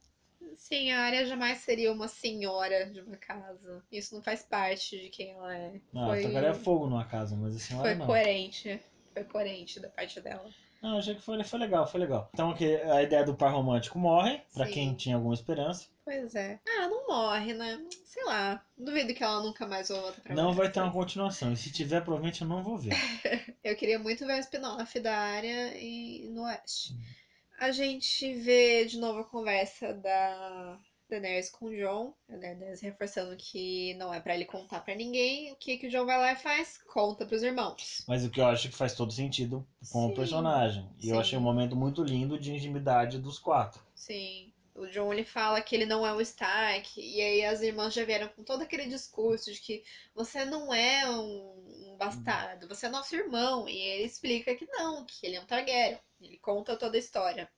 Sim, 0.67 0.91
a 0.91 0.99
área 0.99 1.25
jamais 1.25 1.59
seria 1.59 1.93
uma 1.93 2.09
senhora 2.09 2.89
de 2.89 2.99
uma 2.99 3.15
casa. 3.15 3.81
Isso 3.89 4.13
não 4.13 4.21
faz 4.21 4.43
parte 4.43 5.01
de 5.01 5.07
quem 5.07 5.31
ela 5.31 5.55
é. 5.55 5.79
Não, 5.93 6.09
foi... 6.09 6.23
tocaria 6.23 6.53
fogo 6.53 6.87
numa 6.87 7.05
casa, 7.05 7.37
mas 7.37 7.55
a 7.55 7.59
senhora 7.59 7.87
Foi 7.87 7.95
não. 7.95 8.05
coerente. 8.05 8.81
Foi 9.13 9.23
coerente 9.23 9.79
da 9.79 9.87
parte 9.87 10.19
dela. 10.19 10.45
Não, 10.83 10.97
achei 10.97 11.15
que 11.15 11.21
foi, 11.21 11.41
foi 11.41 11.59
legal, 11.59 11.87
foi 11.87 12.01
legal. 12.01 12.29
Então 12.33 12.49
aqui, 12.49 12.75
a 12.75 13.01
ideia 13.01 13.23
do 13.23 13.33
par 13.33 13.53
romântico 13.53 13.97
morre, 13.97 14.41
pra 14.53 14.65
Sim. 14.65 14.73
quem 14.73 14.93
tinha 14.93 15.15
alguma 15.15 15.33
esperança. 15.33 15.87
Pois 16.03 16.35
é. 16.35 16.59
Ah, 16.67 16.89
não 16.89 17.07
morre, 17.07 17.53
né? 17.53 17.81
Sei 18.03 18.25
lá. 18.25 18.61
Duvido 18.77 19.13
que 19.13 19.23
ela 19.23 19.41
nunca 19.41 19.65
mais 19.65 19.87
volta 19.87 20.19
pra 20.19 20.35
Não 20.35 20.51
vai 20.51 20.69
ter 20.69 20.81
uma 20.81 20.91
continuação. 20.91 21.53
E 21.53 21.57
se 21.57 21.71
tiver, 21.71 22.01
provavelmente 22.01 22.41
eu 22.41 22.47
não 22.47 22.61
vou 22.61 22.77
ver. 22.77 22.91
Eu 23.63 23.75
queria 23.75 23.99
muito 23.99 24.25
ver 24.25 24.35
o 24.35 24.39
spin-off 24.39 24.99
da 24.99 25.15
área 25.15 25.77
e 25.77 26.29
no 26.29 26.43
Oeste. 26.43 26.93
Uhum. 26.93 27.26
A 27.57 27.71
gente 27.71 28.33
vê 28.35 28.85
de 28.85 28.97
novo 28.97 29.19
a 29.19 29.23
conversa 29.25 29.93
da 29.93 30.79
Daenerys 31.09 31.49
com 31.49 31.65
o 31.65 31.75
Jon. 31.75 32.13
A 32.29 32.37
Daenerys 32.37 32.81
reforçando 32.81 33.35
que 33.35 33.93
não 33.95 34.13
é 34.13 34.19
pra 34.19 34.33
ele 34.35 34.45
contar 34.45 34.81
pra 34.81 34.95
ninguém. 34.95 35.51
O 35.51 35.55
que, 35.55 35.77
que 35.77 35.87
o 35.87 35.89
Jon 35.89 36.05
vai 36.05 36.17
lá 36.17 36.31
e 36.33 36.35
faz? 36.35 36.77
Conta 36.83 37.25
pros 37.25 37.43
irmãos. 37.43 38.05
Mas 38.07 38.23
o 38.25 38.29
que 38.29 38.39
eu 38.39 38.45
acho 38.47 38.69
que 38.69 38.75
faz 38.75 38.93
todo 38.93 39.11
sentido 39.11 39.67
com 39.91 40.05
Sim, 40.05 40.11
o 40.11 40.15
personagem. 40.15 40.89
E 40.99 41.09
eu 41.09 41.15
sim. 41.15 41.19
achei 41.19 41.37
um 41.37 41.41
momento 41.41 41.75
muito 41.75 42.03
lindo 42.03 42.39
de 42.39 42.53
intimidade 42.53 43.19
dos 43.19 43.39
quatro. 43.39 43.81
Sim. 43.95 44.53
O 44.77 44.85
John 44.87 45.11
ele 45.11 45.23
fala 45.23 45.59
que 45.59 45.75
ele 45.75 45.87
não 45.87 46.05
é 46.05 46.13
o 46.13 46.21
Stark, 46.21 47.01
e 47.01 47.19
aí 47.19 47.43
as 47.43 47.61
irmãs 47.61 47.93
já 47.93 48.05
vieram 48.05 48.27
com 48.29 48.43
todo 48.43 48.61
aquele 48.61 48.85
discurso 48.85 49.51
de 49.51 49.59
que 49.59 49.83
você 50.13 50.45
não 50.45 50.71
é 50.71 51.09
um, 51.09 51.93
um 51.93 51.97
bastardo, 51.97 52.67
você 52.67 52.85
é 52.85 52.89
nosso 52.89 53.15
irmão. 53.15 53.67
E 53.67 53.75
ele 53.75 54.03
explica 54.03 54.55
que 54.55 54.67
não, 54.67 55.03
que 55.03 55.25
ele 55.25 55.35
é 55.35 55.41
um 55.41 55.45
Targaryen. 55.45 55.99
Ele 56.21 56.37
conta 56.37 56.77
toda 56.77 56.95
a 56.95 56.99
história. 56.99 57.49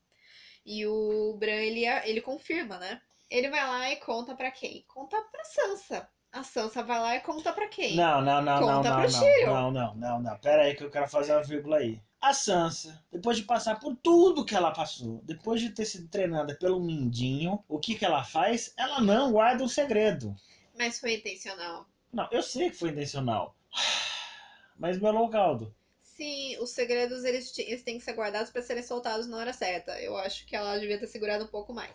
E 0.65 0.85
o 0.87 1.35
Bran, 1.37 1.61
ele, 1.61 1.85
ele 1.85 2.21
confirma, 2.21 2.77
né? 2.77 3.01
Ele 3.29 3.49
vai 3.49 3.65
lá 3.67 3.91
e 3.91 3.97
conta 3.97 4.33
pra 4.35 4.49
quem? 4.49 4.85
Conta 4.87 5.21
pra 5.21 5.43
Sansa. 5.43 6.09
A 6.31 6.43
Sansa 6.43 6.83
vai 6.83 6.99
lá 6.99 7.15
e 7.15 7.19
conta 7.21 7.51
pra 7.51 7.67
quem? 7.67 7.95
Não, 7.95 8.21
não, 8.21 8.41
não, 8.41 8.59
não, 8.61 8.75
Conta 8.77 8.89
não, 8.89 9.01
pro 9.01 9.11
não, 9.11 9.19
Tyrion. 9.19 9.53
não, 9.53 9.71
não, 9.71 9.95
não, 9.95 10.21
não. 10.21 10.37
Pera 10.39 10.63
aí 10.63 10.75
que 10.75 10.83
eu 10.83 10.91
quero 10.91 11.07
fazer 11.07 11.33
uma 11.33 11.43
vírgula 11.43 11.77
aí. 11.77 11.99
A 12.21 12.33
Sansa, 12.33 13.01
depois 13.09 13.37
de 13.37 13.43
passar 13.43 13.79
por 13.79 13.95
tudo 13.95 14.43
que 14.43 14.53
ela 14.53 14.71
passou, 14.71 15.21
depois 15.23 15.61
de 15.61 15.69
ter 15.69 15.85
sido 15.85 16.09
treinada 16.09 16.53
pelo 16.53 16.79
Mindinho, 16.79 17.63
o 17.67 17.79
que 17.79 17.95
que 17.95 18.03
ela 18.03 18.25
faz? 18.25 18.73
Ela 18.75 18.99
não 18.99 19.31
guarda 19.31 19.63
um 19.63 19.69
segredo. 19.69 20.35
Mas 20.77 20.99
foi 20.99 21.13
intencional. 21.13 21.87
Não, 22.11 22.27
eu 22.29 22.43
sei 22.43 22.69
que 22.69 22.77
foi 22.77 22.89
intencional. 22.89 23.55
Mas 24.77 24.99
melou 24.99 25.27
o 25.27 25.29
caldo. 25.29 25.73
Sim, 26.01 26.57
os 26.59 26.71
segredos 26.71 27.23
eles, 27.23 27.57
eles 27.57 27.83
têm 27.83 27.97
que 27.97 28.03
ser 28.03 28.13
guardados 28.13 28.51
pra 28.51 28.61
serem 28.61 28.83
soltados 28.83 29.25
na 29.25 29.37
hora 29.37 29.53
certa. 29.53 29.97
Eu 30.01 30.17
acho 30.17 30.45
que 30.45 30.55
ela 30.57 30.77
devia 30.77 30.99
ter 30.99 31.07
segurado 31.07 31.45
um 31.45 31.47
pouco 31.47 31.73
mais. 31.73 31.91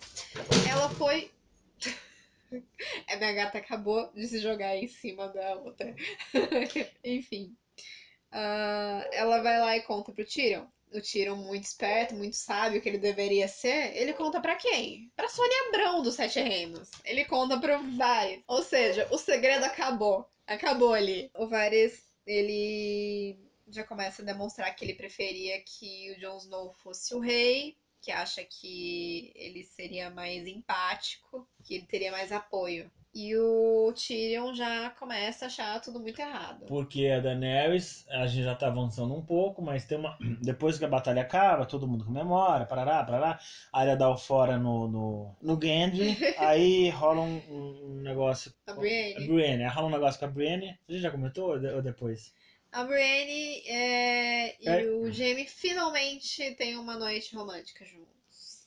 Ela 0.67 0.89
foi. 0.89 1.31
A 3.09 3.17
minha 3.17 3.33
gata 3.35 3.59
acabou 3.59 4.11
de 4.15 4.27
se 4.27 4.39
jogar 4.39 4.75
em 4.75 4.89
cima 4.89 5.29
da 5.29 5.57
outra. 5.57 5.95
Enfim. 7.05 7.55
Ah, 8.37 9.09
ela 9.13 9.41
vai 9.41 9.61
lá 9.61 9.77
e 9.77 9.83
conta 9.83 10.11
pro 10.13 10.27
Tyrion. 10.27 10.67
O 10.93 11.01
Tyrion, 11.01 11.37
muito 11.37 11.63
esperto, 11.65 12.15
muito 12.15 12.35
sábio 12.35 12.81
que 12.81 12.89
ele 12.89 12.99
deveria 12.99 13.47
ser, 13.47 13.97
ele 13.97 14.13
conta 14.13 14.41
pra 14.41 14.57
quem? 14.57 15.11
Pra 15.15 15.29
Sônia 15.29 15.69
Abrão 15.69 16.03
dos 16.03 16.17
Sete 16.17 16.41
Reinos. 16.41 16.91
Ele 17.05 17.25
conta 17.25 17.59
pro 17.59 17.81
Varys. 17.97 18.43
Ou 18.49 18.63
seja, 18.63 19.07
o 19.13 19.19
segredo 19.19 19.65
acabou. 19.65 20.29
Acabou 20.47 20.93
ali. 20.93 21.31
O 21.37 21.47
Varys, 21.47 22.03
ele 22.27 23.39
já 23.69 23.85
começa 23.85 24.23
a 24.23 24.25
demonstrar 24.25 24.75
que 24.75 24.85
ele 24.85 24.95
preferia 24.95 25.63
que 25.63 26.13
o 26.13 26.21
Jon 26.21 26.39
Snow 26.39 26.73
fosse 26.75 27.15
o 27.15 27.21
rei, 27.21 27.77
que 28.03 28.11
acha 28.11 28.45
que 28.45 29.33
ele 29.37 29.63
seria 29.65 30.11
mais 30.11 30.47
empático, 30.47 31.49
que 31.65 31.77
ele 31.77 31.87
teria 31.87 32.11
mais 32.11 32.33
apoio. 32.33 32.91
E 33.15 33.37
o 33.37 33.93
Tyrion 33.93 34.53
já 34.55 34.91
começa 34.91 35.45
a 35.45 35.47
achar 35.47 35.81
tudo 35.81 36.01
muito 36.01 36.19
errado. 36.19 36.67
Porque 36.67 37.07
a 37.07 37.21
Daenerys, 37.21 38.05
a 38.09 38.27
gente 38.27 38.43
já 38.43 38.57
tá 38.57 38.67
avançando 38.67 39.15
um 39.15 39.25
pouco, 39.25 39.63
mas 39.63 39.85
tem 39.85 39.97
uma. 39.99 40.19
Depois 40.43 40.79
que 40.79 40.85
a 40.85 40.89
batalha 40.89 41.23
acaba, 41.23 41.65
todo 41.65 41.87
mundo 41.87 42.05
comemora, 42.05 42.67
parará, 42.67 43.05
parará. 43.05 43.39
A 43.73 43.81
área 43.81 43.97
dá 43.97 44.11
o 44.11 44.17
fora 44.17 44.59
no, 44.59 44.89
no, 44.89 45.37
no 45.41 45.61
Gendry. 45.63 46.17
aí 46.39 46.91
rola 46.91 47.21
um, 47.21 47.41
um 47.49 48.01
negócio. 48.03 48.53
A 48.67 48.73
A 48.73 48.75
Brienne. 48.75 49.29
Brienne. 49.29 49.63
Aí 49.63 49.71
rola 49.71 49.87
um 49.87 49.93
negócio 49.93 50.19
com 50.19 50.27
a 50.27 50.29
Brienne. 50.29 50.77
Você 50.89 50.99
já 50.99 51.11
comentou 51.11 51.51
ou 51.53 51.83
depois? 51.83 52.35
A 52.73 52.83
Brienne 52.83 53.63
é, 53.69 54.57
e 54.61 54.69
É. 54.69 54.85
o 54.87 55.09
Jaime 55.13 55.47
finalmente 55.47 56.53
têm 56.57 56.77
uma 56.77 56.97
noite 56.97 57.37
romântica 57.37 57.85
juntos. 57.85 58.67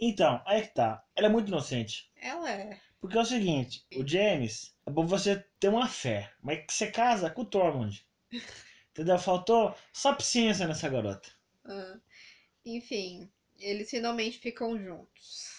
Então, 0.00 0.40
aí 0.46 0.62
que 0.62 0.74
tá. 0.74 1.04
Ela 1.14 1.26
é 1.26 1.30
muito 1.30 1.48
inocente. 1.48 2.10
Ela 2.16 2.50
é. 2.50 2.80
Porque 3.02 3.18
é 3.18 3.20
o 3.20 3.24
seguinte, 3.26 3.84
o 3.96 4.06
James, 4.06 4.74
é 4.86 4.90
bom 4.90 5.04
você 5.06 5.44
ter 5.60 5.68
uma 5.68 5.86
fé, 5.88 6.32
mas 6.40 6.64
que 6.64 6.72
você 6.72 6.90
casa 6.90 7.28
com 7.30 7.42
o 7.42 7.44
Tormund. 7.44 8.02
Entendeu? 8.92 9.18
Faltou 9.18 9.76
só 9.92 10.14
paciência 10.14 10.66
nessa 10.66 10.88
garota. 10.88 11.30
ah, 11.64 11.98
enfim, 12.64 13.30
eles 13.58 13.90
finalmente 13.90 14.38
ficam 14.38 14.78
juntos. 14.78 15.51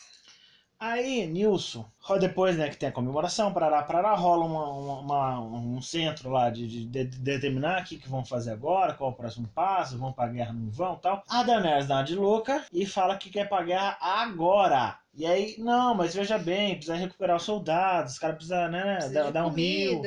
Aí, 0.86 1.26
Nilson, 1.26 1.86
depois 2.20 2.58
né, 2.58 2.68
que 2.68 2.76
tem 2.76 2.90
a 2.90 2.92
comemoração, 2.92 3.54
parará, 3.54 3.82
parará, 3.84 4.14
rola 4.16 4.44
uma, 4.44 4.68
uma- 4.70 5.00
uma- 5.40 5.40
um 5.40 5.82
centro 5.82 6.30
lá 6.30 6.50
de, 6.50 6.68
de- 6.68 6.86
de- 6.86 7.06
de 7.06 7.20
determinar 7.20 7.82
o 7.82 7.86
que, 7.86 7.98
que 7.98 8.10
vão 8.10 8.26
fazer 8.26 8.52
agora, 8.52 8.94
qual 8.94 9.10
é 9.12 9.14
o 9.14 9.16
próximo 9.16 9.48
passo, 9.56 9.98
vão 9.98 10.12
pra 10.12 10.28
guerra, 10.28 10.52
não 10.52 10.70
vão 10.70 10.98
tal. 10.98 11.24
A 11.30 11.42
Daenerys 11.42 11.88
dá 11.88 11.96
uma 11.96 12.04
de 12.04 12.16
louca 12.16 12.66
e 12.70 12.86
fala 12.86 13.16
que 13.16 13.30
quer 13.30 13.48
pra 13.48 13.64
guerra 13.64 13.98
agora. 14.02 15.00
E 15.14 15.26
aí, 15.26 15.56
não, 15.58 15.96
mas 15.96 16.14
veja 16.14 16.38
bem, 16.38 16.76
precisa 16.76 16.98
recuperar 16.98 17.38
os 17.38 17.44
soldados, 17.44 18.14
os 18.14 18.20
caras 18.20 18.36
precisam 18.36 18.68
né, 18.70 18.96
Precisa 18.96 19.32
dar, 19.32 19.46
um 19.46 19.50
rio. 19.52 20.02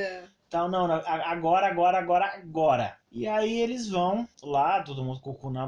Tal, 0.50 0.68
não, 0.68 0.84
agora, 0.92 1.66
agora, 1.68 1.98
agora, 1.98 2.26
agora. 2.34 2.96
E 3.10 3.26
aí 3.26 3.60
eles 3.62 3.88
vão 3.88 4.28
lá, 4.42 4.82
todo 4.82 5.02
mundo 5.02 5.20
com 5.20 5.30
o 5.30 5.34
cu 5.34 5.50
na, 5.50 5.66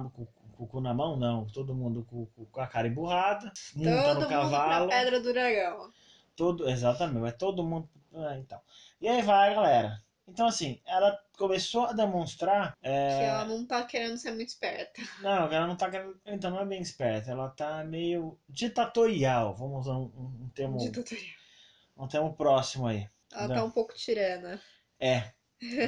com, 0.59 0.65
o 0.65 0.67
cu 0.67 0.81
na 0.81 0.93
mão, 0.93 1.17
não, 1.17 1.47
todo 1.47 1.75
mundo 1.75 2.05
com, 2.05 2.27
com- 2.51 2.61
a 2.61 2.67
cara 2.67 2.89
emburrada, 2.89 3.53
monta 3.77 4.03
Todo 4.03 4.15
no 4.15 4.21
mundo 4.21 4.29
cavalo. 4.29 4.89
pra 4.89 4.99
Pedra 4.99 5.21
do 5.21 5.33
Dragão. 5.33 5.93
Todo, 6.37 6.69
exatamente, 6.69 7.21
vai 7.21 7.33
todo 7.33 7.65
mundo. 7.65 7.89
ah, 8.15 8.37
então. 8.39 8.61
E 9.01 9.09
aí 9.09 9.23
vai 9.23 9.51
a 9.51 9.55
galera. 9.55 10.03
Então, 10.27 10.47
assim, 10.47 10.79
ela 10.85 11.19
começou 11.39 11.87
a 11.87 11.93
demonstrar. 11.93 12.77
Que 12.83 12.89
é, 12.89 13.25
ela 13.25 13.45
não 13.47 13.65
tá 13.65 13.83
querendo 13.85 14.19
ser 14.19 14.33
muito 14.33 14.49
esperta. 14.49 15.01
Não, 15.23 15.51
ela 15.51 15.67
não 15.67 15.75
tá 15.75 15.89
querendo. 15.91 16.21
Então, 16.27 16.51
não 16.51 16.61
é 16.61 16.67
bem 16.67 16.83
esperta, 16.83 17.31
ela 17.31 17.49
tá 17.49 17.83
meio 17.83 18.39
ditatorial. 18.47 19.55
Vamos 19.55 19.87
usar 19.87 19.97
um, 19.97 20.05
um, 20.45 20.51
termo, 20.55 20.77
Ditatorial. 20.77 21.27
um 21.97 22.07
termo 22.07 22.35
próximo 22.35 22.87
aí. 22.87 23.09
Ela 23.33 23.49
Não. 23.49 23.55
tá 23.57 23.65
um 23.65 23.71
pouco 23.71 23.95
tirana. 23.95 24.61
É, 25.01 25.33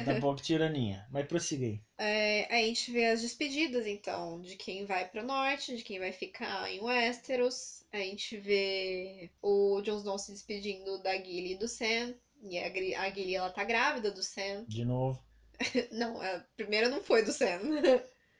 tá 0.05 0.13
um 0.13 0.19
pouco 0.19 0.41
tiraninha. 0.41 1.07
Mas 1.11 1.27
prossiga 1.27 1.65
aí. 1.65 1.81
É, 1.97 2.47
a 2.53 2.57
gente 2.65 2.91
vê 2.91 3.05
as 3.05 3.21
despedidas, 3.21 3.87
então, 3.87 4.41
de 4.41 4.55
quem 4.55 4.85
vai 4.85 5.07
pro 5.07 5.23
norte, 5.23 5.75
de 5.75 5.83
quem 5.83 5.99
vai 5.99 6.11
ficar 6.11 6.71
em 6.71 6.81
Westeros. 6.81 7.83
A 7.91 7.97
gente 7.97 8.37
vê 8.37 9.29
o 9.41 9.81
Jon 9.81 9.97
Snow 9.97 10.17
se 10.17 10.31
despedindo 10.31 11.01
da 11.01 11.13
Gilly 11.15 11.53
e 11.53 11.57
do 11.57 11.67
Sam. 11.67 12.13
E 12.43 12.57
a, 12.57 13.03
a 13.03 13.09
Gilly, 13.09 13.35
ela 13.35 13.49
tá 13.49 13.63
grávida 13.63 14.11
do 14.11 14.23
Sam. 14.23 14.65
De 14.67 14.83
novo. 14.83 15.21
Não, 15.91 16.19
a 16.21 16.43
primeira 16.55 16.89
não 16.89 17.03
foi 17.03 17.23
do 17.23 17.31
Sam. 17.31 17.59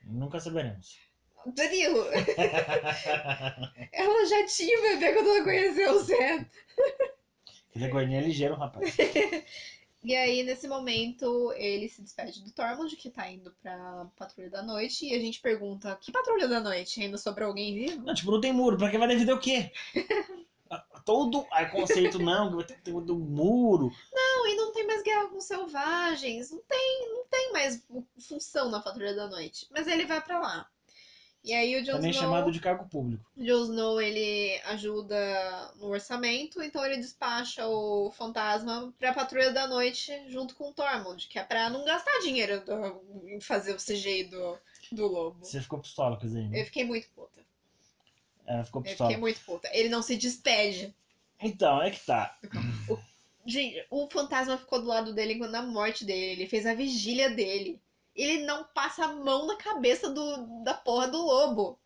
Nunca 0.04 0.40
saberemos. 0.40 0.98
Danilo, 1.46 2.04
ela 3.92 4.26
já 4.26 4.46
tinha 4.46 4.80
bebê 4.80 5.12
quando 5.12 5.28
ela 5.28 5.44
conheceu 5.44 5.92
o 5.92 5.98
Zed. 5.98 6.46
Ele 7.74 8.14
é 8.14 8.20
ligeiro, 8.20 8.54
rapaz. 8.54 8.96
E 10.04 10.16
aí, 10.16 10.42
nesse 10.42 10.66
momento, 10.66 11.52
ele 11.52 11.88
se 11.88 12.02
despede 12.02 12.42
do 12.42 12.50
Tormund, 12.50 12.96
que 12.96 13.08
tá 13.08 13.30
indo 13.30 13.54
pra 13.62 14.06
Patrulha 14.16 14.50
da 14.50 14.62
Noite, 14.62 15.06
e 15.06 15.14
a 15.14 15.18
gente 15.18 15.40
pergunta, 15.40 15.96
que 16.00 16.10
Patrulha 16.10 16.48
da 16.48 16.60
Noite? 16.60 17.00
Ainda 17.00 17.16
sobrou 17.16 17.48
alguém 17.48 17.74
vivo? 17.74 18.02
Não, 18.02 18.14
tipo, 18.14 18.30
não 18.30 18.40
tem 18.40 18.52
muro. 18.52 18.76
Pra 18.76 18.90
que 18.90 18.98
vai 18.98 19.06
defender 19.06 19.32
o 19.32 19.38
quê? 19.38 19.70
Todo 21.04 21.46
aí, 21.50 21.66
conceito 21.66 22.18
não, 22.18 22.48
que 22.50 22.56
vai 22.56 22.64
ter 22.64 22.74
que 22.76 22.82
ter 22.82 22.92
do 22.92 23.18
muro. 23.18 23.92
Não, 24.12 24.46
e 24.46 24.54
não 24.56 24.72
tem 24.72 24.86
mais 24.86 25.02
guerra 25.02 25.28
com 25.28 25.40
selvagens, 25.40 26.50
não 26.50 26.62
tem, 26.62 27.12
não 27.12 27.24
tem 27.26 27.52
mais 27.52 27.86
função 28.28 28.70
na 28.70 28.80
Patrulha 28.80 29.14
da 29.14 29.28
Noite. 29.28 29.66
Mas 29.70 29.86
ele 29.86 30.06
vai 30.06 30.20
pra 30.20 30.38
lá. 30.38 30.68
E 31.44 31.52
aí 31.52 31.74
o 31.76 31.84
Jon 31.84 31.94
Também 31.94 32.10
Snow... 32.12 32.22
chamado 32.22 32.52
de 32.52 32.60
cargo 32.60 32.88
público. 32.88 33.24
Jon 33.36 33.64
Snow, 33.64 34.00
ele 34.00 34.60
ajuda 34.66 35.72
no 35.76 35.88
orçamento, 35.88 36.62
então 36.62 36.84
ele 36.84 36.98
despacha 36.98 37.66
o 37.66 38.12
fantasma 38.12 38.92
pra 38.98 39.12
Patrulha 39.12 39.50
da 39.50 39.66
Noite 39.66 40.12
junto 40.28 40.54
com 40.54 40.70
o 40.70 40.72
Tormund, 40.72 41.26
que 41.26 41.38
é 41.40 41.42
pra 41.42 41.68
não 41.68 41.84
gastar 41.84 42.20
dinheiro 42.20 42.64
do- 42.64 43.28
em 43.28 43.40
fazer 43.40 43.72
o 43.72 43.76
CGI 43.78 44.24
do, 44.24 44.56
do 44.92 45.06
lobo. 45.08 45.44
Você 45.44 45.60
ficou 45.60 45.80
pistola 45.80 46.16
com 46.16 46.26
isso 46.26 46.36
aí, 46.36 46.46
né? 46.48 46.60
Eu 46.60 46.64
fiquei 46.66 46.84
muito 46.84 47.08
puta. 47.08 47.40
Ela 48.46 48.64
ficou 48.64 48.80
Eu 48.82 48.84
pistola. 48.84 49.10
fiquei 49.10 49.20
muito 49.20 49.40
puta. 49.44 49.68
Ele 49.72 49.88
não 49.88 50.02
se 50.02 50.16
despede. 50.16 50.94
Então, 51.40 51.82
é 51.82 51.90
que 51.90 51.98
tá. 52.06 52.38
Gente, 53.44 53.84
o 53.90 54.08
fantasma 54.08 54.56
ficou 54.56 54.80
do 54.80 54.86
lado 54.86 55.12
dele 55.12 55.34
na 55.48 55.62
morte 55.62 56.04
dele. 56.04 56.32
Ele 56.42 56.46
fez 56.48 56.64
a 56.66 56.74
vigília 56.74 57.28
dele. 57.30 57.80
Ele 58.14 58.44
não 58.44 58.64
passa 58.74 59.04
a 59.04 59.08
mão 59.12 59.46
na 59.46 59.56
cabeça 59.56 60.10
do, 60.10 60.62
da 60.62 60.74
porra 60.74 61.08
do 61.08 61.18
lobo. 61.22 61.78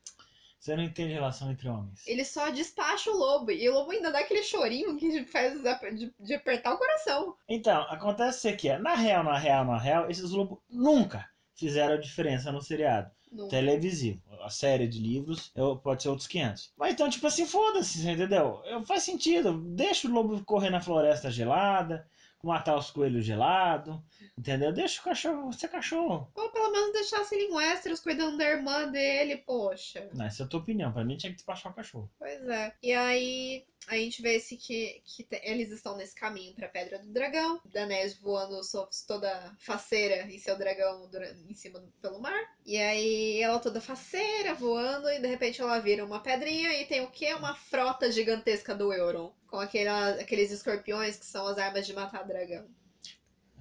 Você 0.59 0.74
não 0.74 0.83
entende 0.83 1.12
relação 1.12 1.51
entre 1.53 1.68
homens. 1.68 2.03
Ele 2.07 2.24
só 2.24 2.51
despacha 2.51 3.11
o 3.11 3.16
lobo. 3.16 3.53
E 3.53 3.68
o 3.68 3.74
lobo 3.74 3.93
ainda 3.93 4.11
dá 4.11 4.18
aquele 4.18 4.43
chorinho 4.43 4.97
que 4.97 5.24
faz 5.27 5.55
de, 5.97 6.12
de 6.18 6.35
apertar 6.35 6.74
o 6.74 6.79
coração. 6.79 7.37
Então, 7.49 7.83
acontece 7.83 8.53
que 8.57 8.68
é, 8.68 8.77
na 8.79 8.95
real, 8.95 9.22
na 9.22 9.39
real, 9.39 9.64
na 9.64 9.79
real, 9.79 10.11
esses 10.11 10.31
lobos 10.33 10.59
nunca 10.68 11.29
fizeram 11.55 11.95
a 11.95 11.99
diferença 12.01 12.51
no 12.51 12.61
seriado 12.61 13.11
Não. 13.31 13.47
televisivo. 13.49 14.20
A 14.43 14.51
série 14.51 14.89
de 14.89 14.99
livros 14.99 15.53
eu- 15.55 15.77
pode 15.77 16.03
ser 16.03 16.09
outros 16.09 16.27
500. 16.27 16.72
Mas 16.77 16.95
então, 16.95 17.09
tipo 17.09 17.27
assim, 17.29 17.47
foda-se, 17.47 18.01
entendeu? 18.09 18.61
Eu- 18.64 18.83
Faz 18.85 19.05
sentido. 19.05 19.53
Deixa 19.77 20.09
o 20.09 20.11
lobo 20.12 20.45
correr 20.45 20.70
na 20.70 20.81
floresta 20.81 21.31
gelada, 21.31 22.09
matar 22.47 22.76
os 22.76 22.90
coelhos 22.90 23.24
gelados, 23.24 23.99
entendeu? 24.38 24.72
Deixa 24.72 25.01
o 25.01 25.05
cachorro 25.05 25.53
ser 25.53 25.68
cachorro. 25.68 26.30
Ou 26.34 26.49
pelo 26.51 26.70
menos 26.72 26.92
deixasse 26.92 27.34
ele 27.34 27.44
em 27.44 27.55
Westeros 27.55 28.01
cuidando 28.01 28.36
da 28.38 28.44
irmã 28.44 28.88
dele, 28.90 29.36
poxa. 29.38 30.09
Não, 30.14 30.24
essa 30.26 30.42
é 30.42 30.47
a 30.47 30.49
tua 30.49 30.61
opinião. 30.61 30.92
Pra 30.92 31.05
mim 31.05 31.16
tinha 31.16 31.30
que 31.30 31.36
despachar 31.36 31.72
o 31.72 31.74
cachorro. 31.74 32.11
Pois 32.18 32.42
é. 32.49 32.72
E 32.82 32.92
aí 32.92 33.64
a 33.88 33.94
gente 33.97 34.20
vê 34.20 34.34
esse 34.34 34.57
que, 34.57 35.01
que 35.05 35.22
te- 35.22 35.40
eles 35.44 35.70
estão 35.70 35.97
nesse 35.97 36.14
caminho 36.14 36.55
pra 36.55 36.68
Pedra 36.68 36.99
do 36.99 37.12
Dragão. 37.12 37.61
Daenerys 37.66 38.18
voando 38.18 38.61
toda 39.07 39.55
faceira 39.59 40.22
em 40.32 40.38
seu 40.38 40.57
dragão 40.59 41.09
em 41.49 41.55
cima 41.55 41.78
do- 41.78 41.92
pelo 42.03 42.20
mar. 42.20 42.40
E 42.64 42.76
aí 42.78 43.40
ela 43.40 43.59
toda 43.61 43.80
faceira 43.80 44.55
voando 44.55 45.09
e 45.09 45.20
de 45.20 45.26
repente 45.28 45.61
ela 45.61 45.78
vira 45.78 46.05
uma 46.05 46.20
pedrinha 46.20 46.72
e 46.80 46.86
tem 46.86 47.03
o 47.03 47.11
quê? 47.11 47.32
Uma 47.34 47.55
frota 47.55 48.11
gigantesca 48.11 48.74
do 48.74 48.92
Euron. 48.92 49.32
Com 49.57 49.61
aquela, 49.61 50.11
aqueles 50.11 50.50
escorpiões 50.52 51.16
que 51.16 51.24
são 51.24 51.46
as 51.46 51.57
armas 51.57 51.86
de 51.86 51.94
matar 51.94 52.22
dragão. 52.26 52.66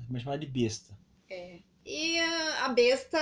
Me 0.09 0.19
chamar 0.19 0.37
de 0.37 0.45
besta. 0.45 0.93
E 1.85 2.19
a, 2.19 2.67
besta, 2.67 3.17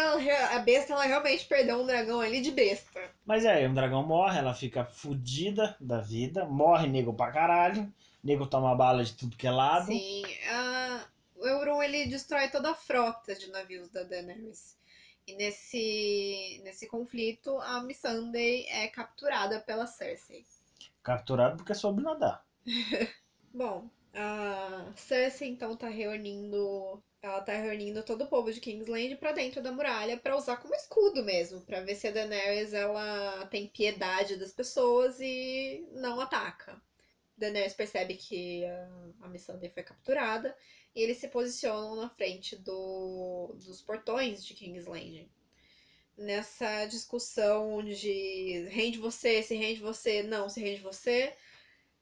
a 0.56 0.58
besta 0.58 0.94
ela 0.94 1.04
realmente 1.04 1.46
perdeu 1.46 1.80
um 1.80 1.86
dragão 1.86 2.20
ali 2.20 2.42
de 2.42 2.50
besta. 2.50 3.12
Mas 3.24 3.46
é, 3.46 3.70
um 3.70 3.76
dragão 3.76 4.02
morre, 4.02 4.40
ela 4.40 4.56
fica 4.56 4.84
fudida 4.84 5.78
da 5.80 6.02
vida, 6.02 6.46
morre 6.46 6.88
nego 6.88 7.14
pra 7.14 7.32
caralho, 7.32 7.94
nego 8.24 8.48
toma 8.48 8.74
bala 8.74 9.04
de 9.04 9.14
tudo 9.14 9.38
que 9.38 9.46
é 9.46 9.52
lado. 9.52 9.86
Sim, 9.86 10.24
a- 10.50 11.06
o 11.36 11.46
Euron 11.46 11.84
ele 11.84 12.08
destrói 12.08 12.50
toda 12.50 12.72
a 12.72 12.76
frota 12.76 13.36
de 13.36 13.52
navios 13.52 13.88
da 13.90 14.02
Daenerys. 14.02 14.76
E 15.28 15.36
nesse, 15.36 16.60
nesse 16.64 16.88
conflito, 16.88 17.56
a 17.60 17.84
Missandei 17.84 18.66
é 18.66 18.88
capturada 18.88 19.60
pela 19.60 19.86
Cersei. 19.86 20.44
Capturado 21.04 21.58
porque 21.58 21.76
soube 21.76 22.02
nadar. 22.02 22.44
Bom, 23.54 23.90
a 24.14 24.92
Cersei 24.96 25.50
então 25.50 25.76
tá 25.76 25.88
reunindo, 25.88 27.02
ela 27.22 27.42
tá 27.42 27.54
reunindo 27.54 28.04
todo 28.04 28.24
o 28.24 28.28
povo 28.28 28.52
de 28.52 28.60
Kingsland 28.60 29.16
pra 29.18 29.32
dentro 29.32 29.62
da 29.62 29.72
muralha 29.72 30.18
pra 30.18 30.36
usar 30.36 30.58
como 30.58 30.74
escudo 30.76 31.24
mesmo, 31.24 31.62
Pra 31.62 31.82
ver 31.82 31.96
se 31.96 32.08
a 32.08 32.12
Daenerys 32.12 32.74
ela 32.74 33.46
tem 33.48 33.68
piedade 33.68 34.36
das 34.38 34.52
pessoas 34.52 35.20
e 35.20 35.86
não 35.92 36.20
ataca. 36.20 36.82
Daenerys 37.38 37.74
percebe 37.74 38.16
que 38.16 38.66
a, 38.66 38.90
a 39.22 39.30
Missandei 39.30 39.70
foi 39.70 39.84
capturada 39.84 40.56
e 40.96 41.02
eles 41.02 41.18
se 41.18 41.28
posicionam 41.28 41.96
na 41.96 42.10
frente 42.10 42.56
do, 42.56 43.54
dos 43.56 43.82
portões 43.82 44.46
de 44.46 44.54
Kingsland. 44.54 45.30
Nessa 46.18 46.86
discussão 46.86 47.84
de 47.84 48.68
rende 48.70 49.00
você, 49.00 49.42
se 49.42 49.56
rende 49.56 49.80
você, 49.82 50.22
não, 50.24 50.48
se 50.48 50.60
rende 50.62 50.80
você, 50.82 51.34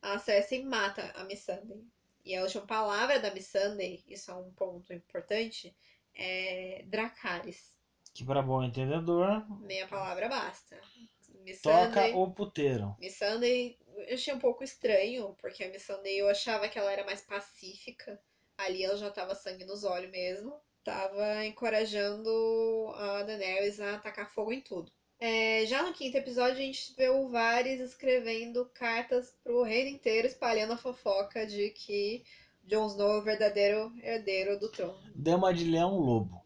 a 0.02 0.18
Cersei 0.18 0.64
mata 0.64 1.12
a 1.16 1.24
Missandei. 1.24 1.84
E 2.24 2.36
a 2.36 2.43
última 2.43 2.66
palavra 2.66 3.20
da 3.20 3.34
Missandei, 3.34 4.04
isso 4.08 4.32
é 4.32 4.36
um 4.36 4.52
ponto 4.52 4.93
importante, 4.93 5.76
é 6.14 6.84
Dracarys. 6.88 7.74
Que 8.14 8.26
para 8.26 8.41
bom 8.41 8.64
entendedor, 8.64 9.45
Meia 9.62 9.88
palavra 9.88 10.28
basta. 10.28 10.76
toca 10.76 11.43
Missandei, 11.43 12.14
o 12.14 12.32
puteiro. 12.32 12.95
Missandei 12.99 13.78
eu 14.08 14.16
achei 14.16 14.34
um 14.34 14.39
pouco 14.39 14.64
estranho, 14.64 15.36
porque 15.39 15.64
a 15.64 15.70
Missandei 15.70 16.22
eu 16.22 16.30
achava 16.30 16.68
que 16.68 16.78
ela 16.78 16.91
era 16.91 17.06
mais 17.06 17.22
pacífica. 17.22 18.20
Ali 18.58 18.84
ela 18.84 18.97
já 18.97 19.10
tava 19.10 19.36
sangue 19.36 19.66
nos 19.66 19.84
olhos 19.84 20.12
mesmo. 20.12 20.60
Tava 20.84 21.45
encorajando 21.45 22.91
a 22.95 23.24
Daenerys 23.24 23.80
a 23.80 23.95
atacar 23.95 24.30
fogo 24.30 24.52
em 24.52 24.62
tudo. 24.62 24.91
É, 25.24 25.67
já 25.67 25.84
no 25.84 25.93
quinto 25.93 26.17
episódio, 26.17 26.55
a 26.55 26.65
gente 26.65 26.95
vê 26.97 27.07
o 27.07 27.30
Varys 27.30 27.80
escrevendo 27.80 28.65
cartas 28.74 29.38
pro 29.43 29.61
reino 29.61 29.91
inteiro, 29.91 30.26
espalhando 30.26 30.74
a 30.74 30.78
fofoca 30.78 31.45
de 31.45 31.69
que 31.69 32.24
Jon 32.63 32.88
Snow 32.88 33.11
é 33.11 33.17
o 33.19 33.22
verdadeiro 33.22 33.93
herdeiro 34.01 34.59
do 34.59 34.67
trono. 34.72 34.99
Dama 35.13 35.53
de 35.53 35.65
leão 35.65 35.99
lobo. 35.99 36.43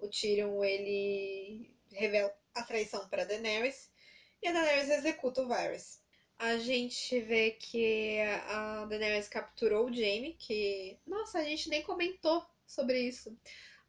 O 0.00 0.08
Tyrion, 0.08 0.64
ele 0.64 1.72
revela 1.92 2.34
a 2.52 2.64
traição 2.64 3.08
para 3.08 3.24
Daenerys 3.24 3.88
e 4.42 4.48
a 4.48 4.52
Daenerys 4.52 4.90
executa 4.90 5.42
o 5.42 5.46
Varys. 5.46 6.02
A 6.36 6.56
gente 6.56 7.20
vê 7.20 7.52
que 7.52 8.18
a 8.48 8.86
Daenerys 8.86 9.28
capturou 9.28 9.86
o 9.86 9.94
Jaime, 9.94 10.34
que... 10.36 10.98
Nossa, 11.06 11.38
a 11.38 11.44
gente 11.44 11.68
nem 11.68 11.84
comentou 11.84 12.44
sobre 12.66 12.98
isso. 12.98 13.38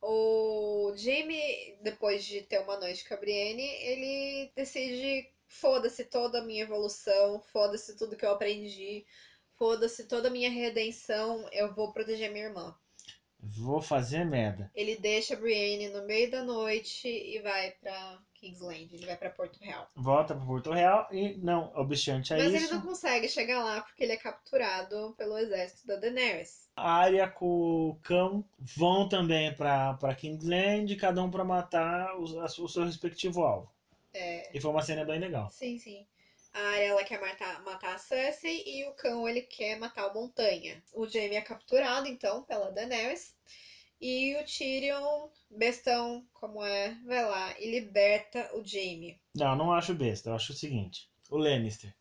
O 0.08 0.94
Jaime, 0.96 1.80
depois 1.82 2.24
de 2.24 2.44
ter 2.44 2.60
uma 2.60 2.78
noite 2.80 3.08
com 3.08 3.16
a 3.16 3.18
Brienne, 3.18 3.64
ele 3.64 4.52
decide 4.56 5.28
foda-se 5.48 6.06
toda 6.06 6.40
a 6.40 6.44
minha 6.44 6.62
evolução, 6.62 7.42
foda-se 7.52 7.98
tudo 7.98 8.16
que 8.16 8.24
eu 8.24 8.30
aprendi, 8.30 9.04
foda-se 9.58 10.08
toda 10.08 10.28
a 10.28 10.32
minha 10.32 10.52
redenção, 10.52 11.50
eu 11.52 11.74
vou 11.74 11.92
proteger 11.92 12.32
minha 12.32 12.46
irmã. 12.46 12.78
Vou 13.40 13.82
fazer 13.82 14.24
merda. 14.26 14.70
Ele 14.76 14.96
deixa 14.96 15.34
a 15.34 15.38
Brienne 15.38 15.90
no 15.90 16.06
meio 16.06 16.30
da 16.30 16.44
noite 16.44 17.08
e 17.08 17.40
vai 17.40 17.72
pra 17.72 18.22
Kingsland, 18.50 18.90
ele 18.94 19.06
vai 19.06 19.16
pra 19.16 19.30
Porto 19.30 19.58
Real. 19.60 19.88
Volta 19.96 20.36
pro 20.36 20.46
Porto 20.46 20.72
Real 20.72 21.08
e 21.12 21.36
não, 21.38 21.72
obstante 21.76 22.34
a 22.34 22.38
Mas 22.38 22.54
isso, 22.54 22.66
ele 22.66 22.74
não 22.74 22.82
consegue 22.82 23.28
chegar 23.28 23.64
lá 23.64 23.82
porque 23.82 24.04
ele 24.04 24.12
é 24.14 24.18
capturado 24.18 25.14
pelo 25.18 25.38
exército 25.38 25.88
da 25.88 25.96
Daenerys. 25.96 26.66
a 26.76 26.92
Arya 26.92 27.28
com 27.28 27.90
o 27.90 27.96
cão 28.04 28.44
vão 28.60 29.08
também 29.08 29.54
pra, 29.54 29.94
pra 29.96 30.14
Kingsland, 30.14 30.96
cada 30.98 31.24
um 31.24 31.32
pra 31.32 31.44
matar 31.44 32.16
os- 32.18 32.36
a 32.38 32.46
o 32.62 32.68
seu 32.68 32.84
respectivo 32.84 33.42
alvo. 33.44 33.72
É, 34.14 34.50
E 34.54 34.60
foi 34.62 34.72
uma 34.72 34.82
cena 34.82 35.04
bem 35.04 35.20
legal. 35.20 35.50
sim, 35.52 35.78
sim. 35.80 36.06
A 36.54 36.60
Arya 36.70 36.86
ela 36.88 37.04
quer 37.04 37.20
matar, 37.20 37.62
matar 37.64 37.96
a 37.96 37.98
Cersei 37.98 38.64
e 38.66 38.86
o 38.86 38.94
cão 38.94 39.28
ele 39.28 39.42
quer 39.42 39.78
matar 39.78 40.08
o 40.08 40.14
Montanha. 40.14 40.82
O 40.94 41.06
Jaime 41.06 41.36
é 41.36 41.42
capturado 41.42 42.08
então 42.08 42.44
pela 42.44 42.72
Daenerys. 42.72 43.34
E 44.08 44.36
o 44.40 44.44
Tyrion, 44.46 45.30
bestão 45.50 46.24
como 46.34 46.64
é, 46.64 46.96
vai 47.06 47.24
lá 47.24 47.60
e 47.60 47.72
liberta 47.72 48.48
o 48.54 48.64
Jaime. 48.64 49.18
Não, 49.36 49.56
não 49.56 49.72
acho 49.72 49.96
besta. 49.96 50.30
Eu 50.30 50.36
acho 50.36 50.52
o 50.52 50.56
seguinte: 50.56 51.10
o 51.30 51.38
Lannister 51.38 51.92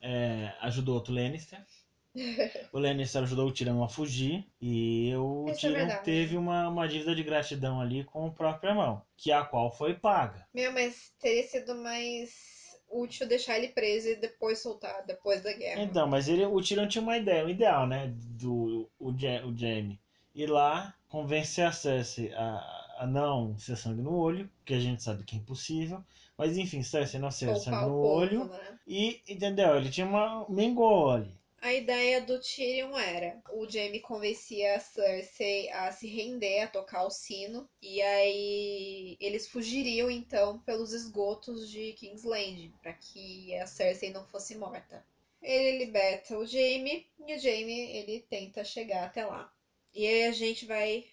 é, 0.00 0.52
ajudou 0.60 0.96
outro 0.96 1.14
Lannister. 1.14 1.64
O 2.72 2.78
Lannister 2.78 3.22
ajudou 3.22 3.48
o 3.48 3.52
Tyrion 3.52 3.82
a 3.82 3.88
fugir. 3.88 4.44
E 4.60 5.14
o 5.16 5.46
Isso 5.50 5.66
é 5.66 5.70
Tyrion 5.70 5.86
verdade. 5.86 6.04
teve 6.04 6.36
uma, 6.36 6.68
uma 6.68 6.86
dívida 6.86 7.14
de 7.14 7.22
gratidão 7.22 7.80
ali 7.80 8.04
com 8.04 8.26
a 8.26 8.30
própria 8.30 8.74
mão, 8.74 9.02
que 9.16 9.32
a 9.32 9.42
qual 9.44 9.70
foi 9.70 9.94
paga. 9.94 10.46
Meu, 10.52 10.72
mas 10.72 11.12
teria 11.20 11.42
sido 11.42 11.74
mais 11.74 12.30
útil 12.90 13.26
deixar 13.26 13.56
ele 13.56 13.68
preso 13.68 14.08
e 14.08 14.16
depois 14.16 14.58
soltar, 14.58 15.04
depois 15.06 15.40
da 15.42 15.52
guerra. 15.52 15.82
Então, 15.82 16.06
mas 16.06 16.28
ele, 16.28 16.44
o 16.44 16.60
Tyrion 16.60 16.86
tinha 16.86 17.02
uma 17.02 17.16
ideia, 17.16 17.44
um 17.44 17.48
ideal, 17.48 17.86
né? 17.86 18.12
Do 18.38 18.88
o, 18.98 19.12
Ja- 19.16 19.44
o 19.46 19.56
Jaime. 19.56 19.98
Ir 20.34 20.50
lá, 20.50 20.94
convencer 21.16 21.64
a 21.64 21.72
Cersei 21.72 22.30
a, 22.34 22.96
a 22.98 23.06
não 23.06 23.56
ser 23.58 23.74
sangue 23.74 24.02
no 24.02 24.14
olho, 24.14 24.50
que 24.66 24.74
a 24.74 24.78
gente 24.78 25.02
sabe 25.02 25.24
que 25.24 25.34
é 25.34 25.38
impossível. 25.38 26.04
Mas 26.36 26.58
enfim, 26.58 26.82
Cersei 26.82 27.18
não 27.18 27.30
ser 27.30 27.56
sangue 27.56 27.86
no 27.86 28.02
olho. 28.02 28.44
né? 28.44 28.78
E, 28.86 29.22
entendeu? 29.26 29.74
Ele 29.76 29.88
tinha 29.88 30.06
uma 30.06 30.46
mengou 30.46 31.08
ali. 31.08 31.34
A 31.62 31.72
ideia 31.72 32.20
do 32.20 32.38
Tyrion 32.38 32.94
era: 32.98 33.40
o 33.50 33.66
Jaime 33.66 34.00
convencia 34.00 34.76
a 34.76 34.78
Cersei 34.78 35.70
a 35.70 35.90
se 35.90 36.06
render, 36.06 36.60
a 36.60 36.68
tocar 36.68 37.06
o 37.06 37.10
sino, 37.10 37.66
e 37.80 38.02
aí 38.02 39.16
eles 39.18 39.48
fugiriam 39.48 40.10
então 40.10 40.58
pelos 40.66 40.92
esgotos 40.92 41.70
de 41.70 41.94
Kingsland, 41.94 42.74
para 42.82 42.92
que 42.92 43.56
a 43.56 43.66
Cersei 43.66 44.12
não 44.12 44.26
fosse 44.26 44.54
morta. 44.54 45.02
Ele 45.40 45.78
liberta 45.78 46.36
o 46.36 46.44
Jaime 46.46 47.06
e 47.26 47.34
o 47.34 47.38
Jaime 47.38 47.90
ele 47.96 48.20
tenta 48.28 48.62
chegar 48.62 49.04
até 49.06 49.24
lá. 49.24 49.50
E 49.96 50.06
aí 50.06 50.24
a 50.26 50.32
gente 50.32 50.66
vai 50.66 51.04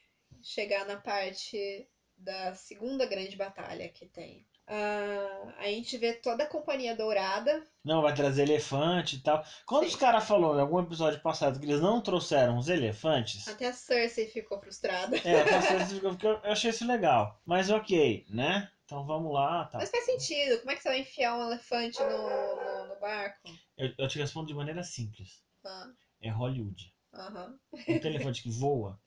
chegar 0.41 0.86
na 0.86 0.97
parte 0.97 1.88
da 2.17 2.53
segunda 2.53 3.05
grande 3.05 3.34
batalha 3.34 3.88
que 3.88 4.05
tem. 4.05 4.45
Ah, 4.67 5.53
a 5.57 5.67
gente 5.67 5.97
vê 5.97 6.13
toda 6.13 6.43
a 6.43 6.47
Companhia 6.47 6.93
Dourada 6.93 7.63
Não, 7.84 8.01
vai 8.01 8.13
trazer 8.13 8.43
elefante 8.43 9.15
e 9.15 9.19
tal. 9.19 9.41
Quando 9.65 9.84
Sim. 9.84 9.89
os 9.89 9.95
caras 9.95 10.25
falaram 10.25 10.57
em 10.57 10.61
algum 10.61 10.79
episódio 10.79 11.21
passado 11.21 11.59
que 11.59 11.65
eles 11.65 11.79
não 11.79 12.01
trouxeram 12.01 12.57
os 12.57 12.67
elefantes. 12.67 13.47
Até 13.47 13.67
a 13.67 13.73
Cersei 13.73 14.25
ficou 14.27 14.59
frustrada. 14.59 15.17
É, 15.23 15.39
até 15.39 15.61
Cersei 15.61 15.95
ficou- 15.95 16.09
porque 16.11 16.27
eu 16.27 16.39
eu 16.43 16.51
achei 16.51 16.69
isso 16.69 16.86
legal. 16.86 17.38
Mas 17.45 17.69
ok, 17.69 18.25
né? 18.29 18.69
Então 18.86 19.05
vamos 19.05 19.34
lá, 19.34 19.65
tá. 19.65 19.77
Mas 19.79 19.89
faz 19.89 20.03
sentido. 20.03 20.59
Como 20.59 20.71
é 20.71 20.75
que 20.75 20.81
você 20.81 20.89
vai 20.89 20.99
enfiar 20.99 21.36
um 21.38 21.41
elefante 21.43 21.99
no, 22.01 22.09
no, 22.09 22.86
no 22.89 22.99
barco? 22.99 23.49
Eu, 23.77 23.89
eu 23.97 24.07
te 24.07 24.17
respondo 24.19 24.47
de 24.47 24.53
maneira 24.53 24.84
simples. 24.84 25.41
Ah, 25.65 25.88
É 26.21 26.29
Hollywood. 26.29 26.92
Aham. 27.14 27.57
Não 27.88 27.99
tem 27.99 28.11
elefante 28.11 28.41
que 28.43 28.49
voa. 28.49 28.99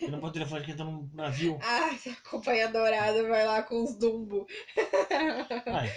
E 0.00 0.10
não 0.10 0.20
pode 0.20 0.34
ter 0.34 0.40
elefante 0.40 0.64
que 0.64 0.72
entra 0.72 0.84
num 0.84 1.08
navio. 1.14 1.58
Ah, 1.62 1.90
a 1.94 2.28
Companhia 2.28 2.68
Dourada 2.68 3.22
vai 3.28 3.44
lá 3.46 3.62
com 3.62 3.82
os 3.84 3.94
Dumbo. 3.96 4.46
Ai, 5.66 5.92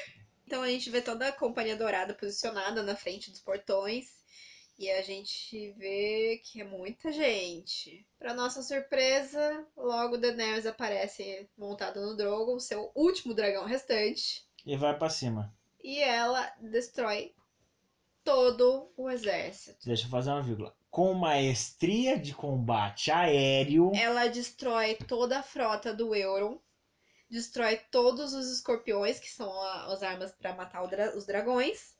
Então 0.45 0.61
a 0.61 0.67
gente 0.69 0.89
vê 0.89 1.01
toda 1.01 1.27
a 1.27 1.31
Companhia 1.31 1.75
Dourada 1.75 2.13
posicionada 2.13 2.83
na 2.83 2.95
frente 2.95 3.31
dos 3.31 3.39
portões. 3.39 4.19
E 4.77 4.89
a 4.91 5.01
gente 5.01 5.71
vê 5.73 6.39
que 6.41 6.61
é 6.61 6.63
muita 6.63 7.11
gente. 7.11 8.05
Pra 8.17 8.33
nossa 8.33 8.61
surpresa, 8.63 9.67
logo 9.75 10.17
Daenerys 10.17 10.65
aparece 10.65 11.49
montada 11.57 11.99
no 11.99 12.15
Drogon, 12.15 12.57
seu 12.59 12.89
último 12.95 13.33
dragão 13.33 13.65
restante. 13.65 14.45
e 14.65 14.77
vai 14.77 14.97
pra 14.97 15.09
cima. 15.09 15.53
E 15.83 15.99
ela 15.99 16.49
destrói 16.61 17.33
todo 18.29 18.91
o 18.95 19.09
exército. 19.09 19.87
Deixa 19.87 20.05
eu 20.05 20.09
fazer 20.11 20.29
uma 20.29 20.43
vírgula. 20.43 20.75
Com 20.91 21.15
maestria 21.15 22.17
de 22.19 22.31
combate 22.33 23.09
aéreo. 23.09 23.91
Ela 23.95 24.27
destrói 24.27 24.93
toda 25.07 25.39
a 25.39 25.43
frota 25.43 25.91
do 25.91 26.13
Euron. 26.13 26.59
Destrói 27.27 27.77
todos 27.91 28.33
os 28.33 28.47
escorpiões, 28.51 29.19
que 29.19 29.29
são 29.31 29.51
a- 29.61 29.91
as 29.91 30.03
armas 30.03 30.31
pra 30.31 30.53
matar 30.55 30.85
dra- 30.87 31.15
os 31.15 31.25
dragões. 31.25 31.97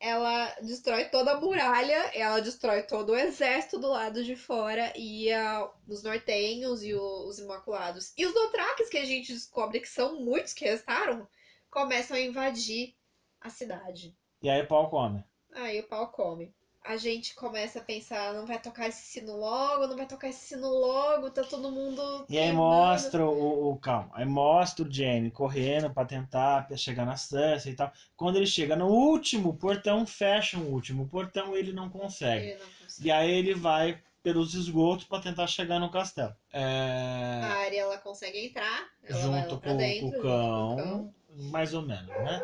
Ela 0.00 0.52
destrói 0.62 1.04
toda 1.06 1.32
a 1.32 1.40
muralha. 1.40 2.10
Ela 2.12 2.40
destrói 2.40 2.82
todo 2.82 3.10
o 3.10 3.16
exército 3.16 3.78
do 3.78 3.88
lado 3.88 4.24
de 4.24 4.34
fora. 4.34 4.92
E 4.96 5.32
a- 5.32 5.70
os 5.86 6.02
nortenhos 6.02 6.82
e 6.82 6.92
o- 6.94 7.28
os 7.28 7.38
imaculados. 7.38 8.12
E 8.16 8.26
os 8.26 8.34
Dothrakis, 8.34 8.88
que 8.88 8.98
a 8.98 9.04
gente 9.04 9.32
descobre 9.32 9.78
que 9.80 9.88
são 9.88 10.20
muitos 10.20 10.52
que 10.52 10.64
restaram, 10.64 11.28
começam 11.70 12.16
a 12.16 12.20
invadir 12.20 12.94
a 13.40 13.48
cidade. 13.48 14.16
E 14.42 14.48
aí 14.50 14.64
pau 14.64 14.88
come. 14.90 15.22
Aí 15.54 15.80
o 15.80 15.84
pau 15.88 16.08
come. 16.08 16.52
A 16.84 16.96
gente 16.96 17.34
começa 17.34 17.80
a 17.80 17.84
pensar, 17.84 18.32
não 18.32 18.46
vai 18.46 18.58
tocar 18.58 18.88
esse 18.88 19.02
sino 19.02 19.36
logo, 19.36 19.86
não 19.86 19.96
vai 19.96 20.06
tocar 20.06 20.28
esse 20.28 20.46
sino 20.46 20.68
logo, 20.68 21.30
tá 21.30 21.42
todo 21.42 21.70
mundo. 21.70 22.24
E 22.30 22.38
aí 22.38 22.50
mostra 22.52 23.26
o, 23.26 23.72
o. 23.72 23.78
Calma. 23.78 24.08
Aí 24.14 24.24
mostra 24.24 24.86
o 24.86 24.90
Jaime 24.90 25.30
correndo 25.30 25.90
pra 25.92 26.06
tentar 26.06 26.66
chegar 26.76 27.04
na 27.04 27.16
Cersei 27.16 27.72
e 27.72 27.76
tal. 27.76 27.92
Quando 28.16 28.36
ele 28.36 28.46
chega 28.46 28.74
no 28.74 28.86
último 28.86 29.54
portão, 29.54 30.06
fecha 30.06 30.56
o 30.56 30.72
último 30.72 31.06
portão 31.06 31.54
ele 31.56 31.72
não 31.72 31.90
consegue. 31.90 32.46
Ele 32.50 32.58
não 32.58 32.66
consegue. 32.80 33.08
E 33.08 33.10
aí 33.10 33.30
ele 33.30 33.54
vai 33.54 34.00
pelos 34.22 34.54
esgotos 34.54 35.04
pra 35.04 35.20
tentar 35.20 35.46
chegar 35.46 35.78
no 35.78 35.90
castelo. 35.90 36.34
A 36.52 36.58
É, 36.58 37.42
área 37.66 37.80
ela 37.80 37.98
consegue 37.98 38.46
entrar, 38.46 38.88
ela 39.04 39.20
junto 39.20 39.60
com, 39.60 39.76
dentro, 39.76 40.00
com 40.00 40.08
o 40.08 40.12
junto 40.12 40.22
cão, 40.22 40.68
com 40.68 40.74
o 40.74 40.76
cão. 40.76 41.14
mais 41.50 41.74
ou 41.74 41.82
menos, 41.82 42.08
né? 42.08 42.42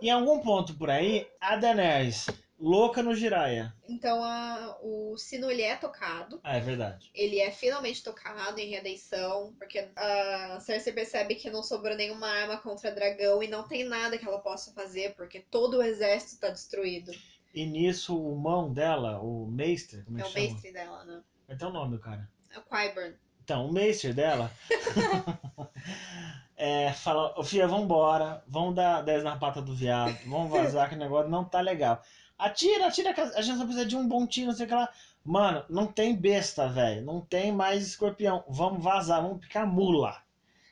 Em 0.00 0.10
algum 0.10 0.40
ponto 0.40 0.74
por 0.74 0.90
aí, 0.90 1.26
a 1.40 1.56
Daenerys, 1.56 2.26
louca 2.62 3.02
no 3.02 3.14
Jiraiya. 3.14 3.74
Então 3.88 4.22
a- 4.22 4.78
o 4.80 5.16
sino 5.18 5.50
ele 5.50 5.62
é 5.62 5.74
tocado, 5.76 6.40
Ah, 6.44 6.56
é 6.56 6.60
verdade. 6.60 7.10
ele 7.12 7.40
é 7.40 7.50
finalmente 7.50 8.02
tocado 8.02 8.58
em 8.60 8.70
redenção, 8.70 9.52
porque 9.58 9.88
a 9.96 10.58
Cersei 10.60 10.92
percebe 10.92 11.34
que 11.34 11.50
não 11.50 11.62
sobrou 11.62 11.96
nenhuma 11.96 12.28
arma 12.28 12.56
contra 12.58 12.92
dragão 12.94 13.42
e 13.42 13.48
não 13.48 13.66
tem 13.66 13.84
nada 13.84 14.16
que 14.16 14.26
ela 14.26 14.38
possa 14.38 14.72
fazer, 14.72 15.14
porque 15.16 15.40
todo 15.40 15.78
o 15.78 15.82
exército 15.82 16.40
tá 16.40 16.50
destruído. 16.50 17.10
E 17.52 17.66
nisso, 17.66 18.18
o 18.18 18.34
mão 18.38 18.72
dela, 18.72 19.20
o 19.20 19.46
Meister, 19.46 20.04
como 20.04 20.18
é 20.18 20.22
É 20.22 20.24
o 20.24 20.32
mestre 20.32 20.72
dela, 20.72 21.04
né? 21.04 21.22
Ter 21.58 21.66
o 21.66 21.70
nome 21.70 21.96
do 21.96 22.00
cara. 22.00 22.30
É 22.50 22.58
o 22.58 22.62
Qyburn. 22.62 23.14
Então, 23.44 23.66
o 23.66 23.72
Meister 23.72 24.14
dela 24.14 24.50
é, 26.56 26.92
fala, 26.92 27.34
ô 27.38 27.42
filha, 27.42 27.66
vambora, 27.66 28.42
vamos 28.46 28.74
dar 28.74 29.02
10 29.02 29.22
na 29.24 29.36
pata 29.36 29.60
do 29.60 29.74
viado, 29.74 30.16
vamos 30.26 30.50
vazar 30.50 30.88
que 30.88 30.94
o 30.94 30.98
negócio 30.98 31.30
não 31.30 31.44
tá 31.44 31.60
legal. 31.60 32.00
Atira, 32.42 32.88
atira, 32.88 33.14
que 33.14 33.20
a 33.20 33.40
gente 33.40 33.56
só 33.56 33.64
precisa 33.64 33.86
de 33.86 33.96
um 33.96 34.06
bom 34.08 34.26
tiro, 34.26 34.48
não 34.48 34.54
sei 34.56 34.66
o 34.66 34.68
que 34.68 34.74
lá. 34.74 34.92
Mano, 35.24 35.64
não 35.68 35.86
tem 35.86 36.16
besta, 36.16 36.68
velho, 36.68 37.00
não 37.04 37.20
tem 37.20 37.52
mais 37.52 37.86
escorpião, 37.86 38.42
vamos 38.48 38.82
vazar, 38.82 39.22
vamos 39.22 39.38
picar 39.38 39.64
mula. 39.64 40.20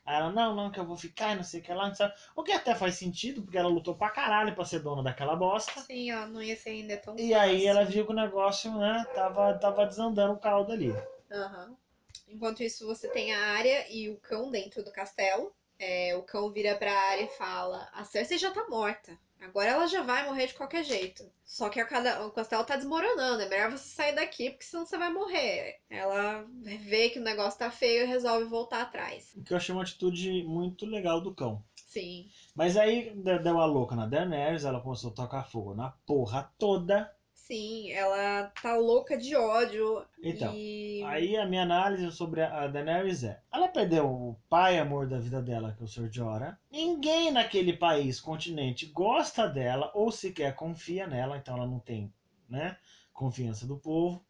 Aí 0.05 0.17
ela, 0.17 0.31
não, 0.31 0.53
não, 0.57 0.73
que 0.73 0.81
eu 0.81 0.85
vou 0.85 0.97
ficar, 0.97 1.33
e 1.33 1.37
não 1.37 1.45
sei 1.45 1.61
o 1.61 1.63
que 1.63 1.73
lá, 1.73 1.87
não 1.87 1.95
sei. 1.95 2.09
O 2.35 2.43
que 2.43 2.51
até 2.51 2.75
faz 2.75 2.97
sentido, 2.97 3.43
porque 3.43 3.57
ela 3.57 3.69
lutou 3.69 3.95
pra 3.95 4.11
caralho 4.11 4.53
pra 4.53 4.65
ser 4.65 4.81
dona 4.81 5.01
daquela 5.01 5.37
bosta. 5.37 5.81
Sim, 5.83 6.11
ó, 6.13 6.27
não 6.27 6.43
ia 6.43 6.57
ser 6.57 6.71
ainda 6.71 6.97
tão 6.97 7.17
E 7.17 7.33
aí 7.33 7.53
fácil. 7.53 7.69
ela 7.69 7.85
viu 7.85 8.05
que 8.05 8.13
o 8.13 8.17
negócio, 8.17 8.75
né, 8.77 9.07
tava, 9.15 9.55
tava 9.55 9.87
desandando 9.87 10.33
o 10.33 10.39
caldo 10.39 10.73
ali. 10.73 10.93
Aham. 11.31 11.77
Enquanto 12.27 12.65
isso, 12.65 12.85
você 12.85 13.09
tem 13.09 13.33
a 13.33 13.41
área 13.53 13.87
e 13.89 14.09
o 14.11 14.17
cão 14.17 14.51
dentro 14.51 14.83
do 14.83 14.91
castelo. 14.91 15.53
É, 15.79 16.17
o 16.17 16.23
cão 16.23 16.51
vira 16.51 16.75
pra 16.75 16.93
área 16.93 17.23
e 17.23 17.29
fala: 17.29 17.89
A 17.93 18.05
Cersei 18.05 18.39
já 18.39 18.51
tá 18.51 18.67
morta. 18.69 19.17
Agora 19.41 19.71
ela 19.71 19.87
já 19.87 20.03
vai 20.03 20.25
morrer 20.27 20.47
de 20.47 20.55
qualquer 20.55 20.85
jeito. 20.85 21.25
Só 21.45 21.69
que 21.69 21.83
cada- 21.85 22.27
o 22.27 22.31
castelo 22.31 22.63
tá 22.65 22.77
desmoronando. 22.77 23.43
É 23.43 23.49
melhor 23.49 23.71
você 23.71 23.89
sair 23.89 24.15
daqui, 24.15 24.51
porque 24.51 24.65
senão 24.65 24.85
você 24.85 24.99
vai 24.99 25.11
morrer. 25.11 25.81
Ela 25.89 26.45
vê 26.63 27.09
que 27.09 27.19
o 27.19 27.23
negócio 27.23 27.59
tá 27.59 27.71
feio 27.71 28.03
e 28.05 28.07
resolve 28.07 28.45
voltar 28.45 28.83
atrás. 28.83 29.33
O 29.35 29.43
que 29.43 29.53
eu 29.53 29.57
achei 29.57 29.73
uma 29.75 29.83
atitude 29.83 30.43
muito 30.45 30.85
legal 30.87 31.21
do 31.21 31.35
cão. 31.35 31.65
Sim. 31.75 32.29
Mas 32.55 32.77
aí 32.77 33.11
de- 33.15 33.39
deu 33.41 33.59
a 33.59 33.65
louca 33.67 33.97
na 33.97 34.07
Daenerys, 34.07 34.65
ela 34.65 34.81
começou 34.81 35.11
a 35.11 35.15
tocar 35.15 35.43
fogo 35.43 35.75
na 35.75 35.91
porra 36.07 36.53
toda. 36.59 37.11
Sim, 37.51 37.91
ela 37.91 38.45
tá 38.63 38.77
louca 38.77 39.19
de 39.19 39.35
ódio. 39.35 40.07
Então, 40.23 40.55
e... 40.55 41.03
Aí 41.05 41.37
a 41.37 41.45
minha 41.45 41.65
análise 41.65 42.13
sobre 42.13 42.43
a 42.43 42.69
Daenerys 42.69 43.25
é: 43.25 43.41
ela 43.53 43.67
perdeu 43.67 44.07
o 44.07 44.37
pai 44.49 44.79
amor 44.79 45.09
da 45.09 45.19
vida 45.19 45.43
dela, 45.43 45.75
que 45.77 45.83
é 45.83 45.85
o 45.85 45.89
Sr. 45.89 46.09
Jorah. 46.13 46.57
Ninguém 46.71 47.33
naquele 47.33 47.73
país, 47.73 48.21
continente, 48.21 48.87
gosta 48.87 49.49
dela 49.49 49.91
ou 49.95 50.13
sequer 50.13 50.55
confia 50.55 51.09
nela, 51.09 51.39
então 51.39 51.57
ela 51.57 51.67
não 51.67 51.81
tem, 51.81 52.13
né, 52.49 52.77
confiança 53.13 53.67
do 53.67 53.77
povo. 53.77 54.25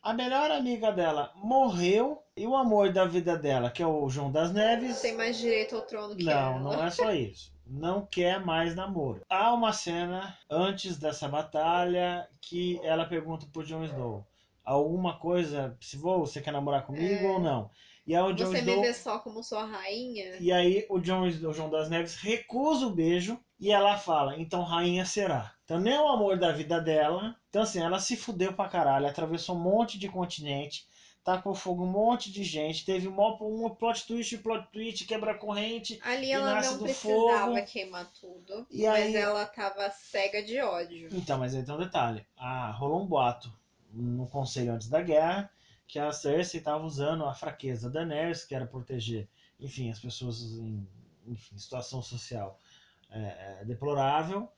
A 0.00 0.14
melhor 0.14 0.48
amiga 0.52 0.92
dela 0.92 1.32
morreu 1.34 2.22
e 2.36 2.46
o 2.46 2.54
amor 2.54 2.92
da 2.92 3.04
vida 3.04 3.36
dela, 3.36 3.68
que 3.68 3.82
é 3.82 3.86
o 3.86 4.08
João 4.08 4.30
das 4.30 4.52
Neves, 4.52 5.00
tem 5.00 5.16
mais 5.16 5.36
direito 5.36 5.74
ao 5.74 5.82
trono 5.82 6.14
que 6.14 6.22
Não, 6.22 6.32
ela. 6.32 6.60
não 6.60 6.84
é 6.84 6.88
só 6.88 7.12
isso. 7.12 7.52
Não 7.68 8.06
quer 8.06 8.44
mais 8.44 8.74
namoro. 8.74 9.22
Há 9.28 9.52
uma 9.52 9.72
cena 9.72 10.36
antes 10.50 10.96
dessa 10.96 11.28
batalha 11.28 12.28
que 12.40 12.80
ela 12.82 13.04
pergunta 13.06 13.46
pro 13.52 13.64
Jon 13.64 13.84
Snow 13.84 14.26
alguma 14.68 15.18
coisa, 15.18 15.76
se 15.80 15.96
vou, 15.96 16.26
você 16.26 16.42
quer 16.42 16.52
namorar 16.52 16.84
comigo 16.84 17.24
É. 17.24 17.28
ou 17.28 17.40
não? 17.40 17.70
E 18.06 18.14
aí 18.14 18.22
o 18.22 18.32
Jon 18.32 18.46
Você 18.46 18.60
me 18.62 18.70
Snow 18.70 18.80
vê 18.82 18.94
só 18.94 19.18
como 19.18 19.42
sua 19.42 19.64
rainha? 19.64 20.36
e 20.40 20.52
aí 20.52 20.86
o 20.90 20.98
Jon, 21.00 21.22
o 21.22 21.52
João 21.52 21.70
das 21.70 21.88
Neves 21.88 22.16
recusa 22.16 22.86
o 22.86 22.90
beijo 22.94 23.40
e 23.58 23.70
ela 23.70 23.96
fala, 23.96 24.38
então 24.38 24.62
rainha 24.62 25.04
será. 25.04 25.52
Então 25.64 25.80
nem 25.80 25.98
o 25.98 26.08
amor 26.08 26.38
da 26.38 26.52
vida 26.52 26.80
dela. 26.80 27.34
Então 27.48 27.62
assim, 27.62 27.80
ela 27.80 27.98
se 27.98 28.16
fudeu 28.16 28.52
pra 28.52 28.68
caralho, 28.68 29.06
atravessou 29.06 29.56
um 29.56 29.60
monte 29.60 29.98
de 29.98 30.08
continente, 30.08 30.86
tacou 31.24 31.54
fogo 31.54 31.84
um 31.84 31.90
monte 31.90 32.32
de 32.32 32.42
gente, 32.42 32.84
teve 32.84 33.06
um, 33.08 33.14
um 33.42 33.70
plot 33.70 34.06
twist, 34.06 34.38
plot 34.38 34.66
twist, 34.72 35.04
quebra 35.06 35.34
corrente. 35.34 36.00
Ali 36.02 36.26
E 36.28 36.32
ela 36.32 36.54
nasce 36.54 36.70
não 36.72 36.78
do 36.78 36.84
precisava 36.84 37.54
fogo. 37.54 37.66
queimar 37.66 38.10
tudo. 38.18 38.66
E 38.70 38.84
mas 38.86 39.04
aí- 39.06 39.16
ela 39.16 39.44
tava 39.46 39.90
cega 39.90 40.42
de 40.42 40.58
ódio. 40.60 41.08
Então, 41.12 41.38
mas 41.38 41.54
aí 41.54 41.62
tem 41.62 41.74
um 41.74 41.78
detalhe. 41.78 42.24
Ah, 42.36 42.70
rolou 42.72 43.02
um 43.02 43.06
boato 43.06 43.52
no 43.92 44.26
conselho 44.28 44.72
antes 44.72 44.88
da 44.88 45.00
guerra 45.02 45.50
que 45.86 45.98
a 45.98 46.12
Cersei 46.12 46.60
estava 46.60 46.84
usando 46.84 47.24
a 47.24 47.32
fraqueza 47.34 47.88
da 47.88 48.00
Daenerys, 48.00 48.44
que 48.44 48.54
era 48.54 48.66
proteger, 48.66 49.26
enfim, 49.58 49.90
as 49.90 49.98
pessoas 49.98 50.42
em 50.42 50.86
enfim, 51.26 51.58
situação 51.58 52.00
social 52.02 52.58
é, 53.10 53.18
é, 53.60 53.64
deplorável, 53.64 54.48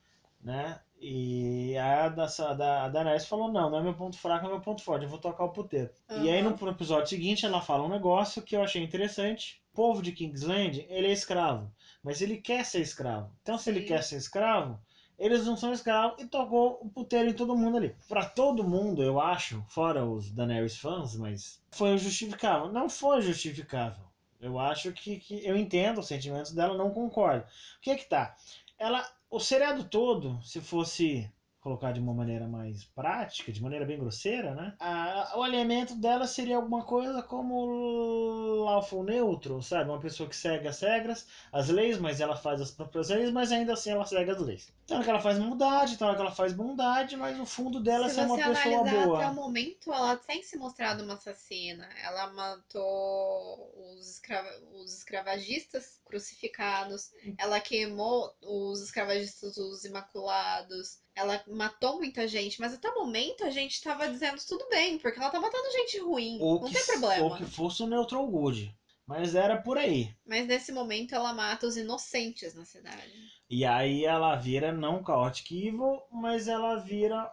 né? 0.43 0.79
E 0.99 1.75
a, 1.77 2.09
da, 2.09 2.27
da, 2.53 2.83
a 2.83 2.89
Daenerys 2.89 3.25
falou, 3.25 3.51
não, 3.51 3.71
não 3.71 3.79
é 3.79 3.83
meu 3.83 3.95
ponto 3.95 4.17
fraco, 4.17 4.45
é 4.45 4.49
meu 4.49 4.61
ponto 4.61 4.83
forte, 4.83 5.03
eu 5.03 5.09
vou 5.09 5.17
tocar 5.17 5.45
o 5.45 5.49
puteiro. 5.49 5.89
E 6.09 6.29
aí 6.29 6.43
no 6.43 6.55
episódio 6.69 7.07
seguinte 7.07 7.43
ela 7.45 7.59
fala 7.59 7.83
um 7.83 7.89
negócio 7.89 8.43
que 8.43 8.55
eu 8.55 8.63
achei 8.63 8.83
interessante, 8.83 9.61
povo 9.73 10.01
de 10.01 10.11
Kingsland, 10.11 10.85
ele 10.89 11.07
é 11.07 11.11
escravo. 11.11 11.71
Mas 12.03 12.21
ele 12.21 12.37
quer 12.37 12.65
ser 12.65 12.81
escravo. 12.81 13.31
Então, 13.41 13.57
se 13.57 13.69
ele 13.69 13.81
Sim. 13.81 13.87
quer 13.87 14.03
ser 14.03 14.17
escravo, 14.17 14.79
eles 15.17 15.45
não 15.45 15.55
são 15.55 15.71
escravos 15.71 16.21
e 16.21 16.27
tocou 16.27 16.79
o 16.81 16.89
puteiro 16.89 17.29
em 17.29 17.33
todo 17.33 17.55
mundo 17.55 17.77
ali. 17.77 17.95
Pra 18.07 18.25
todo 18.25 18.63
mundo, 18.67 19.03
eu 19.03 19.19
acho, 19.21 19.63
fora 19.69 20.03
os 20.03 20.31
Daenerys 20.31 20.77
fãs, 20.77 21.15
mas 21.15 21.61
foi 21.71 21.97
justificável. 21.97 22.71
Não 22.71 22.89
foi 22.89 23.21
justificável. 23.21 24.03
Eu 24.39 24.57
acho 24.57 24.91
que, 24.91 25.19
que 25.19 25.45
eu 25.45 25.55
entendo 25.55 25.99
os 25.99 26.07
sentimentos 26.07 26.51
dela, 26.51 26.75
não 26.75 26.89
concordo. 26.89 27.43
O 27.43 27.81
que 27.81 27.91
é 27.91 27.95
que 27.95 28.05
tá? 28.05 28.35
Ela, 28.79 29.07
o 29.31 29.39
seriado 29.39 29.83
todo, 29.83 30.39
se 30.43 30.59
fosse 30.61 31.27
colocar 31.61 31.91
de 31.91 31.99
uma 31.99 32.13
maneira 32.13 32.47
mais 32.47 32.83
prática, 32.83 33.51
de 33.51 33.61
maneira 33.61 33.85
bem 33.85 33.99
grosseira, 33.99 34.55
né? 34.55 34.75
A, 34.79 35.33
o 35.37 35.43
alinhamento 35.43 35.95
dela 35.95 36.25
seria 36.27 36.55
alguma 36.57 36.83
coisa 36.83 37.21
como 37.21 38.63
lawful 38.65 39.03
neutro, 39.03 39.61
sabe? 39.61 39.89
Uma 39.89 39.99
pessoa 39.99 40.27
que 40.27 40.35
segue 40.35 40.67
as 40.67 40.79
regras, 40.81 41.27
as 41.51 41.69
leis, 41.69 41.97
mas 41.99 42.19
ela 42.19 42.35
faz 42.35 42.59
as 42.61 42.71
próprias 42.71 43.09
leis, 43.09 43.31
mas 43.31 43.51
ainda 43.51 43.73
assim 43.73 43.91
ela 43.91 44.05
segue 44.05 44.31
as 44.31 44.39
leis. 44.41 44.73
Então 44.83 45.01
que 45.03 45.09
ela 45.09 45.21
faz 45.21 45.37
maldade, 45.37 45.93
então 45.93 46.13
que 46.13 46.19
ela 46.21 46.31
faz 46.31 46.51
bondade, 46.51 47.15
mas 47.15 47.39
o 47.39 47.45
fundo 47.45 47.79
dela 47.79 48.09
Se 48.09 48.11
é 48.11 48.13
ser 48.15 48.21
uma 48.25 48.35
você 48.35 48.43
pessoa 48.49 48.79
analisar 48.79 49.05
boa. 49.05 49.17
até 49.19 49.27
o 49.29 49.33
momento, 49.35 49.93
ela 49.93 50.17
tem 50.17 50.43
se 50.43 50.57
mostrado 50.57 51.03
uma 51.03 51.13
assassina. 51.13 51.87
Ela 52.03 52.33
matou 52.33 53.71
os, 53.97 54.09
escrava- 54.09 54.49
os 54.73 54.93
escravagistas 54.93 55.99
crucificados. 56.05 57.11
Ela 57.37 57.59
queimou 57.59 58.33
os 58.41 58.81
escravagistas 58.81 59.57
os 59.57 59.85
imaculados. 59.85 60.99
Ela 61.15 61.43
matou 61.47 61.97
muita 61.97 62.27
gente. 62.27 62.59
Mas 62.59 62.73
até 62.73 62.89
o 62.89 62.95
momento 62.95 63.43
a 63.43 63.49
gente 63.49 63.81
tava 63.81 64.07
dizendo 64.07 64.41
tudo 64.47 64.67
bem, 64.69 64.97
porque 64.97 65.19
ela 65.19 65.29
tá 65.29 65.39
matando 65.39 65.71
gente 65.71 65.99
ruim. 65.99 66.37
Ou 66.41 66.61
não 66.61 66.67
que, 66.67 66.73
tem 66.73 66.85
problema. 66.85 67.23
ou 67.23 67.35
que 67.35 67.45
fosse 67.45 67.83
o 67.83 67.87
neutral 67.87 68.25
good. 68.27 68.73
Mas 69.05 69.35
era 69.35 69.57
por 69.61 69.77
aí. 69.77 70.15
Mas 70.25 70.47
nesse 70.47 70.71
momento 70.71 71.13
ela 71.13 71.33
mata 71.33 71.67
os 71.67 71.75
inocentes 71.75 72.53
na 72.53 72.63
cidade. 72.63 73.11
E 73.49 73.65
aí 73.65 74.05
ela 74.05 74.35
vira 74.35 74.71
não 74.71 75.03
chaotic 75.03 75.51
evil, 75.51 76.01
mas 76.09 76.47
ela 76.47 76.77
vira 76.77 77.31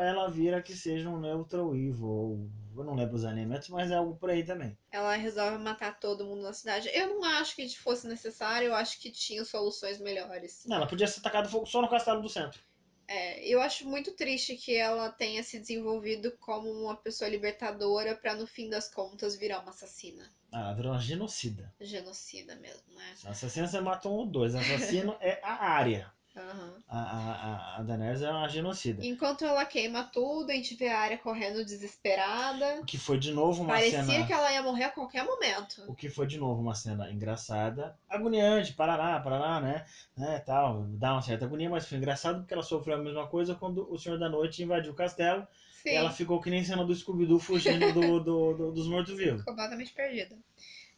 ela 0.00 0.28
vira 0.28 0.60
que 0.60 0.74
seja 0.74 1.08
um 1.08 1.20
neutral 1.20 1.74
evil. 1.76 2.06
ou- 2.08 2.50
Eu 2.74 2.82
não 2.84 2.94
lembro 2.94 3.14
os 3.14 3.22
elementos, 3.22 3.68
mas 3.68 3.90
é 3.90 3.94
algo 3.96 4.16
por 4.16 4.30
aí 4.30 4.42
também. 4.42 4.76
Ela 4.90 5.14
resolve 5.14 5.58
matar 5.58 6.00
todo 6.00 6.24
mundo 6.24 6.40
na 6.42 6.54
cidade. 6.54 6.88
Eu 6.94 7.08
não 7.10 7.22
acho 7.24 7.54
que 7.54 7.68
fosse 7.76 8.08
necessário, 8.08 8.68
eu 8.68 8.74
acho 8.74 8.98
que 8.98 9.10
tinha 9.10 9.44
soluções 9.44 10.00
melhores. 10.00 10.64
Não, 10.66 10.78
ela 10.78 10.86
podia 10.86 11.06
ser 11.06 11.20
tacado 11.20 11.50
fogo 11.50 11.66
só 11.66 11.82
no 11.82 11.88
castelo 11.88 12.22
do 12.22 12.30
centro. 12.30 12.60
É, 13.08 13.46
eu 13.46 13.60
acho 13.60 13.86
muito 13.88 14.12
triste 14.12 14.56
que 14.56 14.74
ela 14.74 15.10
tenha 15.10 15.42
se 15.42 15.58
desenvolvido 15.58 16.32
como 16.38 16.70
uma 16.70 16.96
pessoa 16.96 17.28
libertadora 17.28 18.14
pra 18.14 18.34
no 18.34 18.46
fim 18.46 18.70
das 18.70 18.88
contas 18.88 19.36
virar 19.36 19.60
uma 19.60 19.70
assassina. 19.70 20.28
Ah, 20.50 20.60
ela 20.60 20.74
virou 20.74 20.92
uma 20.92 21.00
genocida. 21.00 21.74
Genocida 21.80 22.54
mesmo, 22.56 22.94
né? 22.94 23.14
Assassino 23.24 23.66
você 23.66 23.80
mata 23.80 24.08
um 24.08 24.12
ou 24.12 24.26
dois. 24.26 24.54
Assassino 24.54 25.16
é 25.20 25.40
a 25.42 25.64
área. 25.64 26.12
Aham. 26.34 26.74
A, 26.88 26.98
a, 26.98 27.76
a, 27.78 27.82
Daenerys 27.82 28.22
é 28.22 28.30
uma 28.30 28.48
genocida. 28.48 29.04
Enquanto 29.04 29.44
ela 29.44 29.64
queima 29.66 30.04
tudo, 30.04 30.50
a 30.50 30.54
gente 30.54 30.74
vê 30.74 30.88
a 30.88 30.98
área 30.98 31.18
correndo 31.18 31.64
desesperada. 31.64 32.80
O 32.80 32.84
que 32.84 32.96
foi 32.98 33.18
de 33.18 33.32
novo 33.32 33.62
uma 33.62 33.74
Parecia 33.74 34.02
cena. 34.02 34.26
que 34.26 34.32
ela 34.32 34.50
ia 34.52 34.62
morrer 34.62 34.84
a 34.84 34.90
qualquer 34.90 35.24
momento. 35.24 35.82
O 35.86 35.94
que 35.94 36.08
foi 36.08 36.26
de 36.26 36.38
novo 36.38 36.60
uma 36.60 36.74
cena 36.74 37.10
engraçada, 37.10 37.94
agoniante, 38.08 38.72
parará, 38.72 39.20
parará, 39.20 39.60
né? 39.60 39.84
né 40.16 40.38
tal, 40.40 40.84
dá 40.98 41.12
uma 41.12 41.22
certa 41.22 41.44
agonia, 41.44 41.68
mas 41.68 41.86
foi 41.86 41.98
engraçado 41.98 42.40
porque 42.40 42.54
ela 42.54 42.62
sofreu 42.62 42.96
a 42.96 42.98
mesma 42.98 43.26
coisa 43.26 43.54
quando 43.54 43.86
o 43.90 43.98
Senhor 43.98 44.18
da 44.18 44.28
Noite 44.28 44.62
invadiu 44.62 44.92
o 44.92 44.96
castelo 44.96 45.46
Sim, 45.82 45.90
e 45.90 45.94
ela 45.96 46.10
ficou 46.10 46.40
que 46.40 46.48
nem 46.50 46.64
cena 46.64 46.84
do 46.84 46.94
Scooby-Doo 46.94 47.38
fugindo 47.38 47.92
do, 47.92 48.20
do- 48.20 48.54
do- 48.54 48.72
dos 48.72 48.86
mortos-vivos. 48.88 49.42
completamente 49.42 49.92
perdida. 49.92 50.36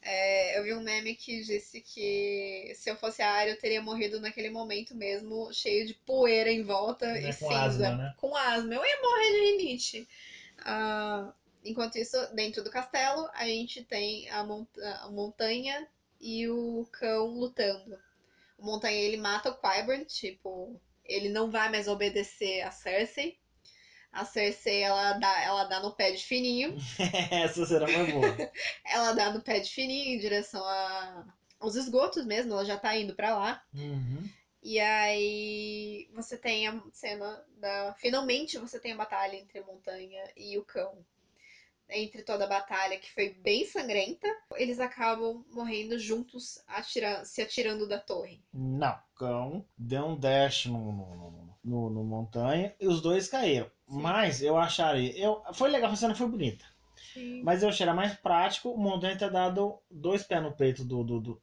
É, 0.05 0.59
eu 0.59 0.65
vi 0.65 0.75
um 0.75 0.83
meme 0.83 1.15
que 1.15 1.43
disse 1.43 1.81
que 1.81 2.73
se 2.75 2.91
eu 2.91 2.97
fosse 2.97 3.23
a 3.23 3.31
Arya, 3.31 3.53
eu 3.55 3.59
teria 3.59 3.81
morrido 3.83 4.21
naquele 4.21 4.51
momento 4.51 4.95
mesmo, 4.95 5.51
cheio 5.53 5.87
de 5.87 5.95
poeira 5.95 6.51
em 6.51 6.63
volta 6.63 7.07
Né, 7.07 7.21
e 7.21 7.33
com 7.33 7.47
cinza. 7.47 7.55
asma, 7.55 7.97
né? 7.97 8.15
Com 8.19 8.37
asma. 8.37 8.75
Eu 8.75 8.85
ia 8.85 9.01
morrer 9.03 9.33
de 9.33 9.41
rinite. 9.63 10.09
Ah, 10.59 11.33
enquanto 11.65 11.97
isso, 11.97 12.17
dentro 12.35 12.63
do 12.63 12.71
castelo, 12.71 13.29
a 13.35 13.47
gente 13.47 13.83
tem 13.85 14.29
a, 14.31 14.45
monta- 14.45 15.01
a 15.03 15.11
montanha 15.11 15.89
e 16.21 16.49
o 16.49 16.87
cão 16.93 17.27
lutando. 17.29 17.99
O 18.59 18.65
montanha, 18.65 18.97
ele 18.99 19.17
mata 19.17 19.51
o 19.51 19.57
Qyburn, 19.57 20.05
tipo, 20.07 20.81
ele 21.05 21.29
não 21.29 21.51
vai 21.51 21.71
mais 21.71 21.89
obedecer 21.89 22.63
a 22.63 22.71
Cersei. 22.71 23.39
A 24.15 24.25
Cersei, 24.25 24.81
ela 24.81 25.15
dá, 25.15 25.43
ela 25.43 25.65
dá 25.65 25.81
no 25.81 25.93
pé 25.93 26.13
de 26.13 26.23
fininho. 26.25 26.77
Essa 27.33 27.67
cena 27.67 27.87
foi 27.89 28.13
boa. 28.13 28.53
Ela 28.87 29.13
dá 29.13 29.33
no 29.33 29.43
pé 29.43 29.59
de 29.59 29.69
fininho 29.69 30.15
em 30.15 30.19
direção 30.19 30.65
a, 30.65 31.25
aos 31.59 31.75
esgotos 31.75 32.25
mesmo, 32.25 32.53
ela 32.53 32.65
já 32.65 32.79
tá 32.79 32.97
indo 32.97 33.15
pra 33.17 33.35
lá. 33.35 33.63
Uhum. 33.75 34.29
E 34.63 34.79
aí 34.79 36.09
você 36.15 36.39
tem 36.39 36.69
a 36.69 36.81
cena 36.93 37.45
da. 37.57 37.93
Finalmente 37.99 38.57
você 38.57 38.79
tem 38.79 38.93
a 38.93 38.97
batalha 38.97 39.37
entre 39.37 39.59
a 39.59 39.65
montanha 39.65 40.23
e 40.37 40.57
o 40.57 40.65
cão. 40.65 41.05
Entre 41.91 42.23
toda 42.23 42.45
a 42.45 42.49
batalha, 42.49 42.99
que 42.99 43.13
foi 43.13 43.29
bem 43.29 43.65
sangrenta, 43.65 44.27
eles 44.57 44.81
acabam 44.81 45.45
morrendo 45.51 45.99
juntos, 45.99 46.59
atira- 46.67 47.25
se 47.25 47.43
atirando 47.43 47.87
da 47.87 47.99
torre. 47.99 48.43
Não, 48.53 48.93
o 48.93 49.19
cão 49.19 49.65
deu 49.77 50.05
um 50.07 50.19
dash 50.19 50.67
no, 50.67 50.93
no, 50.93 51.15
no, 51.15 51.59
no- 51.63 51.91
no 51.91 52.05
montanha 52.05 52.75
e 52.81 52.87
os 52.87 53.01
dois 53.01 53.29
caíram. 53.29 53.67
Sim. 53.89 54.01
Mas 54.01 54.43
eu 54.43 54.57
acharia. 54.57 55.17
Eu, 55.17 55.43
foi 55.53 55.69
legal, 55.71 55.93
a 55.93 55.97
cena 55.97 56.15
foi 56.15 56.27
bonita. 56.27 56.65
Mas 57.43 57.63
eu 57.63 57.69
acharia 57.69 57.95
mais 57.95 58.15
prático 58.15 58.71
o 58.71 58.79
Montanha 58.79 59.17
ter 59.17 59.31
dado 59.31 59.79
dois 59.91 60.23
pés 60.23 60.43
no 60.43 60.53
peito 60.53 60.85
do. 60.85 61.03
do, 61.05 61.21
do- 61.21 61.39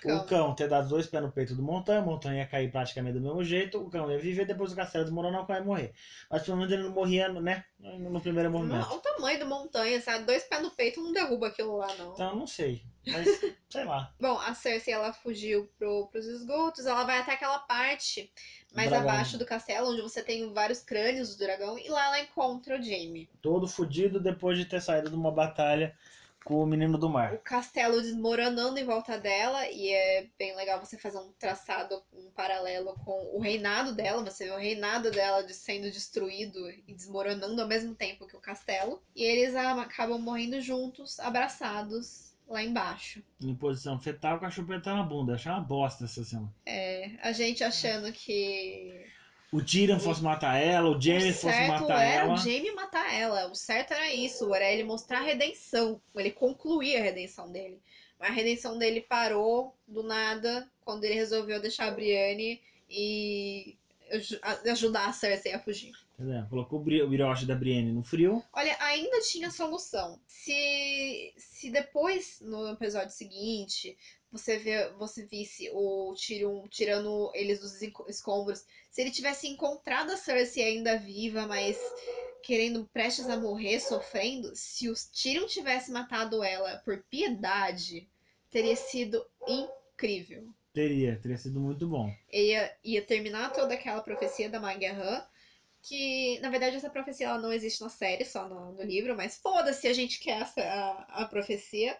Cão. 0.00 0.16
O 0.18 0.24
cão 0.26 0.54
ter 0.54 0.68
dado 0.68 0.88
dois 0.88 1.06
pés 1.08 1.22
no 1.22 1.32
peito 1.32 1.54
do 1.56 1.62
Montanha, 1.62 2.00
o 2.00 2.04
Montanha 2.04 2.42
ia 2.42 2.46
cair 2.46 2.70
praticamente 2.70 3.14
do 3.18 3.20
mesmo 3.20 3.42
jeito, 3.42 3.80
o 3.80 3.90
cão 3.90 4.10
ia 4.10 4.18
viver, 4.18 4.44
depois 4.46 4.72
o 4.72 4.76
castelo 4.76 5.04
desmoronar, 5.04 5.42
o 5.42 5.46
cão 5.46 5.56
ia 5.56 5.62
morrer. 5.64 5.92
Mas 6.30 6.42
pelo 6.44 6.56
menos 6.56 6.72
ele 6.72 6.84
não 6.84 6.92
morria, 6.92 7.28
né? 7.28 7.64
No 7.80 8.20
primeiro 8.20 8.50
movimento. 8.50 8.86
Olha 8.88 8.96
o 8.96 9.00
tamanho 9.00 9.38
da 9.40 9.44
montanha, 9.44 10.00
sabe? 10.00 10.24
Dois 10.24 10.44
pés 10.44 10.62
no 10.62 10.70
peito 10.70 11.02
não 11.02 11.12
derruba 11.12 11.48
aquilo 11.48 11.76
lá, 11.76 11.92
não. 11.96 12.12
Então 12.12 12.30
eu 12.30 12.36
não 12.36 12.46
sei. 12.46 12.82
Mas, 13.06 13.40
sei 13.68 13.84
lá. 13.84 14.12
Bom, 14.20 14.38
a 14.38 14.54
Cersei 14.54 14.92
ela 14.92 15.12
fugiu 15.12 15.68
pro, 15.78 16.08
pros 16.08 16.26
esgotos, 16.26 16.86
ela 16.86 17.04
vai 17.04 17.18
até 17.18 17.32
aquela 17.32 17.58
parte 17.58 18.30
mais 18.74 18.90
Dragão. 18.90 19.08
abaixo 19.08 19.38
do 19.38 19.46
castelo, 19.46 19.90
onde 19.90 20.02
você 20.02 20.22
tem 20.22 20.52
vários 20.52 20.80
crânios 20.82 21.34
do 21.34 21.38
dragão, 21.38 21.78
e 21.78 21.88
lá 21.88 22.06
ela 22.06 22.20
encontra 22.20 22.78
o 22.78 22.82
Jaime. 22.82 23.28
Todo 23.40 23.68
fudido 23.68 24.20
depois 24.20 24.58
de 24.58 24.64
ter 24.64 24.80
saído 24.80 25.08
de 25.10 25.16
uma 25.16 25.30
batalha 25.32 25.96
com 26.44 26.62
o 26.62 26.66
menino 26.66 26.98
do 26.98 27.08
O 27.08 27.10
mar. 27.10 27.38
castelo 27.38 28.00
desmoronando 28.00 28.78
em 28.78 28.84
volta 28.84 29.18
dela, 29.18 29.68
e 29.68 29.90
é 29.90 30.26
bem 30.38 30.54
legal 30.56 30.80
você 30.84 30.96
fazer 30.98 31.18
um 31.18 31.32
traçado, 31.32 32.02
um 32.12 32.30
paralelo 32.30 32.94
com 33.04 33.36
o 33.36 33.38
reinado 33.40 33.92
dela, 33.94 34.24
você 34.24 34.44
vê 34.46 34.50
o 34.50 34.56
reinado 34.56 35.10
dela 35.10 35.42
de 35.42 35.52
sendo 35.54 35.90
destruído 35.90 36.70
e 36.70 36.94
desmoronando 36.94 37.60
ao 37.60 37.68
mesmo 37.68 37.94
tempo 37.94 38.26
que 38.26 38.36
o 38.36 38.40
castelo, 38.40 39.02
e 39.14 39.22
eles 39.24 39.54
acabam 39.54 40.18
morrendo 40.18 40.60
juntos, 40.60 41.20
abraçados. 41.20 42.27
Lá 42.48 42.62
embaixo. 42.62 43.22
Em 43.42 43.54
posição 43.54 44.00
fetal 44.00 44.38
com 44.38 44.46
a 44.46 44.50
chupeta 44.50 44.94
na 44.94 45.02
bunda. 45.02 45.34
Achei 45.34 45.52
uma 45.52 45.60
bosta 45.60 46.04
essa 46.06 46.24
cena. 46.24 46.50
É, 46.64 47.10
a 47.22 47.30
gente 47.32 47.62
achando 47.62 48.10
que 48.10 49.04
O 49.52 49.62
Tyrion 49.62 49.98
fosse 50.00 50.22
matar 50.22 50.56
ela, 50.56 50.88
o 50.90 51.00
Jaime 51.00 51.32
fosse 51.32 51.66
matar 51.66 52.00
era 52.02 52.24
ela. 52.24 52.34
o 52.34 52.36
Jaime 52.38 52.72
matar 52.72 53.12
ela. 53.14 53.50
O 53.50 53.54
certo 53.54 53.92
era 53.92 54.12
isso, 54.14 54.54
era 54.54 54.70
ele 54.72 54.84
mostrar 54.84 55.18
a 55.18 55.22
redenção, 55.24 56.00
ele 56.16 56.30
concluir 56.30 56.96
a 56.96 57.02
redenção 57.02 57.52
dele. 57.52 57.78
Mas 58.18 58.30
a 58.30 58.34
redenção 58.34 58.78
dele 58.78 59.02
parou 59.02 59.76
do 59.86 60.02
nada 60.02 60.68
quando 60.84 61.04
ele 61.04 61.14
resolveu 61.14 61.60
deixar 61.60 61.88
a 61.88 61.90
Brienne 61.90 62.60
e 62.90 63.76
ajudar 64.70 65.08
a 65.08 65.12
Cersei 65.12 65.52
a 65.52 65.60
fugir. 65.60 65.92
Entendeu? 66.18 66.44
Colocou 66.48 66.80
o 66.80 66.82
bri- 66.82 67.00
o 67.02 67.08
brioche 67.08 67.46
da 67.46 67.54
Brienne 67.54 67.92
no 67.92 68.02
frio. 68.02 68.42
Olha, 68.52 68.76
ainda 68.80 69.20
tinha 69.20 69.52
solução. 69.52 70.20
Se, 70.26 71.32
se 71.36 71.70
depois, 71.70 72.40
no 72.40 72.68
episódio 72.72 73.10
seguinte, 73.14 73.96
você 74.32 74.58
vê, 74.58 74.90
você 74.98 75.24
visse 75.24 75.70
o 75.72 76.12
Tyrion 76.16 76.66
tirando 76.66 77.30
eles 77.34 77.60
dos 77.60 77.80
escombros, 78.08 78.64
se 78.90 79.00
ele 79.00 79.12
tivesse 79.12 79.46
encontrado 79.46 80.10
a 80.10 80.16
Cersei 80.16 80.64
ainda 80.64 80.98
viva, 80.98 81.46
mas 81.46 81.78
querendo 82.42 82.84
prestes 82.92 83.28
a 83.28 83.36
morrer, 83.36 83.78
sofrendo, 83.78 84.50
se 84.56 84.88
o 84.88 84.94
Tyrion 85.12 85.46
tivesse 85.46 85.92
matado 85.92 86.42
ela 86.42 86.78
por 86.78 86.98
piedade, 87.08 88.08
teria 88.50 88.74
sido 88.74 89.24
incrível. 89.46 90.48
Teria, 90.72 91.16
teria 91.16 91.36
sido 91.36 91.60
muito 91.60 91.86
bom. 91.86 92.12
Ia, 92.32 92.76
ia 92.82 93.02
terminar 93.02 93.52
toda 93.52 93.74
aquela 93.74 94.00
profecia 94.00 94.50
da 94.50 94.58
Magyar 94.60 95.28
que 95.88 96.38
na 96.40 96.50
verdade 96.50 96.76
essa 96.76 96.90
profecia 96.90 97.26
ela 97.28 97.38
não 97.38 97.52
existe 97.52 97.80
na 97.80 97.88
série, 97.88 98.24
só 98.24 98.48
no, 98.48 98.72
no 98.72 98.82
livro, 98.82 99.16
mas 99.16 99.36
foda-se, 99.38 99.86
a 99.88 99.92
gente 99.92 100.18
quer 100.18 100.42
essa, 100.42 100.60
a, 100.62 101.22
a 101.22 101.26
profecia. 101.26 101.96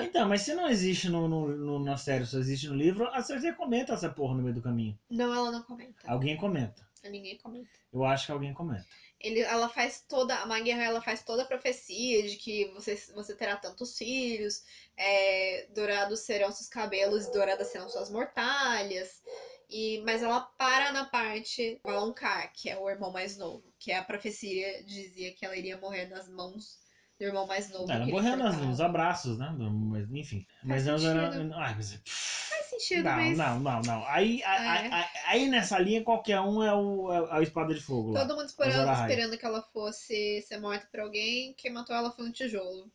Então, 0.00 0.28
mas 0.28 0.42
se 0.42 0.54
não 0.54 0.68
existe 0.68 1.08
no, 1.08 1.28
no, 1.28 1.48
no- 1.56 1.78
na 1.78 1.96
série, 1.96 2.24
só 2.26 2.38
existe 2.38 2.68
no 2.68 2.74
livro, 2.74 3.06
a 3.12 3.22
Cersei 3.22 3.52
comenta 3.52 3.92
essa 3.94 4.08
porra 4.08 4.34
no 4.34 4.42
meio 4.42 4.54
do 4.54 4.62
caminho. 4.62 4.98
Não, 5.10 5.32
ela 5.32 5.50
não 5.50 5.62
comenta. 5.62 6.08
Alguém 6.08 6.36
comenta. 6.36 6.86
Ninguém 7.04 7.36
comenta. 7.36 7.68
Eu 7.92 8.04
acho 8.04 8.26
que 8.26 8.32
alguém 8.32 8.52
comenta. 8.52 8.86
Ele, 9.20 9.40
ela 9.40 9.68
faz 9.68 10.04
toda, 10.06 10.36
a 10.36 10.46
Maggie 10.46 10.70
ela 10.70 11.00
faz 11.00 11.22
toda 11.22 11.42
a 11.42 11.46
profecia 11.46 12.22
de 12.28 12.36
que 12.36 12.66
você, 12.72 12.94
você 13.14 13.34
terá 13.34 13.56
tantos 13.56 13.96
filhos, 13.96 14.62
é, 14.96 15.66
dourados 15.74 16.20
serão 16.20 16.50
seus 16.50 16.68
cabelos 16.68 17.26
e 17.26 17.32
douradas 17.32 17.68
serão 17.68 17.88
suas 17.88 18.10
mortalhas. 18.10 19.22
E, 19.68 20.00
mas 20.02 20.22
ela 20.22 20.40
para 20.40 20.92
na 20.92 21.06
parte 21.06 21.80
Valonqar, 21.84 22.52
que 22.52 22.68
é 22.70 22.78
o 22.78 22.88
irmão 22.88 23.10
mais 23.10 23.36
novo, 23.36 23.64
que 23.78 23.90
é 23.92 23.98
a 23.98 24.04
profecia 24.04 24.82
dizia 24.84 25.34
que 25.34 25.44
ela 25.44 25.56
iria 25.56 25.78
morrer 25.78 26.06
nas 26.06 26.28
mãos 26.28 26.83
do 27.18 27.24
irmão 27.24 27.46
mais 27.46 27.70
novo. 27.70 27.90
Ela 27.90 28.06
morreu 28.06 28.36
nos, 28.36 28.80
abraços, 28.80 29.38
né? 29.38 29.54
Mas, 29.58 30.10
enfim. 30.10 30.46
Mas 30.62 30.84
não 30.86 30.94
era. 30.94 31.32
sentido. 31.32 31.54
Ai, 31.54 31.74
mas. 31.76 32.00
Faz 32.04 32.66
sentido, 32.66 33.04
Não, 33.04 33.16
mas 33.16 33.38
não, 33.38 33.60
não, 33.60 33.80
não. 33.82 34.04
Aí, 34.08 34.42
a- 34.42 34.54
É. 34.64 34.88
a- 34.88 35.00
a- 35.00 35.08
aí 35.26 35.48
nessa 35.48 35.78
linha 35.78 36.02
qualquer 36.02 36.40
um 36.40 36.62
é 36.62 36.74
o, 36.74 37.12
é 37.12 37.38
a 37.38 37.42
espada 37.42 37.72
de 37.72 37.80
fogo 37.80 38.10
lá. 38.12 38.20
todo 38.26 38.36
mundo 38.36 38.46
esperando, 38.48 38.80
Azor 38.80 38.88
Ahai. 38.90 39.10
esperando 39.10 39.38
que 39.38 39.46
ela 39.46 39.62
fosse 39.72 40.42
ser 40.42 40.58
morta 40.58 40.86
por 40.90 41.00
alguém, 41.00 41.54
quem 41.56 41.72
matou 41.72 41.94
ela 41.94 42.10
foi 42.10 42.26
um 42.26 42.32
tijolo. 42.32 42.90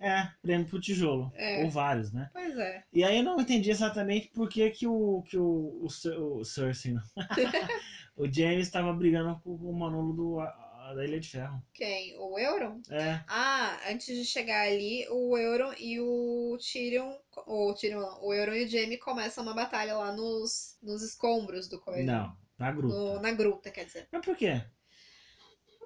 É, 0.00 0.28
prêmio 0.40 0.66
pro 0.68 0.80
tijolo. 0.80 1.32
É. 1.34 1.64
Ou 1.64 1.70
vários, 1.70 2.12
né? 2.12 2.30
Pois 2.32 2.56
é. 2.56 2.84
E 2.92 3.02
aí 3.02 3.18
eu 3.18 3.24
não 3.24 3.40
entendi 3.40 3.70
exatamente 3.70 4.28
por 4.28 4.48
que, 4.48 4.70
que 4.70 4.86
o. 4.86 5.22
que 5.28 5.36
o, 5.36 5.84
o, 5.84 5.86
o 6.38 6.44
Cersei, 6.44 6.94
o 8.16 8.26
James 8.32 8.66
estava 8.66 8.92
brigando 8.92 9.40
com 9.42 9.50
o 9.50 9.72
Manolo 9.76 10.12
do, 10.12 10.40
a- 10.90 10.94
da 10.94 11.04
Ilha 11.04 11.18
de 11.20 11.28
Ferro. 11.28 11.62
Quem? 11.72 12.16
O 12.18 12.38
Euron? 12.38 12.80
É. 12.90 13.20
Ah, 13.28 13.78
antes 13.90 14.06
de 14.16 14.24
chegar 14.24 14.66
ali, 14.68 15.06
o 15.10 15.36
Euron 15.36 15.72
e 15.78 16.00
o 16.00 16.56
Tyrion, 16.58 17.16
o 17.46 17.74
Tyrion 17.74 18.00
não, 18.00 18.22
o 18.24 18.32
Euron 18.34 18.54
e 18.54 18.64
o 18.64 18.68
Jaime 18.68 18.98
começam 18.98 19.42
uma 19.44 19.54
batalha 19.54 19.94
lá 19.96 20.12
nos, 20.12 20.76
nos 20.82 21.02
escombros 21.02 21.68
do 21.68 21.80
coisa. 21.80 22.02
Não, 22.02 22.36
na 22.58 22.72
gruta. 22.72 22.94
No- 22.94 23.20
na 23.20 23.32
gruta, 23.32 23.70
quer 23.70 23.84
dizer. 23.84 24.08
Mas 24.12 24.24
por 24.24 24.36
quê? 24.36 24.62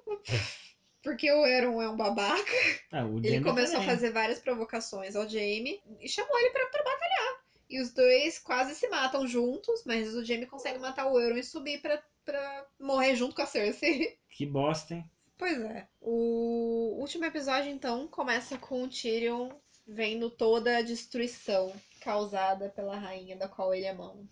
Porque 1.02 1.30
o 1.30 1.46
Euron 1.46 1.80
é 1.80 1.88
um 1.88 1.96
babaca. 1.96 2.52
Ah, 2.92 3.04
o 3.06 3.18
Ele 3.18 3.40
começou 3.40 3.76
também. 3.76 3.88
a 3.88 3.92
fazer 3.94 4.10
várias 4.10 4.40
provocações 4.40 5.14
ao 5.14 5.28
Jaime 5.28 5.80
e 6.00 6.08
chamou 6.08 6.38
ele 6.40 6.50
pra, 6.50 6.66
pra 6.66 6.82
batalhar. 6.82 7.38
E 7.70 7.80
os 7.80 7.92
dois 7.92 8.38
quase 8.38 8.74
se 8.74 8.88
matam 8.88 9.26
juntos, 9.26 9.84
mas 9.84 10.14
o 10.14 10.24
Jaime 10.24 10.46
consegue 10.46 10.78
matar 10.78 11.06
o 11.06 11.18
Euron 11.20 11.36
e 11.36 11.44
subir 11.44 11.80
pra, 11.80 12.02
pra 12.28 12.66
morrer 12.78 13.16
junto 13.16 13.34
com 13.34 13.42
a 13.42 13.46
Cersei. 13.46 14.18
Que 14.30 14.46
bosta, 14.46 14.94
hein? 14.94 15.04
Pois 15.36 15.58
é. 15.60 15.88
O 16.00 16.96
último 17.00 17.24
episódio, 17.24 17.70
então, 17.70 18.06
começa 18.06 18.56
com 18.58 18.84
o 18.84 18.88
Tyrion 18.88 19.50
vendo 19.86 20.30
toda 20.30 20.76
a 20.76 20.82
destruição 20.82 21.72
causada 22.00 22.68
pela 22.68 22.96
rainha 22.96 23.36
da 23.36 23.48
qual 23.48 23.74
ele 23.74 23.86
é 23.86 23.92
mão. 23.92 24.28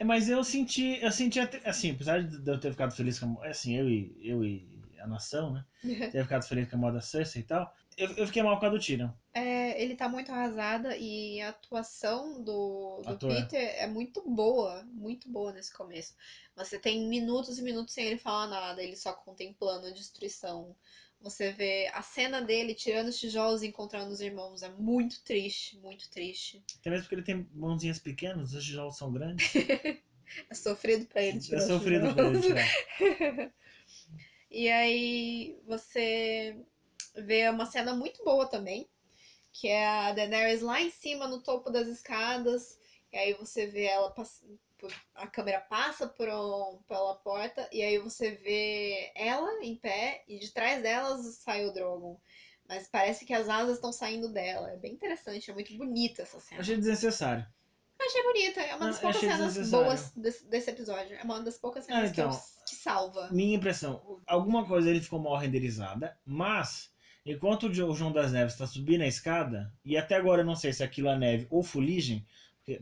É, 0.00 0.02
mas 0.04 0.28
eu 0.28 0.42
senti, 0.42 0.98
eu 1.00 1.12
senti 1.12 1.38
até- 1.38 1.60
assim, 1.68 1.92
apesar 1.92 2.22
de 2.22 2.50
eu 2.50 2.58
ter 2.58 2.70
ficado 2.72 2.92
feliz 2.94 3.18
com 3.18 3.40
a, 3.42 3.48
assim, 3.48 3.76
eu 3.76 3.88
e, 3.88 4.16
eu 4.22 4.44
e 4.44 4.66
a 4.98 5.06
nação, 5.06 5.52
né? 5.52 5.64
Ter 6.10 6.22
ficado 6.24 6.42
feliz 6.44 6.68
com 6.68 6.76
a 6.76 6.78
moda 6.80 7.00
Cersei 7.00 7.42
e 7.42 7.44
tal. 7.44 7.72
Eu, 7.96 8.10
eu 8.16 8.26
fiquei 8.26 8.42
mal 8.42 8.58
com 8.58 8.66
a 8.66 8.68
do 8.68 8.78
Tyrion. 8.78 9.08
É, 9.32 9.80
ele 9.82 9.94
tá 9.96 10.08
muito 10.08 10.30
arrasada 10.30 10.96
e 10.96 11.40
a 11.40 11.50
atuação 11.50 12.42
do, 12.42 13.02
do 13.02 13.08
Ator. 13.08 13.30
Peter 13.30 13.74
é 13.76 13.86
muito 13.86 14.22
boa, 14.28 14.84
muito 14.92 15.28
boa 15.28 15.52
nesse 15.52 15.72
começo. 15.72 16.14
Você 16.56 16.78
tem 16.78 17.08
minutos 17.08 17.58
e 17.58 17.62
minutos 17.62 17.94
sem 17.94 18.06
ele 18.06 18.18
falar 18.18 18.46
nada, 18.48 18.82
ele 18.82 18.96
só 18.96 19.12
contemplando 19.12 19.86
a 19.86 19.90
destruição. 19.90 20.76
Você 21.20 21.52
vê 21.52 21.90
a 21.94 22.02
cena 22.02 22.42
dele 22.42 22.74
tirando 22.74 23.08
os 23.08 23.18
tijolos 23.18 23.62
e 23.62 23.68
encontrando 23.68 24.12
os 24.12 24.20
irmãos. 24.20 24.62
É 24.62 24.68
muito 24.68 25.22
triste, 25.24 25.78
muito 25.78 26.10
triste. 26.10 26.62
Até 26.80 26.90
mesmo 26.90 27.04
porque 27.04 27.14
ele 27.14 27.22
tem 27.22 27.48
mãozinhas 27.54 27.98
pequenas, 27.98 28.52
os 28.52 28.64
tijolos 28.64 28.96
são 28.96 29.12
grandes. 29.12 29.52
É 30.50 30.54
sofrido 30.54 31.06
pra 31.06 31.22
ele 31.22 31.38
tirar 31.38 31.58
É 31.58 31.60
sofrido 31.60 32.14
pra 32.14 32.26
ele 32.26 32.40
tirar. 32.40 33.52
E 34.50 34.70
aí 34.70 35.58
você 35.66 36.56
vê 37.14 37.48
uma 37.48 37.66
cena 37.66 37.94
muito 37.94 38.24
boa 38.24 38.46
também, 38.46 38.88
que 39.52 39.68
é 39.68 39.86
a 39.86 40.12
Daenerys 40.12 40.62
lá 40.62 40.80
em 40.80 40.90
cima 40.90 41.26
no 41.28 41.40
topo 41.42 41.70
das 41.70 41.86
escadas, 41.88 42.78
e 43.12 43.16
aí 43.16 43.34
você 43.34 43.66
vê 43.66 43.84
ela 43.84 44.12
a 45.14 45.26
câmera 45.26 45.60
passa 45.60 46.06
por 46.06 46.28
um- 46.28 46.78
pela 46.86 47.14
porta 47.14 47.66
e 47.72 47.82
aí 47.82 47.96
você 47.98 48.32
vê 48.32 49.10
ela 49.14 49.64
em 49.64 49.76
pé 49.76 50.22
e 50.28 50.38
de 50.38 50.50
trás 50.52 50.82
delas 50.82 51.36
sai 51.36 51.64
o 51.64 51.72
Drogon. 51.72 52.18
Mas 52.68 52.88
parece 52.88 53.24
que 53.24 53.32
as 53.32 53.48
asas 53.48 53.76
estão 53.76 53.92
saindo 53.92 54.28
dela. 54.32 54.70
É 54.70 54.76
bem 54.76 54.92
interessante, 54.92 55.50
é 55.50 55.54
muito 55.54 55.74
bonita 55.76 56.22
essa 56.22 56.40
cena. 56.40 56.60
Achei 56.60 56.76
desnecessário. 56.76 57.46
Achei 58.00 58.22
bonita, 58.22 58.60
é 58.60 58.74
uma 58.74 58.86
das 58.86 58.98
poucas 58.98 59.20
cenas 59.20 59.70
boas 59.70 60.12
desse, 60.16 60.44
desse 60.46 60.70
episódio. 60.70 61.16
É 61.16 61.22
uma 61.22 61.40
das 61.40 61.56
poucas 61.58 61.84
cenas 61.84 62.02
Ah, 62.02 62.06
então. 62.10 62.30
que, 62.30 62.36
eu- 62.36 62.64
que 62.68 62.74
salva. 62.76 63.30
Minha 63.30 63.56
impressão, 63.56 64.20
alguma 64.26 64.66
coisa 64.66 64.90
ele 64.90 65.00
ficou 65.00 65.18
mal 65.18 65.36
renderizada, 65.36 66.18
mas 66.26 66.90
enquanto 67.24 67.64
o 67.66 67.72
Jo- 67.72 67.88
o 67.88 67.94
João 67.94 68.12
das 68.12 68.32
Neves 68.32 68.52
está 68.54 68.66
subindo 68.66 69.02
a 69.02 69.06
escada, 69.06 69.72
e 69.84 69.96
até 69.96 70.14
agora 70.14 70.40
eu 70.40 70.44
não 70.44 70.54
sei 70.56 70.72
se 70.72 70.82
aquilo 70.82 71.08
é 71.08 71.16
neve 71.16 71.46
ou 71.50 71.62
fuligem, 71.62 72.24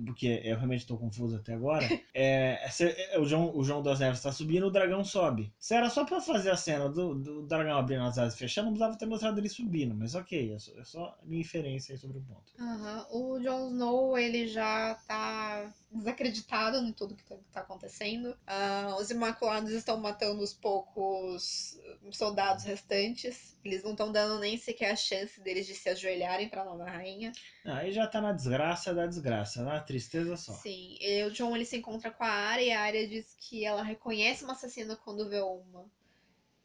porque, 0.04 0.40
eu 0.44 0.56
realmente 0.56 0.80
estou 0.80 0.98
confuso 0.98 1.36
até 1.36 1.54
agora, 1.54 1.86
é, 2.14 2.68
se- 2.70 2.84
é, 3.12 3.18
o, 3.18 3.24
João, 3.26 3.56
o 3.56 3.64
João 3.64 3.82
das 3.82 3.98
Neves 4.00 4.18
está 4.18 4.30
subindo, 4.32 4.66
o 4.66 4.70
dragão 4.70 5.04
sobe. 5.04 5.52
Se 5.58 5.74
era 5.74 5.90
só 5.90 6.04
para 6.04 6.20
fazer 6.20 6.50
a 6.50 6.56
cena 6.56 6.88
do, 6.88 7.14
do 7.14 7.42
dragão 7.46 7.76
abrindo 7.78 8.02
as 8.04 8.18
asas 8.18 8.34
e 8.34 8.38
fechando, 8.38 8.66
não 8.66 8.72
precisava 8.74 8.98
ter 8.98 9.06
mostrado 9.06 9.38
ele 9.40 9.48
subindo, 9.48 9.94
mas 9.94 10.14
ok, 10.14 10.52
é 10.54 10.58
só, 10.58 10.72
é 10.78 10.84
só 10.84 11.18
minha 11.24 11.40
inferência 11.40 11.92
aí 11.94 11.98
sobre 11.98 12.18
o 12.18 12.22
ponto. 12.22 12.52
Aham. 12.58 13.06
O 13.10 13.38
Jon 13.40 13.68
Snow, 13.68 14.16
ele 14.18 14.46
já 14.46 14.94
tá 15.06 15.72
desacreditado 15.90 16.78
em 16.78 16.92
tudo 16.92 17.14
que 17.14 17.24
tá, 17.24 17.36
que 17.36 17.50
tá 17.52 17.60
acontecendo. 17.60 18.36
Ah, 18.46 18.96
os 19.00 19.10
Imaculados 19.10 19.70
estão 19.72 19.98
matando 19.98 20.42
os 20.42 20.52
poucos 20.54 21.78
soldados 22.12 22.64
restantes. 22.64 23.56
Eles 23.64 23.82
não 23.82 23.92
estão 23.92 24.10
dando 24.12 24.38
nem 24.40 24.56
sequer 24.56 24.90
a 24.92 24.96
chance 24.96 25.40
deles 25.40 25.66
de 25.66 25.74
se 25.74 25.88
ajoelharem 25.88 26.48
pra 26.48 26.64
nova 26.64 26.84
rainha. 26.84 27.32
Ah, 27.64 27.78
Aí 27.78 27.92
já 27.92 28.06
tá 28.06 28.20
na 28.20 28.32
desgraça 28.32 28.92
da 28.94 29.06
desgraça, 29.06 29.62
na 29.72 29.80
tristeza 29.80 30.36
só. 30.36 30.52
Sim, 30.54 30.96
e 31.00 31.24
o 31.24 31.30
Jon 31.30 31.54
ele 31.56 31.64
se 31.64 31.76
encontra 31.76 32.10
com 32.10 32.24
a 32.24 32.28
Arya 32.28 32.64
e 32.66 32.72
a 32.72 32.80
Arya 32.82 33.08
diz 33.08 33.34
que 33.40 33.64
ela 33.64 33.82
reconhece 33.82 34.44
uma 34.44 34.52
assassina 34.52 34.96
quando 34.96 35.28
vê 35.28 35.40
uma. 35.40 35.90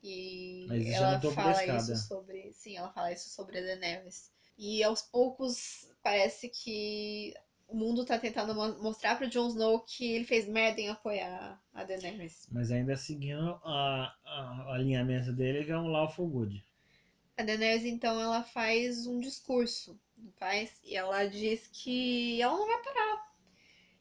E 0.03 0.65
Mas 0.67 0.87
ela 0.93 1.19
fala 1.19 1.65
isso 1.65 1.95
sobre. 2.07 2.53
Sim, 2.53 2.77
ela 2.77 2.89
fala 2.91 3.11
isso 3.11 3.29
sobre 3.29 3.57
a 3.57 3.61
Daenerys. 3.61 4.29
E 4.57 4.83
aos 4.83 5.01
poucos 5.01 5.89
parece 6.03 6.49
que 6.49 7.33
o 7.67 7.75
mundo 7.75 8.05
tá 8.05 8.17
tentando 8.17 8.55
mo- 8.55 8.81
mostrar 8.81 9.17
pro 9.17 9.29
Jon 9.29 9.47
Snow 9.49 9.81
que 9.81 10.13
ele 10.13 10.23
fez 10.23 10.47
merda 10.47 10.79
em 10.79 10.89
apoiar 10.89 11.61
a 11.73 11.83
Daenerys. 11.83 12.47
Mas 12.51 12.71
ainda 12.71 12.95
seguindo 12.95 13.59
a, 13.63 14.15
a- 14.25 14.65
o 14.67 14.71
alinhamento 14.71 15.33
dele, 15.33 15.65
que 15.65 15.71
é 15.71 15.77
um 15.77 15.87
lawful 15.87 16.27
good. 16.27 16.63
A 17.37 17.43
Daenerys, 17.43 17.85
então, 17.85 18.19
ela 18.19 18.41
faz 18.43 19.05
um 19.05 19.19
discurso, 19.19 19.99
faz? 20.39 20.71
E 20.83 20.95
ela 20.95 21.25
diz 21.25 21.67
que 21.71 22.41
ela 22.41 22.57
não 22.57 22.65
vai 22.67 22.81
parar. 22.83 23.27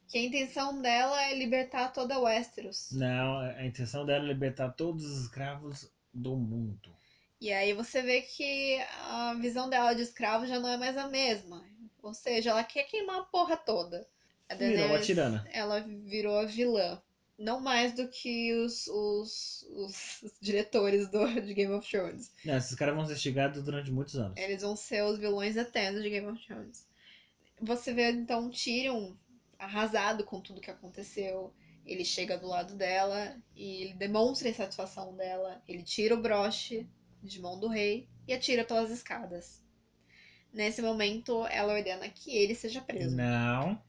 Que 0.07 0.17
a 0.17 0.21
intenção 0.23 0.81
dela 0.81 1.21
é 1.23 1.35
libertar 1.35 1.91
toda 1.91 2.19
Westeros. 2.19 2.91
Não, 2.93 3.39
a 3.39 3.65
intenção 3.65 4.05
dela 4.05 4.23
é 4.23 4.27
libertar 4.27 4.69
todos 4.71 5.03
os 5.03 5.23
escravos 5.23 5.91
do 6.13 6.35
mundo. 6.35 6.95
E 7.41 7.51
aí 7.51 7.73
você 7.73 8.01
vê 8.01 8.21
que 8.21 8.79
a 9.09 9.33
visão 9.35 9.69
dela 9.69 9.93
de 9.93 10.01
escravo 10.01 10.47
já 10.47 10.59
não 10.59 10.69
é 10.69 10.77
mais 10.77 10.97
a 10.97 11.07
mesma. 11.07 11.63
Ou 12.01 12.13
seja, 12.13 12.51
ela 12.51 12.63
quer 12.63 12.83
queimar 12.83 13.19
a 13.19 13.23
porra 13.23 13.57
toda. 13.57 14.07
A 14.49 14.55
Virou 14.55 14.95
a 14.95 15.01
tirana. 15.01 15.45
ela 15.51 15.81
virou 15.81 16.39
a 16.39 16.45
vilã. 16.45 17.01
Não 17.37 17.59
mais 17.59 17.93
do 17.93 18.07
que 18.07 18.53
os, 18.53 18.87
os, 18.87 19.63
os 19.71 20.33
diretores 20.41 21.07
do, 21.09 21.27
de 21.41 21.53
Game 21.53 21.73
of 21.73 21.87
Thrones. 21.89 22.31
Não, 22.43 22.57
esses 22.57 22.75
caras 22.75 22.95
vão 22.95 23.05
ser 23.05 23.17
xingados 23.17 23.63
durante 23.63 23.91
muitos 23.91 24.15
anos. 24.15 24.35
Eles 24.37 24.63
vão 24.63 24.75
ser 24.75 25.03
os 25.03 25.19
vilões 25.19 25.55
eternos 25.55 26.01
de 26.01 26.09
Game 26.09 26.27
of 26.27 26.43
Thrones. 26.45 26.87
Você 27.61 27.93
vê 27.93 28.11
então 28.11 28.49
Tyrion 28.49 29.13
arrasado 29.57 30.23
com 30.23 30.41
tudo 30.41 30.61
que 30.61 30.71
aconteceu. 30.71 31.53
Ele 31.85 32.03
chega 32.03 32.37
do 32.37 32.47
lado 32.47 32.75
dela 32.75 33.37
e 33.55 33.83
ele 33.83 33.93
demonstra 33.93 34.47
a 34.47 34.51
insatisfação 34.51 35.15
dela. 35.15 35.61
Ele 35.67 35.83
tira 35.83 36.15
o 36.15 36.21
broche 36.21 36.87
de 37.23 37.39
mão 37.39 37.59
do 37.59 37.67
rei 37.67 38.07
e 38.27 38.33
atira 38.33 38.65
pelas 38.65 38.91
escadas. 38.91 39.63
Nesse 40.51 40.81
momento, 40.81 41.45
ela 41.47 41.73
ordena 41.73 42.09
que 42.09 42.35
ele 42.35 42.55
seja 42.55 42.81
preso. 42.81 43.15
Não. 43.15 43.81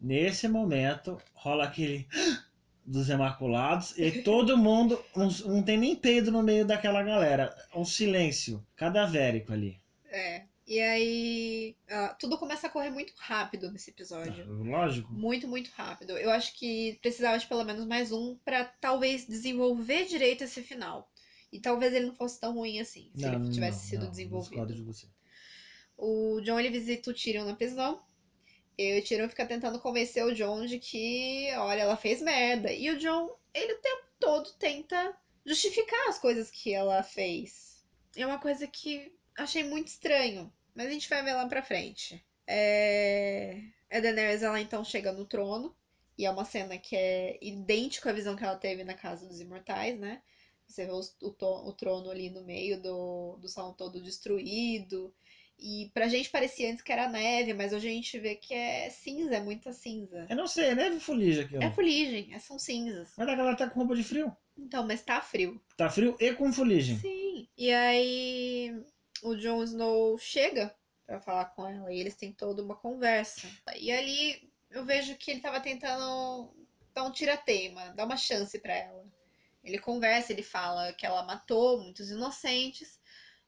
Nesse 0.00 0.46
momento, 0.48 1.18
rola 1.32 1.64
aquele 1.64 2.06
dos 2.84 3.08
Imaculados 3.08 3.96
e 3.96 4.04
aí 4.04 4.22
todo 4.22 4.56
mundo. 4.56 5.02
Não, 5.14 5.28
não 5.46 5.62
tem 5.62 5.76
nem 5.78 5.96
peido 5.96 6.30
no 6.30 6.42
meio 6.42 6.66
daquela 6.66 7.02
galera. 7.02 7.54
Um 7.74 7.84
silêncio 7.84 8.64
cadavérico 8.76 9.52
ali. 9.52 9.80
É. 10.10 10.44
E 10.66 10.80
aí, 10.80 11.76
ah, 11.88 12.16
tudo 12.18 12.36
começa 12.36 12.66
a 12.66 12.70
correr 12.70 12.90
muito 12.90 13.12
rápido 13.16 13.70
nesse 13.70 13.90
episódio. 13.90 14.44
Lógico. 14.64 15.12
Muito, 15.12 15.46
muito 15.46 15.70
rápido. 15.70 16.18
Eu 16.18 16.28
acho 16.30 16.58
que 16.58 16.98
precisava 17.00 17.38
de 17.38 17.46
pelo 17.46 17.64
menos 17.64 17.86
mais 17.86 18.10
um 18.10 18.36
pra 18.44 18.64
talvez 18.64 19.26
desenvolver 19.26 20.06
direito 20.06 20.42
esse 20.42 20.62
final. 20.62 21.08
E 21.52 21.60
talvez 21.60 21.94
ele 21.94 22.06
não 22.06 22.14
fosse 22.16 22.40
tão 22.40 22.52
ruim 22.52 22.80
assim, 22.80 23.12
se 23.14 23.24
ele 23.24 23.48
tivesse 23.50 23.86
sido 23.86 24.04
não, 24.04 24.10
desenvolvido. 24.10 24.74
de 24.74 24.82
você. 24.82 25.06
O 25.96 26.40
John 26.40 26.58
ele 26.58 26.70
visita 26.70 27.10
o 27.10 27.14
Tyrion 27.14 27.44
na 27.44 27.54
prisão. 27.54 28.02
E 28.78 28.98
o 28.98 29.04
Tyrion 29.04 29.28
fica 29.28 29.46
tentando 29.46 29.80
convencer 29.80 30.24
o 30.24 30.34
John 30.34 30.66
de 30.66 30.78
que, 30.78 31.48
olha, 31.56 31.82
ela 31.82 31.96
fez 31.96 32.20
merda. 32.20 32.70
E 32.72 32.90
o 32.90 32.98
John, 32.98 33.34
ele 33.54 33.72
o 33.72 33.80
tempo 33.80 34.04
todo 34.20 34.52
tenta 34.54 35.16
justificar 35.44 36.08
as 36.08 36.18
coisas 36.18 36.50
que 36.50 36.74
ela 36.74 37.02
fez. 37.02 37.84
É 38.14 38.26
uma 38.26 38.38
coisa 38.38 38.66
que 38.66 39.12
achei 39.36 39.64
muito 39.64 39.88
estranho, 39.88 40.52
mas 40.74 40.88
a 40.88 40.90
gente 40.90 41.08
vai 41.08 41.22
ver 41.22 41.34
lá 41.34 41.46
pra 41.46 41.62
frente. 41.62 42.24
É... 42.46 43.60
A 43.90 44.00
Daenerys, 44.00 44.42
ela 44.42 44.60
então 44.60 44.84
chega 44.84 45.12
no 45.12 45.24
trono, 45.24 45.74
e 46.18 46.24
é 46.24 46.30
uma 46.30 46.44
cena 46.44 46.78
que 46.78 46.96
é 46.96 47.38
idêntica 47.42 48.10
à 48.10 48.12
visão 48.12 48.36
que 48.36 48.44
ela 48.44 48.56
teve 48.56 48.84
na 48.84 48.94
Casa 48.94 49.26
dos 49.26 49.40
Imortais, 49.40 49.98
né? 49.98 50.22
Você 50.66 50.84
vê 50.84 50.92
o, 50.92 51.00
o, 51.00 51.68
o 51.68 51.72
trono 51.72 52.10
ali 52.10 52.30
no 52.30 52.42
meio 52.42 52.80
do, 52.80 53.36
do 53.36 53.48
salão 53.48 53.72
todo 53.72 54.02
destruído. 54.02 55.14
E 55.58 55.90
pra 55.94 56.08
gente 56.08 56.28
parecia 56.28 56.70
antes 56.70 56.82
que 56.82 56.92
era 56.92 57.08
neve, 57.08 57.54
mas 57.54 57.72
hoje 57.72 57.88
a 57.88 57.92
gente 57.92 58.18
vê 58.18 58.34
que 58.34 58.52
é 58.52 58.90
cinza, 58.90 59.36
é 59.36 59.40
muita 59.40 59.72
cinza. 59.72 60.26
Eu 60.28 60.36
não 60.36 60.46
sei, 60.46 60.66
é 60.66 60.74
neve 60.74 60.96
ou 60.96 61.00
fuligem 61.00 61.44
aquilo? 61.44 61.62
É 61.62 61.70
fuligem, 61.70 62.34
é, 62.34 62.38
são 62.38 62.58
cinzas. 62.58 63.12
Mas 63.16 63.28
a 63.28 63.34
galera 63.34 63.56
tá 63.56 63.68
com 63.68 63.80
roupa 63.80 63.96
de 63.96 64.04
frio. 64.04 64.36
Então, 64.56 64.86
mas 64.86 65.02
tá 65.02 65.20
frio. 65.20 65.60
Tá 65.76 65.88
frio 65.88 66.16
e 66.20 66.32
com 66.34 66.52
fuligem. 66.52 66.98
Sim. 66.98 67.48
E 67.56 67.72
aí 67.72 68.74
o 69.22 69.34
Jon 69.34 69.62
Snow 69.62 70.18
chega 70.18 70.74
pra 71.06 71.20
falar 71.20 71.46
com 71.46 71.66
ela 71.66 71.92
e 71.92 72.00
eles 72.00 72.16
têm 72.16 72.32
toda 72.32 72.62
uma 72.62 72.76
conversa. 72.76 73.48
E 73.78 73.90
ali 73.90 74.50
eu 74.70 74.84
vejo 74.84 75.16
que 75.16 75.30
ele 75.30 75.40
tava 75.40 75.60
tentando 75.60 76.52
dar 76.92 77.04
um 77.04 77.12
tira-teima, 77.12 77.92
dar 77.94 78.04
uma 78.04 78.16
chance 78.16 78.58
para 78.58 78.74
ela. 78.74 79.04
Ele 79.62 79.78
conversa, 79.78 80.32
ele 80.32 80.42
fala 80.42 80.92
que 80.92 81.04
ela 81.04 81.24
matou 81.24 81.82
muitos 81.82 82.10
inocentes, 82.10 82.95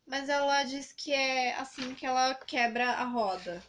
mas 0.08 0.28
ela 0.28 0.64
diz 0.64 0.92
que 0.92 1.12
é 1.12 1.54
assim 1.56 1.94
que 1.94 2.06
ela 2.06 2.34
quebra 2.34 2.92
a 2.92 3.04
roda. 3.04 3.62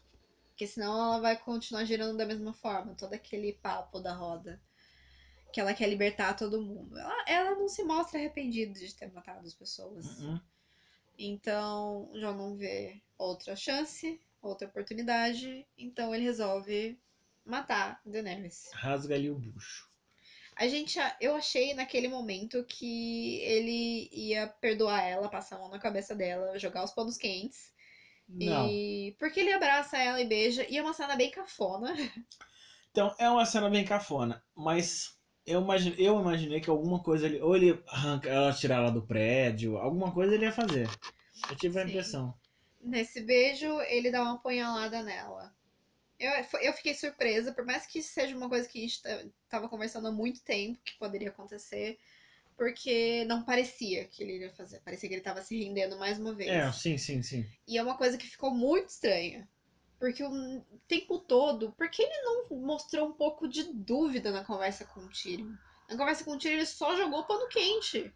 Porque 0.50 0.66
senão 0.66 0.94
ela 0.94 1.20
vai 1.20 1.38
continuar 1.38 1.86
girando 1.86 2.18
da 2.18 2.26
mesma 2.26 2.54
forma, 2.54 2.96
todo 2.96 3.14
aquele 3.14 3.54
papo 3.54 4.00
da 4.00 4.14
roda. 4.14 4.62
Que 5.52 5.60
ela 5.60 5.74
quer 5.74 5.90
libertar 5.90 6.36
todo 6.36 6.62
mundo. 6.62 6.98
Ela, 6.98 7.26
ela 7.28 7.56
não 7.56 7.68
se 7.68 7.84
mostra 7.84 8.20
arrependida 8.20 8.80
de 8.80 8.96
ter 8.96 9.12
matado 9.12 9.46
as 9.46 9.54
pessoas. 9.54 10.20
Uhum. 10.20 10.40
Então, 11.18 12.10
já 12.16 12.32
não 12.32 12.56
vê 12.56 13.02
outra 13.18 13.56
chance, 13.56 14.22
outra 14.42 14.68
oportunidade. 14.68 15.68
Então 15.78 16.16
ele 16.16 16.24
resolve 16.24 16.98
matar 17.44 18.00
Daenerys. 18.06 18.70
Rasga 18.74 19.16
ali 19.16 19.30
o 19.30 19.36
bucho. 19.36 19.89
A 20.60 20.68
gente, 20.68 21.00
eu 21.22 21.36
achei 21.38 21.74
naquele 21.74 22.10
momento 22.10 22.66
que 22.66 23.38
ele 23.44 24.10
ia 24.12 24.46
perdoar 24.60 25.02
ela, 25.02 25.30
passar 25.30 25.56
a 25.56 25.60
mão 25.60 25.70
na 25.70 25.80
cabeça 25.80 26.14
dela, 26.14 26.60
jogar 26.60 26.84
os 26.84 26.92
panos 26.92 27.16
quentes. 27.16 27.72
Não. 28.28 28.68
E 28.68 29.16
porque 29.18 29.40
ele 29.40 29.54
abraça 29.54 29.98
ela 29.98 30.22
e 30.22 30.28
beija, 30.28 30.66
e 30.70 30.78
é 30.78 30.82
uma 30.82 30.94
cena 30.94 31.16
bem 31.16 31.32
cafona. 31.32 31.96
Então, 32.92 33.16
é 33.18 33.30
uma 33.30 33.46
cena 33.46 33.70
bem 33.70 33.86
cafona, 33.86 34.44
mas 34.54 35.18
eu 35.46 35.62
imaginei, 35.62 36.10
eu 36.10 36.20
imaginei 36.20 36.60
que 36.60 36.70
alguma 36.70 37.02
coisa 37.02 37.28
ele. 37.28 37.40
Ou 37.40 37.56
ele 37.56 37.82
arranca 37.88 38.28
ela, 38.28 38.52
tirar 38.52 38.78
ela 38.78 38.92
do 38.92 39.06
prédio, 39.06 39.78
alguma 39.78 40.12
coisa 40.12 40.34
ele 40.34 40.46
ia 40.46 40.52
fazer. 40.52 40.90
Eu 41.50 41.56
tive 41.56 41.80
a 41.80 41.84
Sim. 41.84 41.90
impressão. 41.90 42.34
Nesse 42.82 43.22
beijo, 43.22 43.80
ele 43.84 44.12
dá 44.12 44.24
uma 44.24 44.36
apunhalada 44.36 45.04
nela. 45.04 45.56
Eu, 46.20 46.32
eu 46.62 46.74
fiquei 46.74 46.94
surpresa, 46.94 47.54
por 47.54 47.66
mais 47.66 47.86
que 47.86 48.02
seja 48.04 48.36
uma 48.36 48.50
coisa 48.50 48.68
que 48.68 48.78
a 48.78 48.82
gente 48.82 49.02
tava 49.50 49.70
conversando 49.70 50.08
há 50.08 50.12
muito 50.12 50.44
tempo 50.44 50.78
que 50.84 50.98
poderia 51.00 51.30
acontecer, 51.30 51.98
porque 52.58 53.24
não 53.26 53.44
parecia 53.44 54.06
que 54.06 54.22
ele 54.24 54.34
iria 54.36 54.54
fazer. 54.54 54.82
Parecia 54.82 55.08
que 55.08 55.16
ele 55.16 55.22
tava 55.24 55.42
se 55.42 55.58
rendendo 55.58 55.98
mais 55.98 56.20
uma 56.20 56.34
vez. 56.36 56.50
É, 56.52 56.72
sim, 56.72 56.98
sim, 56.98 57.24
sim. 57.24 57.46
E 57.68 57.78
é 57.78 57.82
uma 57.84 57.98
coisa 57.98 58.18
que 58.18 58.28
ficou 58.28 58.52
muito 58.52 58.90
estranha. 58.90 59.48
Porque 59.98 60.24
o 60.24 60.62
tempo 60.88 61.20
todo, 61.20 61.74
por 61.74 61.90
que 61.90 62.02
ele 62.02 62.22
não 62.22 62.58
mostrou 62.58 63.10
um 63.10 63.14
pouco 63.14 63.48
de 63.48 63.64
dúvida 63.74 64.32
na 64.32 64.44
conversa 64.46 64.86
com 64.86 65.02
o 65.02 65.10
Tyrion? 65.10 65.54
Na 65.90 65.98
conversa 65.98 66.24
com 66.24 66.32
o 66.32 66.38
Tyrion, 66.38 66.58
ele 66.58 66.66
só 66.66 66.96
jogou 66.96 67.26
pano 67.26 67.48
quente. 67.50 68.12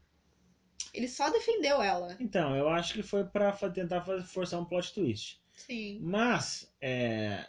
Ele 0.93 1.07
só 1.07 1.29
defendeu 1.29 1.81
ela. 1.81 2.15
Então, 2.19 2.55
eu 2.55 2.69
acho 2.69 2.93
que 2.93 3.03
foi 3.03 3.25
pra 3.25 3.51
fa- 3.51 3.69
tentar 3.69 4.01
fazer, 4.01 4.23
forçar 4.25 4.59
um 4.61 4.65
plot 4.65 4.93
twist. 4.93 5.39
Sim. 5.53 5.99
Mas, 6.01 6.71
é. 6.81 7.45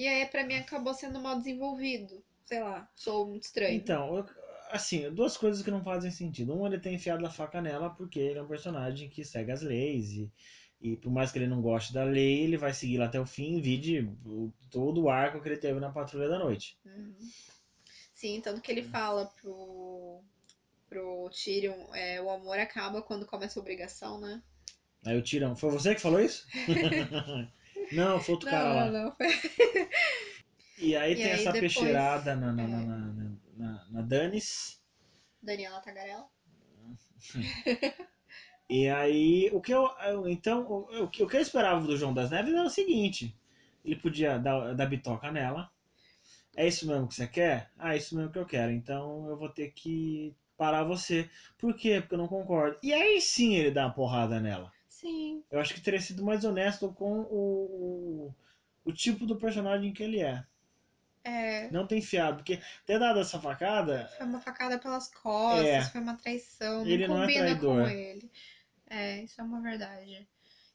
E 0.00 0.08
aí, 0.08 0.24
pra 0.24 0.42
mim, 0.42 0.54
acabou 0.54 0.94
sendo 0.94 1.20
mal 1.20 1.36
desenvolvido. 1.36 2.24
Sei 2.46 2.58
lá, 2.58 2.88
sou 2.96 3.26
muito 3.26 3.42
estranho. 3.42 3.76
Então, 3.76 4.16
eu- 4.16 4.26
assim, 4.70 5.12
duas 5.12 5.36
coisas 5.36 5.62
que 5.62 5.70
não 5.70 5.84
fazem 5.84 6.10
sentido. 6.10 6.54
Um, 6.54 6.66
ele 6.66 6.78
tem 6.78 6.94
enfiado 6.94 7.24
a 7.26 7.28
faca 7.28 7.60
nela 7.60 7.90
porque 7.90 8.18
ele 8.18 8.38
é 8.38 8.42
um 8.42 8.48
personagem 8.48 9.10
que 9.10 9.22
segue 9.22 9.52
as 9.52 9.60
leis 9.60 10.10
e, 10.12 10.30
e 10.80 10.96
por 10.96 11.12
mais 11.12 11.30
que 11.30 11.38
ele 11.38 11.46
não 11.48 11.60
goste 11.60 11.92
da 11.92 12.02
lei, 12.02 12.44
ele 12.44 12.56
vai 12.56 12.72
seguir 12.72 12.96
lá 12.96 13.04
até 13.04 13.20
o 13.20 13.26
fim, 13.26 13.60
vide 13.60 14.08
todo 14.70 15.02
o 15.02 15.10
arco 15.10 15.42
que 15.42 15.48
ele 15.50 15.58
teve 15.58 15.78
na 15.78 15.90
Patrulha 15.90 16.30
da 16.30 16.38
Noite. 16.38 16.78
Uhum. 16.86 17.18
Sim, 18.14 18.40
tanto 18.40 18.62
que 18.62 18.72
ele 18.72 18.82
fala 18.82 19.26
pro, 19.42 20.22
pro 20.88 21.28
Tyrion, 21.30 21.94
é, 21.94 22.22
o 22.22 22.30
amor 22.30 22.58
acaba 22.58 23.02
quando 23.02 23.26
começa 23.26 23.58
a 23.58 23.62
obrigação, 23.62 24.18
né? 24.18 24.42
Aí 25.04 25.16
o 25.16 25.22
Tirão, 25.22 25.54
foi 25.56 25.70
você 25.70 25.94
que 25.94 26.00
falou 26.00 26.20
isso? 26.20 26.46
não, 27.92 28.20
foi 28.20 28.34
outro 28.34 28.50
cara 28.50 28.72
lá. 28.72 28.86
não, 28.90 29.04
não. 29.04 29.16
Foi... 29.16 29.26
E 30.78 30.96
aí 30.96 31.12
E 31.12 31.16
tem 31.16 31.24
aí 31.26 31.30
essa 31.32 31.52
depois- 31.52 31.74
peixeirada 31.74 32.34
na, 32.36 32.52
na, 32.52 32.62
é. 32.62 32.66
na, 32.66 32.78
na, 32.78 33.30
na, 33.56 33.84
na 33.90 34.02
Danis. 34.02 34.80
Daniela 35.42 35.80
Tagarela. 35.80 36.26
E 38.72 38.88
aí, 38.88 39.50
o 39.52 39.60
que 39.60 39.74
eu. 39.74 39.90
então, 40.28 40.62
o, 40.62 41.02
o 41.04 41.08
que 41.08 41.22
eu 41.24 41.40
esperava 41.40 41.84
do 41.84 41.96
João 41.96 42.14
das 42.14 42.30
Neves 42.30 42.54
era 42.54 42.62
o 42.62 42.70
seguinte: 42.70 43.36
ele 43.84 43.96
podia 43.96 44.38
dar, 44.38 44.74
dar 44.76 44.86
bitoca 44.86 45.28
nela. 45.32 45.68
É 46.56 46.68
isso 46.68 46.86
mesmo 46.86 47.08
que 47.08 47.14
você 47.16 47.26
quer? 47.26 47.68
Ah, 47.76 47.94
é 47.94 47.96
isso 47.98 48.14
mesmo 48.16 48.30
que 48.30 48.38
eu 48.38 48.46
quero. 48.46 48.70
Então 48.70 49.26
eu 49.28 49.36
vou 49.36 49.48
ter 49.48 49.72
que 49.72 50.32
parar 50.56 50.84
você. 50.84 51.28
Por 51.58 51.74
quê? 51.74 52.00
Porque 52.00 52.14
eu 52.14 52.18
não 52.18 52.28
concordo. 52.28 52.78
E 52.80 52.92
aí 52.92 53.20
sim 53.20 53.56
ele 53.56 53.72
dá 53.72 53.86
uma 53.86 53.92
porrada 53.94 54.38
nela. 54.38 54.70
Sim. 55.00 55.42
Eu 55.50 55.60
acho 55.60 55.72
que 55.74 55.80
teria 55.80 56.00
sido 56.00 56.24
mais 56.24 56.44
honesto 56.44 56.92
com 56.92 57.20
o, 57.20 58.26
o, 58.26 58.34
o 58.84 58.92
tipo 58.92 59.24
do 59.26 59.36
personagem 59.36 59.92
que 59.92 60.02
ele 60.02 60.20
é. 60.20 60.44
É, 61.22 61.70
Não 61.70 61.86
tem 61.86 62.00
fiado. 62.00 62.38
Porque 62.38 62.60
ter 62.86 62.98
dado 62.98 63.20
essa 63.20 63.38
facada. 63.40 64.10
foi 64.16 64.26
uma 64.26 64.40
facada 64.40 64.78
pelas 64.78 65.08
costas, 65.08 65.66
É. 65.66 65.82
foi 65.84 66.00
uma 66.00 66.16
traição, 66.16 66.86
Ele 66.86 67.06
não 67.06 67.16
não 67.16 67.22
é 67.22 67.26
combina 67.26 67.44
traidor. 67.44 67.82
com 67.84 67.88
ele. 67.90 68.30
É, 68.88 69.22
isso 69.22 69.40
é 69.40 69.44
uma 69.44 69.60
verdade. 69.60 70.26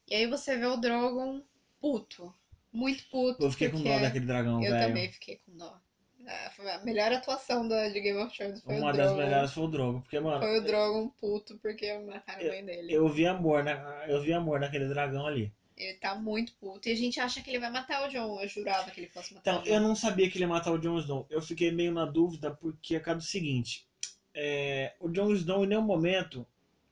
E 0.08 0.14
aí 0.14 0.26
você 0.26 0.56
vê 0.56 0.66
o 0.66 0.76
Drogon 0.76 1.42
puto. 1.80 2.32
Muito 2.72 3.04
puto. 3.08 3.42
Eu 3.42 3.50
fiquei 3.50 3.70
com 3.70 3.82
dó 3.82 3.98
daquele 3.98 4.26
dragão, 4.26 4.62
Eu 4.62 4.72
velho. 4.72 4.86
também 4.88 5.10
fiquei 5.12 5.36
com 5.44 5.56
dó. 5.56 5.80
É, 6.26 6.70
a 6.72 6.78
melhor 6.84 7.12
atuação 7.12 7.68
da, 7.68 7.88
de 7.88 8.00
Game 8.00 8.18
of 8.18 8.36
Thrones 8.36 8.60
foi 8.60 8.76
Uma 8.78 8.90
o 8.90 8.96
das 8.96 9.16
melhores 9.16 9.52
foi 9.52 9.62
o 9.64 9.68
Drogo. 9.68 10.00
Porque, 10.02 10.18
mano. 10.18 10.40
Foi 10.40 10.58
o 10.58 10.62
Drogon 10.64 11.08
puto 11.20 11.56
porque 11.58 11.96
mataram 12.00 12.44
a 12.44 12.48
mãe 12.48 12.64
dele. 12.64 12.92
Eu 12.92 13.08
vi 13.08 13.26
amor, 13.26 13.62
na, 13.62 13.72
eu 14.08 14.20
vi 14.20 14.32
amor 14.32 14.58
naquele 14.58 14.88
dragão 14.88 15.26
ali. 15.26 15.52
Ele 15.76 15.94
tá 15.98 16.14
muito 16.14 16.54
puto. 16.54 16.88
E 16.88 16.92
a 16.92 16.96
gente 16.96 17.20
acha 17.20 17.42
que 17.42 17.50
ele 17.50 17.60
vai 17.60 17.70
matar 17.70 18.06
o 18.08 18.10
Jon. 18.10 18.40
Eu 18.40 18.48
jurava 18.48 18.90
que 18.90 18.98
ele 19.00 19.08
fosse 19.10 19.34
matar 19.34 19.52
Então, 19.52 19.62
o 19.62 19.64
Jon. 19.64 19.74
eu 19.74 19.80
não 19.80 19.94
sabia 19.94 20.28
que 20.28 20.36
ele 20.36 20.44
ia 20.44 20.48
matar 20.48 20.72
o 20.72 20.78
Jon 20.78 20.98
Snow. 20.98 21.26
Eu 21.30 21.40
fiquei 21.42 21.70
meio 21.70 21.92
na 21.92 22.06
dúvida 22.06 22.50
porque 22.50 22.96
é 22.96 23.00
causa 23.00 23.20
do 23.20 23.24
seguinte. 23.24 23.86
é, 24.34 24.94
o 25.00 25.08
Jon 25.10 25.32
Snow 25.32 25.64
em 25.64 25.68
nenhum 25.68 25.82
momento 25.82 26.46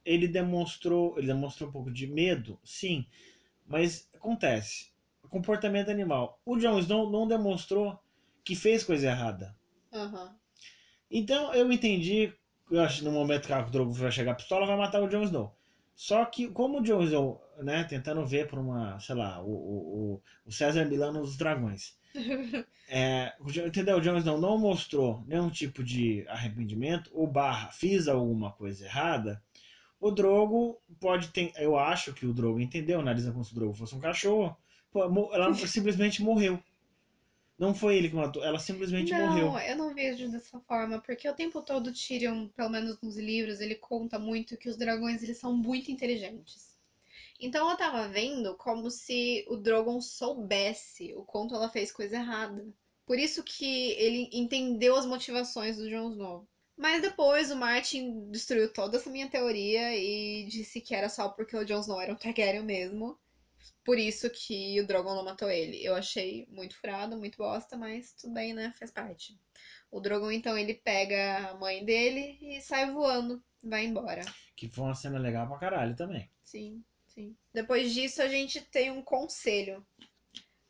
ele 0.05 0.29
demonstrou, 0.29 1.17
ele 1.19 1.27
demonstrou 1.29 1.69
um 1.69 1.73
pouco 1.73 1.91
de 1.91 2.07
medo, 2.07 2.59
sim, 2.63 3.07
mas 3.67 4.07
acontece. 4.15 4.93
Comportamento 5.31 5.91
animal. 5.91 6.39
O 6.45 6.57
Jon 6.59 6.79
Snow 6.79 7.11
não 7.11 7.27
demonstrou 7.27 7.99
que 8.45 8.55
fez 8.55 8.85
coisa 8.85 9.09
errada. 9.09 9.57
Aham. 9.93 10.37
Então 11.11 11.53
eu 11.55 11.71
entendi, 11.73 12.33
eu 12.71 12.81
acho 12.81 12.99
que 12.99 13.05
no 13.05 13.13
momento 13.13 13.47
que 13.47 13.53
a 13.53 13.61
Drogo 13.63 13.93
vai 13.93 14.11
chegar 14.11 14.33
a 14.33 14.35
pistola, 14.35 14.67
vai 14.67 14.77
matar 14.77 15.03
o 15.03 15.09
Jon 15.09 15.23
Snow. 15.23 15.55
Só 15.95 16.25
que, 16.25 16.49
como 16.49 16.79
o 16.81 16.83
Jon 16.83 17.03
Snow, 17.05 17.41
né, 17.63 17.85
tentando 17.85 18.27
ver 18.27 18.49
por 18.49 18.59
uma, 18.59 18.99
sei 18.99 19.15
lá, 19.15 19.41
o, 19.41 19.47
o, 19.49 20.15
o- 20.17 20.23
o 20.47 20.53
César 20.53 20.85
Milano 20.85 21.21
dos 21.21 21.37
Dragões. 21.37 21.95
É, 22.87 23.33
o 23.41 23.51
entendeu? 23.67 23.97
O 23.97 24.01
Jon 24.01 24.19
Snow 24.19 24.39
não 24.39 24.59
mostrou 24.59 25.25
nenhum 25.27 25.49
tipo 25.51 25.83
de 25.83 26.25
arrependimento, 26.29 27.11
ou 27.15 27.27
barra, 27.27 27.71
fiz 27.73 28.09
alguma 28.09 28.53
coisa 28.53 28.85
errada. 28.85 29.43
O 30.01 30.11
Drogo 30.11 30.79
pode 31.01 31.29
ter. 31.29 31.53
Eu 31.57 31.77
acho 31.79 32.13
que 32.15 32.27
o 32.27 32.33
Drogo 32.35 32.61
entendeu, 32.61 33.01
analisando 33.01 33.33
como 33.35 33.45
se 33.45 33.53
o 33.53 33.55
Drogo 33.55 33.75
fosse 33.75 33.95
um 33.95 34.01
cachorro. 34.01 34.57
Pô, 34.93 35.03
ela 35.35 35.53
simplesmente 35.67 36.23
morreu. 36.23 36.63
Não 37.57 37.73
foi 37.73 37.97
ele 37.97 38.09
que 38.09 38.17
matou, 38.17 38.43
ela 38.43 38.59
simplesmente 38.59 39.13
não, 39.13 39.29
morreu. 39.29 39.59
eu 39.69 39.77
não 39.77 39.95
vejo 39.95 40.29
dessa 40.29 40.59
forma, 40.61 41.01
porque 41.01 41.29
o 41.29 41.35
tempo 41.35 41.63
todo 41.63 41.93
Tyrion, 41.93 42.49
pelo 42.49 42.69
menos 42.69 43.01
nos 43.01 43.17
livros, 43.17 43.61
ele 43.61 43.77
conta 43.77 44.19
muito 44.19 44.57
que 44.57 44.69
os 44.69 44.77
dragões 44.77 45.23
eles 45.23 45.39
são 45.39 45.55
muito 45.55 45.91
inteligentes. 45.91 46.75
Então 47.39 47.71
eu 47.71 47.77
tava 47.77 48.09
vendo 48.09 48.57
como 48.57 48.91
se 48.91 49.45
o 49.49 49.57
Drogon 49.57 50.01
soubesse 50.01 51.15
o 51.15 51.25
quanto 51.25 51.55
ela 51.55 51.69
fez 51.69 51.93
coisa 51.93 52.17
errada. 52.17 52.67
Por 53.07 53.19
isso 53.19 53.43
que 53.43 53.93
ele 53.93 54.31
entendeu 54.33 54.97
as 54.97 55.07
motivações 55.07 55.77
do 55.77 55.89
Jon 55.89 56.11
Snow. 56.11 56.49
Mas 56.77 57.03
depois 57.03 57.51
o 57.51 57.57
Martin 57.57 58.31
destruiu 58.31 58.73
toda 58.73 58.97
essa 58.97 59.11
minha 59.11 59.29
teoria 59.29 59.97
e 59.97 60.47
disse 60.47 60.81
que 60.81 60.95
era 60.95 61.09
só 61.09 61.29
porque 61.29 61.57
o 61.57 61.65
Jon 61.65 61.81
Snow 61.81 62.01
era 62.01 62.13
um 62.13 62.17
Targaryen 62.17 62.65
mesmo. 62.65 63.19
Por 63.85 63.99
isso 63.99 64.31
que 64.31 64.81
o 64.81 64.87
Drogon 64.87 65.15
não 65.15 65.25
matou 65.25 65.51
ele. 65.51 65.85
Eu 65.85 65.95
achei 65.95 66.47
muito 66.49 66.77
furado, 66.77 67.17
muito 67.17 67.37
bosta, 67.37 67.77
mas 67.77 68.13
tudo 68.13 68.35
bem, 68.35 68.55
né? 68.55 68.73
Faz 68.79 68.91
parte. 68.91 69.39
O 69.91 70.01
Drogon, 70.01 70.31
então, 70.31 70.57
ele 70.57 70.75
pega 70.75 71.51
a 71.51 71.55
mãe 71.55 71.85
dele 71.85 72.39
e 72.41 72.61
sai 72.61 72.91
voando, 72.91 73.43
vai 73.63 73.85
embora. 73.85 74.23
Que 74.57 74.69
foi 74.69 74.85
uma 74.85 74.95
cena 74.95 75.19
legal 75.19 75.47
pra 75.47 75.59
caralho 75.59 75.95
também. 75.95 76.29
Sim, 76.43 76.83
sim. 77.07 77.37
Depois 77.53 77.93
disso, 77.93 78.23
a 78.23 78.29
gente 78.29 78.61
tem 78.61 78.91
um 78.91 79.03
conselho 79.03 79.87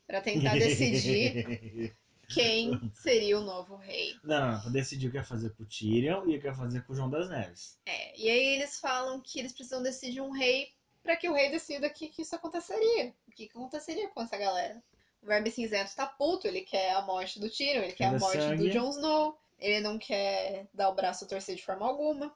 pra 0.07 0.21
tentar 0.21 0.55
decidir 0.55 1.95
quem 2.29 2.71
seria 2.95 3.39
o 3.39 3.45
novo 3.45 3.77
rei. 3.77 4.15
Não, 4.23 4.41
não, 4.41 4.53
não, 4.53 4.61
pra 4.61 4.71
decidir 4.71 5.09
o 5.09 5.11
que 5.11 5.17
ia 5.17 5.25
fazer 5.25 5.51
com 5.51 5.63
o 5.63 5.67
Tyrion 5.67 6.27
e 6.29 6.37
o 6.37 6.41
que 6.41 6.47
ia 6.47 6.55
fazer 6.55 6.83
com 6.83 6.93
o 6.93 6.97
João 6.97 7.11
das 7.11 7.29
Neves. 7.29 7.79
É, 7.87 8.19
e 8.19 8.29
aí 8.29 8.47
eles 8.55 8.79
falam 8.79 9.21
que 9.21 9.39
eles 9.39 9.53
precisam 9.53 9.83
decidir 9.83 10.21
um 10.21 10.31
rei 10.31 10.69
pra 11.05 11.17
que 11.17 11.29
o 11.29 11.35
rei 11.35 11.51
decida 11.51 11.89
que, 11.91 12.09
que 12.09 12.23
isso 12.23 12.35
aconteceria. 12.35 13.15
O 13.29 13.31
que, 13.31 13.47
que 13.47 13.57
aconteceria 13.57 14.09
com 14.09 14.23
essa 14.23 14.37
galera. 14.37 14.83
O 15.23 15.27
Verme 15.27 15.51
Cinzento 15.51 15.95
tá 15.95 16.07
puto, 16.07 16.49
ele 16.49 16.63
quer 16.63 16.93
a 16.93 17.03
morte 17.03 17.39
do 17.39 17.49
Tyrion, 17.49 17.83
ele 17.83 17.93
quer 17.93 18.07
a 18.07 18.19
morte 18.19 18.43
sangue. 18.43 18.65
do 18.65 18.71
Jon 18.71 18.91
Snow, 18.91 19.39
ele 19.61 19.81
não 19.81 19.99
quer 19.99 20.67
dar 20.75 20.89
o 20.89 20.95
braço 20.95 21.25
a 21.25 21.29
torcer 21.29 21.55
de 21.55 21.65
forma 21.65 21.87
alguma. 21.87 22.35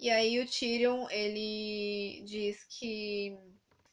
E 0.00 0.10
aí 0.10 0.40
o 0.40 0.46
Tyrion, 0.46 1.06
ele 1.10 2.24
diz 2.26 2.64
que 2.64 3.38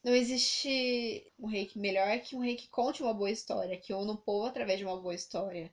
não 0.04 0.16
existe 0.16 1.32
um 1.38 1.48
rei 1.48 1.66
que 1.66 1.78
melhor 1.78 2.20
que 2.20 2.36
um 2.36 2.40
rei 2.40 2.56
que 2.56 2.70
conte 2.70 3.04
uma 3.04 3.14
boa 3.14 3.30
história, 3.30 3.78
que 3.78 3.94
une 3.94 4.12
o 4.12 4.18
povo 4.18 4.48
através 4.48 4.80
de 4.80 4.86
uma 4.86 5.00
boa 5.00 5.14
história. 5.14 5.72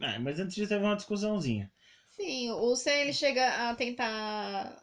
É, 0.00 0.18
mas 0.18 0.38
antes 0.38 0.54
disso 0.54 0.68
teve 0.68 0.84
uma 0.84 0.96
discussãozinha. 0.96 1.70
Sim, 2.10 2.52
o 2.52 2.74
Sam 2.76 2.92
ele 2.92 3.12
chega 3.12 3.68
a 3.68 3.74
tentar 3.74 4.80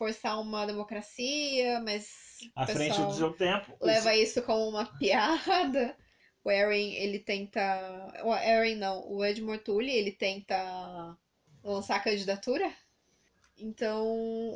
forçar 0.00 0.40
uma 0.40 0.64
democracia, 0.64 1.78
mas 1.80 2.08
À 2.56 2.66
frente 2.66 2.98
do 2.98 3.12
seu 3.12 3.34
tempo. 3.34 3.76
leva 3.82 4.16
isso 4.16 4.42
como 4.42 4.66
uma 4.66 4.86
piada. 4.98 5.94
O 6.42 6.50
Eren, 6.50 6.94
ele 6.94 7.18
tenta. 7.18 7.60
O 8.24 8.34
Eren 8.34 8.76
não, 8.76 9.06
o 9.06 9.22
Edmure 9.22 9.58
Tully, 9.58 9.90
ele 9.90 10.12
tenta 10.12 11.14
lançar 11.62 11.96
a 11.96 12.00
candidatura. 12.00 12.74
Então 13.58 14.06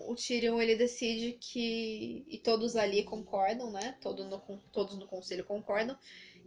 o 0.09 0.15
Tyrion 0.15 0.59
ele 0.63 0.77
decide 0.77 1.33
que. 1.33 2.25
E 2.27 2.39
todos 2.39 2.75
ali 2.75 3.05
concordam, 3.05 3.71
né? 3.71 3.99
Todo 4.01 4.25
no, 4.25 4.39
todos 4.73 4.99
no 4.99 5.07
conselho 5.07 5.45
concordam. 5.45 5.99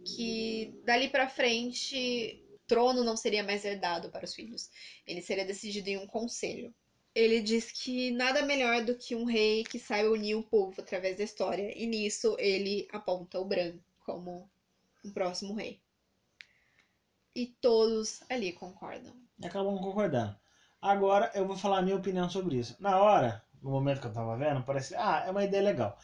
Que 0.04 0.74
dali 0.84 1.08
pra 1.08 1.28
frente 1.28 2.44
trono 2.66 3.04
não 3.04 3.16
seria 3.16 3.44
mais 3.44 3.64
herdado 3.64 4.10
para 4.10 4.24
os 4.24 4.34
filhos. 4.34 4.70
Ele 5.06 5.22
seria 5.22 5.44
decidido 5.44 5.88
em 5.88 5.98
um 5.98 6.06
conselho. 6.06 6.74
Ele 7.14 7.40
diz 7.40 7.72
que 7.72 8.10
nada 8.12 8.42
melhor 8.42 8.84
do 8.84 8.94
que 8.94 9.14
um 9.14 9.24
rei 9.24 9.64
que 9.64 9.78
saiba 9.78 10.10
unir 10.10 10.36
o 10.36 10.42
povo 10.42 10.80
através 10.80 11.16
da 11.16 11.24
história. 11.24 11.72
E 11.76 11.86
nisso 11.86 12.36
ele 12.38 12.86
aponta 12.92 13.40
o 13.40 13.44
Bran 13.44 13.74
como 14.04 14.48
um 15.04 15.12
próximo 15.12 15.54
rei. 15.54 15.80
E 17.34 17.46
todos 17.60 18.22
ali 18.28 18.52
concordam. 18.52 19.14
Acabam 19.42 19.78
concordando. 19.78 20.36
Agora 20.80 21.30
eu 21.34 21.46
vou 21.46 21.56
falar 21.56 21.78
a 21.78 21.82
minha 21.82 21.96
opinião 21.96 22.28
sobre 22.28 22.56
isso. 22.56 22.76
Na 22.80 22.98
hora, 22.98 23.44
no 23.60 23.70
momento 23.70 24.00
que 24.00 24.06
eu 24.06 24.12
tava 24.12 24.36
vendo, 24.36 24.62
parece. 24.62 24.94
Ah, 24.94 25.24
é 25.26 25.30
uma 25.30 25.44
ideia 25.44 25.62
legal. 25.62 25.98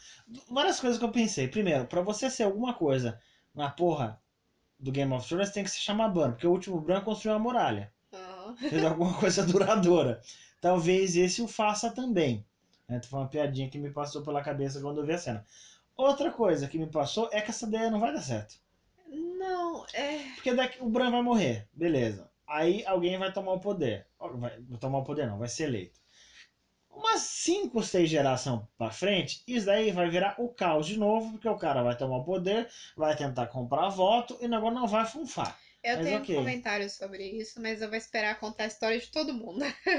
Várias 0.49 0.79
coisas 0.79 0.99
que 0.99 1.05
eu 1.05 1.11
pensei. 1.11 1.47
Primeiro, 1.47 1.85
pra 1.87 2.01
você 2.01 2.29
ser 2.29 2.43
alguma 2.43 2.73
coisa 2.73 3.19
na 3.53 3.69
porra 3.69 4.21
do 4.77 4.91
Game 4.91 5.13
of 5.13 5.27
Thrones, 5.27 5.51
tem 5.51 5.63
que 5.63 5.69
se 5.69 5.79
chamar 5.79 6.09
Bran, 6.09 6.31
porque 6.31 6.47
o 6.47 6.51
último 6.51 6.81
Bran 6.81 7.01
construiu 7.01 7.35
uma 7.35 7.43
muralha. 7.43 7.93
Fez 8.57 8.83
alguma 8.83 9.13
coisa 9.19 9.45
duradoura. 9.45 10.21
Talvez 10.61 11.15
esse 11.15 11.41
o 11.41 11.47
faça 11.47 11.91
também. 11.91 12.45
Né? 12.87 13.01
Foi 13.03 13.19
uma 13.19 13.27
piadinha 13.27 13.69
que 13.69 13.77
me 13.77 13.91
passou 13.91 14.21
pela 14.21 14.41
cabeça 14.41 14.81
quando 14.81 14.99
eu 14.99 15.05
vi 15.05 15.13
a 15.13 15.17
cena. 15.17 15.45
Outra 15.95 16.31
coisa 16.31 16.67
que 16.67 16.77
me 16.77 16.87
passou 16.87 17.29
é 17.31 17.41
que 17.41 17.51
essa 17.51 17.65
ideia 17.65 17.89
não 17.89 17.99
vai 17.99 18.13
dar 18.13 18.21
certo. 18.21 18.55
não, 19.09 19.85
é. 19.93 20.19
Porque 20.35 20.53
daqui, 20.53 20.81
o 20.81 20.89
Bran 20.89 21.11
vai 21.11 21.21
morrer, 21.21 21.67
beleza. 21.73 22.29
Aí 22.47 22.85
alguém 22.85 23.17
vai 23.17 23.31
tomar 23.31 23.53
o 23.53 23.59
poder. 23.59 24.05
Vai 24.19 24.59
vai 24.59 24.77
tomar 24.79 24.99
o 24.99 25.03
poder 25.03 25.27
não, 25.27 25.37
vai 25.37 25.47
ser 25.47 25.63
eleito. 25.65 25.99
Umas 26.89 27.21
5, 27.21 27.83
6 27.83 28.09
geração 28.09 28.67
pra 28.77 28.89
frente, 28.89 29.43
isso 29.45 29.65
daí 29.65 29.91
vai 29.91 30.09
virar 30.09 30.35
o 30.37 30.47
caos 30.47 30.87
de 30.87 30.97
novo, 30.97 31.31
porque 31.33 31.47
o 31.47 31.57
cara 31.57 31.83
vai 31.83 31.95
tomar 31.95 32.17
o 32.17 32.23
poder, 32.23 32.69
vai 32.95 33.15
tentar 33.15 33.47
comprar 33.47 33.89
voto 33.89 34.37
e 34.39 34.45
o 34.45 34.49
negócio 34.49 34.75
não 34.75 34.87
vai 34.87 35.05
funfar. 35.05 35.57
Eu 35.85 35.95
Mas 35.95 36.01
tenho 36.01 36.21
ok. 36.21 36.29
comentários 36.29 36.93
sobre 36.93 37.23
isso, 37.25 37.61
mas 37.61 37.81
eu 37.81 37.87
vou 37.89 37.97
esperar 37.97 38.39
contar 38.39 38.65
a 38.65 38.67
história 38.67 38.99
de 38.99 39.09
todo 39.09 39.33
mundo. 39.33 39.63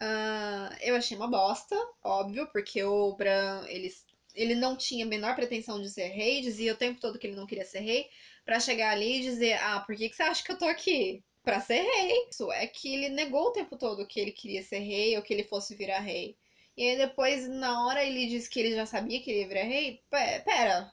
Ah, 0.00 0.76
eu 0.80 0.94
achei 0.96 1.16
uma 1.16 1.28
bosta, 1.28 1.76
óbvio, 2.02 2.46
porque 2.52 2.82
o 2.82 3.14
Bran, 3.16 3.64
ele, 3.68 3.88
ele 4.34 4.54
não 4.54 4.76
tinha 4.76 5.04
a 5.04 5.08
menor 5.08 5.34
pretensão 5.36 5.80
de 5.80 5.88
ser 5.90 6.08
rei, 6.08 6.40
dizia 6.40 6.72
o 6.72 6.76
tempo 6.76 7.00
todo 7.00 7.18
que 7.18 7.26
ele 7.26 7.36
não 7.36 7.46
queria 7.46 7.64
ser 7.64 7.80
rei, 7.80 8.08
pra 8.44 8.60
chegar 8.60 8.90
ali 8.90 9.18
e 9.20 9.22
dizer, 9.22 9.54
ah, 9.62 9.80
por 9.80 9.96
que, 9.96 10.08
que 10.08 10.16
você 10.16 10.22
acha 10.24 10.42
que 10.44 10.52
eu 10.52 10.58
tô 10.58 10.66
aqui? 10.66 11.22
Pra 11.42 11.60
ser 11.60 11.80
rei. 11.82 12.28
Isso 12.30 12.50
é 12.52 12.66
que 12.66 12.92
ele 12.94 13.08
negou 13.10 13.48
o 13.48 13.52
tempo 13.52 13.76
todo 13.76 14.06
que 14.06 14.18
ele 14.20 14.32
queria 14.32 14.62
ser 14.62 14.78
rei 14.80 15.16
ou 15.16 15.22
que 15.22 15.32
ele 15.32 15.44
fosse 15.44 15.74
virar 15.74 16.00
rei. 16.00 16.36
E 16.76 16.88
aí 16.88 16.96
depois, 16.96 17.48
na 17.48 17.86
hora, 17.86 18.04
ele 18.04 18.26
disse 18.26 18.48
que 18.50 18.58
ele 18.60 18.74
já 18.74 18.86
sabia 18.86 19.20
que 19.22 19.30
ele 19.30 19.40
ia 19.42 19.48
virar 19.48 19.62
rei. 19.64 20.00
Pe- 20.10 20.40
Pera, 20.44 20.92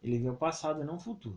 Ele 0.00 0.20
vê 0.20 0.30
o 0.30 0.36
passado 0.36 0.80
e 0.80 0.84
não 0.84 0.94
o 0.94 1.00
futuro. 1.00 1.36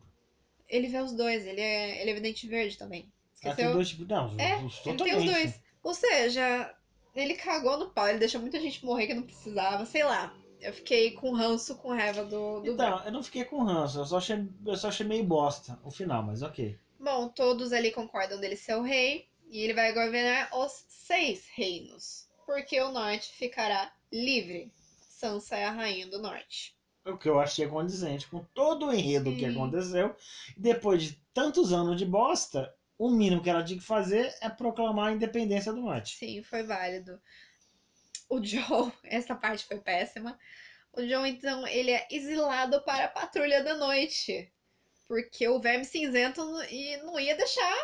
Ele 0.68 0.88
vê 0.88 1.00
os 1.00 1.14
dois, 1.14 1.46
ele 1.46 1.62
é, 1.62 2.02
ele 2.02 2.12
é 2.12 2.14
vidente 2.14 2.48
verde 2.48 2.78
também. 2.78 3.12
Ah, 3.44 3.54
tem 3.54 3.66
Esqueceu? 3.66 3.74
dois 3.74 3.90
tipos. 3.90 4.08
Não, 4.08 4.28
os- 4.28 4.40
É, 4.40 4.56
os 4.58 4.86
Ele 4.86 4.98
tem 4.98 5.16
os 5.16 5.26
dois. 5.26 5.62
Ou 5.84 5.94
seja, 5.94 6.76
ele 7.16 7.34
cagou 7.36 7.78
no 7.78 7.90
pau, 7.92 8.08
ele 8.10 8.20
deixou 8.20 8.42
muita 8.42 8.60
gente 8.60 8.84
morrer 8.86 9.08
que 9.08 9.14
não 9.14 9.24
precisava, 9.24 9.86
sei 9.86 10.04
lá. 10.04 10.36
Eu 10.60 10.74
fiquei 10.74 11.12
com 11.12 11.32
ranço, 11.32 11.76
com 11.76 11.90
raiva 11.90 12.24
do, 12.24 12.62
do 12.62 12.76
Bran. 12.76 12.88
Então, 12.96 13.06
eu 13.06 13.12
não 13.12 13.24
fiquei 13.24 13.44
com 13.44 13.62
ranço, 13.64 14.00
eu 14.00 14.06
só, 14.06 14.18
achei, 14.18 14.44
eu 14.66 14.76
só 14.76 14.88
achei 14.88 15.06
meio 15.06 15.24
bosta 15.24 15.80
o 15.84 15.92
final, 15.92 16.24
mas 16.24 16.42
ok. 16.42 16.78
Bom, 17.00 17.30
todos 17.30 17.72
ali 17.72 17.92
concordam 17.92 18.40
dele 18.40 18.56
ser 18.56 18.76
o 18.76 18.82
rei, 18.82 19.28
e 19.50 19.60
ele 19.60 19.74
vai 19.74 19.94
governar 19.94 20.50
os 20.58 20.84
seis 20.90 21.46
reinos, 21.56 22.28
porque 22.46 22.80
o 22.82 22.92
norte 22.92 23.32
ficará 23.34 23.94
livre. 24.12 24.72
Sansa 25.10 25.56
é 25.56 25.66
a 25.66 25.72
rainha 25.72 26.08
do 26.08 26.20
norte. 26.20 26.76
O 27.08 27.18
que 27.18 27.30
eu 27.30 27.40
achei 27.40 27.66
condizente 27.68 28.28
com 28.28 28.42
todo 28.54 28.88
o 28.88 28.94
enredo 28.94 29.32
que 29.34 29.46
Sim. 29.46 29.52
aconteceu. 29.52 30.16
E 30.56 30.60
depois 30.60 31.02
de 31.04 31.18
tantos 31.34 31.72
anos 31.72 31.96
de 31.98 32.06
bosta, 32.06 32.72
o 32.98 33.10
mínimo 33.10 33.42
que 33.42 33.50
ela 33.50 33.64
tinha 33.64 33.80
que 33.80 33.86
fazer 33.86 34.34
é 34.42 34.50
proclamar 34.50 35.08
a 35.08 35.12
independência 35.14 35.72
do 35.72 35.82
norte. 35.82 36.18
Sim, 36.18 36.42
foi 36.42 36.64
válido. 36.64 37.20
O 38.30 38.44
Joe, 38.44 38.92
essa 39.04 39.36
parte 39.36 39.66
foi 39.66 39.80
péssima. 39.80 40.38
O 40.94 41.02
Joe, 41.08 41.30
então, 41.30 41.68
ele 41.68 41.92
é 41.92 42.08
exilado 42.12 42.82
para 42.84 43.06
a 43.06 43.10
patrulha 43.10 43.64
da 43.64 43.76
noite. 43.76 44.52
Porque 45.08 45.48
o 45.48 45.60
verme 45.60 45.86
cinzento 45.86 46.42
e 46.70 46.98
não 46.98 47.20
ia 47.20 47.36
deixar 47.36 47.76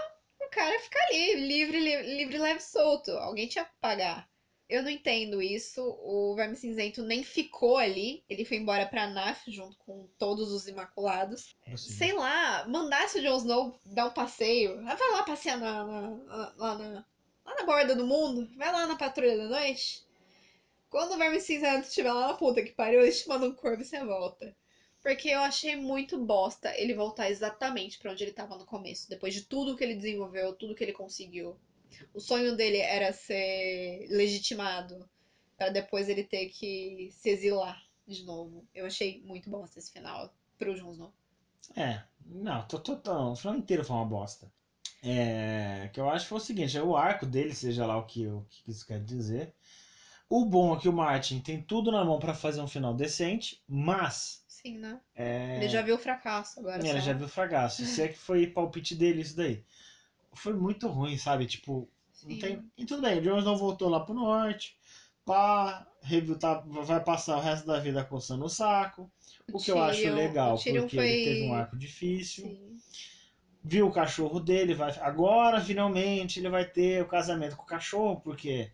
o 0.41 0.49
cara 0.49 0.79
ficar 0.79 1.01
ali, 1.09 1.35
livre, 1.35 1.79
li- 1.79 2.15
livre, 2.17 2.37
leve, 2.37 2.61
solto. 2.61 3.11
Alguém 3.11 3.47
tinha 3.47 3.65
que 3.65 3.71
pagar. 3.81 4.27
Eu 4.69 4.81
não 4.81 4.89
entendo 4.89 5.41
isso. 5.41 5.81
O 6.01 6.33
verme 6.35 6.55
cinzento 6.55 7.03
nem 7.03 7.23
ficou 7.23 7.77
ali. 7.77 8.23
Ele 8.29 8.45
foi 8.45 8.57
embora 8.57 8.85
pra 8.87 9.07
Naf 9.07 9.49
junto 9.51 9.77
com 9.77 10.07
todos 10.17 10.51
os 10.51 10.67
Imaculados. 10.67 11.55
Assim. 11.67 11.91
Sei 11.91 12.13
lá, 12.13 12.65
mandasse 12.67 13.19
o 13.19 13.21
Jon 13.21 13.37
Snow 13.37 13.79
dar 13.85 14.05
um 14.07 14.11
passeio. 14.13 14.81
Vai 14.83 15.11
lá 15.11 15.23
passear 15.23 15.57
na, 15.59 15.85
na- 15.85 16.09
na- 16.09 16.53
lá, 16.57 16.75
na, 16.77 17.05
lá 17.45 17.55
na 17.55 17.65
borda 17.65 17.95
do 17.95 18.07
mundo. 18.07 18.47
Vai 18.55 18.71
lá 18.71 18.87
na 18.87 18.95
patrulha 18.95 19.37
da 19.37 19.45
noite. 19.49 20.03
Quando 20.89 21.13
o 21.13 21.17
Verme 21.17 21.39
Cinzento 21.39 21.87
estiver 21.87 22.11
lá 22.13 22.27
na 22.29 22.33
puta 22.35 22.61
que 22.63 22.71
pariu, 22.71 23.01
ele 23.01 23.11
te 23.11 23.27
manda 23.27 23.45
um 23.47 23.53
corvo 23.55 23.81
e 23.81 23.85
você 23.85 24.03
volta. 24.03 24.55
Porque 25.01 25.27
eu 25.27 25.39
achei 25.41 25.75
muito 25.75 26.17
bosta 26.17 26.73
ele 26.79 26.93
voltar 26.93 27.29
exatamente 27.29 27.99
pra 27.99 28.11
onde 28.11 28.23
ele 28.23 28.31
tava 28.31 28.57
no 28.57 28.65
começo. 28.65 29.09
Depois 29.09 29.33
de 29.33 29.41
tudo 29.41 29.75
que 29.75 29.83
ele 29.83 29.95
desenvolveu, 29.95 30.53
tudo 30.53 30.73
que 30.75 30.83
ele 30.83 30.93
conseguiu. 30.93 31.57
O 32.13 32.19
sonho 32.19 32.55
dele 32.55 32.77
era 32.77 33.11
ser 33.13 34.07
legitimado. 34.09 35.07
Pra 35.57 35.69
depois 35.69 36.09
ele 36.09 36.23
ter 36.23 36.47
que 36.47 37.09
se 37.11 37.29
exilar 37.29 37.81
de 38.07 38.23
novo. 38.23 38.65
Eu 38.73 38.85
achei 38.85 39.21
muito 39.23 39.49
bosta 39.49 39.79
esse 39.79 39.91
final 39.91 40.33
pro 40.57 40.75
Jon 40.75 40.91
Snow. 40.91 41.13
É, 41.75 42.01
não, 42.25 42.61
tô, 42.67 42.77
tô, 42.79 42.95
tô, 42.97 43.31
o 43.31 43.35
final 43.35 43.55
inteiro 43.55 43.83
foi 43.83 43.95
uma 43.95 44.05
bosta. 44.05 44.51
É, 45.01 45.89
que 45.93 45.99
eu 45.99 46.09
acho 46.09 46.25
que 46.25 46.29
foi 46.29 46.37
o 46.37 46.41
seguinte, 46.41 46.79
o 46.79 46.95
arco 46.95 47.25
dele, 47.25 47.53
seja 47.53 47.85
lá 47.85 47.97
o 47.97 48.05
que, 48.05 48.25
o 48.27 48.45
que 48.49 48.71
isso 48.71 48.85
quer 48.85 49.03
dizer. 49.03 49.53
O 50.29 50.45
bom 50.45 50.75
é 50.75 50.79
que 50.79 50.89
o 50.89 50.93
Martin 50.93 51.39
tem 51.39 51.61
tudo 51.61 51.91
na 51.91 52.03
mão 52.03 52.19
pra 52.19 52.33
fazer 52.33 52.61
um 52.61 52.67
final 52.67 52.93
decente, 52.93 53.61
mas 53.67 54.43
Sim, 54.47 54.77
né? 54.77 54.99
é, 55.13 55.57
Ele 55.57 55.67
já 55.67 55.81
viu 55.81 55.95
o 55.95 55.99
fracasso 55.99 56.59
agora. 56.59 56.79
ele 56.79 56.99
só. 56.99 57.05
já 57.05 57.13
viu 57.13 57.25
o 57.25 57.29
fracasso. 57.29 57.85
Se 57.85 58.01
é 58.01 58.07
que 58.07 58.17
foi 58.17 58.47
palpite 58.47 58.95
dele 58.95 59.21
isso 59.21 59.35
daí. 59.35 59.63
Foi 60.35 60.53
muito 60.53 60.87
ruim, 60.87 61.17
sabe? 61.17 61.45
Tipo, 61.45 61.87
não 62.23 62.39
tem. 62.39 62.63
E 62.77 62.85
tudo 62.85 63.01
bem, 63.01 63.19
o 63.19 63.21
Jones 63.21 63.45
não 63.45 63.57
voltou 63.57 63.89
lá 63.89 63.99
pro 63.99 64.13
norte. 64.13 64.75
Pá, 65.25 65.87
tá, 66.39 66.63
vai 66.83 67.01
passar 67.03 67.37
o 67.37 67.41
resto 67.41 67.65
da 67.65 67.79
vida 67.79 68.03
coçando 68.03 68.43
o 68.45 68.49
saco. 68.49 69.09
O 69.51 69.59
que 69.59 69.71
eu 69.71 69.81
acho 69.81 69.99
Tyrion- 70.01 70.15
legal, 70.15 70.55
o 70.55 70.57
Tyrion 70.59 70.81
porque 70.81 70.95
foi... 70.97 71.07
ele 71.09 71.23
teve 71.23 71.47
um 71.49 71.53
arco 71.53 71.77
difícil. 71.77 72.45
Sim. 72.45 72.77
Viu 73.63 73.87
o 73.87 73.91
cachorro 73.91 74.39
dele, 74.41 74.73
vai. 74.73 74.91
Agora, 74.99 75.61
finalmente, 75.61 76.39
ele 76.39 76.49
vai 76.49 76.65
ter 76.65 77.01
o 77.01 77.07
casamento 77.07 77.55
com 77.55 77.63
o 77.63 77.65
cachorro, 77.67 78.19
porque 78.19 78.69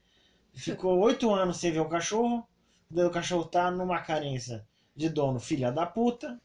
ficou 0.54 0.98
oito 1.02 1.30
anos 1.32 1.58
sem 1.58 1.72
ver 1.72 1.82
o 1.82 1.90
cachorro. 1.90 2.44
Daí 2.90 3.06
o 3.06 3.12
cachorro 3.12 3.46
tá 3.46 3.70
numa 3.70 4.00
carência 4.02 4.66
de 4.96 5.08
dono 5.10 5.40
filha 5.40 5.72
da 5.72 5.86
puta. 5.86 6.42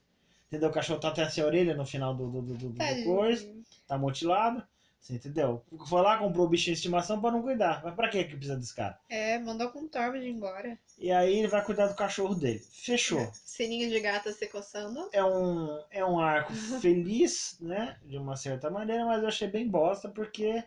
Entendeu? 0.48 0.68
O 0.68 0.72
cachorro 0.72 1.00
tá 1.00 1.08
até 1.08 1.26
sem 1.30 1.42
a 1.42 1.46
orelha 1.46 1.74
no 1.74 1.86
final 1.86 2.14
do, 2.14 2.28
do, 2.30 2.42
do, 2.42 2.54
do- 2.54 2.68
do 2.70 3.04
coisa 3.04 3.50
tá 3.88 3.96
mutilado. 3.96 4.62
Você 5.04 5.16
entendeu? 5.16 5.62
Foi 5.86 6.00
lá, 6.00 6.16
comprou 6.16 6.46
o 6.46 6.48
bichinho 6.48 6.72
de 6.72 6.78
estimação 6.78 7.20
pra 7.20 7.30
não 7.30 7.42
cuidar. 7.42 7.82
Mas 7.84 7.94
pra 7.94 8.08
que 8.08 8.24
que 8.24 8.36
precisa 8.36 8.56
desse 8.56 8.74
cara? 8.74 8.98
É, 9.06 9.38
mandou 9.38 9.68
com 9.68 9.80
o 9.80 9.88
Torvald 9.88 10.26
embora. 10.26 10.78
E 10.96 11.12
aí 11.12 11.40
ele 11.40 11.46
vai 11.48 11.62
cuidar 11.62 11.88
do 11.88 11.94
cachorro 11.94 12.34
dele. 12.34 12.58
Fechou. 12.72 13.30
Sininho 13.34 13.90
de 13.90 14.00
gata 14.00 14.32
se 14.32 14.46
coçando. 14.46 15.10
É 15.12 15.22
um, 15.22 15.78
é 15.90 16.02
um 16.02 16.18
arco 16.18 16.54
feliz, 16.80 17.58
né? 17.60 17.98
De 18.02 18.16
uma 18.16 18.34
certa 18.34 18.70
maneira, 18.70 19.04
mas 19.04 19.20
eu 19.20 19.28
achei 19.28 19.46
bem 19.46 19.68
bosta 19.68 20.08
porque. 20.08 20.64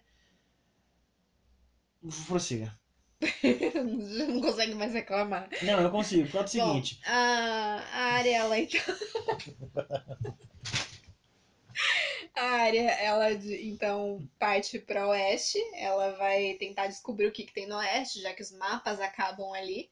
Prossiga. 2.27 2.71
não 4.29 4.39
consegue 4.39 4.75
mais 4.75 4.93
reclamar. 4.93 5.49
Não, 5.63 5.81
eu 5.81 5.89
consigo. 5.89 6.29
Conta 6.29 6.45
o 6.45 6.59
Bom, 6.59 6.73
seguinte. 6.73 7.01
a, 7.07 7.81
a 7.91 8.01
área, 8.13 8.37
ela 8.37 8.59
então. 8.59 8.81
a 12.37 12.49
área, 12.61 12.91
ela 13.01 13.31
então 13.31 14.27
parte 14.39 14.79
para 14.79 15.07
oeste. 15.07 15.59
Ela 15.75 16.11
vai 16.13 16.53
tentar 16.55 16.87
descobrir 16.87 17.27
o 17.27 17.31
que, 17.31 17.45
que 17.45 17.53
tem 17.53 17.67
no 17.67 17.75
oeste, 17.77 18.21
já 18.21 18.33
que 18.33 18.41
os 18.41 18.51
mapas 18.51 18.99
acabam 18.99 19.51
ali. 19.53 19.89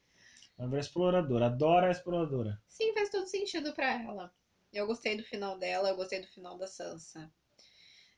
Ela 0.58 0.76
é 0.76 0.80
exploradora. 0.80 1.46
Adora 1.46 1.88
a 1.88 1.90
exploradora. 1.90 2.60
Sim, 2.68 2.92
faz 2.94 3.10
todo 3.10 3.26
sentido 3.26 3.72
pra 3.74 4.02
ela. 4.02 4.32
Eu 4.72 4.86
gostei 4.86 5.16
do 5.16 5.24
final 5.24 5.58
dela, 5.58 5.90
eu 5.90 5.96
gostei 5.96 6.20
do 6.20 6.28
final 6.28 6.56
da 6.56 6.66
Sansa. 6.66 7.30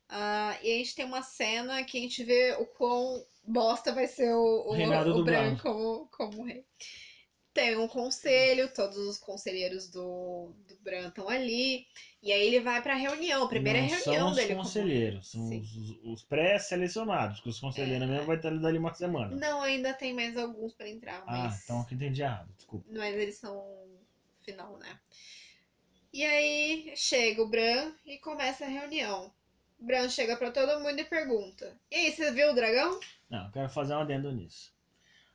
Ah, 0.09 0.59
e 0.63 0.73
a 0.73 0.77
gente 0.77 0.95
tem 0.95 1.05
uma 1.05 1.23
cena 1.23 1.85
que 1.85 1.99
a 1.99 2.01
gente 2.01 2.25
vê 2.25 2.57
o 2.59 2.67
quão 2.67 3.23
bosta 3.45 3.93
vai 3.93 4.07
ser 4.07 4.33
o, 4.33 4.67
o, 4.67 4.73
o 4.73 5.15
do 5.15 5.25
Bran 5.25 5.55
Bran. 5.55 5.57
como, 5.57 6.09
como 6.09 6.45
rei. 6.45 6.65
Tem 7.59 7.77
um 7.77 7.89
conselho, 7.89 8.73
todos 8.73 8.97
os 8.97 9.19
conselheiros 9.19 9.89
do, 9.91 10.53
do 10.69 10.77
Bran 10.77 11.09
estão 11.09 11.29
ali. 11.29 11.85
E 12.23 12.31
aí 12.31 12.47
ele 12.47 12.61
vai 12.61 12.81
pra 12.81 12.95
reunião, 12.95 13.43
a 13.43 13.49
primeira 13.49 13.81
Não 13.81 13.89
reunião 13.89 14.03
são 14.15 14.31
os 14.31 14.37
dele. 14.37 14.49
como- 14.49 14.63
conselheiros, 14.63 15.31
são 15.33 15.49
Sim. 15.49 15.61
os, 15.61 15.77
os- 15.77 15.99
os 16.05 16.23
pré-selecionados, 16.23 17.41
que 17.41 17.49
os 17.49 17.59
conselheiros 17.59 18.09
É. 18.09 18.11
mesmo 18.13 18.27
vai 18.27 18.37
estar 18.37 18.49
ali 18.49 18.61
dali 18.61 18.79
uma 18.79 18.95
semana. 18.95 19.35
Não, 19.35 19.61
ainda 19.61 19.93
tem 19.93 20.13
mais 20.15 20.37
alguns 20.37 20.73
pra 20.73 20.89
entrar, 20.89 21.25
ah, 21.27 21.49
mas. 21.49 21.65
então 21.65 21.81
aqui 21.81 21.95
entendi 21.97 22.23
errado, 22.23 22.49
desculpa. 22.57 22.87
Mas 22.93 23.17
eles 23.17 23.37
são 23.39 23.61
final, 24.43 24.79
né? 24.79 24.97
E 26.13 26.25
aí 26.25 26.93
chega 26.95 27.43
o 27.43 27.49
Bran 27.49 27.93
e 28.07 28.19
começa 28.19 28.65
a 28.67 28.69
reunião. 28.69 29.33
O 29.81 29.85
Bran 29.85 30.09
chega 30.09 30.37
pra 30.37 30.51
todo 30.53 30.79
mundo 30.81 30.99
e 31.01 31.05
pergunta: 31.05 31.77
E 31.91 31.97
aí, 31.97 32.13
você 32.13 32.31
viu 32.31 32.51
o 32.51 32.55
dragão? 32.55 32.99
Não, 33.29 33.47
eu 33.47 33.51
quero 33.53 33.69
fazer 33.69 33.95
um 33.95 33.99
adendo 34.01 34.31
nisso. 34.33 34.73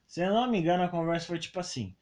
Se 0.07 0.21
eu 0.21 0.33
não 0.33 0.49
me 0.49 0.59
engano, 0.59 0.83
a 0.83 0.89
conversa 0.89 1.27
foi 1.27 1.37
tipo 1.39 1.59
assim: 1.59 1.95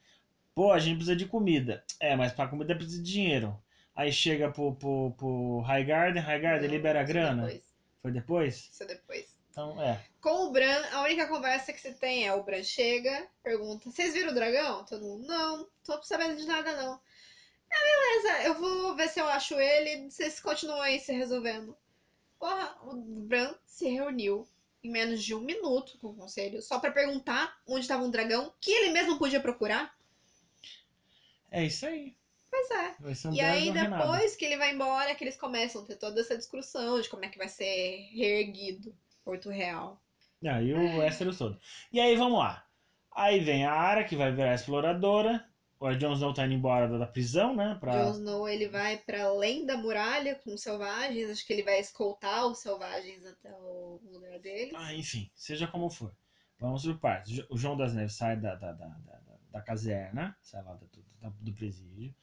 pô, 0.55 0.71
a 0.71 0.79
gente 0.79 0.97
precisa 0.97 1.15
de 1.15 1.25
comida. 1.25 1.83
É, 1.99 2.15
mas 2.15 2.31
pra 2.31 2.47
comida 2.47 2.75
precisa 2.75 3.01
de 3.01 3.11
dinheiro. 3.11 3.57
Aí 3.95 4.11
chega 4.11 4.49
pro, 4.49 4.73
pro, 4.75 5.13
pro 5.17 5.59
Highgarden, 5.61 6.21
Highgarden 6.21 6.67
Não, 6.67 6.75
libera 6.75 7.01
a 7.01 7.03
grana. 7.03 7.43
Depois, 7.43 7.63
Foi 8.01 8.11
depois? 8.11 8.69
isso 8.71 8.83
é 8.83 8.85
depois. 8.85 9.25
Então, 9.51 9.81
é. 9.81 10.01
Com 10.21 10.47
o 10.47 10.51
Bran, 10.51 10.81
a 10.93 11.01
única 11.01 11.27
conversa 11.27 11.73
que 11.73 11.81
você 11.81 11.91
tem 11.91 12.25
é 12.25 12.33
o 12.33 12.43
Bran 12.43 12.63
chega, 12.63 13.27
pergunta: 13.43 13.89
Vocês 13.91 14.13
viram 14.13 14.31
o 14.31 14.35
dragão? 14.35 14.85
Todo 14.85 15.03
mundo: 15.03 15.27
Não, 15.27 15.67
tô 15.83 16.01
sabendo 16.03 16.37
de 16.37 16.45
nada 16.45 16.75
não. 16.77 16.99
Ah, 17.73 18.23
beleza, 18.23 18.43
eu 18.47 18.55
vou 18.55 18.95
ver 18.95 19.09
se 19.09 19.19
eu 19.19 19.27
acho 19.27 19.55
ele, 19.59 20.09
vocês 20.09 20.39
continuam 20.39 20.81
aí 20.81 20.99
se 20.99 21.13
resolvendo. 21.13 21.75
Porra, 22.39 22.77
o 22.83 22.95
Bran 22.95 23.53
se 23.65 23.89
reuniu 23.89 24.47
em 24.83 24.89
menos 24.89 25.23
de 25.23 25.35
um 25.35 25.41
minuto 25.41 25.97
com 25.99 26.07
o 26.07 26.15
conselho 26.15 26.61
só 26.61 26.79
pra 26.79 26.91
perguntar 26.91 27.55
onde 27.67 27.81
estava 27.81 28.03
um 28.03 28.09
dragão 28.09 28.53
que 28.59 28.71
ele 28.71 28.91
mesmo 28.91 29.17
podia 29.17 29.39
procurar. 29.39 29.93
É 31.51 31.65
isso 31.65 31.85
aí. 31.85 32.15
Pois 32.49 32.71
é. 32.71 33.27
Um 33.27 33.33
E 33.33 33.41
aí, 33.41 33.71
depois 33.71 34.35
que 34.35 34.45
ele 34.45 34.57
vai 34.57 34.73
embora, 34.73 35.15
que 35.15 35.23
eles 35.23 35.37
começam 35.37 35.83
a 35.83 35.85
ter 35.85 35.95
toda 35.95 36.19
essa 36.19 36.37
discussão 36.37 36.99
de 36.99 37.09
como 37.09 37.23
é 37.23 37.29
que 37.29 37.37
vai 37.37 37.47
ser 37.47 38.09
reerguido 38.13 38.95
Porto 39.23 39.49
Real. 39.49 40.01
Ah, 40.45 40.61
e 40.61 40.73
o 40.73 40.97
Westeros 40.97 41.37
todo. 41.37 41.59
E 41.91 41.99
aí, 41.99 42.15
vamos 42.15 42.39
lá. 42.39 42.65
Aí 43.13 43.39
vem 43.39 43.65
a 43.65 43.73
Arya, 43.73 44.05
que 44.05 44.15
vai 44.15 44.31
virar 44.31 44.55
exploradora. 44.55 45.45
O 45.79 45.91
Jon 45.95 46.13
Snow 46.13 46.33
tá 46.33 46.45
indo 46.45 46.53
embora 46.53 46.87
da 46.87 46.99
da 46.99 47.07
prisão, 47.07 47.55
né? 47.55 47.75
Pra... 47.79 47.91
Jon 47.91 48.11
Snow 48.11 48.47
ele 48.47 48.67
vai 48.67 48.97
para 48.97 49.23
além 49.23 49.65
da 49.65 49.75
muralha 49.77 50.35
com 50.35 50.53
os 50.53 50.61
selvagens. 50.61 51.29
Acho 51.29 51.45
que 51.45 51.53
ele 51.53 51.63
vai 51.63 51.79
escoltar 51.79 52.45
os 52.45 52.59
selvagens 52.59 53.25
até 53.25 53.51
o 53.53 53.99
lugar 54.11 54.39
deles. 54.39 54.73
Ah, 54.75 54.93
enfim, 54.93 55.29
seja 55.33 55.67
como 55.67 55.89
for. 55.89 56.15
Vamos 56.59 56.85
por 56.85 56.99
partes. 56.99 57.43
O 57.49 57.57
João 57.57 57.75
das 57.75 57.95
Neves 57.95 58.13
sai 58.13 58.37
da, 58.37 58.53
da, 58.53 58.71
da, 58.73 58.85
da, 58.85 59.19
da- 59.51 59.61
caserna, 59.61 60.35
sai 60.41 60.63
lá 60.63 60.73
do, 60.73 60.89
do, 61.41 61.53
presídio. 61.53 62.13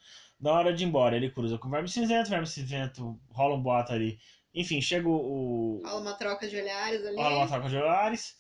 Na 0.41 0.53
hora 0.53 0.73
de 0.73 0.85
ir 0.85 0.87
embora, 0.89 1.17
ele 1.17 1.31
cruza 1.31 1.59
com 1.59 1.69
o 1.69 1.71
Verme 1.71 1.89
Cinzento, 1.89 2.29
o 2.29 2.31
Verme 2.31 2.47
Cinzento 2.47 3.21
rola 3.31 3.55
um 3.57 3.63
boato 3.63 3.93
ali. 3.93 4.19
Enfim, 4.55 4.81
chega 4.81 5.09
o. 5.09 5.83
Rola 5.85 6.01
uma 6.01 6.15
troca 6.15 6.49
de 6.49 6.57
olhares 6.57 7.05
ali. 7.07 7.17
rola 7.17 7.37
uma 7.39 7.49
troca 7.49 7.69
de 7.69 7.77
olhares. 7.77 8.39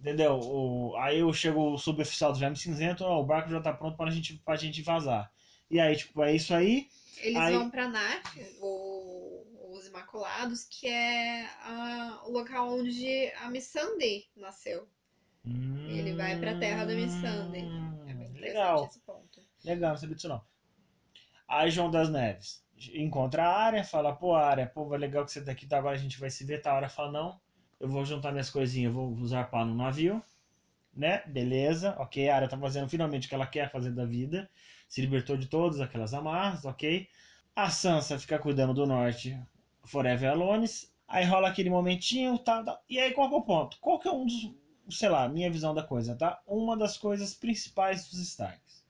Entendeu? 0.00 0.40
O, 0.40 0.96
aí 0.96 1.20
eu 1.20 1.32
chego 1.32 1.74
o 1.74 1.78
suboficial 1.78 2.32
do 2.32 2.38
Verme 2.38 2.56
Cinzento, 2.56 3.04
ó, 3.04 3.20
o 3.20 3.24
barco 3.24 3.48
já 3.50 3.60
tá 3.60 3.72
pronto 3.72 3.96
pra 3.96 4.10
gente, 4.10 4.34
pra 4.44 4.56
gente 4.56 4.82
vazar. 4.82 5.30
E 5.70 5.78
aí, 5.78 5.94
tipo, 5.96 6.20
é 6.24 6.34
isso 6.34 6.52
aí. 6.52 6.88
Eles 7.18 7.36
Aí- 7.38 7.54
vão 7.56 7.70
pra 7.70 7.86
Naf, 7.88 8.36
o- 8.60 9.46
os 9.76 9.86
Imaculados, 9.86 10.64
que 10.64 10.88
é 10.88 11.44
a- 11.62 12.22
o 12.26 12.32
local 12.32 12.72
onde 12.78 13.32
a 13.40 13.48
Missandei 13.48 14.26
nasceu. 14.36 14.88
Ele 15.44 16.14
vai 16.14 16.36
pra 16.38 16.58
terra 16.58 16.84
da 16.84 16.94
Missandei. 16.94 17.64
É 18.42 18.48
Legal. 18.48 18.90
Legal, 19.64 19.90
não 19.90 19.96
sabia 19.96 20.16
disso 20.16 20.28
não. 20.28 20.42
Aí 21.48 21.70
João 21.70 21.90
das 21.90 22.10
Neves 22.10 22.64
encontra 22.94 23.44
a 23.44 23.56
área, 23.56 23.84
fala, 23.84 24.14
pô, 24.14 24.34
área, 24.34 24.66
pô, 24.66 24.86
vai 24.86 24.98
legal 24.98 25.24
que 25.24 25.30
você 25.30 25.44
tá 25.44 25.52
aqui, 25.52 25.66
tá, 25.66 25.78
agora 25.78 25.94
a 25.94 25.98
gente 25.98 26.18
vai 26.18 26.30
se 26.30 26.44
ver, 26.44 26.60
tá? 26.60 26.72
A 26.72 26.76
área 26.76 26.88
fala, 26.88 27.12
não, 27.12 27.40
eu 27.78 27.88
vou 27.88 28.04
juntar 28.04 28.32
minhas 28.32 28.50
coisinhas, 28.50 28.92
vou 28.92 29.12
usar 29.12 29.44
pá 29.44 29.64
no 29.64 29.74
navio, 29.74 30.20
né? 30.94 31.22
Beleza, 31.26 31.94
ok, 31.98 32.28
a 32.28 32.36
área 32.36 32.48
tá 32.48 32.58
fazendo 32.58 32.88
finalmente 32.88 33.26
o 33.26 33.28
que 33.28 33.34
ela 33.34 33.46
quer 33.46 33.70
fazer 33.70 33.92
da 33.92 34.04
vida, 34.04 34.50
se 34.88 35.00
libertou 35.00 35.36
de 35.36 35.46
todas 35.46 35.80
aquelas 35.80 36.12
amarras, 36.14 36.64
ok? 36.64 37.08
A 37.54 37.70
Sansa 37.70 38.18
fica 38.18 38.38
cuidando 38.38 38.74
do 38.74 38.86
norte, 38.86 39.38
Forever 39.84 40.30
Alone, 40.30 40.66
aí 41.06 41.24
rola 41.24 41.48
aquele 41.48 41.70
momentinho, 41.70 42.38
tá, 42.38 42.62
tá, 42.64 42.80
e 42.88 42.98
aí 42.98 43.12
qual 43.12 43.28
que 43.28 43.34
é 43.34 43.38
o 43.38 43.42
ponto? 43.42 43.78
Qual 43.80 43.98
que 44.00 44.08
é 44.08 44.12
um 44.12 44.26
dos, 44.26 44.50
sei 44.90 45.08
lá, 45.08 45.28
minha 45.28 45.50
visão 45.50 45.74
da 45.74 45.82
coisa, 45.82 46.14
tá? 46.14 46.40
Uma 46.46 46.76
das 46.76 46.96
coisas 46.96 47.34
principais 47.34 48.08
dos 48.08 48.18
Starks 48.18 48.82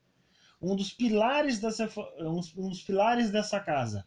um 0.63 0.77
dos 0.77 0.93
pilares 0.93 1.59
dessa 1.59 1.91
um, 2.21 2.41
um 2.57 2.69
dos 2.69 2.83
pilares 2.83 3.31
dessa 3.31 3.59
casa. 3.59 4.07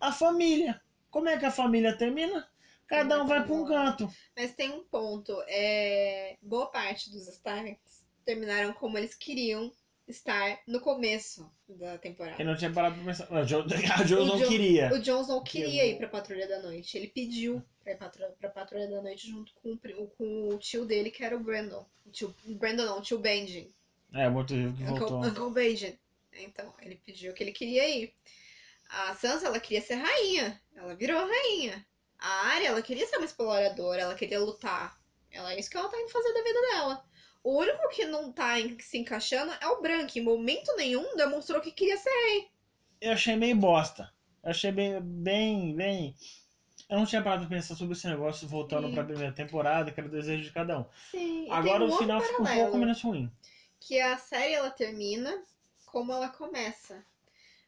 A 0.00 0.12
família. 0.12 0.80
Como 1.10 1.28
é 1.28 1.36
que 1.36 1.44
a 1.44 1.50
família 1.50 1.96
termina? 1.96 2.48
Cada 2.86 3.22
um 3.22 3.26
vai 3.26 3.44
para 3.44 3.54
um 3.54 3.66
canto. 3.66 4.10
Mas 4.36 4.54
tem 4.54 4.70
um 4.70 4.84
ponto. 4.84 5.36
É... 5.48 6.38
Boa 6.40 6.70
parte 6.70 7.10
dos 7.10 7.26
Starks 7.26 8.06
terminaram 8.24 8.72
como 8.74 8.96
eles 8.96 9.14
queriam 9.14 9.72
estar 10.08 10.60
no 10.66 10.80
começo 10.80 11.50
da 11.68 11.98
temporada. 11.98 12.40
Eu 12.42 12.46
não 12.46 12.56
tinha 12.56 12.72
parado 12.72 12.94
pra 12.96 13.04
pensar. 13.04 13.28
A 13.30 13.44
Jo, 13.44 13.64
a 13.94 14.04
jo 14.04 14.20
O 14.22 14.26
não 14.26 14.38
Jo- 14.38 14.48
queria. 14.48 14.92
O 14.92 14.98
Jon 14.98 15.20
Snow 15.22 15.42
queria 15.42 15.84
Eu- 15.86 15.90
ir 15.92 15.98
pra 15.98 16.08
Patrulha 16.08 16.48
da 16.48 16.60
Noite. 16.62 16.96
Ele 16.96 17.08
pediu 17.08 17.62
pra 17.82 17.92
ir 17.92 17.96
pra, 17.96 18.48
Patrulha 18.50 18.88
da 18.88 19.02
Noite 19.02 19.28
junto 19.30 19.52
com, 19.54 19.72
o 19.72 20.06
com 20.08 20.48
o 20.48 20.58
tio 20.58 20.84
dele, 20.84 21.10
que 21.10 21.22
era 21.24 21.36
o 21.36 21.40
Brandon. 21.40 21.84
O 22.06 22.10
tio, 22.10 22.34
Brandon 22.46 22.84
não, 22.86 22.98
o 22.98 23.02
tio 23.02 23.18
Benjen. 23.18 23.72
É, 24.14 24.26
o 24.26 24.32
morto-vivo 24.32 24.74
que 24.76 24.82
Uncle, 24.84 24.98
voltou. 24.98 25.24
Uncle 25.24 25.50
Benjen. 25.50 25.98
Então, 26.32 26.72
ele 26.80 26.96
pediu 27.04 27.32
que 27.34 27.42
ele 27.42 27.52
queria 27.52 27.88
ir. 27.88 28.14
A 28.88 29.14
Sansa, 29.14 29.46
ela 29.46 29.60
queria 29.60 29.82
ser 29.82 29.96
rainha. 29.96 30.60
Ela 30.74 30.94
virou 30.94 31.18
rainha. 31.26 31.84
A 32.18 32.46
Arya, 32.48 32.68
ela 32.68 32.82
queria 32.82 33.06
ser 33.06 33.16
uma 33.16 33.26
exploradora, 33.26 34.00
ela 34.02 34.14
queria 34.14 34.40
lutar. 34.40 34.98
Ela 35.30 35.52
é 35.52 35.60
isso 35.60 35.68
que 35.70 35.76
ela 35.76 35.88
tá 35.90 36.00
indo 36.00 36.08
fazer 36.08 36.32
da 36.32 36.42
vida 36.42 36.60
dela. 36.72 37.04
O 37.42 37.58
único 37.58 37.88
que 37.90 38.04
não 38.04 38.32
tá 38.32 38.54
se 38.80 38.98
encaixando 38.98 39.52
é 39.60 39.66
o 39.68 39.80
Bran, 39.80 40.06
que 40.06 40.18
em 40.20 40.22
momento 40.22 40.74
nenhum 40.76 41.16
demonstrou 41.16 41.60
que 41.60 41.70
queria 41.70 41.96
ser 41.96 42.48
Eu 43.00 43.12
achei 43.12 43.36
meio 43.36 43.56
bosta. 43.56 44.12
Eu 44.42 44.50
achei 44.50 44.70
bem, 44.72 45.00
bem, 45.00 45.74
bem. 45.74 46.14
Eu 46.88 46.98
não 46.98 47.06
tinha 47.06 47.22
parado 47.22 47.46
pra 47.46 47.56
pensar 47.56 47.74
sobre 47.74 47.92
esse 47.94 48.06
negócio 48.06 48.48
voltando 48.48 48.88
Sim. 48.88 48.94
pra 48.94 49.04
primeira 49.04 49.32
temporada, 49.32 49.90
que 49.90 50.00
era 50.00 50.08
o 50.08 50.12
desejo 50.12 50.42
de 50.42 50.52
cada 50.52 50.78
um. 50.78 50.84
Sim. 51.10 51.50
Agora 51.50 51.84
um 51.84 51.88
o 51.88 51.98
final 51.98 52.20
ficou 52.20 52.46
um 52.46 52.54
pouco 52.54 52.78
menos 52.78 53.00
ruim. 53.02 53.30
que 53.80 54.00
a 54.00 54.16
série 54.16 54.54
ela 54.54 54.70
termina 54.70 55.42
como 55.86 56.12
ela 56.12 56.28
começa. 56.28 57.04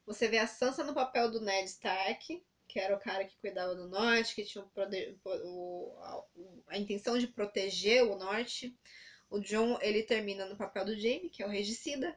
Você 0.07 0.29
vê 0.29 0.39
a 0.39 0.47
Sansa 0.47 0.83
no 0.85 0.95
papel 0.95 1.31
do 1.31 1.41
Ned 1.41 1.69
Stark, 1.69 2.43
que 2.67 2.79
era 2.79 2.97
o 2.97 3.01
cara 3.01 3.25
que 3.25 3.37
cuidava 3.39 3.75
do 3.75 3.89
norte, 3.89 4.35
que 4.35 4.45
tinha 4.45 4.65
o 4.65 5.97
a, 5.99 6.23
a 6.69 6.79
intenção 6.79 7.19
de 7.19 7.27
proteger 7.27 8.05
o 8.05 8.17
norte. 8.17 8.75
O 9.31 9.39
John, 9.39 9.79
ele 9.81 10.03
termina 10.03 10.45
no 10.45 10.57
papel 10.57 10.85
do 10.85 10.99
Jaime, 10.99 11.31
que 11.31 11.43
é 11.43 11.47
o 11.47 11.51
regicida. 11.51 12.17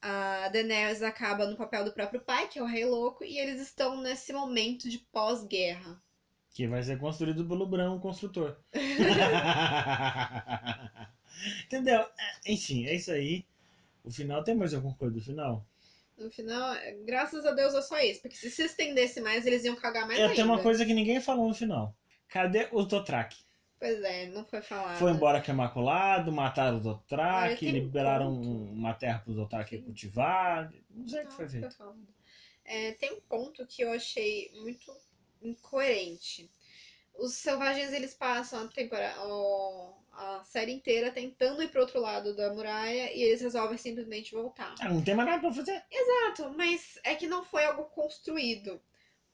A 0.00 0.48
Daenerys 0.48 1.02
acaba 1.02 1.46
no 1.46 1.56
papel 1.56 1.84
do 1.84 1.92
próprio 1.92 2.20
pai, 2.20 2.48
que 2.48 2.58
é 2.58 2.62
o 2.62 2.66
Rei 2.66 2.84
Louco, 2.86 3.22
e 3.24 3.38
eles 3.38 3.60
estão 3.60 4.00
nesse 4.00 4.32
momento 4.32 4.88
de 4.88 4.98
pós-guerra. 4.98 6.00
Que 6.54 6.66
vai 6.66 6.82
ser 6.82 6.98
construído 6.98 7.44
pelo 7.46 7.66
Bran, 7.66 7.92
o 7.92 8.00
construtor. 8.00 8.56
Entendeu? 11.66 12.00
É, 12.00 12.52
Enfim, 12.52 12.86
é 12.86 12.94
isso 12.94 13.12
aí. 13.12 13.44
O 14.02 14.10
final, 14.10 14.42
tem 14.42 14.54
mais 14.54 14.72
alguma 14.72 14.94
coisa 14.94 15.14
do 15.14 15.20
final? 15.20 15.64
No 16.16 16.30
final, 16.30 16.72
é- 16.74 16.92
graças 17.04 17.44
a 17.44 17.52
Deus 17.52 17.74
é 17.74 17.82
só 17.82 17.98
isso, 18.00 18.22
porque 18.22 18.36
se 18.36 18.50
se 18.50 18.64
estendesse 18.64 19.20
mais, 19.20 19.46
eles 19.46 19.64
iam 19.64 19.76
cagar 19.76 20.06
mais 20.06 20.18
É, 20.18 20.22
ainda. 20.22 20.34
tem 20.34 20.44
uma 20.44 20.60
coisa 20.62 20.84
que 20.84 20.94
ninguém 20.94 21.20
falou 21.20 21.46
no 21.46 21.54
final. 21.54 21.94
Cadê 22.28 22.68
os 22.72 22.86
Dothraki? 22.86 23.36
Pois 23.78 24.02
é, 24.02 24.26
não 24.26 24.44
foi 24.44 24.60
falado. 24.60 24.98
Foi 24.98 25.12
embora 25.12 25.40
que 25.40 25.50
é 25.50 25.54
maculado, 25.54 26.32
mataram 26.32 26.78
os 26.78 26.86
Olha, 26.86 26.94
Dothraki, 26.96 27.70
liberaram 27.70 28.32
um- 28.32 28.72
uma 28.72 28.92
terra 28.94 29.20
para 29.20 29.30
os 29.30 29.36
Dothraki 29.36 29.76
Sim. 29.76 29.82
cultivar. 29.84 30.72
Não 30.90 31.06
sei 31.06 31.22
o 31.22 31.26
que 31.28 31.32
foi 31.34 31.48
feito. 31.48 31.68
É, 32.64 32.92
tem 32.92 33.12
um 33.12 33.20
ponto 33.20 33.64
que 33.66 33.82
eu 33.82 33.92
achei 33.92 34.50
muito 34.60 34.92
incoerente. 35.40 36.50
Os 37.14 37.34
selvagens 37.34 37.92
eles 37.92 38.14
passam 38.14 38.64
a, 38.64 38.68
tempora- 38.68 39.14
o- 39.26 39.94
a 40.12 40.42
série 40.44 40.72
inteira 40.72 41.10
tentando 41.10 41.62
ir 41.62 41.68
pro 41.68 41.80
outro 41.80 42.00
lado 42.00 42.34
da 42.34 42.52
muralha 42.52 43.12
e 43.12 43.22
eles 43.22 43.40
resolvem 43.40 43.78
simplesmente 43.78 44.32
voltar. 44.32 44.74
Ah, 44.80 44.88
não 44.88 45.02
tem 45.02 45.14
mais 45.14 45.28
nada 45.28 45.40
pra 45.40 45.52
fazer. 45.52 45.82
Exato, 45.90 46.52
mas 46.56 46.98
é 47.04 47.14
que 47.14 47.26
não 47.26 47.44
foi 47.44 47.64
algo 47.64 47.84
construído. 47.84 48.80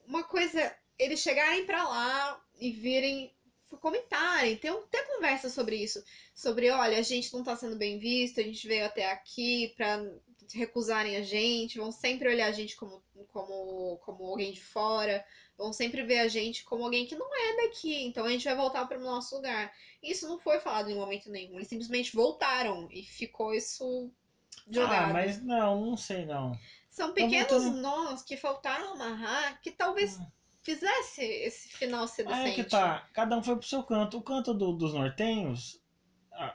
Uma 0.07 0.23
coisa, 0.23 0.75
eles 0.97 1.19
chegarem 1.19 1.65
pra 1.65 1.83
lá 1.87 2.41
e 2.59 2.71
virem 2.71 3.33
comentarem, 3.79 4.57
ter, 4.57 4.73
ter 4.91 5.03
conversa 5.07 5.49
sobre 5.49 5.75
isso, 5.75 6.03
sobre, 6.33 6.69
olha, 6.69 6.97
a 6.97 7.01
gente 7.01 7.33
não 7.33 7.43
tá 7.43 7.55
sendo 7.55 7.75
bem 7.75 7.99
visto, 7.99 8.39
a 8.39 8.43
gente 8.43 8.67
veio 8.67 8.85
até 8.85 9.11
aqui 9.11 9.73
pra 9.75 10.03
recusarem 10.53 11.17
a 11.17 11.23
gente, 11.23 11.79
vão 11.79 11.91
sempre 11.91 12.29
olhar 12.29 12.47
a 12.47 12.51
gente 12.51 12.75
como, 12.75 13.01
como, 13.31 13.97
como 13.97 14.25
alguém 14.25 14.51
de 14.51 14.63
fora, 14.63 15.25
vão 15.57 15.73
sempre 15.73 16.03
ver 16.03 16.19
a 16.19 16.27
gente 16.27 16.63
como 16.63 16.83
alguém 16.83 17.05
que 17.05 17.15
não 17.15 17.27
é 17.33 17.67
daqui, 17.67 18.03
então 18.05 18.25
a 18.25 18.29
gente 18.29 18.45
vai 18.45 18.55
voltar 18.55 18.85
para 18.85 18.99
o 18.99 19.03
nosso 19.03 19.35
lugar. 19.35 19.73
Isso 20.03 20.27
não 20.27 20.37
foi 20.37 20.59
falado 20.59 20.89
em 20.89 20.95
momento 20.95 21.31
nenhum, 21.31 21.55
eles 21.55 21.67
simplesmente 21.67 22.15
voltaram 22.15 22.87
e 22.91 23.03
ficou 23.03 23.53
isso 23.53 24.11
jogado. 24.69 25.09
Ah, 25.09 25.13
mas 25.13 25.41
não, 25.41 25.85
não 25.85 25.97
sei 25.97 26.25
não. 26.25 26.57
São 26.89 27.13
pequenos 27.13 27.65
nós 27.75 28.23
que 28.23 28.37
faltaram 28.37 28.93
amarrar 28.93 29.59
que 29.61 29.71
talvez 29.71 30.17
fizesse 30.65 31.21
esse 31.23 31.69
final 31.69 32.07
ser 32.07 32.23
decente. 32.23 32.43
Aí 32.45 32.51
é 32.51 32.55
que 32.55 32.63
tá, 32.65 33.07
cada 33.13 33.37
um 33.37 33.43
foi 33.43 33.55
pro 33.55 33.67
seu 33.67 33.83
canto. 33.83 34.17
O 34.17 34.21
canto 34.21 34.53
do- 34.53 34.73
dos 34.73 34.93
nortenhos, 34.93 35.79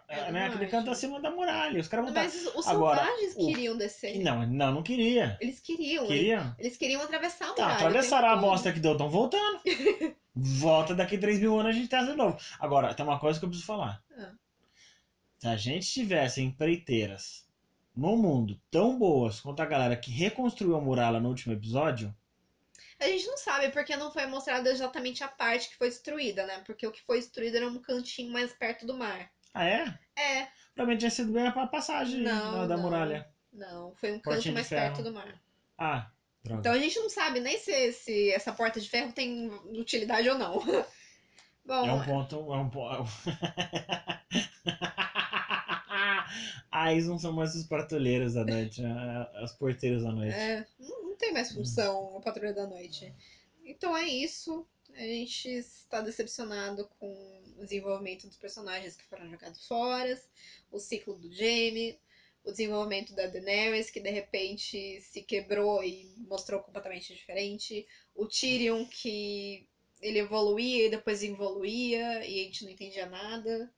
É 0.09 0.31
né, 0.31 0.47
aquele 0.49 0.67
canto 0.67 0.91
acima 0.91 1.19
da 1.21 1.31
muralha. 1.31 1.81
Os 1.81 1.89
caras 1.89 2.07
botaram. 2.07 2.27
Mas 2.29 2.55
os 2.55 2.67
Agora, 2.69 3.03
selvagens 3.03 3.35
o- 3.37 3.47
queriam 3.47 3.79
descer. 3.79 4.19
Não, 4.19 4.47
não, 4.47 4.75
não 4.75 4.83
queria. 4.83 5.39
Eles 5.41 5.59
queriam. 5.61 6.07
Queria? 6.07 6.55
Eles 6.59 6.77
queriam 6.77 7.01
atravessar 7.03 7.47
a 7.51 7.55
Tá, 7.55 7.63
muralha. 7.63 7.75
atravessaram 7.77 8.29
o 8.29 8.31
a 8.33 8.37
bosta 8.37 8.73
que 8.73 8.81
deu, 8.81 8.93
estão 8.93 9.09
voltando. 9.09 9.61
Volta 10.35 10.95
daqui 10.95 11.17
3 11.19 11.41
mil 11.41 11.59
anos 11.59 11.71
a 11.71 11.79
gente 11.79 11.89
testa 11.89 12.11
de 12.13 12.17
novo. 12.17 12.39
Agora, 12.59 12.93
tem 12.95 13.05
uma 13.07 13.19
coisa 13.19 13.39
que 13.39 13.45
eu 13.45 13.49
preciso 13.49 13.67
falar. 13.67 14.03
Ah. 14.17 14.33
Se 15.39 15.47
a 15.49 15.57
gente 15.57 15.87
tivesse 15.89 16.43
empreiteiras 16.43 17.49
no 17.97 18.17
mundo 18.17 18.61
tão 18.71 18.99
boas 18.99 19.41
quanto 19.41 19.61
a 19.61 19.67
galera 19.67 19.97
que 19.97 20.11
reconstruiu 20.11 20.77
a 20.77 20.81
muralha 20.81 21.19
no 21.21 21.29
último 21.31 21.55
episódio, 21.55 22.15
A 23.01 23.05
gente 23.07 23.27
não 23.27 23.37
sabe 23.39 23.71
porque 23.71 23.97
não 23.97 24.13
foi 24.13 24.27
mostrada 24.27 24.71
exatamente 24.71 25.25
a 25.25 25.29
parte 25.29 25.69
que 25.71 25.77
foi 25.77 25.89
destruída, 25.89 26.47
né? 26.47 26.63
Porque 26.67 26.87
o 26.87 26.93
que 26.93 27.03
foi 27.03 27.19
destruído 27.19 27.57
era 27.57 27.67
um 27.69 27.81
cantinho 27.81 28.31
mais 28.33 28.53
perto 28.53 28.87
do 28.87 28.95
mar. 28.95 29.31
ah 29.55 29.65
é? 29.65 29.99
É, 30.17 30.49
Provavelmente 30.75 31.01
tinha 31.01 31.11
sido 31.11 31.33
bem 31.33 31.47
a 31.47 31.67
passagem 31.67 32.21
Não, 32.21 32.53
da, 32.53 32.67
da 32.67 32.77
não. 32.77 32.83
muralha. 32.83 33.29
não, 33.53 33.95
foi 33.97 34.13
um 34.13 34.21
Portinha 34.21 34.53
canto 34.53 34.53
mais 34.55 34.69
ferro. 34.69 34.95
perto 34.95 35.03
do 35.03 35.13
mar. 35.13 35.41
Ah, 35.79 36.11
droga. 36.45 36.61
Então 36.61 36.73
a 36.73 36.79
gente 36.79 36.99
não 36.99 37.09
sabe 37.09 37.41
nem 37.41 37.59
se, 37.59 37.93
se 37.93 38.31
essa 38.33 38.53
porta 38.53 38.81
de 38.81 38.89
ferro 38.89 39.13
tem 39.13 39.49
utilidade 39.79 40.29
ou 40.29 40.39
não. 40.39 40.61
Bom, 41.65 41.87
É 41.87 41.93
um 41.93 42.05
ponto. 42.05 42.37
É 42.55 42.57
um 42.59 42.71
ponto. 42.71 43.05
ah, 46.71 46.93
eles 46.93 47.07
não 47.07 47.19
são 47.19 47.33
mais 47.33 47.55
os 47.55 47.67
patrulheiros 47.67 48.35
da 48.35 48.45
noite, 48.45 48.83
as 49.37 49.53
porteiras 49.53 50.03
da 50.03 50.13
noite. 50.13 50.35
É, 50.35 50.67
não, 50.79 51.17
tem 51.17 51.33
mais 51.33 51.53
função 51.53 52.17
a 52.17 52.21
Patrulha 52.21 52.53
da 52.53 52.67
Noite. 52.67 53.15
Então 53.65 53.97
é 53.97 54.09
isso. 54.09 54.67
A 54.95 55.03
gente 55.03 55.49
está 55.49 56.01
decepcionado 56.01 56.89
com 56.99 57.43
o 57.57 57.65
desenvolvimento 57.65 58.27
dos 58.27 58.37
personagens 58.37 58.97
que 58.97 59.05
foram 59.05 59.31
jogados 59.31 59.67
fora, 59.67 60.21
o 60.71 60.79
ciclo 60.79 61.17
do 61.17 61.33
Jaime, 61.33 61.99
o 62.45 62.51
desenvolvimento 62.51 63.15
da 63.15 63.27
Daenerys, 63.27 63.91
que 63.91 64.01
de 64.01 64.11
repente 64.11 65.01
se 65.03 65.23
quebrou 65.23 65.85
e 65.85 66.13
mostrou 66.29 66.61
completamente 66.61 67.15
diferente, 67.15 67.87
o 68.15 68.27
Tyrion, 68.27 68.85
que 68.87 69.69
ele 70.01 70.19
evoluía 70.19 70.87
e 70.87 70.91
depois 70.91 71.23
involuía 71.23 72.25
e 72.27 72.41
a 72.41 72.45
gente 72.45 72.65
não 72.65 72.71
entendia 72.71 73.07
nada. 73.07 73.73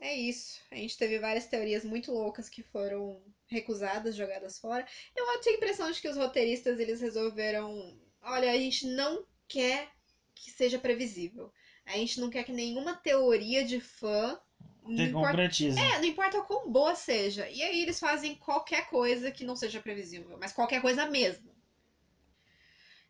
É 0.00 0.14
isso. 0.14 0.60
A 0.70 0.76
gente 0.76 0.96
teve 0.96 1.18
várias 1.18 1.46
teorias 1.46 1.84
muito 1.84 2.10
loucas 2.10 2.48
que 2.48 2.62
foram 2.62 3.22
recusadas, 3.46 4.16
jogadas 4.16 4.58
fora. 4.58 4.84
Eu 5.14 5.40
tenho 5.40 5.56
a 5.56 5.58
impressão 5.58 5.90
de 5.90 6.00
que 6.00 6.08
os 6.08 6.16
roteiristas 6.16 6.78
eles 6.80 7.00
resolveram, 7.00 7.98
olha, 8.22 8.50
a 8.50 8.56
gente 8.58 8.86
não 8.86 9.24
quer 9.46 9.90
que 10.34 10.50
seja 10.50 10.78
previsível. 10.78 11.52
A 11.84 11.92
gente 11.96 12.18
não 12.20 12.30
quer 12.30 12.44
que 12.44 12.52
nenhuma 12.52 12.94
teoria 12.94 13.62
de 13.64 13.78
fã 13.80 14.38
não 14.82 15.04
importa, 15.04 15.42
é, 15.76 15.98
não 15.98 16.06
importa 16.06 16.42
quão 16.42 16.70
boa 16.72 16.94
seja. 16.94 17.48
E 17.48 17.62
aí 17.62 17.82
eles 17.82 17.98
fazem 17.98 18.34
qualquer 18.34 18.86
coisa 18.88 19.30
que 19.30 19.44
não 19.44 19.54
seja 19.56 19.80
previsível, 19.80 20.36
mas 20.38 20.52
qualquer 20.52 20.80
coisa 20.80 21.04
mesmo. 21.06 21.54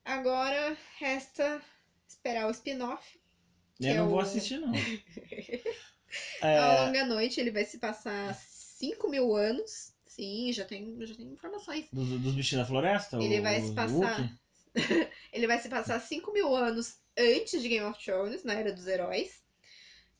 Agora 0.05 0.77
resta 0.99 1.63
esperar 2.07 2.47
o 2.47 2.51
spin-off. 2.51 3.19
Eu 3.81 3.95
é 3.95 3.95
não 3.95 4.09
vou 4.09 4.19
o- 4.19 4.21
assistir, 4.21 4.59
não. 4.59 4.73
A 6.41 6.49
É, 6.49 6.85
Longa 6.87 7.05
Noite, 7.05 7.41
ele 7.41 7.51
vai 7.51 7.65
se 7.65 7.79
passar 7.79 8.35
5 8.35 9.09
mil 9.09 9.35
anos. 9.37 9.93
Sim, 10.07 10.53
já 10.53 10.65
tem, 10.65 10.97
já 11.07 11.15
tem 11.15 11.27
informações. 11.33 11.87
dos, 11.93 12.09
dos 12.21 12.35
bichinhos 12.35 12.65
da 12.65 12.69
floresta? 12.69 13.17
Ele 13.19 13.41
o- 13.41 13.43
vai 13.43 13.61
se 13.61 13.73
passar. 13.75 14.31
Ele 15.33 15.47
vai 15.47 15.59
se 15.59 15.69
passar 15.69 16.01
5 16.01 16.33
mil 16.33 16.55
anos 16.55 16.99
antes 17.17 17.61
de 17.63 17.69
Game 17.69 17.85
of 17.87 18.03
Thrones, 18.05 18.45
na 18.45 18.55
Era 18.55 18.73
dos 18.73 18.87
Heróis. 18.87 19.43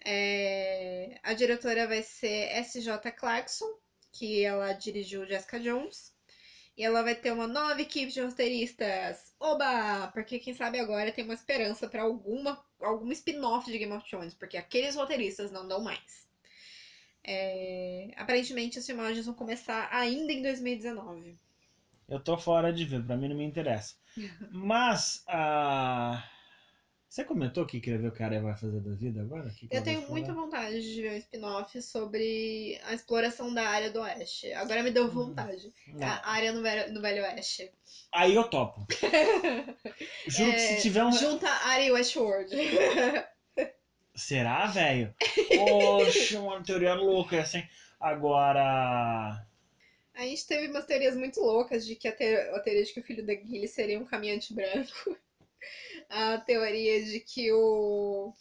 É, 0.05 1.19
A 1.23 1.35
diretora 1.35 1.87
vai 1.87 2.03
ser 2.03 2.49
S.J. 2.53 3.11
Clarkson, 3.13 3.67
que 4.13 4.43
ela 4.45 4.73
dirigiu 4.73 5.27
Jessica 5.27 5.61
Jones. 5.61 6.13
E 6.77 6.85
ela 6.85 7.03
vai 7.03 7.15
ter 7.15 7.33
uma 7.33 7.47
nova 7.47 7.81
equipe 7.83 8.13
de 8.13 8.21
roteiristas. 8.23 9.35
Oba! 9.41 10.09
Porque 10.15 10.39
quem 10.39 10.55
sabe 10.55 10.79
agora 10.81 11.13
tem 11.13 11.25
uma 11.25 11.35
esperança 11.35 11.89
pra 11.89 12.03
alguma 12.03 12.63
algum 12.81 13.11
spin-off 13.13 13.71
de 13.71 13.79
Game 13.79 13.93
of 13.93 14.09
Thrones, 14.09 14.35
porque 14.35 14.57
aqueles 14.57 14.95
roteiristas 14.97 15.51
não 15.51 15.67
dão 15.67 15.83
mais. 15.83 16.29
É, 17.23 18.11
Aparentemente 18.17 18.79
as 18.79 18.87
filmagens 18.87 19.27
vão 19.27 19.35
começar 19.35 19.89
ainda 19.93 20.33
em 20.33 20.43
2019. 20.43 21.39
Eu 22.09 22.19
tô 22.19 22.37
fora 22.37 22.73
de 22.73 22.85
ver, 22.85 23.05
pra 23.05 23.17
mim 23.17 23.29
não 23.29 23.37
me 23.37 23.45
interessa. 23.45 23.95
Mas, 24.51 25.23
ah, 25.29 26.23
você 27.11 27.25
comentou 27.25 27.67
que 27.67 27.81
queria 27.81 27.99
ver 27.99 28.07
o 28.07 28.13
que 28.13 28.23
a 28.23 28.27
Arya 28.27 28.41
vai 28.41 28.57
fazer 28.57 28.79
da 28.81 28.95
vida 28.95 29.21
agora? 29.21 29.51
Que 29.51 29.67
que 29.67 29.77
Eu 29.77 29.83
tenho 29.83 30.01
muita 30.09 30.33
vontade 30.33 30.81
de 30.81 31.03
ver 31.03 31.11
um 31.11 31.17
spin-off 31.17 31.83
sobre 31.83 32.79
a 32.85 32.95
exploração 32.95 33.53
da 33.53 33.65
área 33.67 33.91
do 33.91 34.01
Oeste. 34.01 34.53
Agora 34.53 34.81
me 34.81 34.93
deu 34.93 35.11
vontade. 35.11 35.73
Não. 35.89 36.07
A 36.07 36.31
área 36.31 36.53
no 36.53 36.63
Velho, 36.63 36.93
no 36.95 37.01
Velho 37.01 37.25
Oeste. 37.25 37.69
Aí 38.13 38.33
eu 38.33 38.45
topo. 38.45 38.87
Juro 40.29 40.51
que 40.53 40.57
É, 40.57 40.59
se 40.77 40.83
tiver 40.83 41.03
um. 41.05 41.11
Junta 41.11 41.49
área 41.49 41.83
e 41.85 41.91
Westworld. 41.91 42.55
Será, 44.15 44.67
velho? 44.67 45.13
Poxa, 45.57 46.39
uma 46.39 46.63
teoria 46.63 46.95
louca 46.95 47.45
hein? 47.55 47.69
Agora. 47.99 49.45
A 50.15 50.23
gente 50.23 50.47
teve 50.47 50.69
umas 50.69 50.87
teorias 50.87 51.17
muito 51.17 51.41
loucas 51.41 51.85
de 51.85 51.97
que 51.97 52.07
a, 52.07 52.13
te- 52.13 52.37
a 52.55 52.61
teoria 52.61 52.85
de 52.85 52.93
que 52.93 53.01
o 53.01 53.03
filho 53.03 53.27
da 53.27 53.33
Gilly 53.35 53.67
seria 53.67 53.99
um 53.99 54.05
caminhante 54.05 54.55
branco. 54.55 55.17
A 56.11 56.39
teoria 56.39 57.05
de 57.05 57.21
que 57.21 57.53
o 57.53 58.33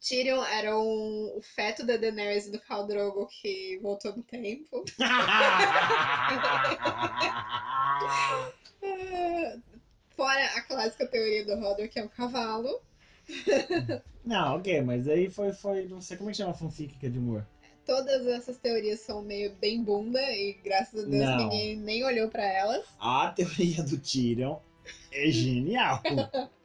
Tyrion 0.00 0.44
era 0.44 0.78
um, 0.78 1.32
o 1.36 1.40
feto 1.42 1.84
da 1.86 1.96
Daenerys 1.96 2.50
do 2.50 2.60
Khal 2.60 2.86
Drogo 2.86 3.26
que 3.26 3.78
voltou 3.82 4.14
no 4.14 4.22
tempo. 4.22 4.84
Fora 10.14 10.44
a 10.54 10.60
clássica 10.60 11.06
teoria 11.06 11.46
do 11.46 11.52
Hodor, 11.52 11.88
que 11.88 11.98
é 11.98 12.04
um 12.04 12.08
cavalo. 12.08 12.82
Não, 14.24 14.56
ok, 14.56 14.82
mas 14.82 15.08
aí 15.08 15.30
foi, 15.30 15.52
foi. 15.52 15.88
Não 15.88 16.02
sei 16.02 16.18
como 16.18 16.28
é 16.28 16.32
que 16.32 16.38
chama 16.38 16.50
a 16.50 16.54
fanfic 16.54 16.98
que 16.98 17.06
é 17.06 17.08
de 17.08 17.18
humor. 17.18 17.46
Todas 17.86 18.26
essas 18.26 18.58
teorias 18.58 19.00
são 19.00 19.22
meio 19.22 19.54
bem 19.56 19.82
bunda 19.82 20.20
e 20.20 20.54
graças 20.64 21.04
a 21.04 21.06
Deus 21.06 21.24
Não. 21.24 21.36
ninguém 21.38 21.76
nem 21.76 22.04
olhou 22.04 22.28
pra 22.28 22.44
elas. 22.44 22.84
A 22.98 23.30
teoria 23.30 23.82
do 23.82 23.98
Tyrion 23.98 24.58
é 25.12 25.30
genial. 25.30 26.02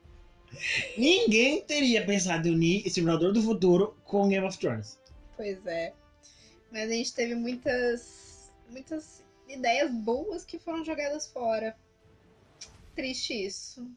Ninguém 0.98 1.62
teria 1.62 2.06
pensado 2.06 2.48
em 2.48 2.52
unir 2.52 2.86
Exterminador 2.86 3.32
do 3.32 3.42
Futuro 3.42 3.96
com 4.04 4.28
Game 4.28 4.46
of 4.46 4.58
Thrones. 4.58 5.00
Pois 5.36 5.66
é. 5.66 5.94
Mas 6.72 6.90
a 6.90 6.94
gente 6.94 7.14
teve 7.14 7.36
muitas 7.36 8.52
muitas 8.70 9.24
ideias 9.48 9.92
boas 9.92 10.46
que 10.46 10.60
foram 10.60 10.84
jogadas 10.86 11.28
fora. 11.28 11.76
Triste 12.96 13.34
isso. 13.34 13.90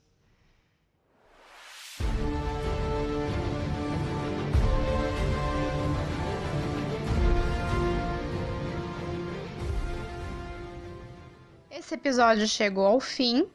Esse 11.71 11.95
episódio 11.95 12.47
chegou 12.47 12.87
ao 12.87 13.01
fim. 13.01 13.51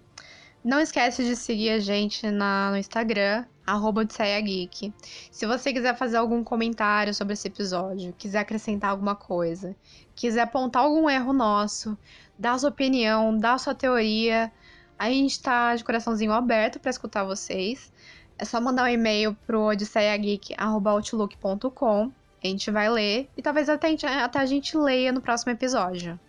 Não 0.68 0.80
esquece 0.82 1.24
de 1.24 1.34
seguir 1.34 1.70
a 1.70 1.80
gente 1.80 2.30
na, 2.30 2.72
no 2.72 2.78
Instagram, 2.78 3.46
arroba 3.66 4.04
Geek. 4.04 4.94
Se 5.32 5.46
você 5.46 5.72
quiser 5.72 5.96
fazer 5.96 6.18
algum 6.18 6.44
comentário 6.44 7.14
sobre 7.14 7.36
esse 7.36 7.48
episódio, 7.48 8.14
quiser 8.18 8.40
acrescentar 8.40 8.90
alguma 8.90 9.16
coisa, 9.16 9.74
quiser 10.14 10.42
apontar 10.42 10.84
algum 10.84 11.10
erro 11.10 11.32
nosso, 11.32 11.98
dar 12.38 12.60
sua 12.60 12.70
opinião, 12.70 13.38
dar 13.38 13.58
sua 13.62 13.74
teoria, 13.74 14.52
a 15.00 15.10
gente 15.10 15.42
tá 15.42 15.74
de 15.74 15.86
coraçãozinho 15.86 16.34
aberto 16.34 16.82
para 16.82 16.92
escutar 16.92 17.24
vocês. 17.24 17.90
É 18.38 18.44
só 18.44 18.60
mandar 18.60 18.84
um 18.84 18.90
e-mail 18.90 19.38
pro 19.48 19.68
odisseiageek.outlook.com. 19.68 22.12
A 22.44 22.48
gente 22.48 22.70
vai 22.72 22.90
ler 22.90 23.30
e 23.38 23.42
talvez 23.42 23.70
até, 23.70 23.96
até 24.22 24.40
a 24.40 24.46
gente 24.46 24.76
leia 24.76 25.14
no 25.14 25.22
próximo 25.22 25.54
episódio. 25.54 26.20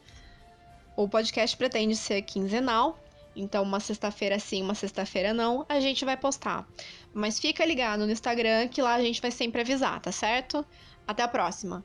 O 0.97 1.09
podcast 1.09 1.57
pretende 1.57 1.97
ser 1.97 2.23
quinzenal, 2.23 2.97
então 3.41 3.63
uma 3.63 3.81
sexta-feira 3.81 4.39
sim, 4.39 4.63
uma 4.63 4.75
sexta-feira 4.75 5.33
não, 5.33 5.65
a 5.69 5.81
gente 5.81 6.05
vai 6.05 6.17
postar. 6.17 6.67
Mas 7.13 7.39
fica 7.39 7.65
ligado 7.65 8.05
no 8.07 8.13
Instagram 8.13 8.69
que 8.69 8.83
lá 8.83 8.95
a 8.95 9.03
gente 9.03 9.21
vai 9.21 9.31
sempre 9.31 9.61
avisar, 9.61 10.01
tá 10.01 10.13
certo? 10.13 10.65
Até 11.07 11.23
a 11.23 11.29
próxima! 11.29 11.85